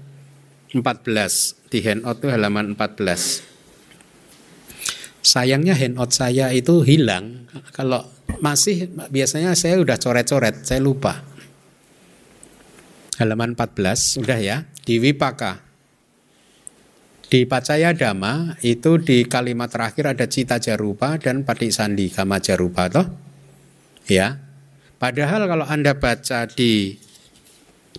14 0.74 1.70
di 1.70 1.80
handout 1.86 2.18
itu 2.26 2.28
halaman 2.34 2.74
14. 2.74 3.46
Sayangnya 5.22 5.78
handout 5.78 6.10
saya 6.10 6.50
itu 6.58 6.82
hilang. 6.82 7.46
Kalau 7.70 8.02
masih 8.42 8.90
biasanya 9.14 9.54
saya 9.54 9.78
udah 9.78 10.02
coret-coret, 10.02 10.66
saya 10.66 10.82
lupa. 10.82 11.22
halaman 13.16 13.56
14 13.56 14.20
udah 14.20 14.40
ya 14.44 14.58
di 14.84 15.00
Wipaka 15.00 15.65
di 17.26 17.50
Pacaya 17.50 17.92
Dhamma 17.92 18.62
itu 18.62 19.02
di 19.02 19.26
kalimat 19.26 19.70
terakhir 19.74 20.14
ada 20.14 20.26
cita 20.30 20.62
jarupa 20.62 21.18
dan 21.18 21.42
patik 21.42 21.74
sandi 21.74 22.14
kama 22.14 22.38
jarupa 22.38 22.86
toh? 22.90 23.08
Ya. 24.06 24.38
Padahal 24.96 25.50
kalau 25.50 25.66
anda 25.68 25.98
baca 25.98 26.48
di 26.48 26.96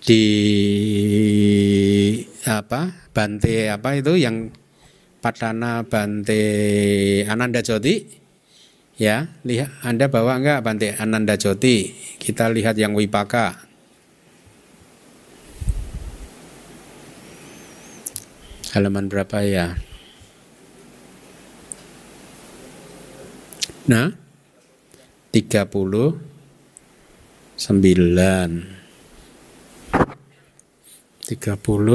di 0.01 0.23
apa 2.47 3.11
Bante 3.11 3.73
apa 3.73 3.97
itu 3.97 4.13
yang 4.21 4.53
Padana 5.25 5.83
Bante 5.83 6.43
Ananda 7.27 7.65
Joti 7.65 8.05
ya 9.01 9.27
lihat 9.43 9.83
Anda 9.83 10.07
bawa 10.09 10.39
enggak 10.39 10.61
Bante 10.63 10.95
Ananda 10.97 11.35
Joti 11.41 11.97
kita 12.21 12.53
lihat 12.53 12.77
yang 12.77 12.93
Wipaka 12.93 13.67
halaman 18.75 19.07
berapa 19.07 19.39
ya 19.45 19.79
nah 23.87 24.11
39 25.31 26.27
39 31.27 31.91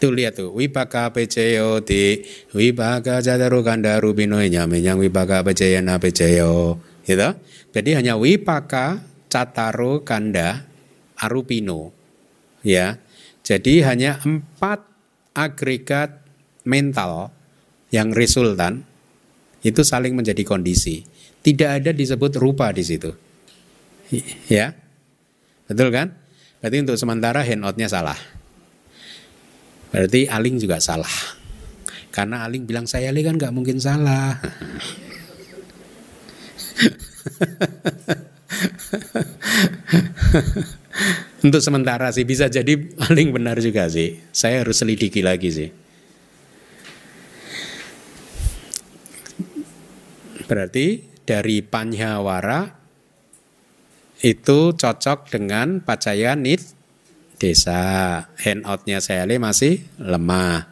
Tuh 0.00 0.12
lihat 0.14 0.40
tuh, 0.40 0.48
wipaka 0.56 1.12
peceyo 1.12 1.84
di 1.84 2.24
wipaka 2.56 3.20
jadaru 3.20 3.60
kandaru 3.60 4.16
bino 4.16 4.40
nyame 4.40 4.80
yang 4.80 4.96
wipaka 4.96 5.44
peceyo 5.44 5.84
na 5.84 6.00
peceyo. 6.00 6.80
Gitu? 7.04 7.36
Jadi 7.76 7.90
hanya 7.92 8.16
wipaka 8.16 9.04
cataru 9.28 10.08
kanda 10.08 10.64
arupino. 11.20 11.92
Ya. 12.64 12.96
Jadi 13.48 13.80
hanya 13.80 14.20
empat 14.20 14.84
agregat 15.32 16.20
mental 16.68 17.32
yang 17.88 18.12
resultan 18.12 18.84
itu 19.64 19.80
saling 19.80 20.12
menjadi 20.12 20.44
kondisi. 20.44 21.00
Tidak 21.40 21.80
ada 21.80 21.96
disebut 21.96 22.36
rupa 22.36 22.68
di 22.76 22.84
situ. 22.84 23.08
Ya. 24.52 24.76
Betul 25.64 25.88
kan? 25.88 26.12
Berarti 26.60 26.76
untuk 26.84 27.00
sementara 27.00 27.40
handoutnya 27.40 27.88
salah. 27.88 28.20
Berarti 29.96 30.28
Aling 30.28 30.60
juga 30.60 30.76
salah. 30.84 31.40
Karena 32.12 32.44
Aling 32.44 32.68
bilang 32.68 32.84
saya 32.84 33.08
Ali 33.08 33.24
kan 33.24 33.40
nggak 33.40 33.56
mungkin 33.56 33.80
salah. 33.80 34.36
Untuk 41.38 41.62
sementara 41.62 42.10
sih 42.10 42.26
bisa 42.26 42.50
jadi 42.50 42.74
Aling 43.08 43.30
benar 43.30 43.62
juga 43.62 43.86
sih. 43.86 44.18
Saya 44.34 44.66
harus 44.66 44.82
selidiki 44.82 45.22
lagi 45.22 45.50
sih. 45.54 45.70
Berarti 50.48 51.04
dari 51.28 51.60
Panjawara 51.60 52.78
itu 54.24 54.74
cocok 54.74 55.30
dengan 55.30 55.78
Pacaya 55.84 56.34
Nit 56.34 56.78
desa 57.38 57.78
handoutnya 58.34 58.98
saya 58.98 59.22
masih 59.38 59.78
lemah 60.02 60.66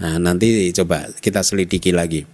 nah, 0.00 0.16
nanti 0.16 0.72
coba 0.72 1.12
kita 1.20 1.44
selidiki 1.44 1.92
lagi 1.92 2.24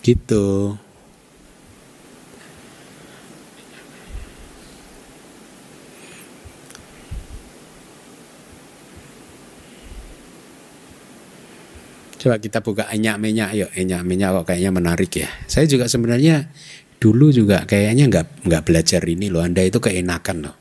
gitu 0.00 0.78
Coba 12.26 12.42
kita 12.42 12.58
buka 12.58 12.90
enyak 12.90 13.22
minyak 13.22 13.54
yuk 13.54 13.70
enyak 13.78 14.02
minyak 14.02 14.34
kok 14.34 14.50
kayaknya 14.50 14.74
menarik 14.74 15.14
ya. 15.14 15.30
Saya 15.46 15.70
juga 15.70 15.86
sebenarnya 15.86 16.50
dulu 16.98 17.30
juga 17.30 17.62
kayaknya 17.70 18.10
nggak 18.10 18.50
nggak 18.50 18.66
belajar 18.66 18.98
ini 19.06 19.30
loh. 19.30 19.46
Anda 19.46 19.62
itu 19.62 19.78
keenakan 19.78 20.50
loh. 20.50 20.56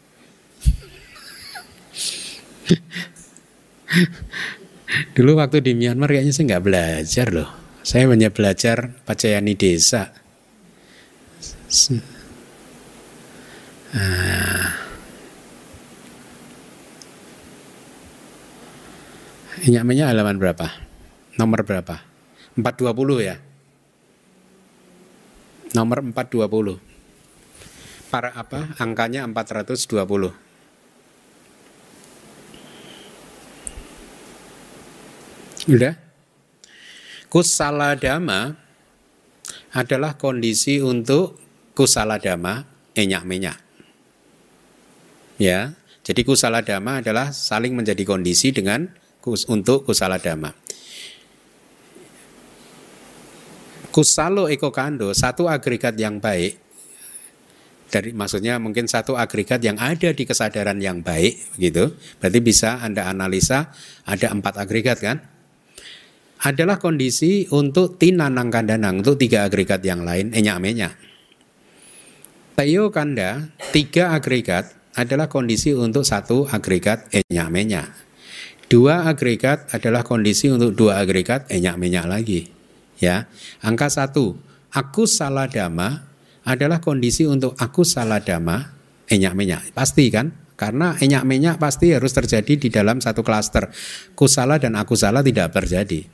dulu 5.17 5.41
waktu 5.41 5.65
di 5.65 5.73
Myanmar 5.73 6.13
kayaknya 6.13 6.37
saya 6.37 6.53
nggak 6.53 6.65
belajar 6.69 7.33
loh. 7.33 7.49
Saya 7.81 8.13
hanya 8.13 8.29
belajar 8.29 9.01
Pacayani 9.01 9.57
Desa. 9.57 10.13
Ah. 13.89 14.69
Inyak 19.65 20.13
halaman 20.13 20.37
berapa? 20.37 20.84
Nomor 21.35 21.67
berapa? 21.67 21.99
420 22.55 23.27
ya? 23.27 23.35
Nomor 25.75 25.99
420. 25.99 26.79
Para 28.07 28.31
apa? 28.31 28.71
Angkanya 28.79 29.27
420. 29.27 30.31
Udah? 35.65 35.97
Kusala 37.27 37.99
dama 37.99 38.55
adalah 39.75 40.15
kondisi 40.15 40.79
untuk 40.79 41.35
kusala 41.75 42.15
dama 42.15 42.63
enyak 42.95 43.27
minyak. 43.27 43.59
Ya, 45.35 45.75
jadi 46.07 46.23
kusala 46.23 46.63
dama 46.63 47.03
adalah 47.03 47.35
saling 47.35 47.75
menjadi 47.75 48.07
kondisi 48.07 48.55
dengan 48.55 48.87
kus, 49.19 49.43
untuk 49.51 49.83
kusala 49.83 50.15
Kusalo 53.95 54.51
ekokando 54.51 55.15
satu 55.15 55.47
agregat 55.47 55.95
yang 55.95 56.19
baik. 56.19 56.59
Dari 57.87 58.11
maksudnya 58.11 58.59
mungkin 58.59 58.91
satu 58.91 59.15
agregat 59.15 59.63
yang 59.63 59.79
ada 59.79 60.11
di 60.11 60.27
kesadaran 60.27 60.83
yang 60.83 60.99
baik 60.99 61.55
gitu. 61.55 61.95
Berarti 62.19 62.39
bisa 62.43 62.83
anda 62.83 63.07
analisa 63.07 63.71
ada 64.03 64.35
empat 64.35 64.59
agregat 64.59 64.99
kan? 64.99 65.23
Adalah 66.43 66.75
kondisi 66.75 67.47
untuk 67.55 67.95
tinanang 67.95 68.51
kandanang 68.51 68.99
untuk 68.99 69.15
tiga 69.15 69.47
agregat 69.47 69.79
yang 69.87 70.03
lain 70.03 70.35
enyak 70.35 70.59
menyak 70.59 70.93
Tayo 72.55 72.87
kanda 72.87 73.51
tiga 73.75 74.15
agregat 74.15 74.71
adalah 74.95 75.27
kondisi 75.27 75.75
untuk 75.75 76.07
satu 76.07 76.47
agregat 76.47 77.11
enyak 77.11 77.51
menyak 77.51 77.87
dua 78.71 79.07
agregat 79.11 79.67
adalah 79.75 80.07
kondisi 80.07 80.47
untuk 80.47 80.71
dua 80.71 81.03
agregat 81.03 81.51
enyak 81.51 81.75
menyak 81.75 82.07
lagi 82.07 82.54
Ya, 82.99 83.27
angka 83.59 83.91
satu, 83.91 84.39
aku 84.71 85.03
salah 85.07 85.51
dama 85.51 86.07
adalah 86.45 86.79
kondisi 86.79 87.27
untuk 87.27 87.57
aku 87.59 87.83
salah 87.83 88.21
dama 88.21 88.71
enyak 89.11 89.33
menyak. 89.33 89.61
Pasti 89.75 90.07
kan? 90.13 90.31
Karena 90.55 90.95
enyak 90.95 91.27
menyak 91.27 91.55
pasti 91.59 91.91
harus 91.91 92.15
terjadi 92.15 92.55
di 92.55 92.69
dalam 92.71 93.03
satu 93.03 93.19
klaster. 93.27 93.67
Kusala 94.15 94.55
dan 94.55 94.79
aku 94.79 94.95
salah 94.95 95.19
tidak 95.19 95.51
terjadi. 95.51 96.07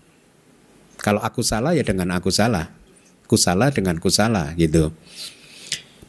Kalau 0.98 1.22
aku 1.22 1.46
salah 1.46 1.78
ya 1.78 1.86
dengan 1.86 2.10
aku 2.18 2.34
salah. 2.34 2.74
Kusala 3.30 3.70
dengan 3.70 4.02
kusala 4.02 4.58
gitu. 4.58 4.90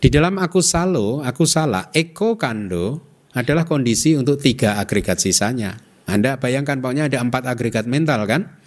Di 0.02 0.10
dalam 0.10 0.40
aku 0.42 0.58
salo, 0.58 1.22
aku 1.22 1.46
salah, 1.46 1.86
eko 1.94 2.34
kando 2.34 2.98
adalah 3.38 3.62
kondisi 3.62 4.18
untuk 4.18 4.42
tiga 4.42 4.80
agregat 4.82 5.22
sisanya. 5.22 5.78
Anda 6.10 6.42
bayangkan 6.42 6.82
pokoknya 6.82 7.06
ada 7.06 7.22
empat 7.22 7.46
agregat 7.46 7.86
mental 7.86 8.26
kan? 8.26 8.61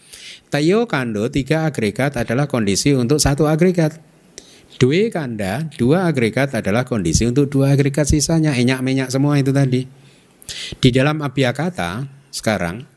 Tayo 0.55 0.87
kando 0.87 1.27
tiga 1.27 1.67
agregat 1.67 2.15
adalah 2.15 2.47
kondisi 2.47 2.95
untuk 2.95 3.19
satu 3.19 3.43
agregat. 3.43 3.99
Dua 4.79 5.11
kanda 5.11 5.67
dua 5.75 6.07
agregat 6.07 6.55
adalah 6.55 6.87
kondisi 6.87 7.27
untuk 7.27 7.51
dua 7.51 7.75
agregat 7.75 8.07
sisanya. 8.07 8.55
Enyak 8.55 8.79
menyak 8.79 9.11
semua 9.11 9.35
itu 9.35 9.51
tadi. 9.51 9.83
Di 10.79 10.95
dalam 10.95 11.19
abiyakata 11.19 12.07
sekarang 12.31 12.87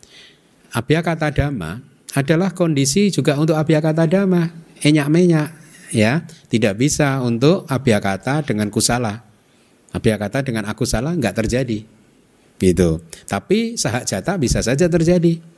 abiyakata 0.71 1.35
dhamma 1.35 1.83
adalah 2.15 2.55
kondisi 2.55 3.11
juga 3.11 3.35
untuk 3.35 3.59
abiyakata 3.59 4.07
dhamma. 4.07 4.55
Enyak 4.87 5.11
menyak 5.11 5.49
ya. 5.91 6.23
Tidak 6.31 6.79
bisa 6.79 7.19
untuk 7.27 7.67
abiyakata 7.67 8.47
dengan 8.47 8.71
kusala. 8.71 9.27
Abiyakata 9.91 10.47
dengan 10.47 10.63
akusala 10.71 11.11
nggak 11.11 11.35
terjadi. 11.35 11.83
Gitu. 12.55 13.03
Tapi 13.27 13.75
sahak 13.75 14.07
jata 14.07 14.39
bisa 14.39 14.63
saja 14.63 14.87
terjadi 14.87 15.58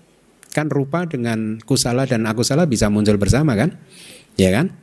Kan 0.51 0.67
rupa 0.69 1.07
dengan 1.07 1.63
kusala 1.63 2.07
dan 2.07 2.27
akusala 2.27 2.67
bisa 2.67 2.91
muncul 2.91 3.17
bersama 3.17 3.55
kan? 3.55 3.79
Ya 4.35 4.51
kan? 4.51 4.75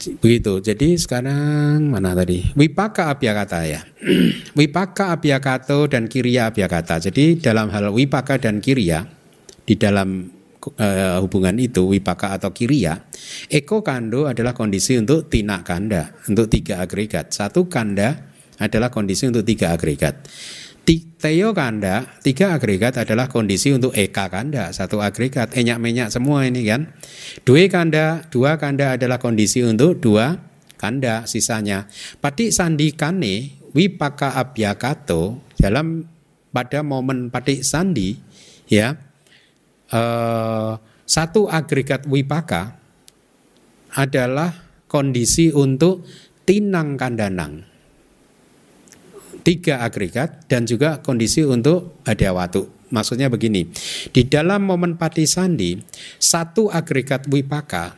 Begitu. 0.00 0.64
Jadi 0.64 0.96
sekarang 0.96 1.92
mana 1.92 2.16
tadi? 2.16 2.48
Wipaka 2.56 3.12
abiyakata 3.12 3.68
ya. 3.68 3.84
wipaka 4.58 5.12
abiyakato 5.12 5.92
dan 5.92 6.08
kiriya 6.08 6.48
abiyakata. 6.48 7.04
Jadi 7.04 7.36
dalam 7.36 7.68
hal 7.68 7.92
wipaka 7.92 8.40
dan 8.40 8.64
kiriya 8.64 9.04
di 9.68 9.76
dalam 9.76 10.40
uh, 10.80 11.20
hubungan 11.20 11.56
itu 11.60 11.84
wipaka 11.84 12.36
atau 12.36 12.52
kiria, 12.52 13.04
eko 13.52 13.84
kando 13.84 14.24
adalah 14.24 14.56
kondisi 14.56 14.96
untuk 14.96 15.28
tina 15.28 15.60
kanda 15.60 16.16
untuk 16.28 16.48
tiga 16.48 16.80
agregat. 16.80 17.36
Satu 17.36 17.68
kanda 17.68 18.30
adalah 18.60 18.92
kondisi 18.92 19.28
untuk 19.28 19.44
tiga 19.44 19.72
agregat. 19.72 20.28
Teo 21.20 21.52
kanda, 21.52 22.08
tiga 22.24 22.56
agregat 22.56 22.96
adalah 22.96 23.28
kondisi 23.28 23.68
untuk 23.76 23.92
eka 23.92 24.32
kanda, 24.32 24.72
satu 24.72 25.04
agregat, 25.04 25.52
enyak 25.52 25.76
menyak 25.76 26.08
semua 26.08 26.48
ini 26.48 26.64
kan. 26.64 26.96
Dua 27.44 27.68
kanda, 27.68 28.24
dua 28.32 28.56
kanda 28.56 28.96
adalah 28.96 29.20
kondisi 29.20 29.60
untuk 29.60 30.00
dua 30.00 30.40
kanda 30.80 31.28
sisanya. 31.28 31.84
Pati 32.24 32.48
sandi 32.48 32.96
kane 32.96 33.60
wipaka 33.76 34.32
abhyakato 34.40 35.52
dalam 35.60 36.08
pada 36.50 36.82
momen 36.82 37.30
pati 37.30 37.62
sandi 37.62 38.16
ya 38.66 38.96
eh, 39.92 40.72
satu 41.06 41.46
agregat 41.46 42.06
wipaka 42.08 42.74
adalah 43.94 44.50
kondisi 44.90 45.54
untuk 45.54 46.06
tinang 46.46 46.98
kandanang 46.98 47.69
tiga 49.42 49.82
agregat 49.84 50.46
dan 50.46 50.68
juga 50.68 51.00
kondisi 51.00 51.42
untuk 51.42 52.00
ada 52.04 52.30
waktu. 52.36 52.68
Maksudnya 52.90 53.30
begini, 53.30 53.70
di 54.10 54.26
dalam 54.26 54.66
momen 54.66 54.98
pati 54.98 55.22
sandi, 55.22 55.78
satu 56.18 56.66
agregat 56.66 57.30
wipaka, 57.30 57.94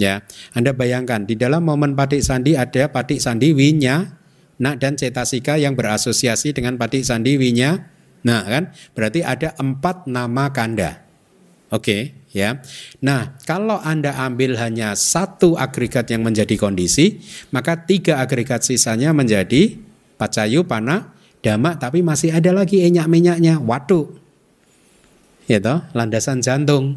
ya, 0.00 0.24
Anda 0.56 0.72
bayangkan 0.72 1.28
di 1.28 1.36
dalam 1.36 1.68
momen 1.68 1.92
pati 1.92 2.24
sandi 2.24 2.56
ada 2.56 2.88
pati 2.88 3.20
sandi 3.20 3.52
winya, 3.52 4.08
nak 4.56 4.80
dan 4.80 4.96
cetasika 4.96 5.60
yang 5.60 5.76
berasosiasi 5.76 6.56
dengan 6.56 6.80
pati 6.80 7.04
sandi 7.04 7.36
winya, 7.36 7.76
nah 8.24 8.40
kan, 8.48 8.72
berarti 8.96 9.20
ada 9.20 9.52
empat 9.60 10.08
nama 10.08 10.48
kanda. 10.48 11.04
Oke, 11.72 12.16
ya. 12.32 12.60
Nah, 13.04 13.36
kalau 13.48 13.80
Anda 13.80 14.16
ambil 14.16 14.60
hanya 14.60 14.92
satu 14.92 15.60
agregat 15.60 16.08
yang 16.08 16.24
menjadi 16.24 16.56
kondisi, 16.60 17.20
maka 17.52 17.84
tiga 17.84 18.20
agregat 18.20 18.64
sisanya 18.64 19.12
menjadi 19.16 19.91
pacayu, 20.22 20.62
pana, 20.62 21.10
dama, 21.42 21.74
tapi 21.74 22.06
masih 22.06 22.30
ada 22.30 22.54
lagi 22.54 22.86
enyak-menyaknya, 22.86 23.58
watu. 23.58 24.14
Ya 25.50 25.58
toh, 25.58 25.82
landasan 25.98 26.38
jantung. 26.38 26.94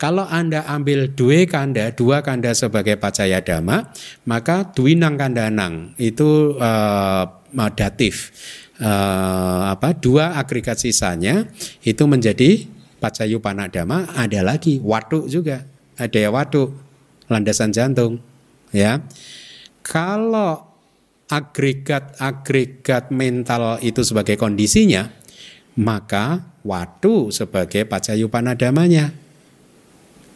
Kalau 0.00 0.24
Anda 0.24 0.64
ambil 0.64 1.12
dua 1.12 1.44
kanda, 1.44 1.92
dua 1.92 2.24
kanda 2.24 2.56
sebagai 2.56 2.96
pacaya 2.96 3.44
dama, 3.44 3.92
maka 4.24 4.64
duinang 4.72 5.20
kandanang 5.20 5.92
itu 6.00 6.56
uh, 6.56 7.28
datif. 7.76 8.32
Uh, 8.76 9.72
apa 9.72 9.96
dua 9.96 10.36
agregat 10.36 10.76
sisanya 10.76 11.48
itu 11.80 12.04
menjadi 12.04 12.68
pacayu 13.00 13.40
panadama 13.40 14.04
ada 14.12 14.44
lagi 14.44 14.84
waduk 14.84 15.32
juga 15.32 15.64
ada 15.96 16.12
ya 16.20 16.28
waduk 16.28 16.76
landasan 17.24 17.72
jantung 17.72 18.20
ya 18.76 19.00
kalau 19.80 20.65
agregat-agregat 21.26 23.10
mental 23.10 23.82
itu 23.82 24.02
sebagai 24.06 24.38
kondisinya, 24.38 25.10
maka 25.78 26.46
watu 26.62 27.34
sebagai 27.34 27.86
pacayu 27.86 28.30
panadamanya. 28.30 29.10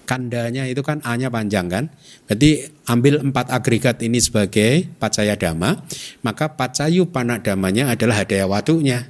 Kandanya 0.07 0.67
itu 0.67 0.83
kan 0.83 0.99
A-nya 1.07 1.31
panjang 1.31 1.71
kan. 1.71 1.85
Berarti 2.27 2.67
ambil 2.91 3.23
empat 3.23 3.47
agregat 3.55 4.03
ini 4.03 4.19
sebagai 4.19 4.91
pacaya 4.99 5.39
dama, 5.39 5.87
maka 6.27 6.51
pacayu 6.59 7.07
panadamanya 7.07 7.95
adalah 7.95 8.27
hadaya 8.27 8.51
watunya. 8.51 9.07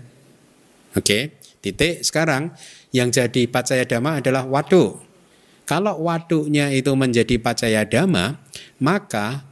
Oke, 0.92 1.40
titik 1.64 2.04
sekarang 2.04 2.52
yang 2.92 3.08
jadi 3.08 3.48
pacaya 3.48 3.88
dama 3.88 4.20
adalah 4.20 4.44
watu. 4.44 5.00
Kalau 5.64 6.04
watunya 6.04 6.68
itu 6.68 6.92
menjadi 6.92 7.40
pacaya 7.40 7.88
dama, 7.88 8.36
maka 8.76 9.48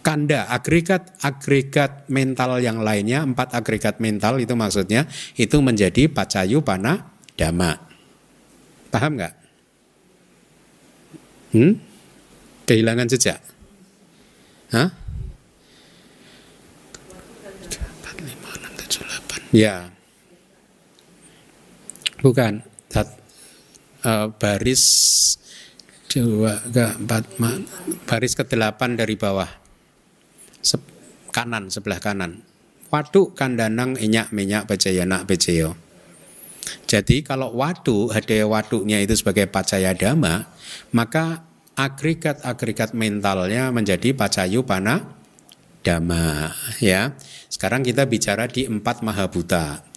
kanda 0.00 0.48
agregat-agregat 0.48 2.08
mental 2.08 2.60
yang 2.60 2.80
lainnya 2.80 3.24
empat 3.24 3.52
agregat 3.52 4.00
mental 4.00 4.40
itu 4.40 4.56
maksudnya 4.56 5.04
itu 5.36 5.56
menjadi 5.60 6.08
pacayu 6.08 6.64
pana 6.64 7.12
dama 7.36 7.76
paham 8.88 9.20
nggak 9.20 9.34
hmm? 11.54 11.72
kehilangan 12.64 13.08
jejak 13.12 13.50
Hah? 14.70 14.86
Ya, 19.50 19.90
bukan. 22.22 22.62
Dat, 22.86 23.10
uh, 24.06 24.30
baris 24.38 24.82
dua 26.06 26.62
empat, 26.70 27.26
baris 28.06 28.38
ke 28.38 28.46
delapan 28.46 28.94
dari 28.94 29.18
bawah 29.18 29.50
kanan 31.30 31.68
sebelah 31.72 32.00
kanan. 32.02 32.42
Waduk 32.90 33.38
kandanang 33.38 33.94
enyak 33.96 34.34
minyak 34.34 34.66
pacayana 34.66 35.22
pacayo. 35.22 35.78
Jadi 36.90 37.22
kalau 37.22 37.54
wadu 37.54 38.10
ada 38.10 38.38
waduknya 38.46 38.98
itu 39.00 39.14
sebagai 39.14 39.46
pacaya 39.46 39.94
dama, 39.94 40.50
maka 40.90 41.46
agregat-agregat 41.78 42.92
mentalnya 42.92 43.70
menjadi 43.70 44.12
pacayu 44.12 44.66
pana 44.66 45.06
dama 45.80 46.52
ya. 46.82 47.14
Sekarang 47.48 47.86
kita 47.86 48.04
bicara 48.04 48.46
di 48.50 48.68
empat 48.68 49.00
mahabuta. 49.06 49.89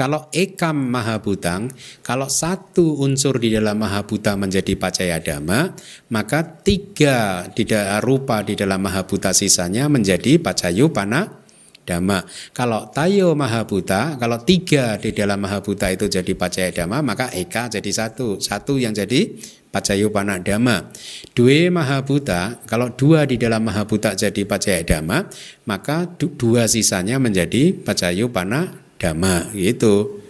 Kalau 0.00 0.32
ekam 0.32 0.88
mahabutang, 0.88 1.68
kalau 2.00 2.24
satu 2.24 3.04
unsur 3.04 3.36
di 3.36 3.52
dalam 3.52 3.84
mahabuta 3.84 4.32
menjadi 4.32 4.72
pacaya 4.72 5.20
dama, 5.20 5.76
maka 6.08 6.40
tiga 6.40 7.44
tidak 7.52 8.00
rupa 8.00 8.40
di 8.40 8.56
dalam 8.56 8.80
mahabuta 8.80 9.36
sisanya 9.36 9.92
menjadi 9.92 10.40
pacayu 10.40 10.88
pana 10.88 11.44
dama. 11.84 12.24
Kalau 12.56 12.88
tayo 12.88 13.36
mahabuta, 13.36 14.16
kalau 14.16 14.40
tiga 14.40 14.96
di 14.96 15.12
dalam 15.12 15.36
mahabuta 15.44 15.92
itu 15.92 16.08
jadi 16.08 16.32
pacaya 16.32 16.72
dama, 16.72 17.04
maka 17.04 17.28
eka 17.36 17.68
jadi 17.68 17.92
satu. 17.92 18.40
Satu 18.40 18.80
yang 18.80 18.96
jadi 18.96 19.36
pacayu 19.68 20.08
pana 20.08 20.40
dama. 20.40 20.88
Dua 21.36 21.68
mahabuta, 21.68 22.56
kalau 22.64 22.88
dua 22.96 23.28
di 23.28 23.36
dalam 23.36 23.68
mahabuta 23.68 24.16
jadi 24.16 24.48
pacaya 24.48 24.80
dama, 24.80 25.28
maka 25.68 26.08
dua 26.16 26.64
sisanya 26.72 27.20
menjadi 27.20 27.76
pacayu 27.76 28.32
pana 28.32 28.88
dhamma 29.00 29.48
gitu. 29.56 30.20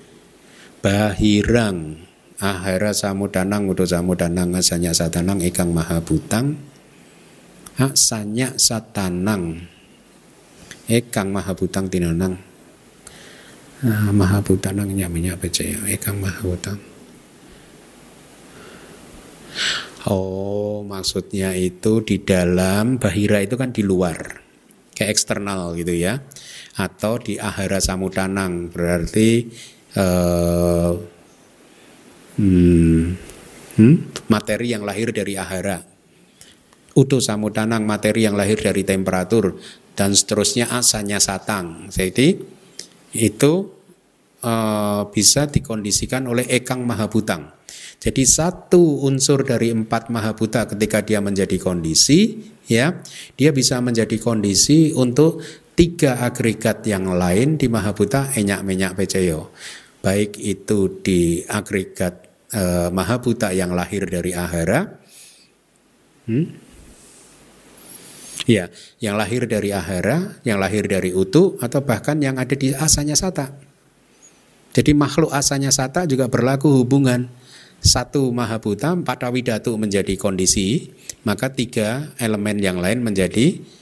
Bahirang 0.81 2.01
ahara 2.41 2.95
samudanang 2.95 3.69
udo 3.69 3.85
samudanang 3.85 4.57
asanya 4.57 4.97
satanang 4.97 5.45
ikang 5.45 5.77
mahabutang 5.77 6.57
asanya 7.77 8.57
satanang 8.57 9.67
ekang 10.89 11.35
mahabutang 11.35 11.91
tinanang. 11.93 12.41
Ah, 13.85 14.13
mahabutanang 14.13 14.93
nyaminya 14.93 15.37
percaya 15.41 15.81
ekang 15.89 16.21
mahabutang 16.21 16.77
Oh, 20.09 20.81
maksudnya 20.81 21.53
itu 21.53 22.01
di 22.01 22.25
dalam 22.25 22.97
bahira 22.97 23.45
itu 23.45 23.61
kan 23.61 23.69
di 23.69 23.85
luar, 23.85 24.17
kayak 24.97 25.13
eksternal 25.13 25.77
gitu 25.77 25.93
ya 25.93 26.25
atau 26.81 27.21
di 27.21 27.37
ahara 27.37 27.77
samutanang. 27.77 28.73
Berarti 28.73 29.45
uh, 30.01 30.93
hmm, 32.41 33.05
hmm, 33.77 33.95
materi 34.33 34.73
yang 34.73 34.89
lahir 34.89 35.13
dari 35.13 35.37
ahara. 35.37 35.85
Utuh 36.97 37.21
samutanang 37.23 37.85
materi 37.85 38.25
yang 38.27 38.35
lahir 38.35 38.59
dari 38.59 38.83
temperatur 38.83 39.61
dan 39.95 40.17
seterusnya 40.17 40.73
asanya 40.73 41.21
satang. 41.21 41.87
Jadi 41.93 42.41
itu 43.15 43.53
uh, 44.43 45.03
bisa 45.13 45.47
dikondisikan 45.47 46.27
oleh 46.27 46.49
ekang 46.49 46.83
mahabutang. 46.83 47.61
Jadi 48.01 48.25
satu 48.25 49.05
unsur 49.05 49.45
dari 49.45 49.69
empat 49.77 50.09
mahabuta 50.09 50.65
ketika 50.65 51.05
dia 51.05 51.21
menjadi 51.21 51.61
kondisi, 51.61 52.49
ya, 52.65 52.97
dia 53.37 53.51
bisa 53.53 53.77
menjadi 53.85 54.17
kondisi 54.17 54.97
untuk 54.97 55.45
tiga 55.81 56.21
agregat 56.21 56.85
yang 56.85 57.09
lain 57.09 57.57
di 57.57 57.65
Mahabuta 57.73 58.37
enyak 58.37 58.61
menyak 58.69 58.93
pecayo. 59.01 59.49
Baik 60.05 60.37
itu 60.37 61.01
di 61.01 61.41
agregat 61.49 62.29
eh, 62.53 62.93
Mahabuta 62.93 63.49
yang 63.57 63.73
lahir 63.73 64.05
dari 64.05 64.37
Ahara, 64.37 64.85
hmm? 66.29 66.47
ya, 68.45 68.69
yang 69.01 69.17
lahir 69.17 69.49
dari 69.49 69.73
Ahara, 69.73 70.37
yang 70.45 70.61
lahir 70.61 70.85
dari 70.85 71.17
Utu, 71.17 71.57
atau 71.65 71.81
bahkan 71.81 72.21
yang 72.21 72.37
ada 72.37 72.53
di 72.53 72.77
asanya 72.77 73.17
sata. 73.17 73.49
Jadi 74.77 74.93
makhluk 74.93 75.33
asanya 75.33 75.73
sata 75.73 76.05
juga 76.05 76.29
berlaku 76.29 76.85
hubungan 76.85 77.33
satu 77.81 78.29
mahabuta 78.37 78.93
pada 79.01 79.33
widatu 79.33 79.81
menjadi 79.81 80.13
kondisi, 80.21 80.93
maka 81.25 81.49
tiga 81.49 82.13
elemen 82.21 82.61
yang 82.61 82.77
lain 82.77 83.01
menjadi 83.01 83.80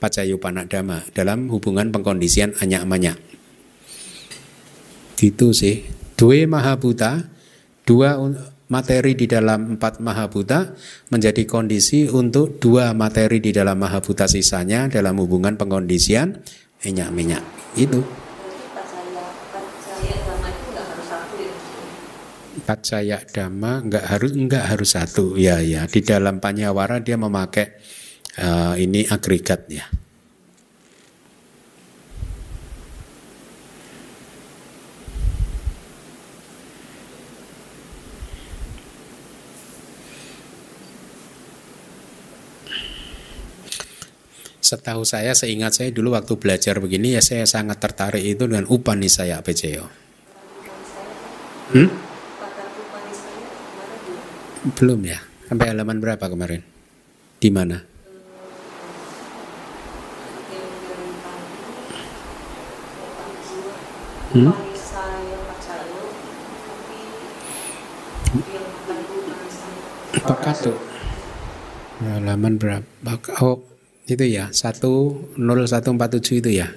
pacayu 0.00 0.40
panadama 0.40 1.04
dalam 1.12 1.52
hubungan 1.52 1.92
pengkondisian 1.92 2.56
anyak 2.58 2.88
manyak. 2.88 3.16
Gitu 5.20 5.52
sih. 5.52 5.84
Dua 6.16 6.48
mahabuta, 6.48 7.28
dua 7.84 8.16
materi 8.70 9.18
di 9.18 9.26
dalam 9.26 9.76
empat 9.76 9.98
mahabuta 10.00 10.72
menjadi 11.10 11.42
kondisi 11.44 12.06
untuk 12.06 12.62
dua 12.62 12.94
materi 12.96 13.42
di 13.42 13.50
dalam 13.50 13.76
mahabuta 13.76 14.30
sisanya 14.30 14.86
dalam 14.86 15.18
hubungan 15.18 15.58
pengkondisian 15.58 16.38
minyak 16.86 17.10
minyak 17.12 17.44
itu. 17.76 18.00
Pacaya 22.60 23.18
dhamma 23.26 23.82
nggak 23.82 24.04
harus 24.06 24.30
nggak 24.36 24.64
harus 24.76 24.90
satu 24.94 25.34
ya 25.34 25.58
ya 25.58 25.90
di 25.90 26.06
dalam 26.06 26.38
panyawara 26.38 27.02
dia 27.02 27.18
memakai 27.18 27.74
uh, 28.38 28.78
ini 28.78 29.08
agregat 29.10 29.66
ya. 29.66 29.86
Setahu 44.70 45.02
saya, 45.02 45.34
seingat 45.34 45.74
saya 45.74 45.90
dulu 45.90 46.14
waktu 46.14 46.38
belajar 46.38 46.78
begini 46.78 47.18
ya 47.18 47.22
saya 47.26 47.42
sangat 47.42 47.82
tertarik 47.82 48.22
itu 48.22 48.46
dengan 48.46 48.70
Upanisaya 48.70 49.42
PCO. 49.42 49.90
Hmm? 51.74 51.90
Belum 54.78 55.02
ya. 55.02 55.18
Sampai 55.50 55.74
halaman 55.74 55.98
berapa 55.98 56.22
kemarin? 56.30 56.62
Di 57.42 57.50
mana? 57.50 57.89
Hmm? 64.30 64.54
tuh? 70.62 70.78
Halaman 71.98 72.54
berapa? 72.54 72.86
Oh, 73.42 73.58
itu 74.06 74.22
ya 74.22 74.54
10147 74.54 76.38
itu 76.38 76.50
ya 76.62 76.70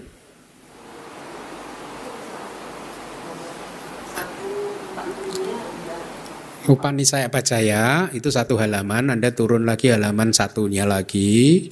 Upani 6.64 7.06
saya 7.06 7.28
ya 7.60 8.08
itu 8.16 8.32
satu 8.32 8.56
halaman, 8.56 9.12
Anda 9.12 9.36
turun 9.36 9.68
lagi 9.68 9.92
halaman 9.92 10.32
satunya 10.32 10.88
lagi, 10.88 11.70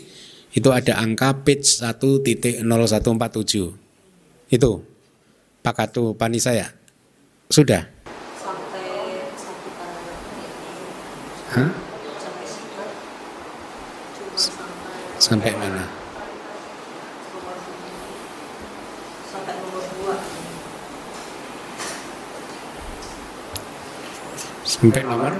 itu 0.51 0.69
ada 0.69 0.99
angka 0.99 1.47
page 1.47 1.79
1.0147. 1.79 2.67
Itu 4.51 4.90
Pakatu 5.61 6.17
Upani 6.17 6.41
saya. 6.41 6.73
Sudah? 7.53 7.85
Sampai 8.41 8.89
satu 9.37 9.69
Hah? 11.53 11.69
Sampai 15.21 15.53
mana? 15.53 15.85
Sampai 19.29 19.53
nomor 19.61 19.83
dua. 19.85 20.15
Sampai 24.65 25.01
nomor 25.05 25.33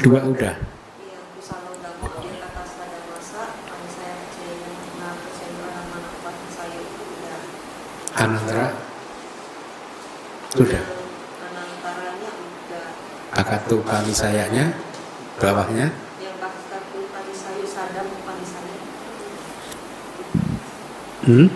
dua 0.00 0.20
udah. 0.32 0.71
Anantara 8.12 8.76
sudah. 10.52 10.68
Udah. 10.68 10.84
Akatu 13.32 13.80
kami 13.88 14.12
sayanya 14.12 14.76
bawahnya 15.40 15.88
Hmm? 21.22 21.46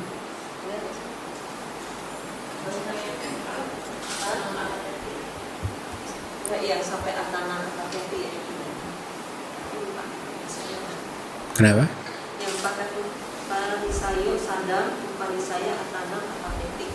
Kenapa? 11.56 11.88
Yang 12.36 12.54
pakai 12.60 13.00
parisayo 13.48 14.36
sadam 14.36 14.86
parisaya 15.16 15.72
atana 15.72 16.20
apapeti. 16.20 16.92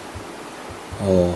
Oh. 1.02 1.34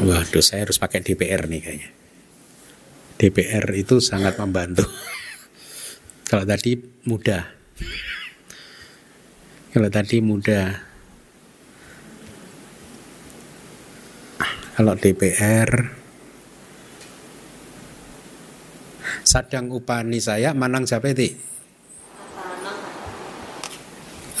Waduh, 0.00 0.42
saya 0.42 0.66
harus 0.66 0.80
pakai 0.80 1.04
DPR 1.04 1.46
nih 1.46 1.60
kayaknya. 1.62 1.90
DPR 3.20 3.66
itu 3.76 4.00
sangat 4.00 4.40
membantu. 4.40 4.82
Kalau 6.30 6.42
tadi 6.48 6.74
mudah. 7.06 7.44
Kalau 9.70 9.88
tadi 9.92 10.16
mudah. 10.18 10.66
Kalau 14.74 14.96
DPR 14.96 16.00
Sadang 19.20 19.68
upani 19.70 20.18
saya 20.18 20.56
Manang 20.56 20.88
Japeti. 20.88 21.36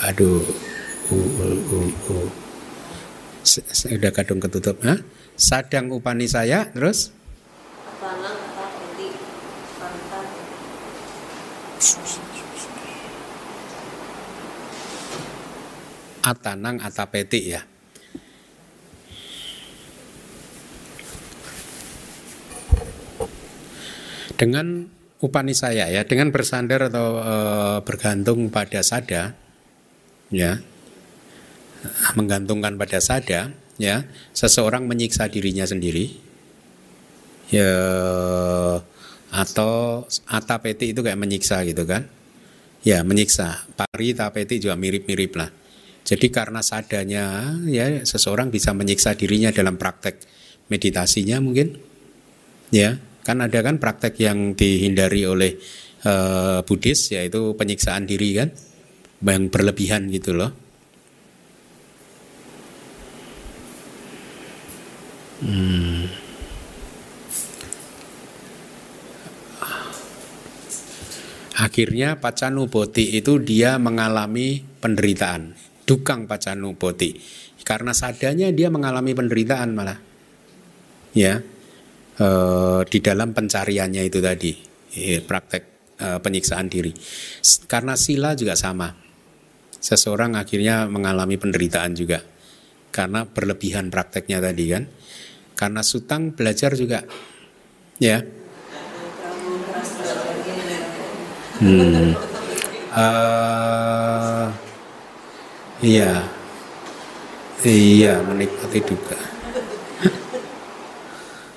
Aduh. 0.00 0.40
Uh, 1.10 1.16
uh, 1.16 1.58
uh, 1.76 1.90
uh. 2.16 2.28
Sudah 3.44 4.12
kadung 4.14 4.40
ketutup. 4.40 4.80
Hah? 4.80 5.00
Sadang 5.36 5.92
upani 5.92 6.28
saya 6.28 6.68
terus? 6.72 7.12
Atanang 16.20 16.84
Atapeti 16.84 17.40
ya. 17.56 17.64
Dengan 24.36 24.88
Upanisaya 25.20 25.92
ya, 25.92 26.08
dengan 26.08 26.32
bersandar 26.32 26.88
atau 26.88 27.20
e, 27.20 27.36
bergantung 27.84 28.48
pada 28.48 28.80
sada, 28.80 29.36
ya, 30.30 30.62
menggantungkan 32.16 32.74
pada 32.80 32.98
sada, 33.02 33.54
ya, 33.76 34.06
seseorang 34.32 34.86
menyiksa 34.86 35.28
dirinya 35.28 35.66
sendiri, 35.66 36.14
ya, 37.52 37.70
atau 39.30 40.06
atapeti 40.26 40.90
itu 40.90 41.02
kayak 41.02 41.20
menyiksa 41.20 41.62
gitu 41.66 41.86
kan, 41.86 42.06
ya 42.82 43.04
menyiksa. 43.04 43.68
Pari 43.76 44.16
tapeti 44.16 44.58
juga 44.58 44.74
mirip-mirip 44.74 45.32
lah. 45.36 45.50
Jadi 46.00 46.26
karena 46.32 46.64
sadanya 46.64 47.54
ya 47.68 48.02
seseorang 48.02 48.48
bisa 48.50 48.72
menyiksa 48.74 49.14
dirinya 49.14 49.52
dalam 49.52 49.76
praktek 49.76 50.18
meditasinya 50.72 51.38
mungkin. 51.38 51.76
Ya. 52.72 52.98
Kan 53.20 53.44
ada 53.44 53.60
kan 53.60 53.76
praktek 53.76 54.16
yang 54.16 54.56
dihindari 54.56 55.28
oleh 55.28 55.60
uh, 56.08 56.64
Buddhis 56.64 57.12
yaitu 57.12 57.52
penyiksaan 57.52 58.08
diri 58.08 58.32
kan 58.32 58.48
yang 59.20 59.52
berlebihan 59.52 60.08
gitu 60.08 60.32
loh. 60.32 60.52
Hmm. 65.40 66.08
Akhirnya 71.60 72.16
Pacanuboti 72.16 73.16
itu 73.20 73.36
dia 73.40 73.76
mengalami 73.76 74.64
penderitaan. 74.80 75.52
Dukang 75.84 76.24
pacanu 76.24 76.78
boti 76.78 77.18
karena 77.66 77.92
sadanya 77.92 78.48
dia 78.54 78.72
mengalami 78.72 79.12
penderitaan 79.12 79.76
malah. 79.76 79.98
Ya. 81.12 81.44
E, 82.16 82.28
di 82.88 82.98
dalam 83.04 83.36
pencariannya 83.36 84.02
itu 84.06 84.22
tadi. 84.22 84.54
E, 84.96 85.20
praktek 85.20 85.62
e, 85.98 86.06
penyiksaan 86.22 86.70
diri. 86.70 86.94
Karena 87.68 87.98
sila 87.98 88.32
juga 88.38 88.54
sama 88.56 89.09
seseorang 89.80 90.36
akhirnya 90.36 90.86
mengalami 90.86 91.40
penderitaan 91.40 91.96
juga 91.96 92.22
karena 92.92 93.24
berlebihan 93.26 93.88
prakteknya 93.88 94.38
tadi 94.44 94.64
kan 94.68 94.84
karena 95.56 95.80
sutang 95.82 96.36
belajar 96.36 96.76
juga 96.76 97.02
ya 97.98 98.22
hmm. 101.60 102.12
uh, 102.94 104.48
Iya. 105.80 106.28
Iya, 107.64 108.20
menikmati 108.24 108.80
juga. 108.84 109.16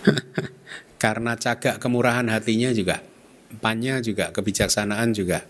Karena 1.03 1.35
cagak 1.35 1.79
kemurahan 1.83 2.27
hatinya 2.31 2.71
juga, 2.71 3.03
pannya 3.59 3.99
juga, 3.99 4.31
kebijaksanaan 4.31 5.11
juga. 5.11 5.43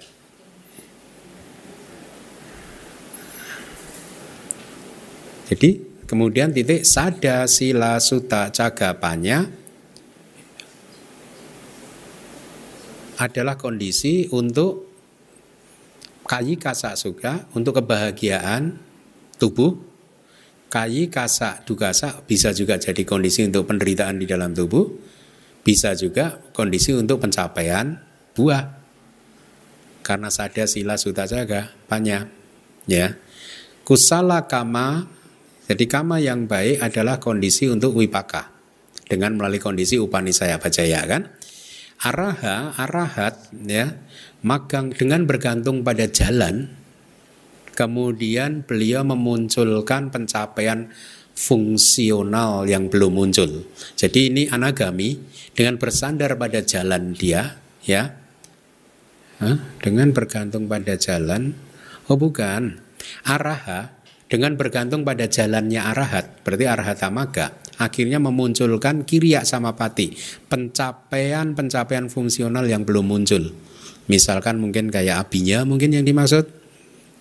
Jadi 5.43 5.83
kemudian 6.07 6.55
titik 6.55 6.87
sada 6.87 7.43
sila 7.51 7.99
suta 7.99 8.47
cagapanya 8.47 9.47
adalah 13.19 13.59
kondisi 13.59 14.27
untuk 14.31 14.89
kayi 16.23 16.55
kasak 16.55 16.95
suka 16.95 17.47
untuk 17.53 17.83
kebahagiaan 17.83 18.79
tubuh. 19.37 19.75
Kayi 20.73 21.05
kasak 21.05 21.69
dugasa 21.69 22.25
bisa 22.25 22.49
juga 22.49 22.81
jadi 22.81 23.05
kondisi 23.05 23.45
untuk 23.45 23.69
penderitaan 23.69 24.17
di 24.17 24.25
dalam 24.25 24.57
tubuh. 24.57 24.89
Bisa 25.61 25.93
juga 25.93 26.41
kondisi 26.51 26.97
untuk 26.97 27.21
pencapaian 27.21 28.01
buah. 28.33 28.81
Karena 30.01 30.33
sada 30.33 30.65
sila 30.65 30.97
suta 30.97 31.29
jaga 31.29 31.69
banyak 31.85 32.25
ya. 32.89 33.15
Kusala 33.85 34.49
kama 34.49 35.05
jadi 35.63 35.85
kama 35.87 36.19
yang 36.19 36.43
baik 36.43 36.83
adalah 36.83 37.23
kondisi 37.23 37.71
untuk 37.71 37.95
wipaka. 37.95 38.51
Dengan 39.07 39.39
melalui 39.39 39.63
kondisi 39.63 39.95
upanisaya 39.95 40.59
bajaya 40.59 41.03
kan? 41.07 41.31
Araha 42.03 42.75
arahat 42.75 43.47
ya 43.63 43.95
magang 44.43 44.91
dengan 44.91 45.23
bergantung 45.23 45.87
pada 45.87 46.03
jalan. 46.11 46.67
Kemudian 47.73 48.67
beliau 48.67 49.01
memunculkan 49.07 50.13
pencapaian 50.13 50.91
fungsional 51.33 52.69
yang 52.69 52.91
belum 52.91 53.17
muncul. 53.17 53.65
Jadi 53.97 54.29
ini 54.29 54.43
anagami 54.51 55.17
dengan 55.55 55.79
bersandar 55.81 56.37
pada 56.37 56.61
jalan 56.61 57.15
dia 57.15 57.57
ya. 57.87 58.19
Hah? 59.41 59.57
dengan 59.81 60.13
bergantung 60.13 60.69
pada 60.69 60.93
jalan. 60.99 61.55
Oh 62.11 62.19
bukan. 62.19 62.77
Araha 63.25 64.02
dengan 64.33 64.57
bergantung 64.57 65.05
pada 65.05 65.29
jalannya 65.29 65.77
arahat 65.77 66.41
berarti 66.41 66.65
arahat 66.65 66.97
amaga 67.05 67.53
akhirnya 67.77 68.17
memunculkan 68.17 69.05
kiriya 69.05 69.45
sama 69.45 69.77
pati 69.77 70.17
pencapaian-pencapaian 70.49 72.09
fungsional 72.09 72.65
yang 72.65 72.81
belum 72.81 73.05
muncul. 73.05 73.53
Misalkan 74.09 74.57
mungkin 74.57 74.89
kayak 74.89 75.29
abinya 75.29 75.61
mungkin 75.63 75.93
yang 75.93 76.01
dimaksud 76.01 76.49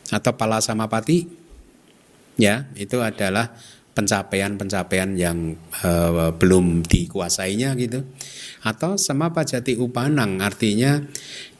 atau 0.09 0.33
pala 0.41 0.65
sama 0.65 0.89
pati 0.89 1.29
ya 2.41 2.73
itu 2.81 2.97
adalah 3.05 3.55
pencapaian-pencapaian 3.93 5.13
yang 5.21 5.53
uh, 5.85 6.33
belum 6.33 6.81
dikuasainya 6.89 7.77
gitu. 7.77 8.09
Atau 8.65 8.97
sama 8.97 9.37
pajati 9.37 9.77
upanang 9.77 10.41
artinya 10.41 11.05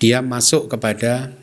dia 0.01 0.25
masuk 0.25 0.73
kepada 0.73 1.37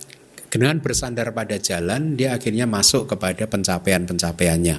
dengan 0.50 0.82
bersandar 0.82 1.30
pada 1.32 1.62
jalan 1.62 2.18
dia 2.18 2.36
akhirnya 2.36 2.66
masuk 2.66 3.10
kepada 3.16 3.46
pencapaian-pencapaiannya. 3.46 4.78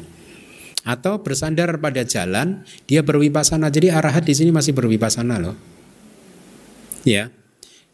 Atau 0.82 1.22
bersandar 1.22 1.78
pada 1.78 2.02
jalan 2.02 2.66
dia 2.90 3.06
berwipasana. 3.06 3.70
Jadi 3.70 3.94
arahat 3.94 4.26
di 4.26 4.34
sini 4.34 4.51
masih 4.51 4.74
berwipasana 4.74 5.38
loh. 5.38 5.56
Ya. 7.06 7.30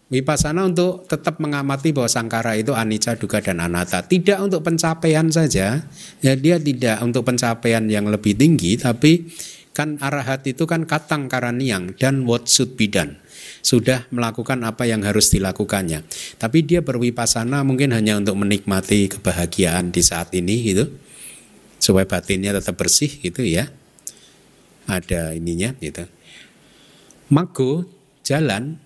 Wipasana 0.06 0.62
untuk 0.70 1.02
tetap 1.10 1.42
mengamati 1.42 1.90
bahwa 1.90 2.06
sangkara 2.06 2.54
itu 2.54 2.70
anicca 2.70 3.18
duga 3.18 3.42
dan 3.42 3.58
anatta. 3.58 4.06
Tidak 4.06 4.38
untuk 4.38 4.62
pencapaian 4.62 5.26
saja. 5.34 5.82
Ya 6.22 6.32
dia 6.38 6.62
tidak 6.62 7.02
untuk 7.02 7.26
pencapaian 7.26 7.84
yang 7.90 8.06
lebih 8.06 8.38
tinggi 8.38 8.78
tapi 8.78 9.26
kan 9.76 10.00
arahat 10.00 10.46
itu 10.48 10.64
kan 10.64 10.88
katang 10.88 11.28
karaniang 11.28 11.92
dan 12.00 12.24
what 12.24 12.48
should 12.48 12.80
be 12.80 12.88
done 12.88 13.20
sudah 13.66 14.06
melakukan 14.14 14.62
apa 14.62 14.86
yang 14.86 15.02
harus 15.02 15.34
dilakukannya 15.34 16.06
tapi 16.38 16.62
dia 16.62 16.86
berwipasana 16.86 17.66
mungkin 17.66 17.90
hanya 17.90 18.14
untuk 18.14 18.38
menikmati 18.38 19.10
kebahagiaan 19.10 19.90
di 19.90 20.06
saat 20.06 20.30
ini 20.38 20.70
gitu 20.70 20.86
supaya 21.86 22.08
batinnya 22.08 22.56
tetap 22.56 22.74
bersih 22.74 23.10
gitu 23.20 23.44
ya. 23.44 23.68
Ada 24.86 25.34
ininya 25.34 25.74
gitu. 25.82 26.06
Mago 27.30 27.86
jalan 28.22 28.78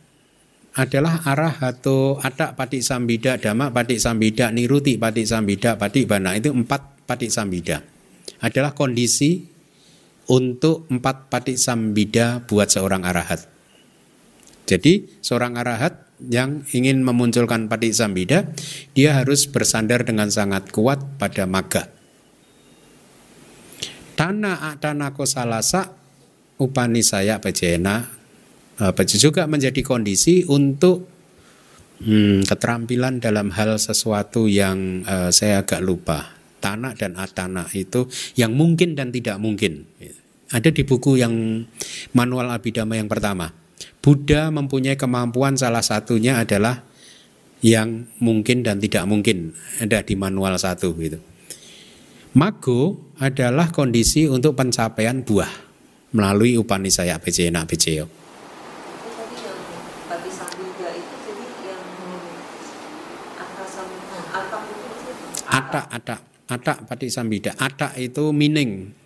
adalah 0.73 1.21
arah 1.29 1.57
atau 1.61 2.17
ada 2.23 2.55
pati 2.57 2.81
sambida 2.81 3.37
dama 3.37 3.75
pati 3.75 3.99
sambida 3.99 4.55
niruti 4.55 4.97
pati 4.97 5.27
sambida 5.27 5.75
pati 5.75 6.07
bana 6.07 6.39
itu 6.39 6.55
empat 6.55 7.05
pati 7.11 7.27
sambida 7.27 7.83
adalah 8.39 8.71
kondisi 8.73 9.45
untuk 10.31 10.87
empat 10.89 11.27
pati 11.27 11.59
sambida 11.59 12.47
buat 12.47 12.71
seorang 12.71 13.03
arahat. 13.03 13.50
Jadi 14.71 15.19
seorang 15.19 15.59
arahat 15.59 16.07
yang 16.31 16.63
ingin 16.71 17.03
memunculkan 17.03 17.67
pati 17.67 17.91
sambida 17.91 18.47
dia 18.95 19.19
harus 19.19 19.51
bersandar 19.51 20.07
dengan 20.07 20.31
sangat 20.31 20.69
kuat 20.69 21.01
pada 21.17 21.49
maga 21.49 21.89
Dana 24.21 24.69
adana 24.69 25.17
kosalasa 25.17 25.97
upanisaya 26.61 27.41
bajena 27.41 28.21
juga 29.17 29.49
menjadi 29.49 29.81
kondisi 29.81 30.45
untuk 30.45 31.09
hmm, 32.05 32.49
keterampilan 32.49 33.21
dalam 33.21 33.53
hal 33.53 33.77
sesuatu 33.77 34.49
yang 34.49 35.05
uh, 35.05 35.29
saya 35.29 35.61
agak 35.65 35.85
lupa. 35.85 36.37
Tanah 36.61 36.93
dan 36.93 37.17
atana 37.17 37.65
itu 37.73 38.05
yang 38.37 38.53
mungkin 38.53 38.93
dan 38.93 39.09
tidak 39.09 39.41
mungkin. 39.41 39.89
Ada 40.53 40.69
di 40.69 40.85
buku 40.85 41.17
yang 41.17 41.65
manual 42.13 42.53
abidama 42.53 43.01
yang 43.01 43.09
pertama. 43.09 43.60
Buddha 44.01 44.49
mempunyai 44.49 44.97
kemampuan 44.97 45.61
salah 45.61 45.85
satunya 45.85 46.41
adalah 46.41 46.89
yang 47.61 48.09
mungkin 48.17 48.65
dan 48.65 48.81
tidak 48.81 49.05
mungkin. 49.05 49.53
Ada 49.77 50.01
di 50.01 50.17
manual 50.17 50.57
satu 50.57 50.97
gitu. 50.97 51.21
Mago 52.33 53.13
adalah 53.21 53.69
kondisi 53.69 54.25
untuk 54.25 54.57
pencapaian 54.57 55.21
buah 55.21 55.53
melalui 56.17 56.57
upanisaya 56.57 57.21
Bejena 57.21 57.69
Bejeyo. 57.69 58.09
Atak, 65.51 65.87
atak, 65.91 66.21
atak 66.49 66.79
pati 66.87 67.07
sambida. 67.13 67.53
Atak 67.59 67.99
itu 68.01 68.33
meaning. 68.33 68.97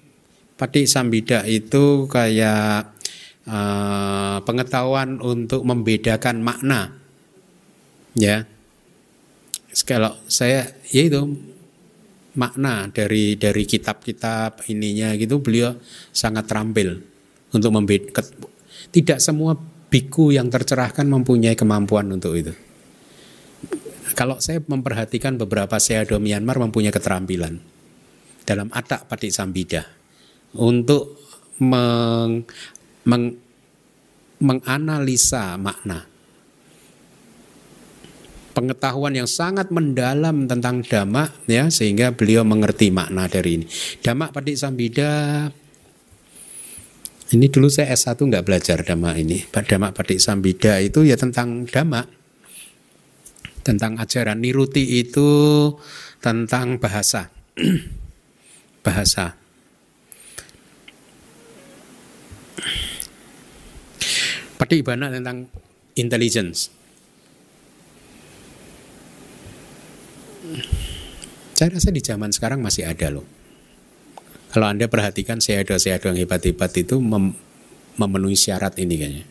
Pati 0.55 0.87
sambida 0.87 1.43
itu 1.49 2.07
kayak 2.07 2.95
uh, 3.49 4.39
pengetahuan 4.45 5.21
untuk 5.21 5.65
membedakan 5.65 6.41
makna. 6.45 6.97
Ya. 8.16 8.47
Kalau 9.85 10.15
saya 10.31 10.71
ya 10.87 11.03
itu 11.03 11.23
makna 12.39 12.91
dari 12.91 13.35
dari 13.35 13.66
kitab-kitab 13.66 14.66
ininya 14.71 15.15
gitu 15.19 15.43
beliau 15.43 15.75
sangat 16.15 16.47
terampil 16.47 17.03
untuk 17.55 17.71
membedakan 17.75 18.27
tidak 18.91 19.19
semua 19.19 19.59
biku 19.91 20.35
yang 20.35 20.51
tercerahkan 20.51 21.07
mempunyai 21.07 21.55
kemampuan 21.55 22.11
untuk 22.11 22.35
itu. 22.35 22.55
Kalau 24.15 24.39
saya 24.39 24.62
memperhatikan 24.62 25.35
beberapa 25.35 25.75
seado 25.83 26.23
Myanmar 26.23 26.59
mempunyai 26.62 26.95
keterampilan 26.95 27.59
dalam 28.47 28.71
atak 28.71 29.11
patik 29.11 29.35
sambida 29.35 29.91
untuk 30.55 31.19
meng, 31.59 32.47
meng, 33.05 33.36
menganalisa 34.40 35.56
makna 35.56 36.09
pengetahuan 38.55 39.12
yang 39.18 39.26
sangat 39.26 39.68
mendalam 39.74 40.47
tentang 40.47 40.81
dhamma 40.86 41.35
ya 41.51 41.66
sehingga 41.68 42.14
beliau 42.14 42.47
mengerti 42.47 42.94
makna 42.94 43.26
dari 43.26 43.60
ini. 43.60 43.66
Dhamma 43.98 44.31
Padik 44.31 44.55
Sambida 44.55 45.10
ini 47.35 47.51
dulu 47.51 47.66
saya 47.66 47.90
S1 47.98 48.14
nggak 48.14 48.47
belajar 48.47 48.78
dhamma 48.86 49.18
ini. 49.18 49.43
Dhamma 49.51 49.90
Padik 49.90 50.22
Sambida 50.22 50.78
itu 50.78 51.02
ya 51.02 51.18
tentang 51.18 51.66
dhamma. 51.66 52.06
Tentang 53.64 53.98
ajaran 53.98 54.39
niruti 54.39 55.02
itu 55.02 55.28
tentang 56.22 56.78
bahasa. 56.78 57.35
bahasa. 58.86 59.35
Padik 64.59 64.86
Bana 64.86 65.10
tentang 65.10 65.51
intelligence 65.98 66.70
Saya 71.55 71.70
rasa 71.78 71.94
di 71.94 72.02
zaman 72.02 72.35
sekarang 72.35 72.59
masih 72.60 72.82
ada 72.82 73.14
loh. 73.14 73.22
Kalau 74.51 74.66
Anda 74.66 74.90
perhatikan 74.90 75.39
seado-seado 75.39 76.10
yang 76.10 76.18
hebat-hebat 76.18 76.70
itu 76.74 76.98
mem 76.98 77.35
memenuhi 77.94 78.35
syarat 78.35 78.74
ini 78.82 78.94
kayaknya. 78.98 79.24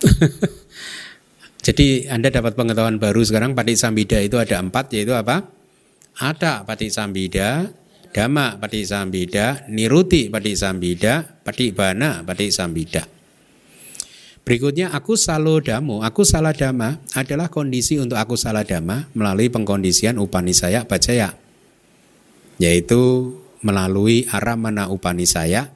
Jadi 1.66 2.08
Anda 2.08 2.32
dapat 2.32 2.56
pengetahuan 2.56 2.96
baru 2.96 3.20
sekarang 3.20 3.52
Pati 3.52 3.76
Sambida 3.76 4.16
itu 4.24 4.40
ada 4.40 4.64
empat 4.64 4.96
yaitu 4.96 5.12
apa? 5.12 5.44
Ada 6.16 6.64
Pati 6.64 6.88
Sambida, 6.88 7.68
Dhamma 8.16 8.56
Pati 8.56 8.80
Sambida, 8.88 9.68
Niruti 9.68 10.32
Pati 10.32 10.56
Sambida, 10.56 11.20
Pati 11.20 11.68
Bana 11.76 12.24
Pati 12.24 12.48
Sambida. 12.48 13.19
Berikutnya 14.42 14.90
aku 14.90 15.14
salodamo, 15.14 16.02
aku 16.02 16.26
saladama 16.26 16.98
adalah 17.14 17.46
kondisi 17.52 18.00
untuk 18.00 18.18
aku 18.18 18.34
saladama 18.34 19.06
melalui 19.14 19.52
pengkondisian 19.52 20.18
upanisaya 20.18 20.82
bacaya. 20.88 21.36
Yaitu 22.60 23.34
melalui 23.60 24.24
aramana 24.32 24.88
upanisaya 24.88 25.68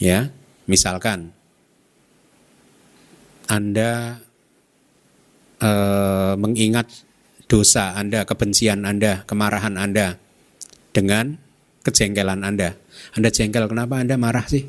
ya 0.00 0.32
misalkan 0.64 1.32
anda 3.44 4.20
eh, 5.60 6.34
mengingat 6.40 6.88
dosa 7.52 7.92
Anda, 7.92 8.24
kebencian 8.24 8.88
Anda, 8.88 9.28
kemarahan 9.28 9.76
Anda 9.76 10.16
dengan 10.96 11.36
kejengkelan 11.84 12.40
Anda. 12.40 12.80
Anda 13.12 13.28
jengkel, 13.28 13.68
kenapa 13.68 14.00
Anda 14.00 14.16
marah 14.16 14.48
sih? 14.48 14.64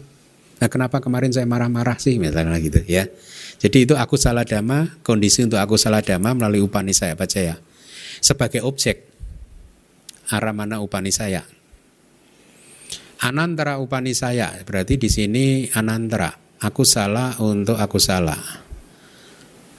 Nah, 0.63 0.71
kenapa 0.71 1.03
kemarin 1.03 1.27
saya 1.27 1.43
marah-marah 1.43 1.99
sih? 1.99 2.15
Misalnya 2.15 2.55
gitu 2.63 2.79
ya. 2.87 3.03
Jadi 3.59 3.83
itu 3.83 3.99
aku 3.99 4.15
salah 4.15 4.47
dhamma, 4.47 5.03
kondisi 5.03 5.43
untuk 5.43 5.59
aku 5.59 5.75
salah 5.75 5.99
dhamma 5.99 6.31
melalui 6.31 6.63
upanisaya 6.63 7.19
ya 7.19 7.59
Sebagai 8.23 8.63
objek, 8.63 9.03
aramana 10.31 10.79
upanisaya. 10.79 11.43
Anantara 13.27 13.75
upanisaya, 13.83 14.55
berarti 14.63 14.95
di 14.95 15.11
sini 15.11 15.67
anantara. 15.75 16.31
Aku 16.63 16.87
salah 16.87 17.35
untuk 17.43 17.75
aku 17.75 17.99
salah. 17.99 18.39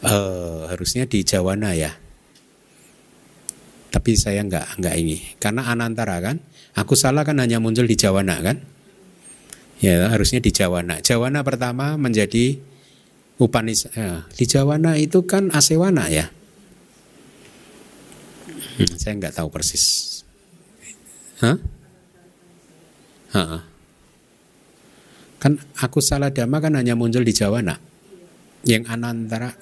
Uh, 0.05 0.69
harusnya 0.69 1.09
di 1.09 1.25
Jawana 1.25 1.73
ya 1.73 1.89
tapi 3.89 4.21
saya 4.21 4.45
nggak 4.45 4.77
nggak 4.77 4.95
ini 5.01 5.17
karena 5.41 5.65
anantara 5.65 6.21
kan 6.21 6.37
aku 6.77 6.93
salah 6.93 7.25
kan 7.25 7.41
hanya 7.41 7.57
muncul 7.57 7.89
di 7.89 7.97
Jawana 7.97 8.37
kan 8.45 8.61
ya 9.85 10.09
harusnya 10.09 10.41
di 10.41 10.49
Jawana 10.49 11.05
Jawana 11.05 11.45
pertama 11.45 12.01
menjadi 12.01 12.57
Upanis 13.37 13.85
ya, 13.93 14.25
di 14.33 14.45
Jawana 14.49 14.97
itu 14.97 15.21
kan 15.29 15.53
Asewana 15.53 16.09
ya 16.09 16.33
hmm, 18.81 18.97
saya 18.97 19.13
nggak 19.21 19.37
tahu 19.37 19.53
persis 19.53 20.17
Hah? 21.45 21.61
Ha-ha. 23.37 23.59
kan 25.43 25.61
aku 25.77 26.01
salah 26.01 26.33
dhamma 26.33 26.65
kan 26.65 26.73
hanya 26.81 26.97
muncul 26.97 27.21
di 27.21 27.37
Jawana 27.37 27.77
yang 28.65 28.89
anantara 28.89 29.53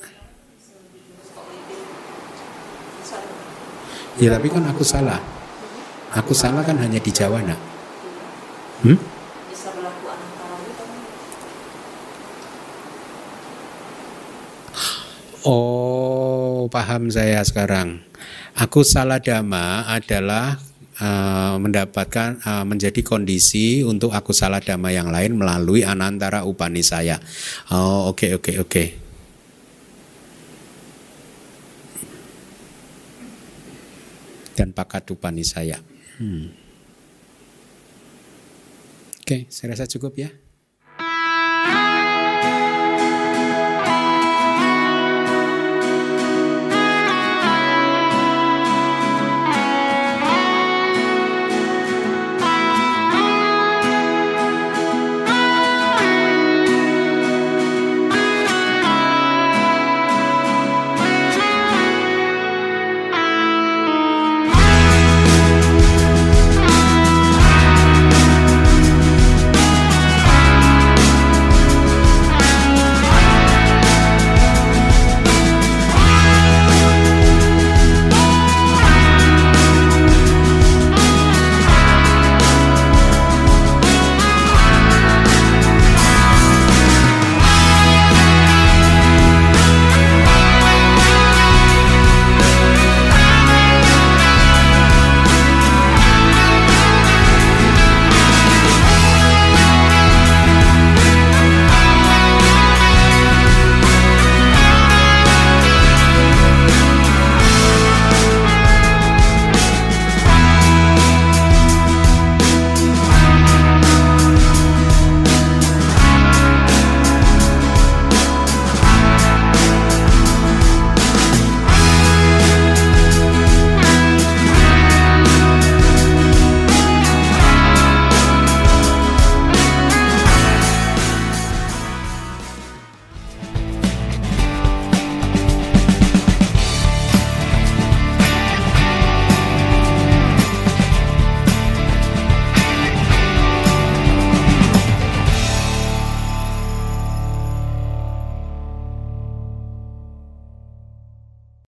Ya 4.21 4.29
tapi 4.29 4.53
kan 4.53 4.61
aku 4.69 4.85
salah. 4.85 5.17
Aku 6.13 6.37
salah 6.37 6.61
kan 6.61 6.77
hanya 6.77 7.01
di 7.01 7.09
Jawa 7.09 7.41
nak. 7.41 7.57
Hmm? 8.85 8.99
Oh, 15.43 16.71
paham 16.71 17.11
saya 17.11 17.43
sekarang. 17.43 18.03
Aku 18.55 18.87
salah 18.87 19.19
dhamma 19.19 19.91
adalah 19.91 20.61
uh, 21.03 21.59
mendapatkan 21.59 22.39
uh, 22.47 22.65
menjadi 22.69 23.03
kondisi 23.03 23.83
untuk 23.83 24.15
aku 24.15 24.31
salah 24.31 24.63
dhamma 24.63 24.95
yang 24.95 25.11
lain 25.11 25.35
melalui 25.35 25.83
anantara 25.83 26.47
upanisaya. 26.47 27.19
Oh, 27.75 28.13
oke 28.15 28.23
okay, 28.23 28.31
oke 28.33 28.43
okay, 28.43 28.57
oke. 28.59 28.71
Okay. 28.71 28.89
dan 34.63 34.71
Pakadupanisaya. 34.71 35.81
Hmm. 36.21 36.53
Oke, 39.23 39.49
saya 39.49 39.75
rasa 39.75 39.89
cukup 39.89 40.15
ya. 40.19 40.31